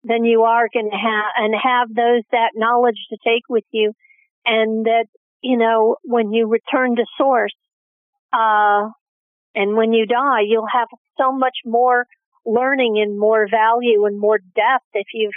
than 0.03 0.25
you 0.25 0.43
are 0.43 0.67
going 0.73 0.89
to 0.89 0.97
have 0.97 1.32
and 1.38 1.53
have 1.55 1.88
those 1.88 2.23
that 2.32 2.51
knowledge 2.55 2.99
to 3.09 3.17
take 3.25 3.43
with 3.49 3.63
you, 3.71 3.93
and 4.45 4.86
that 4.86 5.05
you 5.41 5.57
know 5.57 5.95
when 6.03 6.34
you 6.34 6.47
return 6.47 6.97
to 6.97 7.05
source, 7.17 7.55
uh, 8.34 8.89
and 9.55 9.75
when 9.78 9.93
you 9.93 10.05
die, 10.05 10.41
you'll 10.45 10.67
have 10.71 10.89
so 11.17 11.32
much 11.32 11.57
more 11.65 12.05
learning 12.48 12.98
and 13.04 13.20
more 13.20 13.45
value 13.52 14.06
and 14.06 14.20
more 14.20 14.39
depth 14.39 14.89
if 14.93 15.08
you've 15.14 15.36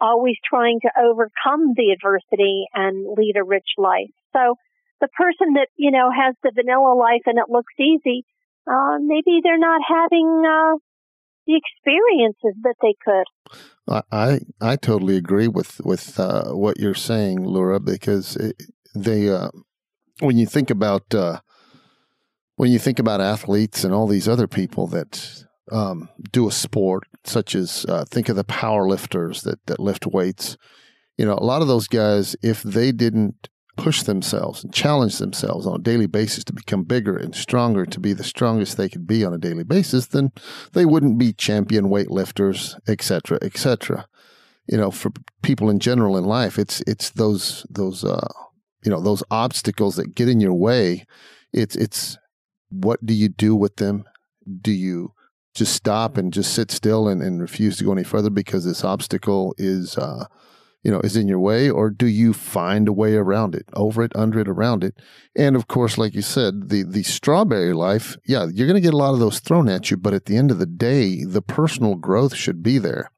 always 0.00 0.36
trying 0.48 0.80
to 0.80 0.90
overcome 0.98 1.74
the 1.76 1.90
adversity 1.92 2.64
and 2.72 3.06
lead 3.18 3.34
a 3.36 3.44
rich 3.44 3.68
life. 3.76 4.14
So 4.32 4.54
the 5.00 5.08
person 5.08 5.54
that, 5.54 5.68
you 5.76 5.90
know, 5.90 6.10
has 6.10 6.34
the 6.42 6.52
vanilla 6.54 6.94
life 6.94 7.22
and 7.26 7.38
it 7.38 7.50
looks 7.50 7.74
easy, 7.78 8.24
uh, 8.66 8.98
maybe 9.00 9.40
they're 9.42 9.58
not 9.58 9.80
having, 9.86 10.44
uh, 10.46 10.78
the 11.46 11.60
experiences 11.60 12.58
that 12.62 12.74
they 12.80 12.94
could. 13.04 13.26
I, 13.86 14.02
I 14.10 14.40
I 14.72 14.76
totally 14.76 15.16
agree 15.16 15.48
with 15.48 15.80
with 15.84 16.18
uh, 16.18 16.52
what 16.52 16.78
you're 16.78 16.94
saying, 16.94 17.44
Lura, 17.44 17.80
because 17.80 18.36
it, 18.36 18.62
they 18.94 19.28
uh, 19.28 19.50
when 20.20 20.38
you 20.38 20.46
think 20.46 20.70
about 20.70 21.14
uh, 21.14 21.40
when 22.56 22.70
you 22.70 22.78
think 22.78 22.98
about 22.98 23.20
athletes 23.20 23.84
and 23.84 23.92
all 23.92 24.06
these 24.06 24.28
other 24.28 24.46
people 24.46 24.86
that 24.88 25.44
um, 25.72 26.08
do 26.32 26.48
a 26.48 26.52
sport, 26.52 27.04
such 27.24 27.54
as 27.54 27.86
uh, 27.88 28.04
think 28.08 28.28
of 28.28 28.36
the 28.36 28.44
power 28.44 28.88
lifters 28.88 29.42
that 29.42 29.64
that 29.66 29.80
lift 29.80 30.06
weights. 30.06 30.56
You 31.16 31.24
know, 31.24 31.34
a 31.34 31.44
lot 31.44 31.62
of 31.62 31.68
those 31.68 31.88
guys, 31.88 32.36
if 32.42 32.62
they 32.62 32.92
didn't 32.92 33.48
push 33.76 34.02
themselves 34.02 34.62
and 34.62 34.72
challenge 34.72 35.18
themselves 35.18 35.66
on 35.66 35.80
a 35.80 35.82
daily 35.82 36.06
basis 36.06 36.44
to 36.44 36.52
become 36.52 36.84
bigger 36.84 37.16
and 37.16 37.34
stronger, 37.34 37.84
to 37.84 38.00
be 38.00 38.12
the 38.12 38.24
strongest 38.24 38.76
they 38.76 38.88
could 38.88 39.06
be 39.06 39.24
on 39.24 39.34
a 39.34 39.38
daily 39.38 39.64
basis, 39.64 40.06
then 40.06 40.30
they 40.72 40.84
wouldn't 40.84 41.18
be 41.18 41.32
champion 41.32 41.86
weightlifters, 41.86 42.78
et 42.86 43.02
cetera, 43.02 43.38
et 43.42 43.56
cetera. 43.56 44.06
You 44.66 44.78
know, 44.78 44.90
for 44.90 45.10
people 45.42 45.68
in 45.70 45.78
general 45.78 46.16
in 46.16 46.24
life, 46.24 46.58
it's 46.58 46.82
it's 46.86 47.10
those 47.10 47.66
those 47.68 48.04
uh, 48.04 48.28
you 48.84 48.90
know 48.90 49.00
those 49.00 49.22
obstacles 49.30 49.96
that 49.96 50.14
get 50.14 50.28
in 50.28 50.40
your 50.40 50.54
way. 50.54 51.06
It's 51.52 51.76
it's 51.76 52.16
what 52.70 53.04
do 53.04 53.14
you 53.14 53.28
do 53.28 53.54
with 53.54 53.76
them? 53.76 54.04
Do 54.60 54.72
you 54.72 55.12
just 55.54 55.74
stop 55.74 56.16
and 56.16 56.32
just 56.32 56.54
sit 56.54 56.70
still 56.70 57.08
and, 57.08 57.22
and 57.22 57.40
refuse 57.40 57.76
to 57.78 57.84
go 57.84 57.92
any 57.92 58.04
further 58.04 58.30
because 58.30 58.64
this 58.64 58.84
obstacle 58.84 59.54
is 59.58 59.96
uh, 59.98 60.26
you 60.82 60.90
know 60.90 61.00
is 61.00 61.16
in 61.16 61.28
your 61.28 61.40
way, 61.40 61.70
or 61.70 61.90
do 61.90 62.06
you 62.06 62.32
find 62.32 62.88
a 62.88 62.92
way 62.92 63.14
around 63.14 63.54
it, 63.54 63.66
over 63.74 64.02
it, 64.02 64.12
under 64.14 64.40
it, 64.40 64.48
around 64.48 64.84
it? 64.84 64.94
And 65.36 65.56
of 65.56 65.68
course, 65.68 65.98
like 65.98 66.14
you 66.14 66.22
said, 66.22 66.68
the 66.70 66.82
the 66.82 67.02
strawberry 67.02 67.72
life, 67.72 68.16
yeah, 68.26 68.46
you're 68.52 68.66
going 68.66 68.80
to 68.82 68.86
get 68.86 68.94
a 68.94 68.98
lot 68.98 69.14
of 69.14 69.20
those 69.20 69.40
thrown 69.40 69.68
at 69.68 69.90
you, 69.90 69.96
but 69.96 70.14
at 70.14 70.26
the 70.26 70.36
end 70.36 70.50
of 70.50 70.58
the 70.58 70.66
day, 70.66 71.24
the 71.24 71.42
personal 71.42 71.94
growth 71.94 72.34
should 72.34 72.62
be 72.62 72.78
there. 72.78 73.10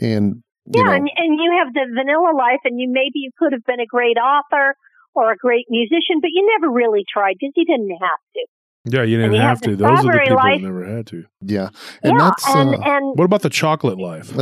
And 0.00 0.42
you 0.66 0.82
Yeah, 0.82 0.84
know, 0.84 1.00
and, 1.00 1.08
and 1.16 1.32
you 1.40 1.48
have 1.64 1.72
the 1.72 1.86
vanilla 1.94 2.36
life, 2.36 2.60
and 2.64 2.78
you 2.78 2.88
maybe 2.92 3.24
you 3.24 3.30
could 3.38 3.52
have 3.52 3.64
been 3.64 3.80
a 3.80 3.86
great 3.88 4.18
author 4.18 4.76
or 5.14 5.32
a 5.32 5.36
great 5.36 5.66
musician, 5.70 6.20
but 6.20 6.30
you 6.32 6.44
never 6.44 6.72
really 6.72 7.04
tried 7.08 7.36
because 7.40 7.56
you 7.56 7.64
didn't 7.64 7.90
have 7.90 8.22
to. 8.36 8.42
Yeah, 8.84 9.02
you 9.02 9.16
didn't 9.18 9.34
have 9.34 9.42
have 9.42 9.60
to. 9.62 9.76
Those 9.76 9.90
are 10.00 10.02
the 10.12 10.18
people 10.20 10.36
life. 10.36 10.60
that 10.60 10.66
never 10.66 10.84
had 10.96 11.06
to. 11.08 11.24
yeah, 11.42 11.68
and 12.02 12.12
yeah, 12.18 12.18
that's 12.18 12.46
and 12.48 12.74
uh, 12.74 12.78
and 12.84 13.18
What 13.18 13.24
about 13.24 13.42
the 13.42 13.50
chocolate 13.50 13.98
life? 13.98 14.32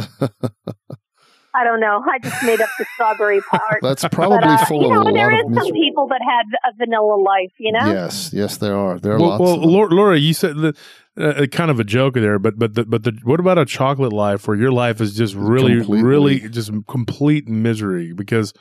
I 1.55 1.65
don't 1.65 1.81
know. 1.81 2.05
I 2.07 2.19
just 2.19 2.43
made 2.45 2.61
up 2.61 2.69
the 2.79 2.85
strawberry 2.95 3.41
part. 3.51 3.81
that's 3.81 4.03
But, 4.03 4.13
probably 4.13 4.39
uh, 4.47 4.59
full 4.67 4.83
you 4.83 4.89
of 4.89 5.05
know, 5.05 5.11
a 5.11 5.13
there 5.15 5.31
lot 5.33 5.41
is 5.41 5.57
of 5.57 5.65
some 5.65 5.73
people 5.73 6.07
that 6.09 6.21
had 6.23 6.45
a 6.71 6.75
vanilla 6.77 7.17
life. 7.17 7.53
You 7.59 7.73
know. 7.73 7.87
Yes, 7.87 8.31
yes, 8.33 8.59
there 8.59 8.77
are. 8.77 8.99
There 8.99 9.13
are 9.15 9.19
well, 9.19 9.29
lots. 9.31 9.41
well 9.41 9.55
of 9.55 9.61
them. 9.63 9.71
Lura, 9.71 9.89
Lura, 9.91 10.19
you 10.19 10.35
said 10.35 10.57
that, 10.59 10.77
uh, 11.19 11.47
kind 11.47 11.71
of 11.71 11.81
a 11.81 11.85
joke 11.85 12.13
there, 12.15 12.39
but 12.39 12.59
but 12.59 12.75
the, 12.75 12.85
but 12.85 13.05
the, 13.05 13.19
what 13.25 13.41
about 13.41 13.57
a 13.57 13.65
chocolate 13.65 14.13
life 14.13 14.47
where 14.47 14.57
your 14.57 14.71
life 14.71 15.01
is 15.01 15.15
just 15.17 15.35
really, 15.35 15.77
Completely. 15.79 16.03
really 16.07 16.41
just 16.51 16.71
complete 16.87 17.49
misery? 17.49 18.13
Because 18.13 18.53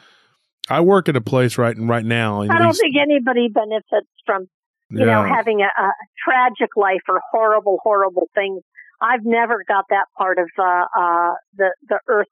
I 0.69 0.79
work 0.79 1.09
at 1.09 1.17
a 1.17 1.21
place 1.21 1.57
right 1.57 1.75
and 1.75 1.89
right 1.89 2.05
now. 2.05 2.43
I 2.43 2.47
don't 2.47 2.67
least- 2.67 2.79
think 2.79 2.95
anybody 2.95 3.49
benefits 3.49 4.07
from 4.25 4.47
you 4.89 5.05
know 5.05 5.23
having 5.23 5.61
a, 5.61 5.81
a 5.81 5.91
tragic 6.23 6.75
life 6.75 7.01
or 7.07 7.21
horrible, 7.31 7.79
horrible 7.83 8.29
things. 8.35 8.61
I've 9.01 9.25
never 9.25 9.63
got 9.67 9.85
that 9.89 10.05
part 10.17 10.39
of 10.39 10.49
uh, 10.57 10.85
uh, 10.97 11.33
the 11.55 11.73
the 11.87 11.99
earth 12.07 12.27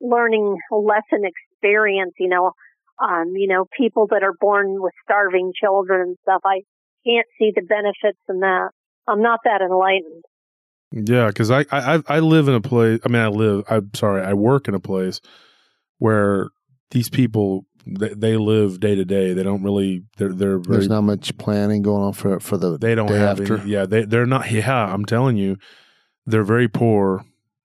learning 0.00 0.58
lesson 0.70 1.24
experience. 1.24 2.14
You 2.18 2.28
know, 2.28 2.52
um, 3.02 3.32
you 3.34 3.48
know, 3.48 3.66
people 3.76 4.08
that 4.10 4.22
are 4.22 4.34
born 4.38 4.80
with 4.82 4.92
starving 5.04 5.52
children 5.60 6.00
and 6.00 6.16
stuff. 6.22 6.42
I 6.44 6.62
can't 7.06 7.26
see 7.38 7.52
the 7.54 7.62
benefits 7.62 8.18
in 8.28 8.40
that. 8.40 8.70
I'm 9.06 9.22
not 9.22 9.40
that 9.44 9.60
enlightened. 9.60 10.24
Yeah, 10.92 11.28
because 11.28 11.50
I, 11.50 11.64
I 11.70 12.02
I 12.06 12.20
live 12.20 12.48
in 12.48 12.54
a 12.54 12.60
place. 12.60 13.00
I 13.04 13.08
mean, 13.08 13.22
I 13.22 13.28
live. 13.28 13.64
I'm 13.68 13.90
sorry, 13.94 14.22
I 14.22 14.34
work 14.34 14.68
in 14.68 14.74
a 14.74 14.80
place 14.80 15.20
where 15.98 16.50
these 16.90 17.08
people 17.08 17.66
they, 17.86 18.08
they 18.14 18.36
live 18.36 18.80
day 18.80 18.94
to 18.94 19.04
day. 19.04 19.32
They 19.34 19.42
don't 19.42 19.62
really. 19.62 20.04
They're 20.16 20.32
they're 20.32 20.58
very. 20.58 20.78
There's 20.78 20.88
not 20.88 21.02
much 21.02 21.36
planning 21.38 21.82
going 21.82 22.02
on 22.02 22.12
for 22.12 22.40
for 22.40 22.56
the 22.56 22.78
they 22.78 22.94
don't 22.94 23.10
have. 23.10 23.40
after. 23.40 23.58
Any, 23.58 23.70
yeah, 23.70 23.86
they 23.86 24.04
they're 24.04 24.26
not. 24.26 24.50
Yeah, 24.50 24.92
I'm 24.92 25.04
telling 25.04 25.36
you, 25.36 25.56
they're 26.26 26.44
very 26.44 26.68
poor. 26.68 27.24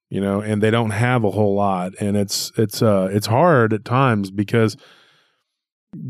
you 0.09 0.19
know, 0.19 0.41
and 0.41 0.61
they 0.61 0.71
don't 0.71 0.89
have 0.89 1.23
a 1.23 1.31
whole 1.31 1.55
lot, 1.55 1.93
and 1.99 2.17
it's 2.17 2.51
it's 2.57 2.81
uh 2.81 3.09
it's 3.11 3.27
hard 3.27 3.73
at 3.73 3.85
times 3.85 4.31
because 4.31 4.75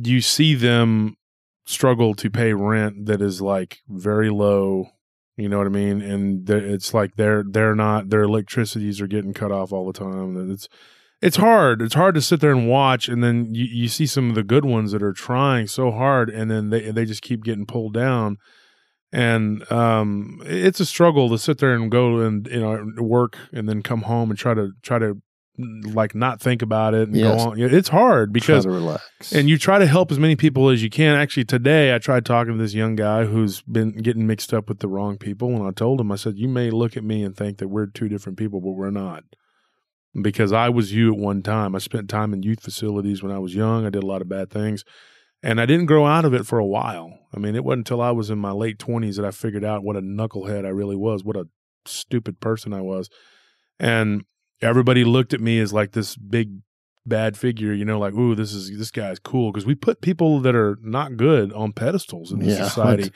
you 0.03 0.22
see 0.22 0.55
them 0.55 1.16
struggle 1.66 2.16
to 2.16 2.30
pay 2.30 2.53
rent 2.53 3.05
that 3.05 3.22
is 3.22 3.41
like 3.41 3.80
very 3.88 4.30
low. 4.30 4.89
You 5.38 5.47
know 5.47 5.57
what 5.57 5.68
I 5.68 5.70
mean? 5.70 6.01
And 6.01 6.49
it's 6.49 6.93
like 6.93 7.16
they're 7.16 7.43
they're 7.47 7.76
not 7.76 8.10
their 8.10 8.24
electricities 8.24 8.99
are 8.99 9.07
getting 9.07 9.34
cut 9.34 9.51
off 9.51 9.72
all 9.72 9.86
the 9.86 9.97
time. 9.97 10.36
And 10.36 10.51
it's 10.51 10.68
it's 11.22 11.38
hard. 11.38 11.82
It's 11.82 11.95
hard 11.95 12.15
to 12.15 12.22
sit 12.22 12.39
there 12.39 12.51
and 12.51 12.67
watch, 12.70 13.09
and 13.09 13.24
then 13.24 13.53
you, 13.53 13.65
you 13.65 13.88
see 13.88 14.05
some 14.05 14.30
of 14.30 14.36
the 14.36 14.43
good 14.43 14.65
ones 14.65 14.91
that 14.91 15.03
are 15.03 15.13
trying 15.13 15.67
so 15.67 15.91
hard, 15.91 16.30
and 16.30 16.49
then 16.49 16.70
they 16.70 16.91
they 16.91 17.05
just 17.05 17.22
keep 17.22 17.43
getting 17.43 17.65
pulled 17.65 17.93
down. 17.93 18.38
And 19.11 19.70
um, 19.72 20.39
it's 20.45 20.80
a 20.80 20.86
struggle 20.86 21.30
to 21.30 21.39
sit 21.39 21.57
there 21.57 21.74
and 21.74 21.89
go 21.89 22.20
and 22.20 22.47
you 22.47 22.59
know 22.59 22.86
work, 23.03 23.38
and 23.51 23.67
then 23.67 23.82
come 23.82 24.03
home 24.03 24.30
and 24.30 24.38
try 24.39 24.53
to 24.53 24.72
try 24.84 24.99
to 24.99 25.22
like 25.91 26.15
not 26.15 26.39
think 26.39 26.61
about 26.61 26.93
it 26.93 27.09
and 27.09 27.17
Yes. 27.17 27.43
go 27.43 27.49
on. 27.51 27.59
It's 27.59 27.89
hard 27.89 28.32
because 28.32 28.63
Try 28.63 28.72
to 28.72 28.78
relax. 28.80 29.34
and 29.34 29.49
you 29.49 29.57
try 29.57 29.78
to 29.78 29.86
help 29.88 30.09
as 30.09 30.17
many 30.20 30.38
people 30.38 30.70
as 30.70 30.82
you 30.82 30.89
can. 30.89 31.15
Actually, 31.17 31.43
today 31.43 31.93
I 31.93 31.97
tried 31.97 32.24
talking 32.26 32.53
to 32.53 32.63
this 32.63 32.74
young 32.74 32.95
guy 32.95 33.26
who's 33.26 33.61
been 33.63 33.91
getting 33.97 34.26
mixed 34.26 34.53
up 34.53 34.70
with 34.70 34.80
the 34.80 34.88
wrong 34.88 35.17
people, 35.17 35.49
and 35.55 35.67
I 35.67 35.72
told 35.72 35.99
him, 35.99 36.11
I 36.11 36.15
said, 36.15 36.38
"You 36.38 36.47
may 36.47 36.70
look 36.70 36.95
at 36.95 37.03
me 37.03 37.24
and 37.24 37.36
think 37.36 37.57
that 37.57 37.67
we're 37.67 37.88
two 37.88 38.07
different 38.07 38.38
people, 38.38 38.61
but 38.61 38.70
we're 38.72 38.89
not." 38.91 39.24
Because 40.20 40.51
I 40.51 40.70
was 40.70 40.91
you 40.93 41.14
at 41.14 41.20
one 41.20 41.43
time. 41.43 41.76
I 41.76 41.80
spent 41.80 42.10
time 42.10 42.34
in 42.34 42.41
youth 42.41 42.62
facilities 42.62 43.22
when 43.22 43.32
I 43.32 43.38
was 43.39 43.53
young. 43.53 43.86
I 43.86 43.89
did 43.91 44.01
a 44.03 44.07
lot 44.07 44.22
of 44.22 44.30
bad 44.30 44.49
things, 44.49 44.84
and 45.43 45.62
I 45.62 45.66
didn't 45.66 45.86
grow 45.86 46.05
out 46.07 46.26
of 46.26 46.34
it 46.34 46.47
for 46.47 46.57
a 46.57 46.66
while. 46.66 47.14
I 47.34 47.39
mean, 47.39 47.55
it 47.55 47.64
wasn't 47.64 47.82
until 47.88 48.01
I 48.01 48.12
was 48.12 48.30
in 48.30 48.39
my 48.39 48.51
late 48.51 48.80
twenties 48.80 49.18
that 49.18 49.26
I 49.26 49.32
figured 49.32 49.64
out 49.64 49.84
what 49.84 49.95
a 49.95 50.01
knucklehead 50.01 50.66
I 50.66 50.70
really 50.70 50.95
was, 50.95 51.24
what 51.24 51.36
a 51.36 51.47
stupid 51.86 52.39
person 52.39 52.74
I 52.74 52.82
was, 52.82 53.10
and 53.80 54.24
everybody 54.62 55.03
looked 55.03 55.34
at 55.34 55.41
me 55.41 55.60
as 55.60 55.72
like 55.72 55.91
this 55.91 56.16
big 56.16 56.57
bad 57.05 57.38
figure, 57.38 57.74
you 57.74 57.86
know, 57.86 57.99
like, 57.99 58.14
ooh, 58.14 58.36
this 58.36 58.51
is 58.53 58.76
this 58.78 58.91
guy's 58.91 59.20
cool. 59.20 59.51
Because 59.51 59.66
we 59.66 59.76
put 59.76 60.01
people 60.01 60.39
that 60.41 60.55
are 60.55 60.78
not 60.82 61.18
good 61.18 61.53
on 61.53 61.72
pedestals 61.72 62.32
in 62.32 62.39
this 62.39 62.57
Yeah. 62.57 62.64
society. 62.68 63.12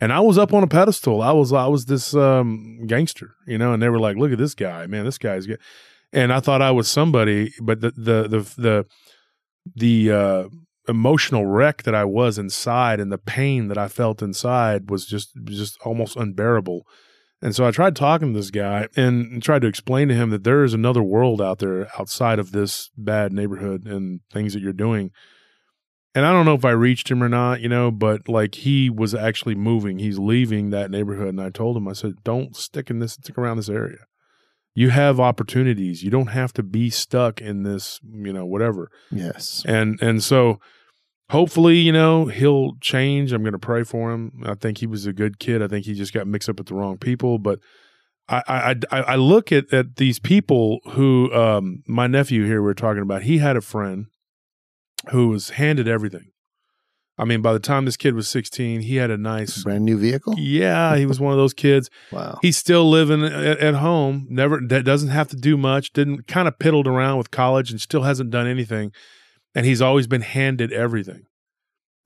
And 0.00 0.12
I 0.12 0.20
was 0.20 0.38
up 0.38 0.52
on 0.54 0.62
a 0.62 0.66
pedestal. 0.68 1.20
I 1.22 1.32
was 1.32 1.52
I 1.52 1.66
was 1.66 1.86
this 1.86 2.14
um 2.14 2.86
gangster, 2.86 3.34
you 3.46 3.58
know, 3.58 3.72
and 3.72 3.82
they 3.82 3.88
were 3.88 3.98
like, 3.98 4.16
look 4.16 4.32
at 4.32 4.38
this 4.38 4.54
guy, 4.54 4.86
man, 4.86 5.04
this 5.04 5.18
guy's 5.18 5.46
good. 5.46 5.60
And 6.12 6.32
I 6.32 6.40
thought 6.40 6.62
I 6.62 6.70
was 6.70 6.88
somebody, 6.88 7.52
but 7.60 7.80
the 7.80 7.90
the 7.90 8.28
the 8.28 8.54
the 8.56 8.86
the 9.76 10.12
uh 10.12 10.48
emotional 10.88 11.44
wreck 11.44 11.82
that 11.82 11.94
I 11.94 12.04
was 12.04 12.38
inside 12.38 12.98
and 12.98 13.12
the 13.12 13.18
pain 13.18 13.68
that 13.68 13.76
I 13.76 13.88
felt 13.88 14.22
inside 14.22 14.88
was 14.90 15.06
just 15.06 15.32
just 15.44 15.78
almost 15.84 16.16
unbearable. 16.16 16.86
And 17.40 17.54
so 17.54 17.66
I 17.66 17.70
tried 17.70 17.94
talking 17.94 18.32
to 18.32 18.38
this 18.38 18.50
guy 18.50 18.88
and 18.96 19.40
tried 19.42 19.62
to 19.62 19.68
explain 19.68 20.08
to 20.08 20.14
him 20.14 20.30
that 20.30 20.42
there 20.42 20.64
is 20.64 20.74
another 20.74 21.02
world 21.02 21.40
out 21.40 21.60
there 21.60 21.88
outside 21.98 22.38
of 22.38 22.50
this 22.50 22.90
bad 22.96 23.32
neighborhood 23.32 23.86
and 23.86 24.20
things 24.32 24.54
that 24.54 24.62
you're 24.62 24.72
doing. 24.72 25.12
And 26.14 26.26
I 26.26 26.32
don't 26.32 26.46
know 26.46 26.54
if 26.54 26.64
I 26.64 26.70
reached 26.70 27.10
him 27.10 27.22
or 27.22 27.28
not, 27.28 27.60
you 27.60 27.68
know, 27.68 27.92
but 27.92 28.28
like 28.28 28.56
he 28.56 28.90
was 28.90 29.14
actually 29.14 29.54
moving. 29.54 30.00
He's 30.00 30.18
leaving 30.18 30.70
that 30.70 30.90
neighborhood. 30.90 31.28
And 31.28 31.40
I 31.40 31.50
told 31.50 31.76
him, 31.76 31.86
I 31.86 31.92
said, 31.92 32.14
don't 32.24 32.56
stick 32.56 32.90
in 32.90 32.98
this, 32.98 33.12
stick 33.12 33.38
around 33.38 33.58
this 33.58 33.68
area. 33.68 33.98
You 34.78 34.90
have 34.90 35.18
opportunities. 35.18 36.04
You 36.04 36.10
don't 36.10 36.28
have 36.28 36.52
to 36.52 36.62
be 36.62 36.88
stuck 36.88 37.40
in 37.40 37.64
this, 37.64 37.98
you 38.04 38.32
know, 38.32 38.46
whatever. 38.46 38.92
Yes. 39.10 39.64
and 39.66 40.00
and 40.00 40.22
so 40.22 40.60
hopefully 41.30 41.78
you 41.78 41.90
know 41.90 42.26
he'll 42.26 42.76
change. 42.80 43.32
I'm 43.32 43.42
going 43.42 43.52
to 43.52 43.58
pray 43.58 43.82
for 43.82 44.12
him. 44.12 44.42
I 44.46 44.54
think 44.54 44.78
he 44.78 44.86
was 44.86 45.04
a 45.04 45.12
good 45.12 45.40
kid. 45.40 45.62
I 45.62 45.66
think 45.66 45.84
he 45.86 45.94
just 45.94 46.12
got 46.12 46.28
mixed 46.28 46.48
up 46.48 46.58
with 46.58 46.68
the 46.68 46.76
wrong 46.76 46.96
people. 46.96 47.38
But 47.38 47.58
i 48.28 48.42
i 48.46 48.74
i, 48.92 49.00
I 49.00 49.16
look 49.16 49.50
at 49.50 49.72
at 49.72 49.96
these 49.96 50.20
people 50.20 50.78
who 50.92 51.32
um 51.34 51.82
my 51.88 52.06
nephew 52.06 52.44
here 52.46 52.62
we 52.62 52.70
are 52.70 52.74
talking 52.74 53.02
about 53.02 53.22
he 53.22 53.38
had 53.38 53.56
a 53.56 53.60
friend 53.60 54.06
who 55.10 55.28
was 55.28 55.50
handed 55.50 55.88
everything 55.88 56.26
i 57.18 57.24
mean 57.24 57.42
by 57.42 57.52
the 57.52 57.58
time 57.58 57.84
this 57.84 57.96
kid 57.96 58.14
was 58.14 58.28
16 58.28 58.80
he 58.80 58.96
had 58.96 59.10
a 59.10 59.16
nice 59.18 59.62
Brand 59.64 59.84
new 59.84 59.98
vehicle. 59.98 60.34
yeah 60.38 60.96
he 60.96 61.06
was 61.06 61.18
one 61.20 61.32
of 61.32 61.38
those 61.38 61.54
kids 61.54 61.90
Wow. 62.12 62.38
He's 62.42 62.56
still 62.56 62.88
living 62.88 63.22
at, 63.24 63.58
at 63.58 63.74
home. 63.74 64.26
Never 64.30 64.60
that 64.68 64.84
doesn't 64.84 65.10
have 65.10 65.28
to 65.28 65.36
do 65.36 65.56
much. 65.56 65.92
Didn't 65.92 66.26
kind 66.26 66.48
of 66.48 66.58
piddled 66.58 66.86
around 66.86 67.18
with 67.18 67.30
college 67.30 67.70
and 67.70 67.80
still 67.80 68.02
hasn't 68.02 68.30
done 68.30 68.46
anything. 68.46 68.92
And 69.54 69.66
he's 69.66 69.82
always 69.82 70.06
been 70.06 70.22
handed 70.22 70.72
everything. 70.72 71.26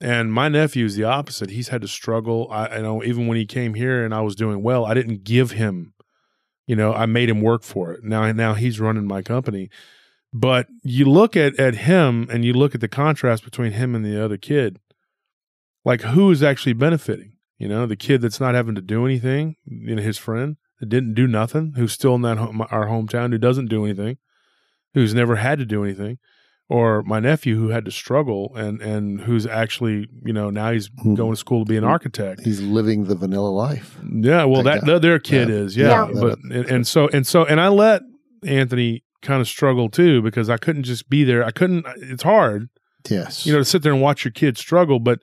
And 0.01 0.33
my 0.33 0.49
nephew's 0.49 0.95
the 0.95 1.05
opposite. 1.05 1.49
He's 1.51 1.69
had 1.69 1.81
to 1.81 1.87
struggle. 1.87 2.47
I, 2.51 2.67
I 2.67 2.81
know 2.81 3.03
even 3.03 3.27
when 3.27 3.37
he 3.37 3.45
came 3.45 3.75
here 3.75 4.03
and 4.03 4.13
I 4.13 4.21
was 4.21 4.35
doing 4.35 4.61
well, 4.61 4.83
I 4.85 4.93
didn't 4.93 5.23
give 5.23 5.51
him. 5.51 5.93
You 6.67 6.75
know, 6.75 6.93
I 6.93 7.05
made 7.05 7.29
him 7.29 7.41
work 7.41 7.63
for 7.63 7.93
it. 7.93 8.03
Now, 8.03 8.29
now 8.31 8.53
he's 8.53 8.79
running 8.79 9.07
my 9.07 9.21
company. 9.21 9.69
But 10.33 10.67
you 10.83 11.05
look 11.05 11.37
at 11.37 11.57
at 11.59 11.75
him 11.75 12.27
and 12.31 12.43
you 12.43 12.53
look 12.53 12.73
at 12.75 12.81
the 12.81 12.87
contrast 12.87 13.43
between 13.45 13.73
him 13.73 13.95
and 13.95 14.03
the 14.03 14.23
other 14.23 14.37
kid. 14.37 14.79
Like 15.85 16.01
who 16.01 16.31
is 16.31 16.41
actually 16.43 16.73
benefiting? 16.73 17.33
You 17.57 17.67
know, 17.69 17.85
the 17.85 17.95
kid 17.95 18.21
that's 18.21 18.39
not 18.39 18.55
having 18.55 18.75
to 18.75 18.81
do 18.81 19.05
anything, 19.05 19.55
you 19.65 19.95
know, 19.95 20.01
his 20.01 20.17
friend 20.17 20.57
that 20.79 20.89
didn't 20.89 21.13
do 21.13 21.27
nothing, 21.27 21.73
who's 21.75 21.93
still 21.93 22.15
in 22.15 22.21
that 22.23 22.37
home, 22.37 22.61
our 22.71 22.87
hometown, 22.87 23.31
who 23.31 23.37
doesn't 23.37 23.67
do 23.67 23.85
anything, 23.85 24.17
who's 24.93 25.13
never 25.13 25.35
had 25.37 25.59
to 25.59 25.65
do 25.65 25.83
anything, 25.83 26.17
or 26.67 27.03
my 27.03 27.19
nephew 27.19 27.57
who 27.57 27.69
had 27.69 27.85
to 27.85 27.91
struggle 27.91 28.51
and 28.55 28.81
and 28.81 29.21
who's 29.21 29.45
actually, 29.45 30.07
you 30.25 30.33
know, 30.33 30.49
now 30.49 30.71
he's 30.71 30.89
Hmm. 31.01 31.13
going 31.15 31.31
to 31.33 31.37
school 31.37 31.63
to 31.63 31.69
be 31.69 31.77
an 31.77 31.83
architect. 31.83 32.41
He's 32.43 32.61
living 32.61 33.05
the 33.05 33.15
vanilla 33.15 33.49
life. 33.49 33.97
Yeah, 34.11 34.45
well, 34.45 34.63
That 34.63 34.81
that, 34.81 34.85
guy. 34.87 34.93
that 34.93 35.01
their 35.01 35.19
kid 35.19 35.49
Yeah. 35.49 35.55
is, 35.55 35.77
yeah. 35.77 36.07
Yeah. 36.13 36.19
But 36.19 36.39
and, 36.49 36.65
and 36.65 36.87
so 36.87 37.07
and 37.09 37.25
so 37.27 37.45
and 37.45 37.61
I 37.61 37.67
let 37.69 38.01
Anthony 38.45 39.03
kind 39.21 39.39
of 39.41 39.47
struggle 39.47 39.89
too 39.89 40.21
because 40.21 40.49
I 40.49 40.57
couldn't 40.57 40.83
just 40.83 41.09
be 41.09 41.23
there. 41.23 41.45
I 41.45 41.51
couldn't. 41.51 41.85
It's 41.97 42.23
hard, 42.23 42.67
Yes. 43.09 43.45
you 43.45 43.53
know, 43.53 43.59
to 43.59 43.65
sit 43.65 43.83
there 43.83 43.93
and 43.93 44.01
watch 44.01 44.25
your 44.25 44.31
kid 44.33 44.57
struggle, 44.57 44.99
but 44.99 45.19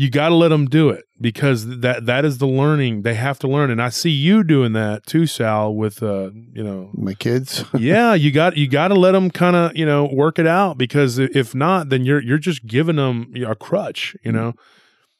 you 0.00 0.08
got 0.08 0.30
to 0.30 0.34
let 0.34 0.48
them 0.48 0.64
do 0.64 0.88
it 0.88 1.04
because 1.20 1.80
that 1.80 2.06
that 2.06 2.24
is 2.24 2.38
the 2.38 2.46
learning 2.46 3.02
they 3.02 3.14
have 3.14 3.38
to 3.40 3.46
learn. 3.48 3.70
And 3.70 3.82
I 3.82 3.90
see 3.90 4.10
you 4.10 4.42
doing 4.42 4.72
that 4.72 5.04
too, 5.04 5.26
Sal. 5.26 5.74
With 5.74 6.02
uh, 6.02 6.30
you 6.54 6.62
know, 6.64 6.90
my 6.94 7.12
kids. 7.12 7.64
yeah, 7.78 8.14
you 8.14 8.30
got 8.30 8.56
you 8.56 8.66
got 8.66 8.88
to 8.88 8.94
let 8.94 9.12
them 9.12 9.30
kind 9.30 9.56
of 9.56 9.76
you 9.76 9.84
know 9.84 10.08
work 10.10 10.38
it 10.38 10.46
out 10.46 10.78
because 10.78 11.18
if 11.18 11.54
not, 11.54 11.90
then 11.90 12.04
you're 12.06 12.22
you're 12.22 12.38
just 12.38 12.66
giving 12.66 12.96
them 12.96 13.30
a 13.46 13.54
crutch, 13.54 14.16
you 14.24 14.32
know. 14.32 14.54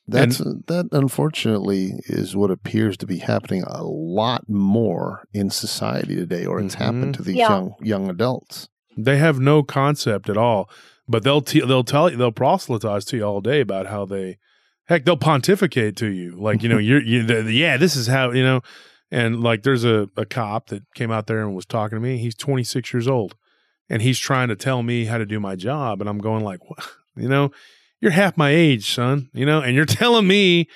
That's 0.09 0.39
that. 0.39 0.89
Unfortunately, 0.93 1.93
is 2.07 2.35
what 2.35 2.51
appears 2.51 2.97
to 2.97 3.07
be 3.07 3.19
happening 3.19 3.63
a 3.67 3.85
lot 3.85 4.49
more 4.49 5.25
in 5.35 5.51
society 5.51 6.17
today, 6.17 6.47
or 6.47 6.59
it's 6.61 6.75
Mhm. 6.77 6.79
happened 6.87 7.15
to 7.17 7.23
these 7.23 7.37
Yeah. 7.37 7.51
young 7.51 7.75
young 7.83 8.09
adults. 8.11 8.69
They 8.97 9.19
have 9.19 9.39
no 9.39 9.63
concept 9.63 10.29
at 10.31 10.37
all, 10.37 10.69
but 11.07 11.23
they'll 11.23 11.43
te- 11.43 11.61
they'll 11.69 11.85
tell 11.85 12.11
you 12.11 12.17
they'll 12.17 12.33
proselytize 12.33 13.05
to 13.07 13.19
you 13.19 13.25
all 13.25 13.41
day 13.43 13.61
about 13.61 13.87
how 13.87 14.05
they 14.07 14.39
heck 14.91 15.05
they'll 15.07 15.17
pontificate 15.17 15.97
to 15.97 16.09
you 16.09 16.33
like 16.33 16.63
you 16.63 16.69
know 16.69 16.79
you're 16.89 17.03
you 17.03 17.23
the, 17.23 17.43
the- 17.43 17.53
yeah 17.53 17.79
this 17.79 17.97
is 17.97 18.07
how 18.07 18.31
you 18.33 18.43
know 18.43 18.61
and 19.11 19.43
like 19.43 19.63
there's 19.63 19.85
a, 19.85 20.09
a 20.17 20.27
cop 20.27 20.67
that 20.69 20.83
came 20.95 21.11
out 21.11 21.27
there 21.27 21.41
and 21.41 21.55
was 21.55 21.65
talking 21.65 21.97
to 21.97 22.01
me 22.01 22.19
he's 22.19 22.35
26 22.35 22.93
years 22.93 23.09
old 23.09 23.35
and 23.89 24.03
he's 24.03 24.19
trying 24.19 24.49
to 24.49 24.57
tell 24.57 24.83
me 24.83 25.07
how 25.07 25.17
to 25.17 25.25
do 25.25 25.41
my 25.41 25.57
job 25.57 26.01
and 26.01 26.09
I'm 26.11 26.19
going 26.19 26.45
like 26.45 26.69
what? 26.69 26.87
you 27.17 27.29
know 27.29 27.51
you're 28.01 28.13
half 28.13 28.37
my 28.37 28.51
age 28.51 28.95
son 28.95 29.31
you 29.33 29.47
know 29.47 29.63
and 29.63 29.75
you're 29.75 29.85
telling 29.87 30.27
me 30.27 30.69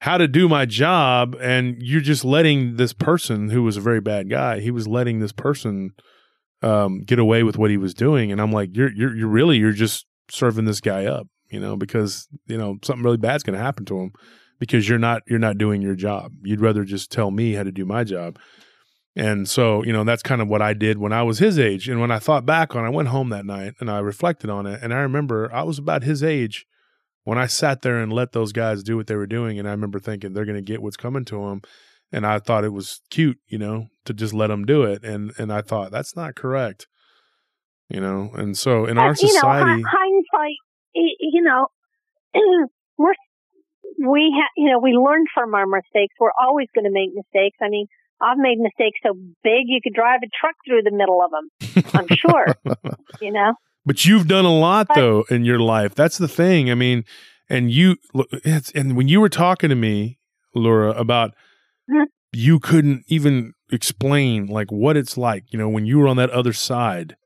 how 0.00 0.18
to 0.18 0.26
do 0.26 0.48
my 0.48 0.66
job 0.66 1.36
and 1.40 1.76
you're 1.80 2.00
just 2.00 2.24
letting 2.24 2.74
this 2.74 2.92
person 2.92 3.50
who 3.50 3.62
was 3.62 3.76
a 3.76 3.80
very 3.80 4.00
bad 4.00 4.28
guy 4.28 4.58
he 4.58 4.72
was 4.72 4.88
letting 4.88 5.20
this 5.20 5.30
person 5.32 5.92
um, 6.62 7.00
get 7.00 7.18
away 7.18 7.42
with 7.42 7.58
what 7.58 7.70
he 7.70 7.76
was 7.76 7.94
doing. 7.94 8.30
And 8.30 8.40
I'm 8.40 8.52
like, 8.52 8.70
you're, 8.76 8.92
you're, 8.92 9.14
you're 9.16 9.28
really, 9.28 9.58
you're 9.58 9.72
just 9.72 10.06
serving 10.30 10.64
this 10.64 10.80
guy 10.80 11.06
up, 11.06 11.26
you 11.52 11.60
know, 11.60 11.76
because, 11.76 12.26
you 12.46 12.58
know, 12.58 12.78
something 12.82 13.04
really 13.04 13.18
bad's 13.18 13.42
going 13.44 13.56
to 13.56 13.62
happen 13.62 13.84
to 13.84 14.00
him 14.00 14.12
because 14.58 14.88
you're 14.88 14.98
not, 14.98 15.22
you're 15.28 15.38
not 15.38 15.58
doing 15.58 15.82
your 15.82 15.94
job. 15.94 16.32
You'd 16.42 16.60
rather 16.60 16.84
just 16.84 17.12
tell 17.12 17.30
me 17.30 17.52
how 17.52 17.62
to 17.62 17.70
do 17.70 17.84
my 17.84 18.02
job. 18.04 18.38
And 19.14 19.46
so, 19.48 19.84
you 19.84 19.92
know, 19.92 20.04
that's 20.04 20.22
kind 20.22 20.40
of 20.40 20.48
what 20.48 20.62
I 20.62 20.72
did 20.72 20.96
when 20.96 21.12
I 21.12 21.22
was 21.22 21.38
his 21.38 21.58
age. 21.58 21.88
And 21.88 22.00
when 22.00 22.10
I 22.10 22.18
thought 22.18 22.46
back 22.46 22.74
on, 22.74 22.84
I 22.84 22.88
went 22.88 23.08
home 23.08 23.28
that 23.28 23.44
night 23.44 23.74
and 23.78 23.90
I 23.90 23.98
reflected 23.98 24.48
on 24.48 24.66
it. 24.66 24.80
And 24.82 24.94
I 24.94 25.00
remember 25.00 25.52
I 25.52 25.64
was 25.64 25.78
about 25.78 26.02
his 26.02 26.22
age 26.22 26.64
when 27.24 27.36
I 27.36 27.46
sat 27.46 27.82
there 27.82 27.98
and 27.98 28.12
let 28.12 28.32
those 28.32 28.52
guys 28.52 28.82
do 28.82 28.96
what 28.96 29.08
they 29.08 29.14
were 29.14 29.26
doing. 29.26 29.58
And 29.58 29.68
I 29.68 29.72
remember 29.72 29.98
thinking 29.98 30.32
they're 30.32 30.46
going 30.46 30.56
to 30.56 30.62
get 30.62 30.80
what's 30.80 30.96
coming 30.96 31.26
to 31.26 31.46
them. 31.46 31.60
And 32.10 32.26
I 32.26 32.38
thought 32.38 32.64
it 32.64 32.72
was 32.72 33.00
cute, 33.10 33.38
you 33.48 33.58
know, 33.58 33.88
to 34.04 34.12
just 34.14 34.34
let 34.34 34.48
them 34.48 34.64
do 34.64 34.82
it. 34.82 35.02
And 35.02 35.32
and 35.38 35.52
I 35.52 35.62
thought 35.62 35.90
that's 35.90 36.14
not 36.14 36.34
correct, 36.34 36.86
you 37.88 38.00
know. 38.00 38.30
And 38.34 38.56
so 38.56 38.84
in 38.84 38.98
our 38.98 39.12
But, 39.12 39.22
you 39.22 39.28
know, 39.28 39.40
society, 39.40 39.82
hindsight, 39.82 40.56
you 40.94 41.42
know, 41.42 41.66
we're 42.98 43.14
we 43.98 44.34
have, 44.38 44.50
you 44.56 44.70
know, 44.70 44.78
we 44.78 44.92
learn 44.92 45.24
from 45.34 45.54
our 45.54 45.66
mistakes. 45.66 46.14
We're 46.18 46.30
always 46.40 46.68
going 46.74 46.84
to 46.84 46.90
make 46.90 47.10
mistakes. 47.14 47.58
I 47.62 47.68
mean, 47.68 47.86
I've 48.20 48.38
made 48.38 48.58
mistakes 48.58 48.98
so 49.02 49.14
big 49.44 49.64
you 49.66 49.80
could 49.82 49.92
drive 49.94 50.20
a 50.24 50.28
truck 50.40 50.54
through 50.66 50.82
the 50.82 50.90
middle 50.96 51.20
of 51.22 51.30
them. 51.30 51.84
I'm 51.94 52.06
sure, 52.16 52.46
you 53.20 53.32
know. 53.32 53.54
But 53.84 54.04
you've 54.04 54.28
done 54.28 54.44
a 54.44 54.56
lot 54.56 54.88
But- 54.88 54.94
though 54.96 55.24
in 55.30 55.44
your 55.44 55.58
life. 55.60 55.94
That's 55.94 56.18
the 56.18 56.28
thing. 56.28 56.70
I 56.70 56.74
mean, 56.74 57.04
and 57.50 57.70
you 57.70 57.96
and 58.74 58.96
when 58.96 59.08
you 59.08 59.20
were 59.20 59.28
talking 59.28 59.68
to 59.70 59.74
me, 59.76 60.18
Lura, 60.54 60.90
about 60.90 61.32
Mhm. 61.90 62.04
you 62.32 62.60
couldn't 62.60 63.04
even 63.08 63.52
explain 63.72 64.46
like 64.46 64.70
what 64.70 64.96
it's 64.96 65.18
like, 65.18 65.52
you 65.52 65.58
know, 65.58 65.68
when 65.68 65.84
you 65.84 65.98
were 65.98 66.06
on 66.08 66.16
that 66.16 66.30
other 66.30 66.52
side, 66.52 67.16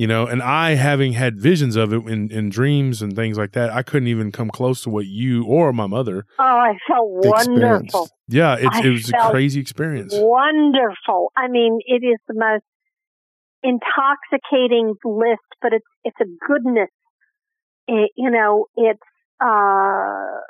you 0.00 0.06
know, 0.06 0.26
and 0.26 0.42
I 0.42 0.76
having 0.76 1.12
had 1.12 1.38
visions 1.38 1.76
of 1.76 1.92
it 1.92 2.06
in, 2.06 2.30
in 2.30 2.48
dreams 2.48 3.02
and 3.02 3.14
things 3.14 3.36
like 3.36 3.52
that, 3.52 3.68
I 3.68 3.82
couldn't 3.82 4.08
even 4.08 4.32
come 4.32 4.48
close 4.48 4.82
to 4.84 4.88
what 4.88 5.04
you 5.04 5.44
or 5.44 5.74
my 5.74 5.86
mother. 5.86 6.24
Oh, 6.38 6.42
I 6.42 6.72
felt 6.88 7.10
wonderful. 7.10 8.08
Yeah, 8.26 8.56
it's, 8.58 8.78
I 8.78 8.80
it 8.80 8.88
was 8.88 9.10
a 9.10 9.30
crazy 9.30 9.60
experience. 9.60 10.14
Wonderful. 10.16 11.32
I 11.36 11.48
mean, 11.48 11.80
it 11.84 12.02
is 12.02 12.16
the 12.26 12.32
most 12.32 12.64
intoxicating 13.62 14.94
bliss, 15.02 15.36
but 15.60 15.74
it's 15.74 15.84
it's 16.02 16.16
a 16.18 16.46
goodness. 16.48 16.88
It, 17.86 18.10
you 18.16 18.30
know, 18.30 18.68
it's 18.76 18.98
uh, 19.38 20.40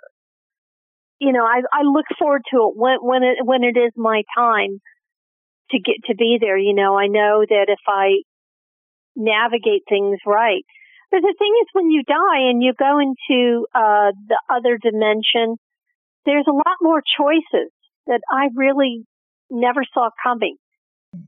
you 1.19 1.33
know, 1.33 1.45
I 1.45 1.63
I 1.73 1.83
look 1.83 2.07
forward 2.21 2.43
to 2.53 2.69
it 2.69 2.77
when 2.77 2.99
when 3.01 3.25
it 3.25 3.45
when 3.45 3.65
it 3.65 3.77
is 3.77 3.91
my 3.97 4.23
time 4.39 4.79
to 5.73 5.81
get 5.81 5.97
to 6.07 6.15
be 6.15 6.39
there. 6.41 6.57
You 6.57 6.73
know, 6.73 6.97
I 6.97 7.09
know 7.09 7.45
that 7.49 7.67
if 7.67 7.81
I 7.89 8.23
navigate 9.17 9.83
things 9.89 10.19
right. 10.27 10.65
But 11.11 11.21
the 11.23 11.35
thing 11.39 11.53
is, 11.63 11.69
when 11.73 11.91
you 11.91 12.03
die 12.07 12.49
and 12.51 12.63
you 12.63 12.73
go 12.79 12.99
into 13.01 13.67
uh, 13.75 14.13
the 14.29 14.39
other 14.49 14.79
dimension, 14.81 15.57
there's 16.25 16.47
a 16.49 16.53
lot 16.53 16.77
more 16.81 17.03
choices 17.19 17.71
that 18.07 18.21
I 18.31 18.49
really 18.55 19.05
never 19.51 19.83
saw 19.93 20.11
coming. 20.23 20.57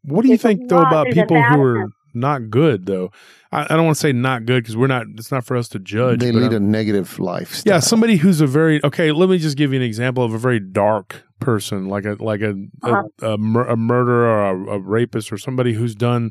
What 0.04 0.22
do 0.22 0.28
you 0.28 0.36
There's 0.36 0.42
think 0.42 0.68
though 0.68 0.76
lot- 0.76 0.86
about 0.92 1.06
people 1.12 1.42
who 1.42 1.60
are 1.62 1.88
not 2.14 2.50
good 2.50 2.86
though? 2.86 3.10
I, 3.50 3.64
I 3.64 3.68
don't 3.76 3.84
want 3.86 3.96
to 3.96 4.00
say 4.00 4.12
not 4.12 4.46
good 4.46 4.62
because 4.62 4.76
we're 4.76 4.86
not. 4.86 5.06
It's 5.16 5.32
not 5.32 5.44
for 5.44 5.56
us 5.56 5.66
to 5.70 5.80
judge. 5.80 6.20
they 6.20 6.30
but 6.30 6.38
lead 6.42 6.52
I'm- 6.52 6.54
a 6.54 6.60
negative 6.60 7.18
lifestyle. 7.18 7.74
yeah, 7.74 7.80
somebody 7.80 8.16
who's 8.16 8.40
a 8.40 8.46
very 8.46 8.80
okay. 8.84 9.10
Let 9.10 9.28
me 9.28 9.38
just 9.38 9.56
give 9.56 9.72
you 9.72 9.80
an 9.80 9.84
example 9.84 10.22
of 10.22 10.32
a 10.32 10.38
very 10.38 10.60
dark 10.60 11.24
person, 11.40 11.88
like 11.88 12.04
a 12.04 12.16
like 12.20 12.42
a 12.42 12.50
Uh-huh. 12.84 13.02
a, 13.22 13.30
a, 13.32 13.38
mur- 13.38 13.66
a 13.66 13.76
murderer 13.76 14.26
or 14.28 14.50
a, 14.50 14.76
a 14.76 14.78
rapist 14.78 15.32
or 15.32 15.38
somebody 15.38 15.72
who's 15.72 15.96
done 15.96 16.30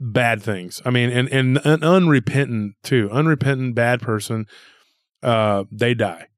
bad 0.00 0.42
things. 0.42 0.80
I 0.84 0.90
mean, 0.90 1.10
and 1.10 1.28
and 1.28 1.58
an 1.64 1.82
unrepentant 1.82 2.74
too, 2.82 3.08
unrepentant 3.10 3.74
bad 3.74 4.00
person. 4.00 4.46
Uh, 5.22 5.64
they 5.72 5.94
die. 5.94 6.28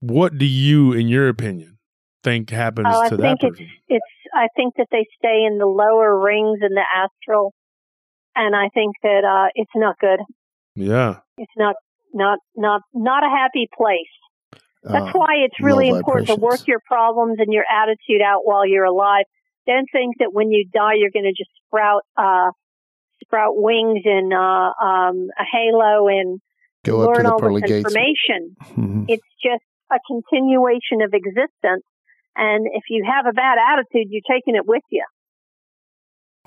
What 0.00 0.38
do 0.38 0.46
you, 0.46 0.92
in 0.92 1.08
your 1.08 1.28
opinion, 1.28 1.78
think 2.22 2.50
happens 2.50 2.88
Oh, 2.90 3.00
I 3.00 3.08
to 3.08 3.16
that 3.16 3.22
think 3.22 3.40
person? 3.40 3.68
It's 3.88 4.04
I 4.34 4.46
think 4.56 4.74
that 4.76 4.86
they 4.90 5.06
stay 5.18 5.44
in 5.44 5.58
the 5.58 5.66
lower 5.66 6.18
rings 6.18 6.60
in 6.62 6.74
the 6.74 6.84
astral, 6.94 7.52
and 8.36 8.54
I 8.54 8.68
think 8.72 8.94
that 9.02 9.24
uh, 9.24 9.48
it's 9.54 9.72
not 9.74 9.98
good. 9.98 10.20
Yeah, 10.76 11.18
It's 11.36 11.52
not 11.56 11.74
not 12.14 12.38
not 12.56 12.82
not 12.94 13.24
a 13.24 13.28
happy 13.28 13.68
place. 13.76 14.60
That's 14.82 15.14
Uh, 15.14 15.18
why 15.18 15.34
it's 15.44 15.60
really 15.60 15.90
low 15.90 15.98
important 15.98 16.28
to 16.28 16.36
work 16.36 16.66
your 16.66 16.80
problems 16.86 17.36
and 17.38 17.52
your 17.52 17.64
attitude 17.70 18.22
out 18.24 18.40
while 18.44 18.66
you're 18.66 18.84
alive. 18.86 19.24
Don't 19.66 19.86
think 19.92 20.16
that 20.20 20.32
when 20.32 20.50
you 20.50 20.64
die 20.72 20.94
you're 20.94 21.10
going 21.12 21.26
to 21.26 21.36
just 21.36 21.50
sprout 21.66 22.02
uh, 22.16 22.50
sprout 23.24 23.54
wings 23.56 24.02
and 24.04 24.32
uh, 24.32 24.70
um, 24.82 25.28
a 25.38 25.44
halo 25.50 26.08
and 26.08 26.40
go 26.84 26.98
learn 26.98 27.24
the 27.24 27.32
all 27.32 27.38
this 27.38 27.62
gates. 27.62 27.86
information. 27.86 28.56
Mhm. 28.76 29.04
It's 29.08 29.26
just 29.42 29.64
a 29.90 29.98
continuation 30.06 31.02
of 31.02 31.12
existence. 31.14 31.84
And 32.36 32.66
if 32.66 32.84
you 32.88 33.04
have 33.04 33.26
a 33.26 33.32
bad 33.32 33.58
attitude, 33.58 34.08
you're 34.10 34.22
taking 34.28 34.54
it 34.56 34.66
with 34.66 34.84
you. 34.90 35.04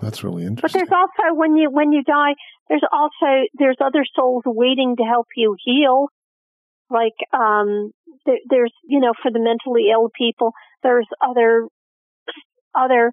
That's 0.01 0.23
really 0.23 0.45
interesting. 0.45 0.61
But 0.61 0.73
there's 0.73 0.91
also 0.91 1.35
when 1.35 1.55
you 1.55 1.69
when 1.69 1.91
you 1.91 2.03
die, 2.03 2.33
there's 2.67 2.83
also 2.91 3.45
there's 3.53 3.77
other 3.79 4.03
souls 4.15 4.43
waiting 4.45 4.95
to 4.97 5.03
help 5.03 5.27
you 5.35 5.55
heal. 5.63 6.07
Like 6.89 7.13
um, 7.31 7.91
there, 8.25 8.37
there's 8.49 8.73
you 8.87 8.99
know 8.99 9.13
for 9.21 9.31
the 9.31 9.39
mentally 9.39 9.89
ill 9.91 10.09
people, 10.17 10.51
there's 10.81 11.07
other 11.21 11.67
other 12.75 13.11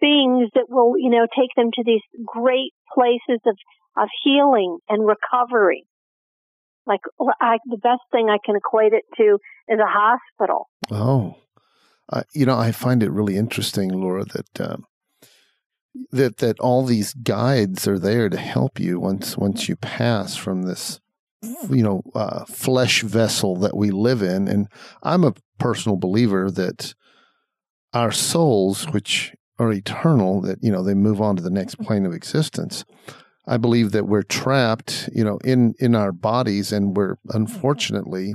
beings 0.00 0.50
that 0.54 0.66
will 0.68 0.94
you 0.98 1.10
know 1.10 1.26
take 1.36 1.50
them 1.56 1.70
to 1.74 1.82
these 1.84 2.02
great 2.24 2.72
places 2.94 3.40
of 3.46 3.56
of 3.96 4.08
healing 4.22 4.78
and 4.88 5.06
recovery. 5.06 5.86
Like 6.86 7.00
I, 7.40 7.58
the 7.64 7.78
best 7.78 8.02
thing 8.12 8.28
I 8.28 8.38
can 8.44 8.56
equate 8.56 8.92
it 8.92 9.04
to 9.16 9.38
is 9.68 9.80
a 9.80 9.86
hospital. 9.86 10.68
Oh, 10.90 11.34
you 12.32 12.46
know, 12.46 12.56
I 12.56 12.72
find 12.72 13.02
it 13.02 13.10
really 13.10 13.36
interesting, 13.36 13.92
Lura, 13.92 14.24
that 14.24 14.60
um, 14.60 14.84
that 16.10 16.38
that 16.38 16.60
all 16.60 16.84
these 16.84 17.14
guides 17.14 17.88
are 17.88 17.98
there 17.98 18.28
to 18.28 18.36
help 18.36 18.78
you 18.78 19.00
once 19.00 19.36
once 19.36 19.68
you 19.68 19.76
pass 19.76 20.36
from 20.36 20.62
this, 20.62 21.00
you 21.42 21.82
know, 21.82 22.02
uh, 22.14 22.44
flesh 22.44 23.02
vessel 23.02 23.56
that 23.56 23.76
we 23.76 23.90
live 23.90 24.22
in. 24.22 24.48
And 24.48 24.68
I'm 25.02 25.24
a 25.24 25.34
personal 25.58 25.96
believer 25.96 26.50
that 26.50 26.94
our 27.92 28.12
souls, 28.12 28.84
which 28.90 29.34
are 29.58 29.72
eternal, 29.72 30.40
that 30.42 30.58
you 30.62 30.70
know 30.70 30.82
they 30.82 30.94
move 30.94 31.20
on 31.20 31.36
to 31.36 31.42
the 31.42 31.50
next 31.50 31.76
plane 31.76 32.06
of 32.06 32.12
existence. 32.12 32.84
I 33.46 33.56
believe 33.58 33.92
that 33.92 34.06
we're 34.08 34.22
trapped, 34.24 35.08
you 35.14 35.24
know, 35.24 35.38
in 35.44 35.74
in 35.78 35.94
our 35.94 36.12
bodies, 36.12 36.72
and 36.72 36.96
we're 36.96 37.16
unfortunately 37.30 38.34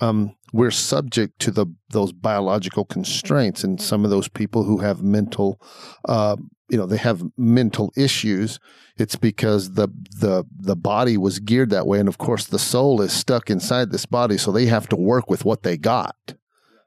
um, 0.00 0.34
we're 0.52 0.70
subject 0.70 1.38
to 1.40 1.50
the 1.50 1.66
those 1.90 2.12
biological 2.12 2.84
constraints, 2.84 3.64
and 3.64 3.80
some 3.80 4.04
of 4.04 4.10
those 4.10 4.28
people 4.28 4.64
who 4.64 4.78
have 4.78 5.02
mental, 5.02 5.60
uh, 6.08 6.36
you 6.68 6.76
know, 6.76 6.86
they 6.86 6.96
have 6.96 7.22
mental 7.36 7.92
issues. 7.96 8.58
It's 8.96 9.16
because 9.16 9.72
the 9.72 9.88
the 10.20 10.44
the 10.56 10.76
body 10.76 11.16
was 11.16 11.40
geared 11.40 11.70
that 11.70 11.86
way, 11.86 11.98
and 11.98 12.08
of 12.08 12.18
course, 12.18 12.46
the 12.46 12.58
soul 12.58 13.02
is 13.02 13.12
stuck 13.12 13.50
inside 13.50 13.90
this 13.90 14.06
body, 14.06 14.38
so 14.38 14.52
they 14.52 14.66
have 14.66 14.88
to 14.88 14.96
work 14.96 15.28
with 15.28 15.44
what 15.44 15.62
they 15.62 15.76
got, 15.76 16.34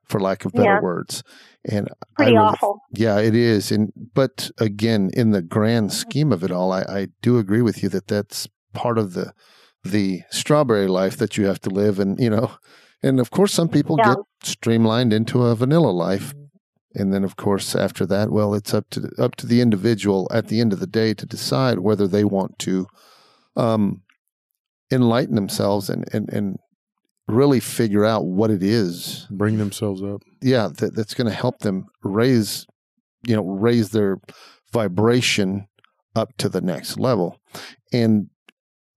for 0.05 0.19
lack 0.21 0.45
of 0.45 0.53
better 0.53 0.75
Yeah. 0.75 0.81
words. 0.81 1.23
And 1.69 1.89
Pretty 2.15 2.37
awful. 2.37 2.79
yeah, 2.93 3.19
it 3.19 3.35
is. 3.35 3.71
And 3.71 3.91
but 4.13 4.49
again, 4.57 5.09
in 5.13 5.31
the 5.31 5.41
grand 5.41 5.91
scheme 5.91 6.31
of 6.31 6.43
it 6.43 6.51
all, 6.51 6.71
I, 6.71 6.81
I 6.83 7.07
do 7.21 7.37
agree 7.37 7.61
with 7.61 7.83
you 7.83 7.89
that 7.89 8.07
that's 8.07 8.47
part 8.73 8.97
of 8.97 9.13
the 9.13 9.33
the 9.83 10.21
strawberry 10.31 10.87
life 10.87 11.17
that 11.17 11.37
you 11.37 11.45
have 11.45 11.59
to 11.61 11.69
live. 11.69 11.99
And 11.99 12.19
you 12.19 12.29
know, 12.29 12.51
and 13.03 13.19
of 13.19 13.31
course, 13.31 13.53
some 13.53 13.69
people 13.69 13.97
Yeah. 13.99 14.15
get 14.15 14.17
streamlined 14.43 15.13
into 15.13 15.43
a 15.43 15.55
vanilla 15.55 15.91
life. 15.91 16.33
And 16.95 17.13
then, 17.13 17.23
of 17.23 17.35
course, 17.35 17.75
after 17.75 18.05
that, 18.07 18.31
well, 18.31 18.55
it's 18.55 18.73
up 18.73 18.89
to 18.91 19.11
up 19.19 19.35
to 19.35 19.45
the 19.45 19.61
individual 19.61 20.27
at 20.33 20.47
the 20.47 20.59
end 20.61 20.73
of 20.73 20.79
the 20.79 20.87
day 20.87 21.13
to 21.13 21.25
decide 21.25 21.79
whether 21.79 22.07
they 22.07 22.23
want 22.23 22.57
to 22.59 22.87
um, 23.55 24.01
enlighten 24.91 25.35
themselves 25.35 25.89
and, 25.89 26.05
and 26.13 26.29
and 26.31 26.57
really 27.27 27.59
figure 27.59 28.05
out 28.05 28.25
what 28.25 28.49
it 28.49 28.63
is 28.63 29.27
bring 29.29 29.57
themselves 29.57 30.01
up. 30.01 30.21
yeah 30.41 30.69
that, 30.77 30.95
that's 30.95 31.13
going 31.13 31.27
to 31.27 31.33
help 31.33 31.59
them 31.59 31.85
raise 32.03 32.65
you 33.25 33.35
know 33.35 33.43
raise 33.43 33.89
their 33.89 34.17
vibration 34.71 35.67
up 36.15 36.29
to 36.37 36.49
the 36.49 36.61
next 36.61 36.99
level 36.99 37.39
and 37.91 38.29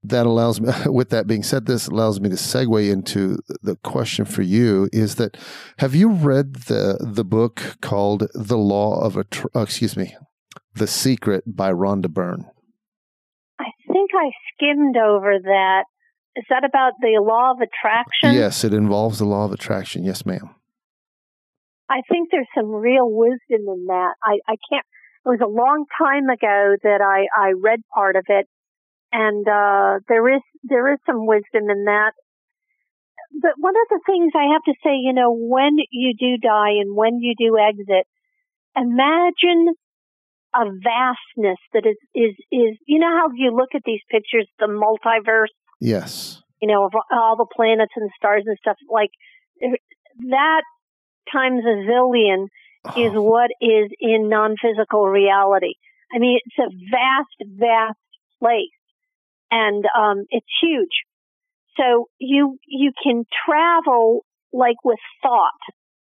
that 0.03 0.25
allows 0.27 0.61
me 0.61 0.73
with 0.87 1.11
that 1.11 1.27
being 1.27 1.43
said 1.43 1.67
this 1.67 1.89
allows 1.89 2.21
me 2.21 2.29
to 2.29 2.37
segue 2.37 2.91
into 2.91 3.39
the 3.63 3.77
question 3.77 4.25
for 4.25 4.43
you 4.43 4.89
is 4.93 5.17
that 5.17 5.37
have 5.79 5.95
you 5.95 6.11
read 6.11 6.55
the 6.67 6.97
the 7.01 7.25
book 7.25 7.77
called 7.81 8.29
the 8.35 8.59
law 8.59 9.01
of 9.01 9.17
a 9.17 9.25
uh, 9.55 9.61
excuse 9.61 9.97
me 9.97 10.15
the 10.75 10.87
secret 10.87 11.45
by 11.47 11.71
rhonda 11.73 12.09
byrne 12.09 12.47
I 13.61 13.73
think 13.93 14.11
I 14.15 14.31
skimmed 14.55 14.97
over 14.97 15.39
that. 15.43 15.85
Is 16.37 16.45
that 16.49 16.65
about 16.65 16.93
the 17.01 17.19
law 17.21 17.53
of 17.53 17.59
attraction? 17.61 18.35
yes 18.35 18.65
it 18.65 18.73
involves 18.73 19.19
the 19.19 19.25
law 19.25 19.45
of 19.45 19.53
attraction 19.53 20.05
yes 20.05 20.25
ma'am 20.25 20.55
I 21.91 22.03
think 22.09 22.31
there's 22.31 22.47
some 22.55 22.71
real 22.71 23.11
wisdom 23.11 23.67
in 23.67 23.87
that. 23.89 24.15
I, 24.23 24.39
I 24.47 24.55
can't, 24.71 24.87
it 25.27 25.29
was 25.29 25.43
a 25.43 25.51
long 25.51 25.87
time 25.99 26.31
ago 26.31 26.77
that 26.85 27.01
I, 27.03 27.27
I 27.35 27.53
read 27.61 27.81
part 27.93 28.15
of 28.15 28.25
it 28.29 28.47
and, 29.11 29.47
uh, 29.47 29.99
there 30.09 30.37
is, 30.37 30.41
there 30.63 30.93
is 30.93 31.01
some 31.05 31.27
wisdom 31.27 31.69
in 31.69 31.85
that. 31.87 32.13
But 33.43 33.59
one 33.59 33.75
of 33.75 33.89
the 33.91 34.01
things 34.07 34.33
I 34.37 34.55
have 34.55 34.63
to 34.71 34.75
say, 34.85 35.03
you 35.03 35.13
know, 35.13 35.35
when 35.35 35.79
you 35.91 36.15
do 36.17 36.39
die 36.39 36.79
and 36.81 36.95
when 36.95 37.19
you 37.19 37.35
do 37.37 37.59
exit, 37.59 38.07
imagine 38.77 39.75
a 40.55 40.65
vastness 40.67 41.59
that 41.75 41.87
is, 41.87 41.99
is, 42.15 42.35
is, 42.53 42.79
you 42.87 43.01
know 43.01 43.11
how 43.11 43.31
you 43.35 43.51
look 43.55 43.75
at 43.75 43.83
these 43.85 44.03
pictures, 44.11 44.49
the 44.59 44.67
multiverse, 44.67 45.55
yes 45.81 46.43
you 46.61 46.69
know, 46.69 46.85
of 46.87 46.93
all 47.11 47.37
the 47.37 47.47
planets 47.55 47.93
and 47.97 48.11
stars 48.17 48.45
and 48.47 48.57
stuff, 48.61 48.77
like 48.91 49.11
that 50.31 50.63
times 51.33 51.63
a 51.65 51.91
zillion 51.91 52.47
is 52.95 53.13
Oh, 53.15 53.15
what 53.15 53.51
is 53.61 53.91
in 54.01 54.29
non-physical 54.29 55.07
reality. 55.07 55.75
I 56.15 56.19
mean, 56.19 56.39
it's 56.45 56.59
a 56.59 56.71
vast, 56.91 57.59
vast 57.59 57.99
place 58.41 58.69
and, 59.51 59.85
um, 59.99 60.25
it's 60.31 60.47
huge. 60.63 61.05
So 61.77 62.09
you, 62.19 62.59
you 62.67 62.93
can 63.03 63.25
travel 63.47 64.25
like 64.53 64.77
with 64.85 64.99
thought, 65.23 65.51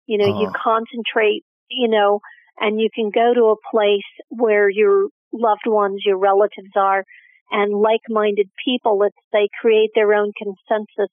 you 0.07 0.19
know, 0.19 0.27
you 0.27 0.49
Oh. 0.49 0.53
concentrate, 0.55 1.45
you 1.71 1.89
know, 1.89 2.21
and 2.59 2.81
you 2.81 2.89
can 2.95 3.11
go 3.11 3.35
to 3.35 3.47
a 3.47 3.71
place 3.71 4.03
where 4.29 4.69
your 4.69 5.09
loved 5.33 5.67
ones, 5.67 6.03
your 6.05 6.19
relatives 6.19 6.71
are 6.77 7.05
and 7.51 7.73
like-minded 7.73 8.49
people, 8.65 8.99
let's 8.99 9.17
say, 9.33 9.49
create 9.61 9.91
their 9.95 10.15
own 10.15 10.33
consensus 10.37 11.13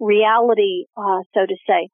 reality, 0.00 0.84
uh, 0.96 1.20
so 1.34 1.46
to 1.46 1.56
say. 1.66 1.88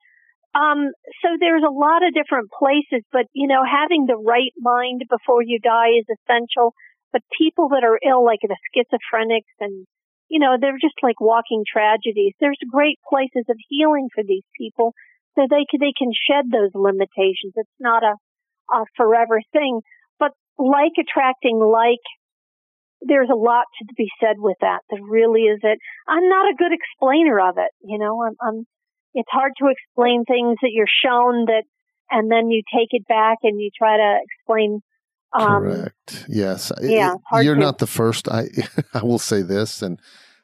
Um, 0.54 0.92
so 1.22 1.28
there's 1.40 1.64
a 1.66 1.72
lot 1.72 2.04
of 2.04 2.12
different 2.12 2.50
places, 2.50 3.04
but 3.12 3.26
you 3.32 3.48
know, 3.48 3.62
having 3.64 4.06
the 4.06 4.16
right 4.16 4.52
mind 4.58 5.02
before 5.08 5.42
you 5.42 5.58
die 5.58 5.96
is 5.98 6.06
essential. 6.08 6.74
But 7.12 7.20
people 7.36 7.68
that 7.70 7.84
are 7.84 8.00
ill, 8.00 8.24
like 8.24 8.40
the 8.40 8.56
schizophrenics 8.72 9.52
and, 9.60 9.86
you 10.28 10.40
know, 10.40 10.56
they're 10.58 10.80
just 10.80 10.96
like 11.02 11.20
walking 11.20 11.62
tragedies. 11.70 12.32
There's 12.40 12.56
great 12.70 12.98
places 13.06 13.44
of 13.50 13.56
healing 13.68 14.08
for 14.14 14.24
these 14.24 14.44
people 14.56 14.94
so 15.34 15.42
they 15.44 15.66
can, 15.70 15.80
they 15.80 15.92
can 15.92 16.12
shed 16.12 16.46
those 16.50 16.70
limitations. 16.74 17.52
It's 17.54 17.68
not 17.78 18.02
a, 18.02 18.14
a 18.72 18.84
forever 18.96 19.40
thing, 19.52 19.82
but 20.18 20.32
like 20.56 20.92
attracting 20.98 21.58
like, 21.60 22.00
there's 23.06 23.30
a 23.30 23.36
lot 23.36 23.64
to 23.78 23.94
be 23.96 24.08
said 24.20 24.36
with 24.38 24.56
that. 24.60 24.80
There 24.90 25.02
really 25.02 25.42
is 25.42 25.60
it. 25.62 25.78
I'm 26.08 26.28
not 26.28 26.46
a 26.46 26.56
good 26.56 26.72
explainer 26.72 27.40
of 27.40 27.56
it. 27.58 27.70
You 27.82 27.98
know, 27.98 28.22
I'm, 28.22 28.34
I'm, 28.40 28.66
it's 29.14 29.30
hard 29.30 29.52
to 29.58 29.68
explain 29.68 30.24
things 30.24 30.58
that 30.62 30.70
you're 30.72 30.86
shown 31.04 31.46
that, 31.46 31.64
and 32.10 32.30
then 32.30 32.50
you 32.50 32.62
take 32.74 32.88
it 32.90 33.06
back 33.08 33.38
and 33.42 33.60
you 33.60 33.70
try 33.76 33.96
to 33.96 34.18
explain 34.22 34.80
um, 35.34 35.62
Correct. 35.62 36.26
Yes. 36.28 36.72
Yeah. 36.80 37.14
You're 37.40 37.54
to. 37.54 37.60
not 37.60 37.78
the 37.78 37.86
first. 37.86 38.28
I 38.28 38.48
I 38.94 39.02
will 39.02 39.18
say 39.18 39.42
this, 39.42 39.82
and 39.82 39.98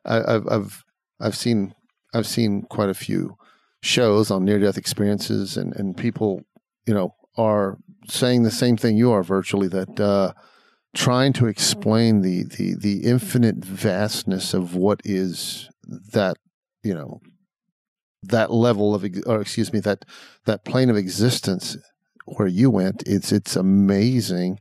I, 0.05 0.33
have 0.33 0.49
I've 0.49 0.85
I've 1.21 1.37
seen 1.37 1.75
I've 2.15 2.27
seen 2.27 2.63
quite 2.63 2.89
a 2.89 2.95
few 2.95 3.37
shows 3.83 4.31
on 4.31 4.45
near 4.45 4.59
death 4.59 4.79
experiences, 4.79 5.57
and 5.57 5.75
and 5.77 5.97
people, 5.97 6.43
you 6.87 6.95
know, 6.95 7.15
are 7.37 7.77
saying 8.09 8.43
the 8.43 8.51
same 8.51 8.77
thing 8.77 8.97
you 8.97 9.13
are 9.13 9.23
virtually 9.23 9.69
that. 9.69 10.01
Uh, 10.01 10.33
trying 10.99 11.33
to 11.33 11.43
mm-hmm. 11.43 11.51
explain 11.51 12.21
the, 12.23 12.45
the 12.45 12.75
the 12.75 13.05
infinite 13.05 13.65
vastness 13.65 14.53
of 14.53 14.75
what 14.75 15.01
is 15.05 15.69
that 16.13 16.37
you 16.83 16.95
know 16.95 17.21
that 18.23 18.51
level 18.51 18.95
of 18.95 19.05
or 19.27 19.41
excuse 19.41 19.73
me 19.73 19.81
that 19.81 20.05
that 20.45 20.65
plane 20.65 20.91
of 20.91 20.97
existence 20.97 21.77
where 22.37 22.49
you 22.49 22.71
went, 22.71 23.03
it's 23.07 23.33
it's 23.33 23.57
amazing, 23.57 24.59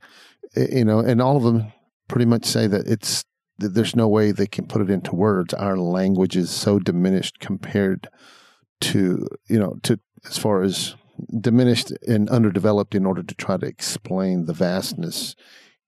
eh, 0.56 0.68
you 0.72 0.86
know, 0.86 1.00
and 1.00 1.22
all 1.22 1.38
of 1.38 1.44
them 1.44 1.72
pretty 2.08 2.26
much 2.26 2.46
say 2.46 2.68
that 2.68 2.88
it's 2.88 3.24
that 3.60 3.74
there's 3.74 3.96
no 3.96 4.08
way 4.08 4.32
they 4.32 4.48
can 4.48 4.68
put 4.68 4.82
it 4.82 4.90
into 4.90 5.16
words. 5.16 5.54
Our 5.54 5.78
language 5.78 6.38
is 6.38 6.50
so 6.50 6.80
diminished 6.80 7.40
compared 7.40 8.08
to 8.82 9.28
you 9.50 9.60
know 9.60 9.78
to 9.84 10.00
as 10.26 10.38
far 10.38 10.62
as 10.62 10.96
diminished 11.42 11.92
and 12.08 12.30
underdeveloped 12.30 12.94
in 12.94 13.06
order 13.06 13.24
to 13.24 13.36
try 13.36 13.58
to 13.58 13.66
explain 13.66 14.46
the 14.46 14.54
vastness 14.54 15.36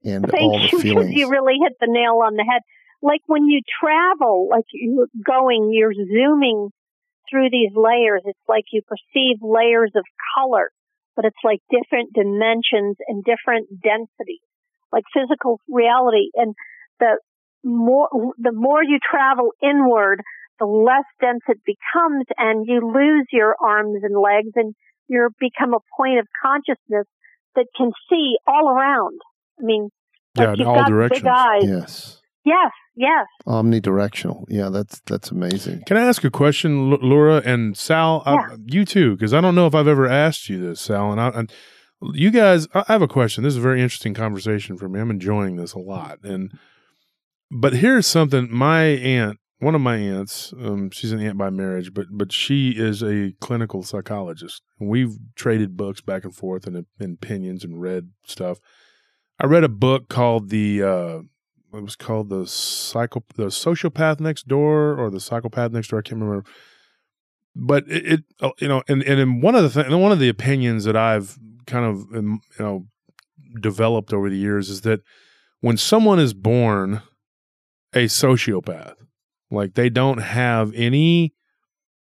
and 0.04 0.28
Thank 0.30 0.54
all 0.54 0.60
the 0.60 0.70
you, 0.72 0.80
feelings. 0.80 1.14
You 1.14 1.30
really 1.30 1.58
hit 1.62 1.74
the 1.80 1.88
nail 1.90 2.22
on 2.26 2.36
the 2.36 2.44
head. 2.44 2.62
Like 3.02 3.22
when 3.28 3.46
you 3.46 3.62
travel, 3.82 4.48
like 4.50 4.66
you're 4.74 5.08
going, 5.26 5.72
you're 5.72 5.94
zooming 5.94 6.70
through 7.30 7.50
these 7.52 7.72
layers. 7.76 8.22
It's 8.26 8.40
like 8.48 8.66
you 8.72 8.82
perceive 8.82 9.38
layers 9.42 9.92
of 9.96 10.04
color 10.36 10.72
but 11.20 11.26
it's 11.26 11.44
like 11.44 11.60
different 11.70 12.14
dimensions 12.14 12.96
and 13.10 13.26
different 13.26 13.68
densities, 13.84 14.40
like 14.94 15.04
physical 15.14 15.60
reality. 15.68 16.32
And 16.34 16.56
the 17.02 17.20
more, 17.62 18.08
the 18.38 18.54
more 18.54 18.82
you 18.82 19.00
travel 19.04 19.52
inward, 19.62 20.22
the 20.60 20.66
less 20.66 21.04
dense 21.20 21.44
it 21.50 21.60
becomes 21.66 22.24
and 22.38 22.66
you 22.66 22.80
lose 22.80 23.28
your 23.34 23.58
arms 23.62 24.00
and 24.02 24.16
legs 24.16 24.54
and 24.56 24.74
you 25.10 25.28
become 25.42 25.74
a 25.74 25.84
point 25.98 26.20
of 26.20 26.28
consciousness 26.42 27.06
that 27.56 27.66
can 27.76 27.92
see 28.10 28.38
all 28.48 28.70
around. 28.70 29.20
I 29.60 29.66
mean, 29.66 29.90
yeah, 30.38 30.52
like 30.52 30.60
in 30.60 30.66
all 30.66 30.88
directions. 30.88 31.24
Big 31.24 31.32
eyes. 31.32 31.64
Yes. 31.64 32.16
Yes, 32.46 32.72
yes. 32.96 33.26
Omnidirectional. 33.46 34.46
Yeah, 34.48 34.70
that's 34.70 35.02
that's 35.06 35.30
amazing. 35.30 35.84
Can 35.86 35.98
I 35.98 36.06
ask 36.06 36.24
a 36.24 36.32
question, 36.32 36.90
Lura 36.90 37.42
and 37.46 37.78
Sal? 37.78 38.24
Yeah. 38.26 38.34
I, 38.34 38.56
you 38.66 38.86
too, 38.86 39.16
because 39.16 39.34
I 39.34 39.42
don't 39.42 39.56
know 39.56 39.68
if 39.68 39.76
I've 39.76 39.88
ever 39.88 40.08
asked 40.08 40.50
you 40.50 40.60
this, 40.60 40.80
Sal. 40.80 41.12
And, 41.12 41.20
I, 41.20 41.28
and 41.30 41.52
you 42.14 42.32
guys, 42.32 42.68
I 42.74 42.86
have 42.88 43.02
a 43.02 43.08
question. 43.08 43.44
This 43.44 43.54
is 43.54 43.58
a 43.58 43.62
very 43.62 43.82
interesting 43.82 44.14
conversation 44.14 44.78
for 44.78 44.88
me. 44.88 45.02
I'm 45.02 45.12
enjoying 45.12 45.58
this 45.58 45.74
a 45.74 45.80
lot. 45.80 46.20
And 46.24 46.52
but 47.52 47.74
here's 47.74 48.08
something. 48.08 48.48
My 48.50 48.84
aunt, 48.84 49.38
one 49.60 49.76
of 49.76 49.82
my 49.82 49.98
aunts, 49.98 50.54
um, 50.54 50.90
she's 50.92 51.12
an 51.12 51.20
aunt 51.20 51.38
by 51.38 51.50
marriage, 51.50 51.94
but 51.94 52.08
but 52.10 52.32
she 52.32 52.70
is 52.70 53.04
a 53.04 53.34
clinical 53.42 53.84
psychologist, 53.84 54.62
and 54.80 54.90
we've 54.90 55.18
traded 55.36 55.76
books 55.76 56.00
back 56.00 56.24
and 56.24 56.34
forth 56.34 56.66
and, 56.66 56.86
and 57.00 57.18
opinions 57.22 57.66
and 57.66 57.82
read 57.82 58.12
stuff. 58.24 58.60
I 59.40 59.46
read 59.46 59.64
a 59.64 59.70
book 59.70 60.10
called 60.10 60.50
the 60.50 60.84
uh, 60.84 61.20
it 61.74 61.84
was 61.84 61.96
called 61.96 62.30
the 62.30 62.46
psycho 62.46 63.24
the 63.36 63.46
sociopath 63.46 64.20
next 64.20 64.48
door 64.48 64.96
or 64.96 65.10
the 65.10 65.20
psychopath 65.20 65.72
next 65.72 65.90
door. 65.90 66.00
I 66.00 66.02
can't 66.02 66.22
remember. 66.22 66.46
But 67.56 67.86
it, 67.88 68.06
it 68.06 68.24
uh, 68.42 68.52
you 68.60 68.68
know, 68.68 68.84
and 68.88 69.04
and 69.04 69.20
in 69.20 69.42
one 69.42 69.56
of 69.56 69.74
the 69.74 69.84
th- 69.84 69.94
one 69.94 70.12
of 70.12 70.20
the 70.20 70.30
opinions 70.30 70.84
that 70.86 70.98
I've 70.98 71.38
kind 71.68 71.86
of 71.86 71.98
um, 72.16 72.42
you 72.58 72.66
know 72.66 72.88
developed 73.62 74.14
over 74.14 74.30
the 74.30 74.38
years 74.38 74.70
is 74.70 74.82
that 74.82 75.02
when 75.62 75.78
someone 75.78 76.20
is 76.20 76.34
born 76.34 77.02
a 77.94 78.06
sociopath, 78.06 78.96
like 79.52 79.74
they 79.74 79.90
don't 79.90 80.20
have 80.20 80.74
any 80.76 81.34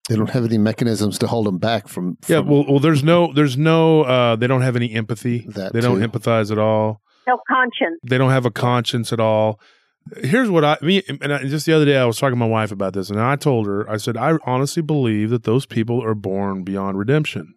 they 0.09 0.16
don't 0.16 0.31
have 0.31 0.44
any 0.44 0.59
mechanisms 0.59 1.19
to 1.19 1.27
hold 1.27 1.47
them 1.47 1.59
back 1.59 1.89
from, 1.89 2.16
from 2.23 2.32
yeah 2.32 2.39
well 2.39 2.65
well 2.69 2.78
there's 2.78 3.02
no 3.02 3.32
there's 3.32 3.56
no 3.56 4.02
uh 4.02 4.36
they 4.36 4.47
don't 4.47 4.62
have 4.62 4.77
any 4.77 4.93
empathy 4.93 5.47
That 5.48 5.73
they 5.73 5.81
don't 5.81 6.01
empathize 6.01 6.51
at 6.51 6.59
all 6.59 7.01
No 7.26 7.38
conscience. 7.48 8.01
they 8.02 8.18
don't 8.18 8.30
have 8.30 8.46
a 8.46 8.51
conscience 8.51 9.12
at 9.12 9.20
all. 9.20 9.60
Here's 10.18 10.51
what 10.51 10.64
I 10.64 10.76
mean, 10.82 11.02
and 11.22 11.32
I, 11.32 11.44
just 11.44 11.64
the 11.64 11.72
other 11.72 11.86
day 11.86 11.96
I 11.96 12.05
was 12.05 12.18
talking 12.18 12.34
to 12.34 12.36
my 12.36 12.46
wife 12.46 12.70
about 12.70 12.92
this, 12.92 13.09
and 13.09 13.18
I 13.20 13.36
told 13.36 13.66
her 13.66 13.88
I 13.90 13.96
said 13.96 14.16
I 14.16 14.36
honestly 14.44 14.82
believe 14.82 15.30
that 15.30 15.44
those 15.44 15.64
people 15.64 16.02
are 16.05 16.14
born 16.14 16.62
beyond 16.62 16.98
redemption. 16.98 17.55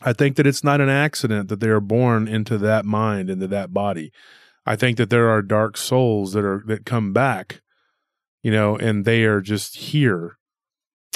I 0.00 0.12
think 0.12 0.36
that 0.36 0.46
it's 0.46 0.64
not 0.64 0.80
an 0.80 0.88
accident 0.88 1.48
that 1.48 1.60
they 1.60 1.68
are 1.68 1.80
born 1.80 2.28
into 2.28 2.58
that 2.58 2.84
mind, 2.84 3.30
into 3.30 3.48
that 3.48 3.72
body. 3.72 4.12
I 4.64 4.76
think 4.76 4.96
that 4.98 5.10
there 5.10 5.28
are 5.28 5.42
dark 5.42 5.76
souls 5.76 6.32
that 6.32 6.44
are 6.44 6.62
that 6.66 6.86
come 6.86 7.12
back, 7.12 7.60
you 8.42 8.52
know, 8.52 8.76
and 8.76 9.04
they 9.04 9.24
are 9.24 9.40
just 9.40 9.76
here. 9.76 10.38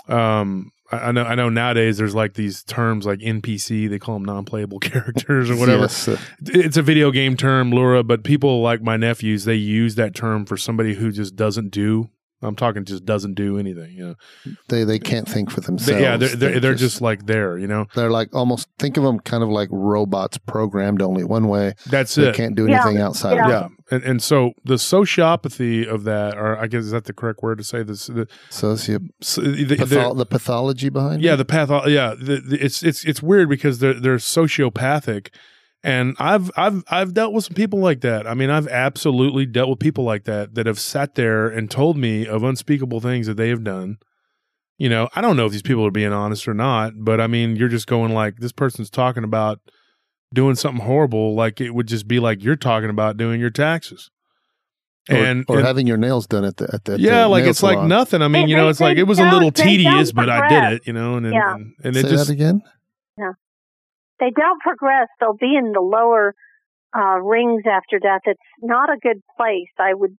Um, 0.08 0.72
I, 0.92 0.96
I 1.08 1.12
know 1.12 1.24
I 1.24 1.34
know 1.34 1.48
nowadays 1.48 1.98
there's 1.98 2.14
like 2.14 2.34
these 2.34 2.62
terms 2.64 3.06
like 3.06 3.18
NPC, 3.20 3.88
they 3.90 3.98
call 3.98 4.14
them 4.14 4.24
non-playable 4.24 4.78
characters 4.80 5.50
or 5.50 5.56
whatever 5.56 5.82
Yes, 5.82 6.08
it's 6.44 6.76
a 6.76 6.82
video 6.82 7.10
game 7.10 7.36
term, 7.36 7.70
Lura, 7.70 8.02
but 8.02 8.24
people 8.24 8.62
like 8.62 8.82
my 8.82 8.96
nephews, 8.96 9.44
they 9.44 9.54
use 9.54 9.94
that 9.96 10.14
term 10.14 10.46
for 10.46 10.56
somebody 10.56 10.94
who 10.94 11.10
just 11.12 11.36
doesn't 11.36 11.70
do. 11.70 12.10
I'm 12.42 12.54
talking 12.54 12.84
just 12.84 13.06
doesn't 13.06 13.32
do 13.34 13.58
anything. 13.58 13.92
You 13.94 14.08
know, 14.08 14.14
they 14.68 14.84
they 14.84 14.98
can't 14.98 15.26
think 15.26 15.50
for 15.50 15.60
They- 15.62 15.66
themselves. 15.66 16.00
yeah, 16.02 16.16
they're 16.18 16.36
they're, 16.36 16.60
they're 16.60 16.74
just 16.74 17.00
like 17.00 17.24
there. 17.26 17.56
You 17.56 17.66
know, 17.66 17.86
they're 17.94 18.10
like 18.10 18.34
almost 18.34 18.68
think 18.78 18.98
of 18.98 19.04
them 19.04 19.18
kind 19.20 19.42
of 19.42 19.48
like 19.48 19.68
robots 19.72 20.36
programmed 20.38 21.00
only 21.00 21.24
one 21.24 21.48
way. 21.48 21.72
that's 21.86 22.14
They 22.14 22.28
it. 22.28 22.34
can't 22.36 22.54
do 22.54 22.66
Yeah. 22.68 22.82
anything 22.84 23.00
outside 23.00 23.36
Yeah. 23.36 23.44
of 23.44 23.50
yeah, 23.50 23.60
that. 23.60 23.70
And 23.90 24.02
and 24.02 24.22
so 24.22 24.52
the 24.64 24.74
sociopathy 24.74 25.86
of 25.86 26.04
that, 26.04 26.36
or 26.36 26.58
I 26.58 26.66
guess 26.66 26.84
is 26.84 26.90
that 26.90 27.04
the 27.04 27.12
correct 27.12 27.42
word 27.42 27.58
to 27.58 27.64
say 27.64 27.82
this? 27.82 28.06
The, 28.06 28.26
Socio 28.50 28.98
so 29.20 29.42
the, 29.42 29.64
patho- 29.64 30.16
the 30.16 30.26
pathology 30.26 30.88
behind 30.88 31.22
yeah, 31.22 31.34
it. 31.34 31.36
the 31.36 31.44
path. 31.44 31.70
Yeah, 31.86 32.14
the, 32.18 32.40
the, 32.40 32.64
it's 32.64 32.82
it's 32.82 33.04
it's 33.04 33.22
weird 33.22 33.48
because 33.48 33.78
they're 33.78 33.94
they're 33.94 34.16
sociopathic, 34.16 35.28
and 35.84 36.16
I've 36.18 36.50
I've 36.56 36.82
I've 36.88 37.14
dealt 37.14 37.32
with 37.32 37.44
some 37.44 37.54
people 37.54 37.78
like 37.78 38.00
that. 38.00 38.26
I 38.26 38.34
mean, 38.34 38.50
I've 38.50 38.68
absolutely 38.68 39.46
dealt 39.46 39.70
with 39.70 39.78
people 39.78 40.04
like 40.04 40.24
that 40.24 40.54
that 40.56 40.66
have 40.66 40.80
sat 40.80 41.14
there 41.14 41.46
and 41.46 41.70
told 41.70 41.96
me 41.96 42.26
of 42.26 42.42
unspeakable 42.42 43.00
things 43.00 43.28
that 43.28 43.36
they 43.36 43.50
have 43.50 43.62
done. 43.62 43.98
You 44.78 44.88
know, 44.88 45.08
I 45.14 45.20
don't 45.20 45.36
know 45.36 45.46
if 45.46 45.52
these 45.52 45.62
people 45.62 45.86
are 45.86 45.92
being 45.92 46.12
honest 46.12 46.48
or 46.48 46.54
not, 46.54 46.92
but 46.96 47.20
I 47.20 47.28
mean, 47.28 47.56
you're 47.56 47.68
just 47.68 47.86
going 47.86 48.12
like 48.12 48.38
this 48.38 48.52
person's 48.52 48.90
talking 48.90 49.24
about 49.24 49.60
doing 50.34 50.54
something 50.56 50.84
horrible, 50.84 51.34
like 51.34 51.60
it 51.60 51.70
would 51.74 51.86
just 51.88 52.06
be 52.08 52.18
like 52.20 52.42
you're 52.42 52.56
talking 52.56 52.90
about 52.90 53.16
doing 53.16 53.40
your 53.40 53.50
taxes. 53.50 54.10
or, 55.08 55.16
And, 55.16 55.44
or 55.48 55.58
and- 55.58 55.66
having 55.66 55.86
your 55.86 55.96
nails 55.96 56.26
done 56.26 56.44
at 56.44 56.56
the 56.56 56.68
at 56.74 56.84
the 56.84 56.98
yeah, 57.00 57.22
the 57.22 57.28
like 57.28 57.42
nail 57.44 57.50
it's 57.50 57.62
like 57.62 57.80
nothing. 57.82 58.22
I 58.22 58.28
mean, 58.28 58.46
They- 58.46 58.50
you 58.50 58.56
know, 58.56 58.68
it's 58.68 58.80
like 58.80 58.96
it 58.98 59.04
was 59.04 59.18
a 59.18 59.30
little 59.30 59.52
tedious, 59.52 60.10
don't 60.12 60.16
but 60.26 60.28
I 60.30 60.48
did 60.48 60.72
it, 60.74 60.86
you 60.86 60.92
know, 60.92 61.16
and 61.16 61.26
and, 61.26 61.34
Yeah. 61.34 61.54
and, 61.54 61.74
and 61.84 61.94
Say 61.94 62.00
it 62.00 62.08
just 62.10 62.26
that 62.26 62.32
again. 62.32 62.62
They 64.18 64.30
don't 64.34 64.60
progress. 64.62 65.08
They'll 65.20 65.36
be 65.36 65.56
in 65.56 65.72
the 65.72 65.80
lower 65.82 66.34
uh, 66.96 67.18
rings 67.20 67.64
after 67.70 67.98
death. 67.98 68.22
It's 68.24 68.40
not 68.62 68.88
a 68.88 68.96
good 68.98 69.20
place. 69.36 69.68
I 69.78 69.92
would, 69.92 70.16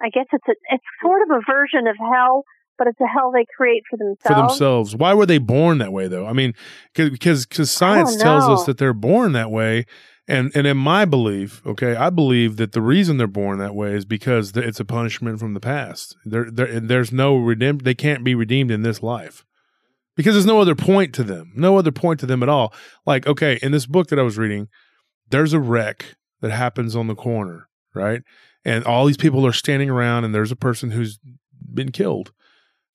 I 0.00 0.08
guess 0.08 0.24
it's 0.32 0.48
a, 0.48 0.54
it's 0.70 0.84
sort 1.02 1.20
of 1.22 1.28
a 1.30 1.40
version 1.46 1.86
of 1.86 1.96
hell, 1.98 2.44
but 2.78 2.86
it's 2.86 3.00
a 3.00 3.06
hell 3.06 3.30
they 3.32 3.46
create 3.56 3.82
for 3.88 3.96
themselves. 3.96 4.22
for 4.26 4.34
themselves. 4.34 4.96
Why 4.96 5.14
were 5.14 5.26
they 5.26 5.38
born 5.38 5.78
that 5.78 5.92
way, 5.92 6.08
though? 6.08 6.26
I 6.26 6.32
mean, 6.32 6.54
because 6.94 7.46
because 7.46 7.70
science 7.70 8.16
tells 8.16 8.44
us 8.44 8.66
that 8.66 8.78
they're 8.78 8.92
born 8.92 9.32
that 9.32 9.50
way, 9.50 9.86
and 10.26 10.50
and 10.54 10.66
in 10.66 10.76
my 10.76 11.04
belief, 11.04 11.62
okay, 11.66 11.94
I 11.96 12.10
believe 12.10 12.56
that 12.56 12.72
the 12.72 12.82
reason 12.82 13.16
they're 13.16 13.26
born 13.26 13.58
that 13.58 13.74
way 13.74 13.94
is 13.94 14.04
because 14.04 14.56
it's 14.56 14.80
a 14.80 14.84
punishment 14.84 15.38
from 15.38 15.54
the 15.54 15.60
past. 15.60 16.16
There, 16.24 16.50
there's 16.50 17.12
no 17.12 17.36
redeem. 17.36 17.78
They 17.78 17.94
can't 17.94 18.24
be 18.24 18.34
redeemed 18.34 18.70
in 18.70 18.82
this 18.82 19.02
life 19.02 19.44
because 20.16 20.34
there's 20.34 20.46
no 20.46 20.60
other 20.60 20.74
point 20.74 21.14
to 21.14 21.24
them. 21.24 21.52
No 21.54 21.78
other 21.78 21.92
point 21.92 22.20
to 22.20 22.26
them 22.26 22.42
at 22.42 22.48
all. 22.48 22.72
Like, 23.06 23.26
okay, 23.26 23.58
in 23.62 23.72
this 23.72 23.86
book 23.86 24.08
that 24.08 24.18
I 24.18 24.22
was 24.22 24.38
reading, 24.38 24.68
there's 25.30 25.52
a 25.52 25.60
wreck 25.60 26.16
that 26.40 26.50
happens 26.50 26.94
on 26.96 27.06
the 27.06 27.14
corner, 27.14 27.68
right? 27.94 28.22
And 28.64 28.84
all 28.84 29.06
these 29.06 29.16
people 29.16 29.46
are 29.46 29.52
standing 29.52 29.90
around, 29.90 30.24
and 30.24 30.34
there's 30.34 30.52
a 30.52 30.56
person 30.56 30.92
who's 30.92 31.18
been 31.72 31.90
killed. 31.90 32.32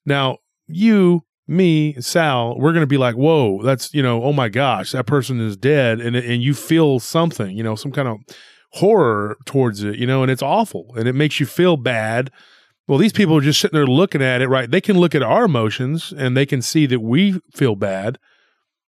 Now, 0.05 0.37
you 0.67 1.23
me, 1.49 1.95
Sal, 1.99 2.55
we're 2.59 2.73
going 2.73 2.83
to 2.83 2.87
be 2.87 2.97
like, 2.97 3.15
whoa, 3.15 3.63
that's, 3.63 3.91
you 3.91 4.03
know, 4.03 4.23
oh 4.23 4.31
my 4.31 4.49
gosh, 4.49 4.91
that 4.91 5.07
person 5.07 5.41
is 5.41 5.57
dead. 5.57 5.99
And, 5.99 6.15
and 6.15 6.43
you 6.43 6.53
feel 6.53 6.99
something, 6.99 7.57
you 7.57 7.63
know, 7.63 7.73
some 7.73 7.91
kind 7.91 8.07
of 8.07 8.19
horror 8.73 9.35
towards 9.45 9.83
it, 9.83 9.97
you 9.97 10.05
know, 10.05 10.21
and 10.21 10.31
it's 10.31 10.43
awful 10.43 10.93
and 10.95 11.07
it 11.07 11.13
makes 11.13 11.39
you 11.39 11.47
feel 11.47 11.75
bad. 11.75 12.31
Well, 12.87 12.99
these 12.99 13.13
people 13.13 13.35
are 13.35 13.41
just 13.41 13.59
sitting 13.59 13.75
there 13.75 13.87
looking 13.87 14.21
at 14.21 14.41
it, 14.43 14.47
right? 14.47 14.69
They 14.69 14.79
can 14.79 14.99
look 14.99 15.15
at 15.15 15.23
our 15.23 15.45
emotions 15.45 16.13
and 16.15 16.37
they 16.37 16.45
can 16.45 16.61
see 16.61 16.85
that 16.85 16.99
we 16.99 17.39
feel 17.51 17.75
bad, 17.75 18.19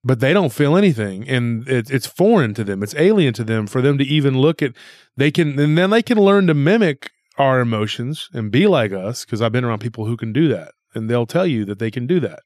but 0.04 0.20
they 0.20 0.32
don't 0.32 0.52
feel 0.52 0.76
anything. 0.76 1.28
And 1.28 1.68
it, 1.68 1.90
it's 1.90 2.06
foreign 2.06 2.54
to 2.54 2.62
them, 2.62 2.84
it's 2.84 2.94
alien 2.94 3.34
to 3.34 3.44
them 3.44 3.66
for 3.66 3.82
them 3.82 3.98
to 3.98 4.04
even 4.04 4.38
look 4.38 4.62
at. 4.62 4.74
They 5.16 5.32
can, 5.32 5.58
and 5.58 5.76
then 5.76 5.90
they 5.90 6.02
can 6.02 6.18
learn 6.18 6.46
to 6.46 6.54
mimic 6.54 7.10
our 7.36 7.58
emotions 7.58 8.28
and 8.32 8.52
be 8.52 8.68
like 8.68 8.92
us 8.92 9.24
because 9.24 9.42
I've 9.42 9.50
been 9.50 9.64
around 9.64 9.80
people 9.80 10.06
who 10.06 10.16
can 10.16 10.32
do 10.32 10.46
that 10.48 10.70
and 10.94 11.08
they'll 11.10 11.26
tell 11.26 11.46
you 11.46 11.64
that 11.66 11.78
they 11.78 11.90
can 11.90 12.06
do 12.06 12.20
that. 12.20 12.40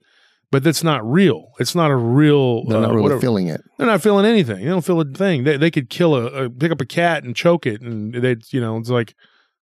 But 0.51 0.65
that's 0.65 0.83
not 0.83 1.05
real. 1.09 1.53
It's 1.61 1.75
not 1.75 1.91
a 1.91 1.97
real. 1.97 2.65
They're 2.65 2.81
not 2.81 2.91
uh, 2.91 2.95
really 2.95 3.03
whatever. 3.03 3.21
feeling 3.21 3.49
it. 3.49 3.61
They're 3.77 3.87
not 3.87 4.03
feeling 4.03 4.25
anything. 4.25 4.59
They 4.65 4.71
don't 4.71 4.85
feel 4.85 5.01
a 5.01 5.05
thing. 5.05 5.45
They 5.45 5.57
they 5.59 5.71
could 5.71 5.91
kill 5.91 6.15
a, 6.15 6.45
a 6.45 6.51
pick 6.51 6.73
up 6.73 6.81
a 6.81 6.87
cat 6.87 7.23
and 7.25 7.37
choke 7.37 7.67
it, 7.67 7.83
and 7.83 8.15
they 8.15 8.37
you 8.51 8.61
know 8.61 8.79
it's 8.79 8.89
like 8.89 9.15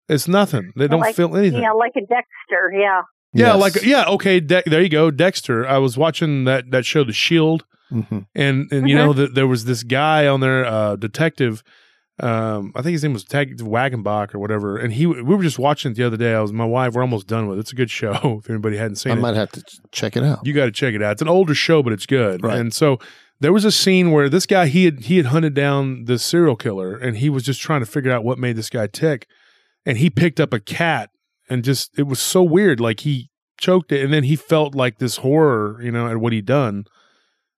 it's 0.10 0.28
nothing. 0.28 0.74
They 0.76 0.88
don't 0.90 1.00
Like- 1.00 1.16
feel 1.16 1.36
anything. 1.38 1.62
Yeah, 1.62 1.72
like 1.72 1.94
a 1.96 2.02
Dexter. 2.02 2.74
Yeah. 2.74 3.02
Yeah, 3.36 3.54
Yes. 3.56 3.62
like 3.62 3.84
yeah, 3.86 4.04
okay. 4.10 4.40
De- 4.42 4.64
there 4.66 4.82
you 4.82 4.90
go, 4.90 5.10
Dexter. 5.10 5.66
I 5.66 5.78
was 5.78 5.98
watching 5.98 6.44
that 6.44 6.70
that 6.72 6.86
show, 6.86 7.04
The 7.06 7.14
Shield, 7.14 7.64
Mhm. 7.92 8.26
and 8.36 8.70
and 8.72 8.88
you 8.90 8.96
know 8.96 9.14
that 9.14 9.34
there 9.36 9.48
was 9.48 9.64
this 9.66 9.84
guy 9.84 10.28
on 10.28 10.42
there, 10.42 10.66
uh, 10.66 10.98
detective. 10.98 11.64
Um, 12.20 12.72
I 12.76 12.84
think 12.84 12.94
his 12.94 13.04
name 13.04 13.14
was 13.14 13.24
Detective 13.24 13.66
Wagenbach 13.66 14.36
or 14.36 14.40
whatever. 14.40 14.78
And 14.78 14.94
he, 14.94 15.08
we 15.08 15.24
were 15.24 15.42
just 15.42 15.58
watching 15.58 15.92
it 15.92 15.96
the 15.96 16.04
other 16.04 16.18
day. 16.18 16.36
I 16.36 16.42
was 16.42 16.54
my 16.54 16.66
wife. 16.66 16.94
We're 16.94 17.02
almost 17.02 17.28
done 17.28 17.48
with 17.48 17.58
it. 17.58 17.62
It's 17.62 17.72
a 17.72 17.76
good 17.76 17.90
show. 17.90 18.14
If 18.44 18.50
anybody 18.50 18.78
hadn't 18.78 18.98
seen 18.98 19.12
I 19.12 19.16
it, 19.16 19.18
I 19.18 19.22
might 19.22 19.36
have 19.36 19.52
to 19.52 19.64
check 19.92 20.16
it 20.16 20.24
out. 20.24 20.46
you 20.46 20.54
got 20.54 20.66
to 20.66 20.72
check 20.72 20.94
it 20.94 21.02
out. 21.02 21.14
It's 21.14 21.22
an 21.22 21.28
older 21.28 21.56
show, 21.56 21.82
but 21.82 21.94
it's 21.94 22.06
good. 22.06 22.44
Right. 22.44 22.58
And 22.58 22.74
so 22.74 23.00
there 23.40 23.54
was 23.54 23.66
a 23.66 23.72
scene 23.72 24.12
where 24.12 24.30
this 24.30 24.46
guy 24.46 24.68
he 24.68 24.86
had 24.86 25.02
he 25.02 25.18
had 25.18 25.28
hunted 25.28 25.54
down 25.54 26.06
the 26.06 26.20
serial 26.20 26.56
killer, 26.56 26.96
and 26.96 27.18
he 27.18 27.30
was 27.30 27.44
just 27.44 27.62
trying 27.62 27.82
to 27.82 27.86
figure 27.86 28.12
out 28.12 28.24
what 28.24 28.38
made 28.38 28.56
this 28.56 28.70
guy 28.70 28.88
tick. 28.88 29.28
And 29.86 29.98
he 29.98 30.10
picked 30.10 30.40
up 30.40 30.54
a 30.54 30.60
cat, 30.60 31.10
and 31.50 31.64
just 31.64 31.98
it 31.98 32.04
was 32.04 32.20
so 32.20 32.44
weird. 32.44 32.80
Like 32.80 33.02
he 33.02 33.30
choked 33.60 33.92
it, 33.92 34.04
and 34.04 34.14
then 34.14 34.24
he 34.24 34.36
felt 34.36 34.76
like 34.76 35.00
this 35.00 35.18
horror, 35.18 35.80
you 35.82 35.92
know, 35.92 36.08
at 36.08 36.18
what 36.18 36.34
he'd 36.34 36.46
done. 36.46 36.86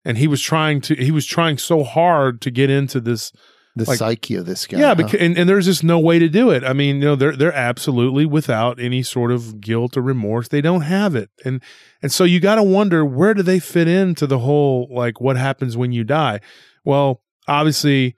And 0.04 0.18
he 0.18 0.28
was 0.28 0.42
trying 0.42 0.82
to 0.82 0.96
he 0.96 1.12
was 1.12 1.26
trying 1.26 1.58
so 1.58 1.84
hard 1.84 2.42
to 2.42 2.52
get 2.52 2.70
into 2.70 3.00
this 3.00 3.32
the 3.76 3.86
like- 3.86 3.98
psyche 3.98 4.36
of 4.36 4.46
this 4.46 4.66
guy. 4.68 4.80
yeah, 4.80 4.88
huh? 4.88 4.96
because, 4.96 5.20
and, 5.20 5.38
and 5.38 5.50
there's 5.50 5.66
just 5.66 5.84
no 5.84 6.00
way 6.00 6.20
to 6.20 6.30
do 6.30 6.50
it. 6.50 6.64
I 6.64 6.74
mean, 6.74 6.98
you 6.98 7.02
know, 7.02 7.16
they're 7.16 7.36
they're 7.36 7.54
absolutely 7.54 8.26
without 8.26 8.80
any 8.80 9.04
sort 9.04 9.32
of 9.32 9.60
guilt 9.60 9.98
or 9.98 10.02
remorse. 10.02 10.48
They 10.48 10.62
don't 10.62 10.82
have 10.82 11.16
it, 11.16 11.30
and 11.44 11.62
and 12.02 12.12
so 12.12 12.24
you 12.24 12.40
got 12.40 12.56
to 12.56 12.64
wonder 12.64 13.06
where 13.06 13.34
do 13.34 13.44
they 13.44 13.60
fit 13.60 13.88
into 13.88 14.28
the 14.28 14.40
whole 14.40 14.88
like 14.90 15.20
what 15.20 15.38
happens 15.38 15.76
when 15.76 15.92
you 15.92 16.04
die. 16.04 16.40
Well, 16.84 17.22
obviously, 17.48 18.16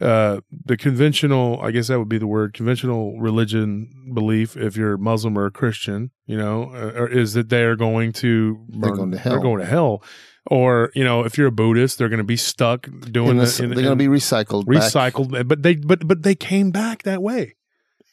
uh, 0.00 0.40
the 0.64 0.76
conventional, 0.76 1.60
I 1.60 1.72
guess 1.72 1.88
that 1.88 1.98
would 1.98 2.08
be 2.08 2.18
the 2.18 2.26
word, 2.26 2.54
conventional 2.54 3.18
religion 3.18 4.12
belief, 4.14 4.56
if 4.56 4.76
you're 4.76 4.96
Muslim 4.96 5.36
or 5.36 5.46
a 5.46 5.50
Christian, 5.50 6.10
you 6.26 6.38
know, 6.38 6.72
uh, 6.74 7.06
is 7.06 7.34
that 7.34 7.48
they 7.50 7.64
are 7.64 7.76
going 7.76 8.12
to 8.14 8.64
They're 8.68 8.92
going 8.92 9.10
to 9.10 9.18
They're 9.18 9.40
going 9.40 9.60
to 9.60 9.66
hell. 9.66 10.02
Or 10.50 10.90
you 10.96 11.04
know, 11.04 11.24
if 11.24 11.38
you're 11.38 11.46
a 11.46 11.52
Buddhist, 11.52 11.96
they're 11.98 12.08
going 12.08 12.18
to 12.18 12.24
be 12.24 12.36
stuck 12.36 12.88
doing 13.10 13.30
In 13.30 13.36
the, 13.36 13.44
this- 13.44 13.58
they're 13.58 13.68
going 13.68 13.84
to 13.84 13.96
be 13.96 14.08
recycled. 14.08 14.66
back. 14.66 14.82
recycled 14.82 15.46
but 15.48 15.62
they 15.62 15.76
but 15.76 16.06
but 16.06 16.22
they 16.24 16.34
came 16.34 16.70
back 16.72 17.04
that 17.04 17.22
way 17.22 17.54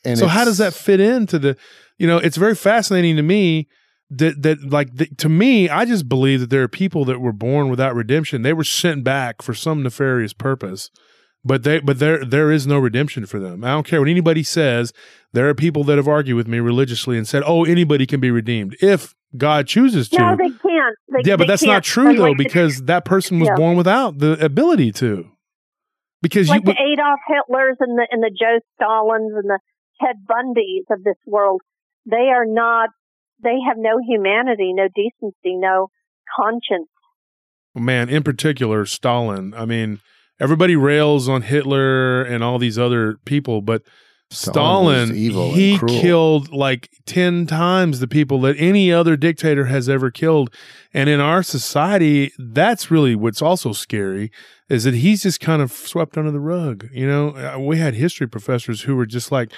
And 0.05 0.18
so 0.19 0.27
how 0.27 0.45
does 0.45 0.59
that 0.59 0.73
fit 0.73 0.99
into 0.99 1.39
the 1.39 1.57
you 1.97 2.05
know 2.07 2.18
it's 2.18 2.38
very 2.38 2.53
fascinating 2.55 3.15
to 3.15 3.23
me 3.23 3.68
that 4.11 4.41
that 4.43 4.69
like 4.69 4.95
the, 4.95 5.07
to 5.18 5.27
me 5.27 5.68
i 5.68 5.84
just 5.84 6.07
believe 6.07 6.39
that 6.39 6.49
there 6.49 6.61
are 6.64 6.68
people 6.69 7.03
that 7.05 7.19
were 7.19 7.34
born 7.34 7.69
without 7.69 7.93
redemption 7.95 8.41
they 8.43 8.53
were 8.53 8.64
sent 8.64 9.03
back 9.03 9.41
for 9.41 9.53
some 9.53 9.81
nefarious 9.84 10.31
purpose 10.31 10.89
but 11.48 11.64
they 11.64 11.80
but 11.80 11.99
there 11.99 12.24
there 12.26 12.52
is 12.52 12.68
no 12.68 12.78
redemption 12.78 13.26
for 13.26 13.40
them 13.40 13.64
i 13.64 13.69
don't 13.69 13.86
care 13.88 13.99
what 14.02 14.10
anybody 14.10 14.44
says 14.44 14.91
there 15.34 15.48
are 15.49 15.53
people 15.56 15.84
that 15.84 15.98
have 15.98 16.07
argued 16.07 16.36
with 16.38 16.48
me 16.48 16.60
religiously 16.60 17.18
and 17.18 17.28
said 17.28 17.41
oh 17.45 17.64
anybody 17.65 18.06
can 18.06 18.19
be 18.19 18.30
redeemed 18.32 18.76
if 18.82 19.15
god 19.36 19.68
chooses 19.68 20.10
to 20.10 20.18
No, 20.19 20.36
they 20.38 20.49
can't. 20.49 20.95
They, 21.11 21.30
yeah, 21.30 21.36
but 21.36 21.48
that's 21.48 21.64
not 21.64 21.84
can't. 21.84 21.86
true 21.86 22.15
though, 22.15 22.34
because 22.36 22.84
that 22.84 23.03
person 23.06 23.40
was 23.40 23.48
Yeah. 23.49 23.56
born 23.56 23.76
without 23.78 24.19
the 24.19 24.34
ability 24.44 24.91
to. 24.94 25.30
Because 26.22 26.49
like 26.49 26.61
you, 26.65 26.74
the 26.74 26.80
Adolf 26.94 27.19
Hitlers 27.30 27.76
and 27.80 27.98
the 27.98 28.07
and 28.10 28.24
the 28.24 28.32
Joe 28.32 28.60
Stalins 28.80 29.38
and 29.38 29.49
the 29.49 29.60
Ted 30.02 30.15
Bundys 30.28 30.86
of 30.95 31.03
this 31.03 31.18
world, 31.26 31.61
they 32.06 32.30
are 32.36 32.45
not. 32.45 32.90
They 33.44 33.57
have 33.68 33.78
no 33.78 33.99
humanity, 33.99 34.74
no 34.74 34.88
decency, 34.95 35.56
no 35.57 35.90
conscience. 36.36 36.90
man, 37.76 38.10
in 38.10 38.24
particular, 38.24 38.86
Stalin. 38.86 39.53
I 39.53 39.65
mean, 39.65 39.99
everybody 40.39 40.76
rails 40.76 41.27
on 41.27 41.41
Hitler 41.43 42.23
and 42.23 42.43
all 42.43 42.59
these 42.59 42.77
other 42.77 43.18
people, 43.26 43.61
but 43.61 43.81
Stalin, 44.30 45.15
he 45.55 45.77
killed 46.01 46.51
like 46.51 46.89
10 47.05 47.47
times 47.47 48.01
the 48.01 48.07
people 48.07 48.41
that 48.41 48.57
any 48.59 48.91
other 48.91 49.15
dictator 49.15 49.65
has 49.65 49.88
ever 49.88 50.11
killed. 50.11 50.53
And 50.93 51.09
in 51.09 51.22
our 51.22 51.41
society, 51.41 52.34
that's 52.38 52.91
really 52.91 53.15
what's 53.15 53.41
also 53.41 53.72
scary 53.72 54.30
is 54.69 54.84
that 54.84 54.95
he's 54.95 55.23
just 55.23 55.39
kind 55.39 55.61
of 55.61 55.72
swept 55.72 56.18
under 56.18 56.31
the 56.31 56.41
rug. 56.41 56.89
You 56.91 57.07
know, 57.07 57.30
Uh, 57.30 57.57
we 57.59 57.77
had 57.77 57.93
history 57.93 58.27
professors 58.27 58.81
who 58.81 58.97
were 58.97 59.05
just 59.05 59.31
like, 59.31 59.49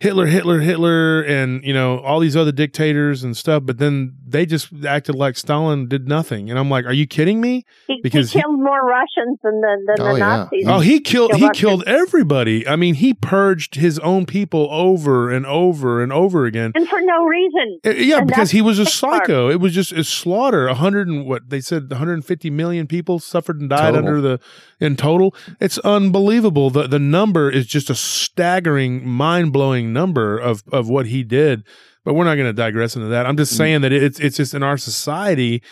Hitler, 0.00 0.26
Hitler, 0.26 0.60
Hitler, 0.60 1.20
and 1.22 1.62
you 1.62 1.74
know 1.74 1.98
all 2.00 2.20
these 2.20 2.34
other 2.36 2.52
dictators 2.52 3.22
and 3.22 3.36
stuff. 3.36 3.64
But 3.66 3.76
then 3.78 4.16
they 4.26 4.46
just 4.46 4.68
acted 4.86 5.14
like 5.14 5.36
Stalin 5.36 5.88
did 5.88 6.08
nothing, 6.08 6.48
and 6.48 6.58
I'm 6.58 6.70
like, 6.70 6.86
"Are 6.86 6.92
you 6.92 7.06
kidding 7.06 7.40
me?" 7.40 7.64
He, 7.86 8.00
Because 8.02 8.32
he 8.32 8.38
he- 8.38 8.42
killed 8.42 8.58
more 8.58 8.80
Russians 8.84 9.38
than 9.44 9.60
the, 9.60 9.76
than 9.96 10.06
Oh, 10.06 10.12
the 10.14 10.18
yeah. 10.18 10.36
Nazis. 10.36 10.64
Oh, 10.66 10.80
he 10.80 11.00
killed 11.00 11.32
Kill 11.32 11.38
he 11.38 11.50
killed 11.50 11.84
everybody. 11.86 12.66
I 12.66 12.76
mean, 12.76 12.94
he 12.94 13.12
purged 13.12 13.74
his 13.74 13.98
own 13.98 14.24
people 14.24 14.68
over 14.70 15.30
and 15.30 15.44
over 15.44 16.02
and 16.02 16.12
over 16.12 16.46
again. 16.46 16.72
and 16.74 16.88
for 16.88 17.00
no 17.02 17.24
reason. 17.24 17.78
Uh, 17.84 17.90
Yeah, 17.90 18.18
And 18.18 18.26
because 18.26 18.52
he 18.52 18.62
was 18.62 18.78
a 18.78 18.84
the 18.84 18.96
part. 19.00 19.26
psycho. 19.26 19.50
It 19.50 19.60
was 19.60 19.74
just 19.74 19.92
a 19.92 20.02
slaughter. 20.02 20.66
A 20.66 20.74
hundred 20.74 21.08
and 21.08 21.26
what 21.26 21.50
they 21.50 21.60
said, 21.60 21.90
150 21.90 22.48
million 22.48 22.86
people 22.86 23.18
suffered 23.18 23.60
and 23.60 23.68
died 23.68 23.92
Total. 23.94 23.98
under 23.98 24.20
the 24.22 24.40
in 24.80 24.96
total. 24.96 25.34
It's 25.60 25.76
unbelievable. 25.80 26.70
The 26.70 26.86
the 26.86 26.98
number 26.98 27.50
is 27.50 27.66
just 27.66 27.90
a 27.90 27.94
staggering, 27.94 29.06
mind 29.06 29.52
blowing 29.52 29.89
number 29.90 30.38
of 30.38 30.62
of 30.72 30.88
what 30.88 31.06
he 31.06 31.22
did. 31.24 31.64
But 32.04 32.14
we're 32.14 32.24
not 32.24 32.36
going 32.36 32.46
to 32.48 32.52
digress 32.54 32.96
into 32.96 33.08
that. 33.08 33.26
I'm 33.26 33.36
just 33.36 33.52
Mm. 33.54 33.56
saying 33.58 33.80
that 33.82 33.92
it's 33.92 34.18
it's 34.20 34.36
just 34.36 34.54
in 34.54 34.62
our 34.62 34.78
society. 34.78 35.62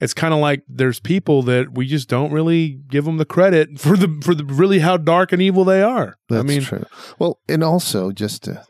It's 0.00 0.14
kind 0.14 0.32
of 0.32 0.40
like 0.40 0.62
there's 0.68 0.98
people 0.98 1.42
that 1.42 1.74
we 1.74 1.86
just 1.86 2.08
don't 2.08 2.32
really 2.32 2.80
give 2.88 3.04
them 3.04 3.18
the 3.18 3.24
credit 3.26 3.78
for 3.78 3.96
the 3.96 4.20
for 4.22 4.34
the 4.34 4.44
really 4.44 4.78
how 4.80 4.96
dark 4.96 5.32
and 5.32 5.40
evil 5.42 5.64
they 5.64 5.82
are. 5.82 6.16
That's 6.28 6.40
I 6.44 6.46
mean, 6.46 6.62
true. 6.62 6.84
Well, 7.18 7.38
and 7.48 7.62
also 7.64 8.10
just 8.10 8.44
to 8.44 8.62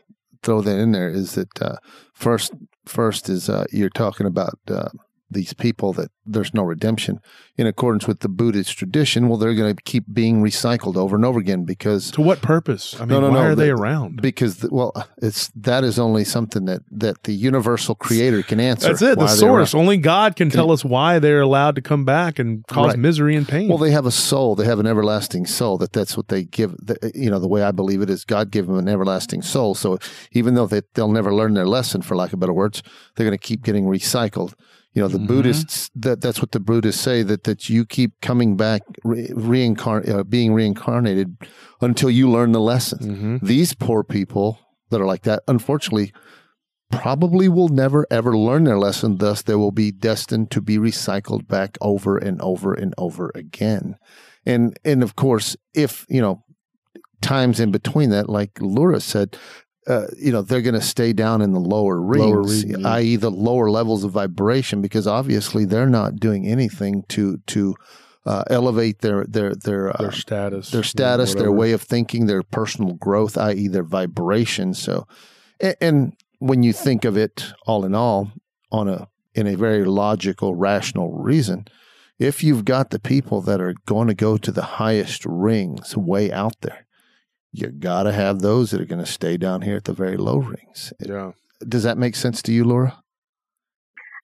throw 0.43 0.61
that 0.61 0.77
in 0.77 0.91
there 0.91 1.09
is 1.09 1.35
that 1.35 1.61
uh, 1.61 1.77
first, 2.13 2.53
first 2.85 3.29
is 3.29 3.47
uh, 3.49 3.65
you're 3.71 3.89
talking 3.89 4.25
about 4.25 4.57
uh, 4.67 4.89
these 5.31 5.53
people 5.53 5.93
that 5.93 6.11
there's 6.25 6.53
no 6.53 6.61
redemption 6.63 7.19
in 7.57 7.65
accordance 7.67 8.07
with 8.07 8.19
the 8.19 8.29
Buddhist 8.29 8.77
tradition. 8.77 9.27
Well, 9.27 9.37
they're 9.37 9.55
going 9.55 9.75
to 9.75 9.81
keep 9.83 10.05
being 10.13 10.41
recycled 10.43 10.95
over 10.97 11.15
and 11.15 11.25
over 11.25 11.39
again 11.39 11.63
because 11.65 12.11
to 12.11 12.21
what 12.21 12.41
purpose? 12.41 12.95
I 12.95 12.99
mean, 13.05 13.09
No, 13.09 13.21
no, 13.21 13.29
why 13.29 13.33
no, 13.35 13.41
are 13.51 13.55
they 13.55 13.69
around? 13.69 14.21
because 14.21 14.57
the, 14.57 14.69
well, 14.71 14.93
it's 15.21 15.49
that 15.55 15.83
is 15.83 15.97
only 15.97 16.23
something 16.23 16.65
that 16.65 16.81
that 16.91 17.23
the 17.23 17.33
universal 17.33 17.95
Creator 17.95 18.43
can 18.43 18.59
answer. 18.59 18.89
That's 18.89 19.01
it. 19.01 19.17
The 19.17 19.27
source. 19.27 19.73
Only 19.73 19.97
God 19.97 20.35
can 20.35 20.49
tell 20.49 20.71
us 20.71 20.85
why 20.85 21.19
they're 21.19 21.41
allowed 21.41 21.75
to 21.75 21.81
come 21.81 22.05
back 22.05 22.37
and 22.39 22.65
cause 22.67 22.89
Right. 22.89 22.99
misery 22.99 23.35
and 23.35 23.47
pain. 23.47 23.67
Well, 23.69 23.77
they 23.77 23.91
have 23.91 24.05
a 24.05 24.11
soul. 24.11 24.55
They 24.55 24.65
have 24.65 24.79
an 24.79 24.87
everlasting 24.87 25.45
soul. 25.45 25.77
That 25.77 25.93
that's 25.93 26.15
what 26.17 26.27
they 26.27 26.43
give. 26.43 26.75
The, 26.77 27.11
you 27.15 27.29
know, 27.29 27.39
the 27.39 27.47
way 27.47 27.63
I 27.63 27.71
believe 27.71 28.01
it 28.01 28.09
is 28.09 28.25
God 28.25 28.51
gave 28.51 28.67
them 28.67 28.77
an 28.77 28.87
everlasting 28.89 29.41
soul. 29.41 29.75
So 29.75 29.97
even 30.33 30.55
though 30.55 30.67
they, 30.67 30.81
they'll 30.93 31.11
never 31.11 31.33
learn 31.33 31.53
their 31.53 31.67
lesson, 31.67 32.01
for 32.01 32.15
lack 32.15 32.33
of 32.33 32.39
better 32.39 32.53
words, 32.53 32.83
they're 33.15 33.25
going 33.25 33.37
to 33.37 33.47
keep 33.47 33.63
getting 33.63 33.85
recycled. 33.85 34.53
You 34.93 35.03
know, 35.03 35.07
the 35.07 35.19
Mhm. 35.19 35.27
Buddhists. 35.27 35.89
That 35.95 36.19
that's 36.21 36.41
what 36.41 36.51
the 36.51 36.59
Buddhists 36.59 37.01
say. 37.01 37.23
That 37.23 37.45
that 37.45 37.69
you 37.69 37.85
keep 37.85 38.19
coming 38.21 38.57
back, 38.57 38.81
re, 39.03 39.27
reincarn, 39.29 40.07
uh, 40.09 40.23
being 40.23 40.53
reincarnated 40.53 41.37
until 41.79 42.09
you 42.09 42.29
learn 42.29 42.51
the 42.51 42.59
lesson. 42.59 43.39
Mhm. 43.41 43.47
These 43.47 43.73
poor 43.73 44.03
people 44.03 44.59
that 44.89 44.99
are 44.99 45.05
like 45.05 45.23
that, 45.23 45.43
unfortunately, 45.47 46.11
probably 46.91 47.47
will 47.47 47.69
never 47.69 48.05
ever 48.11 48.37
learn 48.37 48.65
their 48.65 48.77
lesson. 48.77 49.17
Thus, 49.17 49.41
they 49.41 49.55
will 49.55 49.71
be 49.71 49.91
destined 49.91 50.51
to 50.51 50.61
be 50.61 50.77
recycled 50.77 51.47
back 51.47 51.77
over 51.79 52.17
and 52.17 52.41
over 52.41 52.73
and 52.73 52.93
over 52.97 53.31
again. 53.33 53.95
And 54.45 54.77
and 54.83 55.01
of 55.03 55.15
course, 55.15 55.55
if 55.73 56.05
you 56.09 56.19
know 56.21 56.43
times 57.21 57.61
in 57.61 57.71
between 57.71 58.09
that, 58.09 58.27
like 58.27 58.57
Laura 58.59 58.99
said, 58.99 59.37
uh, 59.87 60.07
you 60.17 60.31
know 60.31 60.41
they're 60.41 60.61
going 60.61 60.75
to 60.75 60.81
stay 60.81 61.13
down 61.13 61.41
in 61.41 61.53
the 61.53 61.59
lower 61.59 61.99
rings, 61.99 62.63
yeah. 62.63 62.77
i.e., 62.85 63.15
the 63.15 63.31
lower 63.31 63.69
levels 63.69 64.03
of 64.03 64.11
vibration, 64.11 64.81
because 64.81 65.07
obviously 65.07 65.65
they're 65.65 65.89
not 65.89 66.17
doing 66.17 66.47
anything 66.47 67.03
to 67.09 67.37
to 67.47 67.75
uh, 68.25 68.43
elevate 68.49 68.99
their 68.99 69.25
their 69.25 69.55
their 69.55 69.89
uh, 69.89 69.97
their 69.97 70.11
status, 70.11 70.69
their 70.69 70.83
status, 70.83 71.33
their 71.33 71.51
way 71.51 71.71
of 71.71 71.81
thinking, 71.81 72.27
their 72.27 72.43
personal 72.43 72.93
growth, 72.93 73.37
i.e., 73.37 73.67
their 73.67 73.83
vibration. 73.83 74.73
So, 74.73 75.07
and, 75.59 75.75
and 75.81 76.13
when 76.39 76.63
you 76.63 76.73
think 76.73 77.05
of 77.05 77.17
it 77.17 77.53
all 77.65 77.83
in 77.83 77.95
all, 77.95 78.31
on 78.71 78.87
a 78.87 79.07
in 79.33 79.47
a 79.47 79.55
very 79.55 79.83
logical, 79.83 80.53
rational 80.55 81.13
reason, 81.13 81.65
if 82.19 82.43
you've 82.43 82.65
got 82.65 82.91
the 82.91 82.99
people 82.99 83.41
that 83.41 83.59
are 83.59 83.73
going 83.87 84.07
to 84.07 84.13
go 84.13 84.37
to 84.37 84.51
the 84.51 84.61
highest 84.61 85.25
rings 85.25 85.97
way 85.97 86.31
out 86.31 86.55
there, 86.61 86.85
you 87.51 87.67
got 87.67 88.03
to 88.03 88.11
have 88.11 88.39
those 88.39 88.71
that 88.71 88.81
are 88.81 88.85
going 88.85 89.03
to 89.03 89.11
stay 89.11 89.37
down 89.37 89.61
here 89.61 89.75
at 89.75 89.83
the 89.85 89.93
very 89.93 90.17
low 90.17 90.37
rings. 90.37 90.93
Yeah. 90.99 91.31
Does 91.67 91.83
that 91.83 91.97
make 91.97 92.15
sense 92.15 92.41
to 92.43 92.51
you, 92.53 92.63
Lura? 92.63 93.01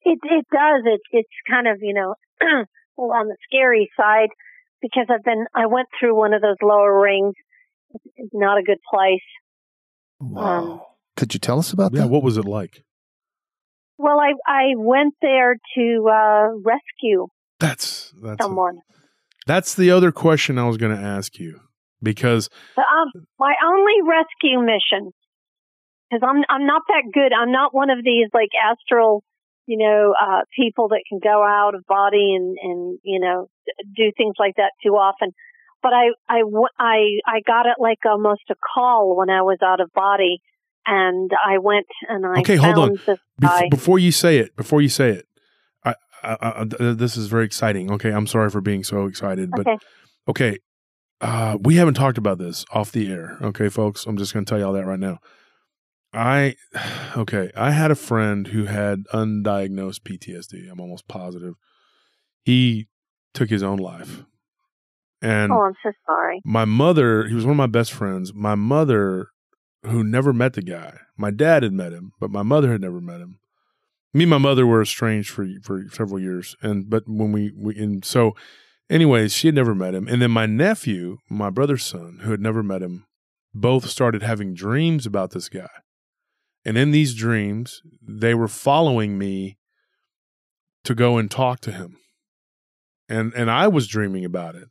It 0.04 0.20
it 0.24 0.46
does. 0.52 0.84
It 0.86 1.02
it's 1.12 1.30
kind 1.50 1.68
of 1.68 1.78
you 1.82 1.94
know 1.94 2.16
well, 2.98 3.12
on 3.20 3.28
the 3.28 3.36
scary 3.48 3.90
side 3.98 4.30
because 4.82 5.08
I've 5.10 5.24
been 5.24 5.46
I 5.54 5.66
went 5.66 5.88
through 6.00 6.16
one 6.18 6.34
of 6.34 6.42
those 6.42 6.56
lower 6.62 7.00
rings. 7.02 7.34
It's, 7.94 8.04
it's 8.16 8.34
not 8.34 8.58
a 8.58 8.64
good 8.64 8.80
place. 8.92 9.22
Wow. 10.20 10.44
Um, 10.44 10.82
Could 11.16 11.34
you 11.34 11.40
tell 11.40 11.60
us 11.60 11.72
about 11.74 11.94
Yeah. 11.94 12.02
that? 12.02 12.08
What 12.10 12.24
was 12.24 12.38
it 12.38 12.46
like? 12.46 12.84
Well, 13.98 14.20
I 14.20 14.34
I 14.48 14.64
went 14.78 15.16
there 15.22 15.58
to 15.76 16.10
uh, 16.12 16.48
rescue 16.64 17.28
That's 17.60 18.14
that's 18.22 18.42
someone. 18.42 18.80
that's 19.46 19.74
the 19.76 19.92
other 19.92 20.12
question 20.12 20.58
I 20.58 20.68
was 20.68 20.78
going 20.78 20.96
to 20.96 21.02
ask 21.02 21.38
you 21.40 21.60
because 22.02 22.50
um, 22.78 23.26
my 23.40 23.54
only 23.66 24.02
rescue 24.08 24.60
mission, 24.60 25.12
because 26.10 26.24
I'm 26.24 26.44
I'm 26.50 26.66
not 26.66 26.84
that 26.88 27.04
good. 27.14 27.34
I'm 27.34 27.52
not 27.52 27.74
one 27.74 27.90
of 27.90 28.04
these 28.04 28.28
like 28.34 28.50
astral, 28.64 29.24
you 29.66 29.78
know, 29.78 30.14
uh, 30.20 30.42
people 30.56 30.90
that 30.90 31.04
can 31.08 31.20
go 31.24 31.44
out 31.44 31.76
of 31.76 31.86
body 31.88 32.36
and 32.36 32.58
and 32.62 33.00
you 33.04 33.20
know 33.20 33.50
do 33.96 34.12
things 34.16 34.36
like 34.40 34.56
that 34.58 34.72
too 34.84 34.94
often. 34.94 35.32
But 35.82 35.94
I 35.94 36.10
I 36.30 36.42
I 36.80 36.98
I 37.26 37.42
got 37.46 37.66
it 37.66 37.76
like 37.80 38.00
almost 38.06 38.44
a 38.50 38.56
call 38.74 39.16
when 39.16 39.30
I 39.30 39.42
was 39.42 39.60
out 39.64 39.82
of 39.82 39.92
body, 39.94 40.40
and 40.86 41.32
I 41.46 41.58
went 41.60 41.88
and 42.08 42.26
I 42.26 42.40
Okay, 42.40 42.56
hold 42.56 42.78
on. 42.78 43.00
bef- 43.40 43.70
before 43.70 44.00
you 44.00 44.12
say 44.12 44.40
it, 44.40 44.56
before 44.56 44.82
you 44.82 44.90
say 44.90 45.10
it, 45.12 45.28
I, 45.86 45.96
I, 46.24 46.38
I, 46.42 46.64
this 46.94 47.18
is 47.18 47.28
very 47.28 47.46
exciting. 47.46 47.92
Okay, 47.92 48.12
I'm 48.12 48.28
sorry 48.28 48.50
for 48.50 48.62
being 48.62 48.84
so 48.84 49.06
excited, 49.06 49.52
but 49.52 49.68
Okay. 50.30 50.60
Uh, 51.22 51.58
we 51.62 51.76
haven't 51.76 51.96
talked 51.96 52.18
about 52.18 52.38
this 52.38 52.66
off 52.72 52.92
the 52.92 53.12
air. 53.12 53.38
Okay, 53.42 53.70
folks, 53.70 54.06
I'm 54.06 54.18
just 54.18 54.34
going 54.34 54.46
to 54.46 54.50
tell 54.50 54.60
you 54.60 54.66
all 54.66 54.74
that 54.74 54.86
right 54.86 55.00
now. 55.00 55.20
I 56.14 56.56
okay, 57.18 57.52
I 57.56 57.72
had 57.72 57.92
a 57.92 57.96
friend 57.96 58.48
who 58.48 58.66
had 58.66 59.04
undiagnosed 59.14 60.02
PTSD. 60.02 60.72
I'm 60.72 60.80
almost 60.80 61.08
positive 61.08 61.56
he 62.44 62.88
took 63.34 63.50
his 63.50 63.62
own 63.62 63.78
life, 63.78 64.24
and 65.22 65.52
Oh, 65.52 65.62
I'm 65.64 65.74
so 65.84 65.92
sorry. 66.06 66.40
my 66.46 66.64
mother, 66.64 67.28
he 67.28 67.34
was 67.36 67.44
one 67.46 67.52
of 67.52 67.58
my 67.58 67.68
best 67.68 67.92
friends. 67.92 68.34
My 68.34 68.56
mother, 68.56 69.28
who 69.84 70.02
never 70.02 70.32
met 70.32 70.54
the 70.54 70.62
guy, 70.62 70.98
my 71.18 71.30
dad 71.30 71.64
had 71.64 71.74
met 71.74 71.92
him, 71.92 72.14
but 72.22 72.32
my 72.32 72.44
mother 72.44 72.72
had 72.72 72.80
never 72.80 73.02
met 73.02 73.20
him. 73.20 73.40
Me 74.14 74.24
and 74.24 74.32
my 74.32 74.38
mother 74.38 74.66
were 74.66 74.82
estranged 74.82 75.30
for 75.30 75.46
for 75.62 75.84
several 75.92 76.22
years, 76.22 76.56
and 76.62 76.90
but 76.90 77.04
when 77.06 77.34
we, 77.34 77.52
we 77.54 77.76
and 77.78 78.06
so, 78.06 78.32
anyways, 78.90 79.34
she 79.34 79.48
had 79.48 79.56
never 79.56 79.76
met 79.76 79.96
him, 79.96 80.08
and 80.08 80.22
then 80.22 80.32
my 80.32 80.46
nephew, 80.46 81.18
my 81.30 81.50
brother's 81.50 81.86
son, 81.86 82.20
who 82.24 82.32
had 82.32 82.42
never 82.42 82.64
met 82.64 82.82
him, 82.82 83.06
both 83.54 83.90
started 83.90 84.22
having 84.22 84.54
dreams 84.54 85.06
about 85.06 85.32
this 85.32 85.50
guy, 85.50 85.70
and 86.66 86.78
in 86.78 86.92
these 86.92 87.14
dreams, 87.14 87.82
they 88.02 88.34
were 88.34 88.48
following 88.48 89.18
me 89.18 89.58
to 90.84 90.96
go 90.96 91.18
and 91.18 91.30
talk 91.30 91.60
to 91.62 91.72
him, 91.72 91.98
and 93.10 93.34
and 93.34 93.50
I 93.50 93.68
was 93.68 93.88
dreaming 93.88 94.26
about 94.26 94.56
it. 94.56 94.70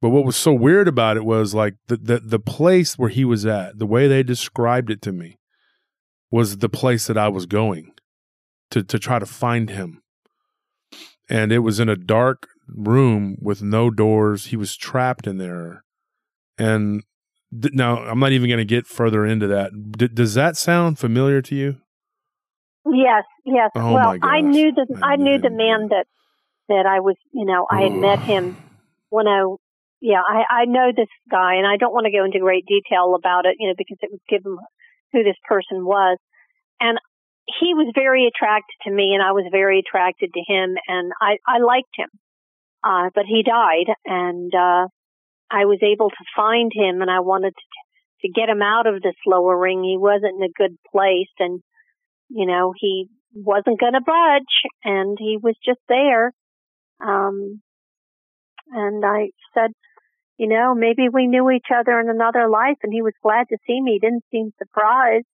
But 0.00 0.10
what 0.10 0.24
was 0.24 0.36
so 0.36 0.52
weird 0.52 0.88
about 0.88 1.16
it 1.16 1.24
was 1.24 1.54
like 1.54 1.74
the, 1.88 1.96
the 1.96 2.20
the 2.20 2.38
place 2.38 2.98
where 2.98 3.08
he 3.08 3.24
was 3.24 3.46
at, 3.46 3.78
the 3.78 3.86
way 3.86 4.06
they 4.08 4.22
described 4.22 4.90
it 4.90 5.00
to 5.02 5.12
me, 5.12 5.38
was 6.30 6.58
the 6.58 6.68
place 6.68 7.06
that 7.06 7.18
I 7.18 7.28
was 7.28 7.46
going 7.46 7.92
to 8.70 8.82
to 8.82 8.98
try 8.98 9.18
to 9.18 9.26
find 9.26 9.70
him. 9.70 10.02
And 11.28 11.50
it 11.50 11.60
was 11.60 11.80
in 11.80 11.88
a 11.88 11.96
dark 11.96 12.46
room 12.68 13.36
with 13.40 13.62
no 13.62 13.90
doors. 13.90 14.46
He 14.46 14.56
was 14.56 14.76
trapped 14.76 15.26
in 15.26 15.38
there. 15.38 15.84
And 16.58 17.02
th- 17.52 17.74
now 17.74 17.98
I'm 17.98 18.18
not 18.18 18.32
even 18.32 18.48
going 18.48 18.58
to 18.58 18.64
get 18.64 18.86
further 18.86 19.24
into 19.26 19.46
that. 19.48 19.72
D- 19.98 20.08
does 20.08 20.34
that 20.34 20.56
sound 20.56 20.98
familiar 20.98 21.42
to 21.42 21.54
you? 21.54 21.76
Yes, 22.86 23.24
yes. 23.44 23.70
Oh, 23.74 23.92
well, 23.94 24.16
I 24.22 24.40
knew 24.40 24.72
the 24.72 24.86
I 25.02 25.12
I 25.12 25.16
knew 25.16 25.40
the 25.40 25.50
man 25.50 25.88
that 25.90 26.06
that 26.68 26.86
I 26.86 27.00
was, 27.00 27.16
you 27.32 27.44
know, 27.44 27.66
I 27.70 27.82
had 27.82 27.92
met 27.92 28.20
him 28.20 28.56
when 29.10 29.26
I, 29.26 29.42
yeah, 30.00 30.22
I 30.22 30.62
I 30.62 30.64
know 30.66 30.92
this 30.94 31.10
guy, 31.30 31.54
and 31.56 31.66
I 31.66 31.76
don't 31.78 31.92
want 31.92 32.06
to 32.06 32.12
go 32.12 32.24
into 32.24 32.38
great 32.38 32.64
detail 32.66 33.14
about 33.18 33.46
it, 33.46 33.56
you 33.58 33.68
know, 33.68 33.74
because 33.76 33.98
it 34.02 34.10
would 34.12 34.22
give 34.28 34.44
him 34.44 34.58
who 35.12 35.24
this 35.24 35.38
person 35.48 35.84
was, 35.84 36.18
and 36.80 36.98
he 37.58 37.74
was 37.74 37.92
very 37.94 38.26
attracted 38.26 38.74
to 38.84 38.90
me, 38.90 39.14
and 39.14 39.22
I 39.22 39.32
was 39.32 39.46
very 39.50 39.80
attracted 39.80 40.30
to 40.34 40.42
him, 40.46 40.76
and 40.86 41.12
I 41.20 41.38
I 41.46 41.58
liked 41.58 41.94
him, 41.96 42.08
uh, 42.86 43.10
but 43.14 43.24
he 43.26 43.42
died, 43.42 43.92
and 44.04 44.52
uh, 44.54 44.86
I 45.50 45.64
was 45.64 45.80
able 45.82 46.10
to 46.10 46.24
find 46.36 46.70
him, 46.74 47.02
and 47.02 47.10
I 47.10 47.20
wanted 47.20 47.54
to 47.54 47.64
to 48.22 48.32
get 48.32 48.48
him 48.48 48.62
out 48.62 48.86
of 48.86 49.02
this 49.02 49.16
lower 49.26 49.58
ring. 49.58 49.84
He 49.84 49.98
wasn't 49.98 50.36
in 50.40 50.42
a 50.42 50.58
good 50.58 50.76
place, 50.90 51.32
and 51.38 51.60
you 52.28 52.46
know, 52.46 52.72
he 52.76 53.08
wasn't 53.34 53.80
going 53.80 53.92
to 53.92 54.00
budge 54.00 54.54
and 54.84 55.16
he 55.20 55.38
was 55.40 55.54
just 55.64 55.80
there. 55.88 56.32
Um, 57.04 57.60
and 58.70 59.04
I 59.04 59.30
said, 59.54 59.72
you 60.38 60.48
know, 60.48 60.74
maybe 60.74 61.08
we 61.12 61.26
knew 61.26 61.50
each 61.50 61.68
other 61.74 62.00
in 62.00 62.08
another 62.08 62.48
life 62.48 62.78
and 62.82 62.92
he 62.92 63.02
was 63.02 63.14
glad 63.22 63.46
to 63.50 63.58
see 63.66 63.80
me. 63.80 63.98
He 64.00 64.06
didn't 64.06 64.24
seem 64.30 64.52
surprised. 64.58 65.26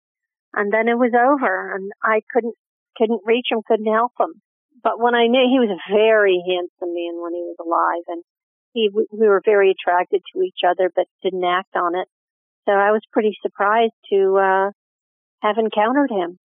And 0.53 0.73
then 0.73 0.89
it 0.89 0.99
was 0.99 1.13
over 1.15 1.75
and 1.75 1.93
I 2.03 2.21
couldn't, 2.33 2.55
couldn't 2.97 3.23
reach 3.25 3.47
him, 3.51 3.61
couldn't 3.67 3.93
help 3.93 4.13
him. 4.19 4.41
But 4.83 5.01
when 5.01 5.15
I 5.15 5.27
knew 5.27 5.45
he 5.49 5.59
was 5.61 5.71
a 5.71 5.93
very 5.93 6.43
handsome 6.47 6.95
man 6.95 7.21
when 7.23 7.35
he 7.35 7.43
was 7.43 7.57
alive 7.61 8.05
and 8.09 8.23
he, 8.73 8.89
we 8.93 9.29
were 9.29 9.43
very 9.45 9.73
attracted 9.73 10.23
to 10.33 10.43
each 10.43 10.61
other, 10.67 10.91
but 10.95 11.07
didn't 11.23 11.45
act 11.45 11.75
on 11.77 11.95
it. 11.95 12.09
So 12.67 12.73
I 12.73 12.93
was 12.93 13.03
pretty 13.13 13.37
surprised 13.43 13.95
to, 14.13 14.37
uh, 14.39 14.71
have 15.43 15.57
encountered 15.59 16.11
him 16.11 16.39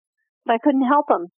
but 0.45 0.55
I 0.55 0.59
couldn't 0.63 0.87
help 0.87 1.11
him. 1.11 1.29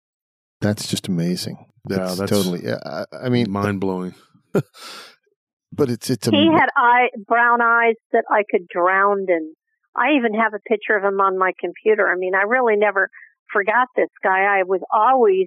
That's 0.60 0.88
just 0.88 1.08
amazing. 1.08 1.66
Yeah, 1.88 1.98
That's 1.98 2.18
that's 2.18 2.30
totally. 2.30 2.64
Yeah, 2.64 2.78
I, 2.84 3.04
I 3.24 3.28
mean, 3.28 3.50
Mind 3.50 3.80
blowing. 3.80 4.14
but 4.52 5.90
it's 5.90 6.08
it's 6.10 6.28
He 6.28 6.36
am- 6.46 6.52
had 6.54 6.68
eye, 6.76 7.08
brown 7.26 7.60
eyes 7.60 7.96
that 8.12 8.24
I 8.30 8.42
could 8.50 8.66
drown 8.68 9.26
in. 9.28 9.54
I 9.96 10.16
even 10.16 10.34
have 10.34 10.54
a 10.54 10.68
picture 10.68 10.96
of 10.96 11.04
him 11.04 11.20
on 11.20 11.38
my 11.38 11.52
computer. 11.60 12.08
I 12.08 12.16
mean, 12.16 12.34
I 12.34 12.42
really 12.42 12.76
never 12.76 13.10
forgot 13.52 13.88
this 13.94 14.08
guy. 14.22 14.58
I 14.58 14.62
was 14.64 14.80
always 14.92 15.46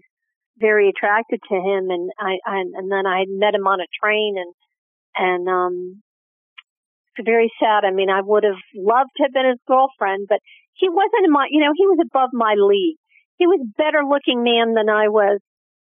very 0.59 0.89
attracted 0.89 1.39
to 1.49 1.55
him, 1.55 1.89
and 1.89 2.11
I, 2.19 2.37
I 2.45 2.57
and 2.59 2.91
then 2.91 3.05
I 3.05 3.25
met 3.27 3.55
him 3.55 3.67
on 3.67 3.81
a 3.81 3.89
train, 4.01 4.35
and 4.37 4.53
and 5.15 5.47
um, 5.47 6.01
it's 7.15 7.25
very 7.25 7.51
sad. 7.59 7.85
I 7.85 7.91
mean, 7.91 8.09
I 8.09 8.21
would 8.21 8.43
have 8.43 8.61
loved 8.75 9.11
to 9.17 9.23
have 9.23 9.33
been 9.33 9.49
his 9.49 9.59
girlfriend, 9.67 10.27
but 10.29 10.39
he 10.73 10.89
wasn't 10.89 11.29
my, 11.29 11.47
you 11.49 11.59
know, 11.59 11.73
he 11.75 11.87
was 11.87 11.99
above 12.01 12.29
my 12.33 12.55
league. 12.57 12.97
He 13.37 13.47
was 13.47 13.59
a 13.61 13.77
better 13.77 14.01
looking 14.07 14.43
man 14.43 14.73
than 14.73 14.89
I 14.89 15.09
was, 15.09 15.39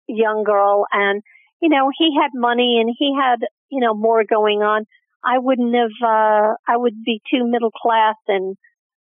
young 0.09 0.44
girl, 0.44 0.86
and 0.93 1.22
you 1.62 1.68
know, 1.68 1.90
he 1.97 2.10
had 2.20 2.30
money 2.34 2.78
and 2.80 2.93
he 2.98 3.14
had, 3.16 3.47
you 3.70 3.80
know, 3.80 3.94
more 3.94 4.24
going 4.28 4.59
on. 4.62 4.84
I 5.24 5.39
wouldn't 5.39 5.74
have, 5.74 5.94
uh, 6.02 6.59
I 6.66 6.76
would 6.76 7.05
be 7.05 7.22
too 7.30 7.47
middle 7.47 7.70
class 7.70 8.16
and 8.26 8.56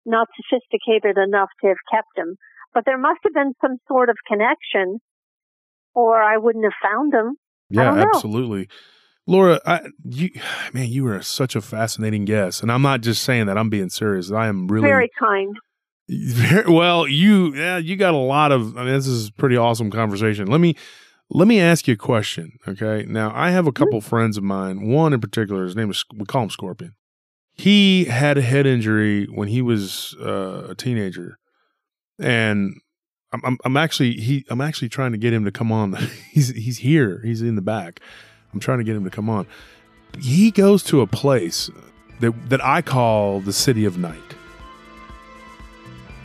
not 0.06 0.28
sophisticated 0.38 1.18
enough 1.18 1.50
to 1.62 1.70
have 1.70 1.82
kept 1.92 2.14
him. 2.16 2.36
But 2.72 2.86
there 2.86 3.00
must 3.00 3.20
have 3.24 3.34
been 3.34 3.54
some 3.60 3.78
sort 3.88 4.10
of 4.10 4.16
connection 4.28 5.00
or 5.94 6.22
I 6.22 6.38
wouldn't 6.38 6.66
have 6.66 6.74
found 6.82 7.14
them. 7.14 7.36
Yeah, 7.70 7.94
absolutely. 7.94 8.68
Lura, 9.28 9.60
I, 9.66 9.82
you, 10.04 10.30
man, 10.74 10.90
you 10.90 11.08
are 11.08 11.22
such 11.22 11.56
a 11.56 11.62
fascinating 11.62 12.26
guest, 12.26 12.62
and 12.62 12.72
I'm 12.72 12.82
not 12.82 13.02
just 13.02 13.24
saying 13.24 13.46
that. 13.48 13.58
I'm 13.58 13.70
being 13.70 13.90
serious. 13.90 14.32
I 14.32 14.48
am 14.48 14.68
really 14.68 14.88
Very 14.88 15.10
kind. 15.20 15.56
Very, 16.10 16.72
well, 16.72 17.08
you 17.08 17.56
yeah, 17.56 17.78
you 17.78 17.96
got 17.96 18.14
a 18.14 18.18
lot 18.18 18.52
of. 18.52 18.78
I 18.78 18.84
mean, 18.84 18.94
this 18.94 19.08
is 19.08 19.30
a 19.30 19.34
pretty 19.34 19.58
awesome 19.58 19.92
conversation. 19.92 20.48
Let 20.48 20.60
me 20.60 20.76
let 21.30 21.48
me 21.48 21.60
ask 21.60 21.88
you 21.88 21.94
a 21.94 21.98
question. 21.98 22.58
Okay, 22.68 23.06
now 23.08 23.32
I 23.34 23.52
have 23.52 23.68
a 23.68 23.72
couple 23.72 24.02
friends 24.02 24.38
of 24.38 24.44
mine. 24.44 24.88
One 24.88 25.14
in 25.14 25.22
particular, 25.22 25.64
his 25.64 25.76
name 25.76 25.90
is 25.90 26.04
we 26.14 26.26
call 26.26 26.44
him 26.44 26.50
Scorpion. 26.50 26.96
He 27.54 28.06
had 28.06 28.38
a 28.38 28.42
head 28.42 28.66
injury 28.66 29.26
when 29.26 29.48
he 29.48 29.62
was 29.62 30.16
uh, 30.22 30.68
a 30.70 30.76
teenager, 30.76 31.38
and 32.20 32.76
I'm, 33.34 33.42
I'm 33.44 33.58
I'm 33.66 33.78
actually 33.78 34.14
he 34.14 34.46
I'm 34.50 34.62
actually 34.62 34.90
trying 34.90 35.12
to 35.14 35.18
get 35.18 35.34
him 35.34 35.46
to 35.46 35.52
come 35.52 35.72
on. 35.72 35.94
he's 36.32 36.50
he's 36.50 36.80
here. 36.80 37.22
He's 37.24 37.42
in 37.42 37.56
the 37.56 37.62
back. 37.62 38.00
I'm 38.54 38.60
trying 38.60 38.80
to 38.80 38.84
get 38.84 38.96
him 38.96 39.04
to 39.04 39.10
come 39.10 39.30
on. 39.30 39.48
He 40.20 40.52
goes 40.52 40.84
to 40.84 41.02
a 41.02 41.08
place 41.08 41.70
that 42.20 42.50
that 42.50 42.64
I 42.64 42.82
call 42.82 43.40
the 43.40 43.54
City 43.54 43.86
of 43.86 43.98
Night. 43.98 44.20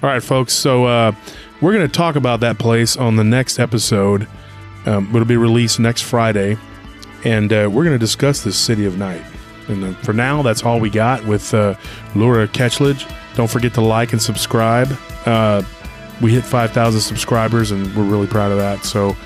All 0.03 0.11
right, 0.11 0.23
folks. 0.23 0.53
So 0.53 0.85
uh, 0.85 1.13
we're 1.61 1.73
going 1.73 1.87
to 1.87 1.93
talk 1.93 2.17
about 2.17 2.41
that 2.41 2.59
place 2.59 2.97
on 2.97 3.17
the 3.17 3.25
next 3.25 3.59
episode. 3.59 4.29
Um, 4.85 5.09
it'll 5.09 5.25
be 5.25 5.37
released 5.37 5.81
next 5.81 6.03
Friday, 6.03 6.59
and 7.25 7.53
uh, 7.53 7.69
we're 7.73 7.85
going 7.85 7.95
to 7.95 7.99
discuss 7.99 8.43
the 8.43 8.53
City 8.53 8.85
of 8.85 8.99
Night. 8.99 9.23
And 9.69 9.83
uh, 9.83 9.93
for 10.03 10.13
now, 10.13 10.43
that's 10.43 10.65
all 10.65 10.79
we 10.79 10.91
got 10.91 11.25
with 11.27 11.53
uh, 11.55 11.75
Lura 12.15 12.47
Ketchledge. 12.47 13.11
Don't 13.35 13.51
forget 13.51 13.75
to 13.75 13.81
like 13.81 14.13
and 14.13 14.21
subscribe. 14.23 14.89
We 16.23 16.33
hit 16.33 16.45
5,000 16.45 17.01
subscribers, 17.01 17.71
and 17.71 17.95
we're 17.95 18.05
really 18.05 18.27
proud 18.27 18.51
of 18.53 18.59
that. 18.59 18.85
So 18.85 19.17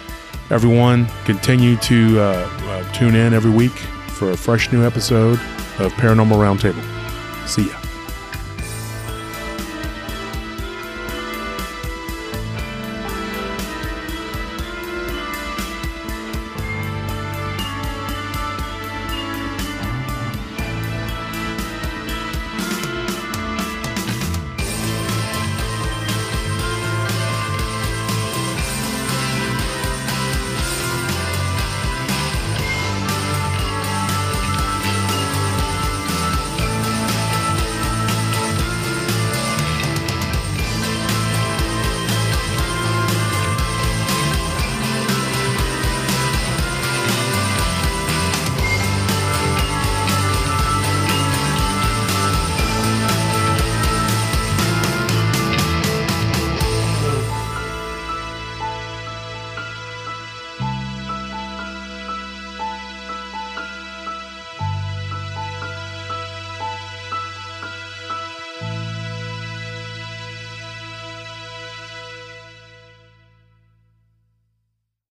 Everyone, 0.51 1.07
continue 1.25 1.77
to 1.77 2.19
uh, 2.19 2.51
uh, 2.63 2.93
tune 2.93 3.15
in 3.15 3.33
every 3.33 3.53
week 3.53 3.71
for 3.71 4.33
a 4.33 4.37
fresh 4.37 4.73
new 4.73 4.85
episode 4.85 5.39
of 5.79 5.93
Paranormal 5.93 6.35
Roundtable. 6.35 6.83
See 7.49 7.69
ya. 7.69 7.80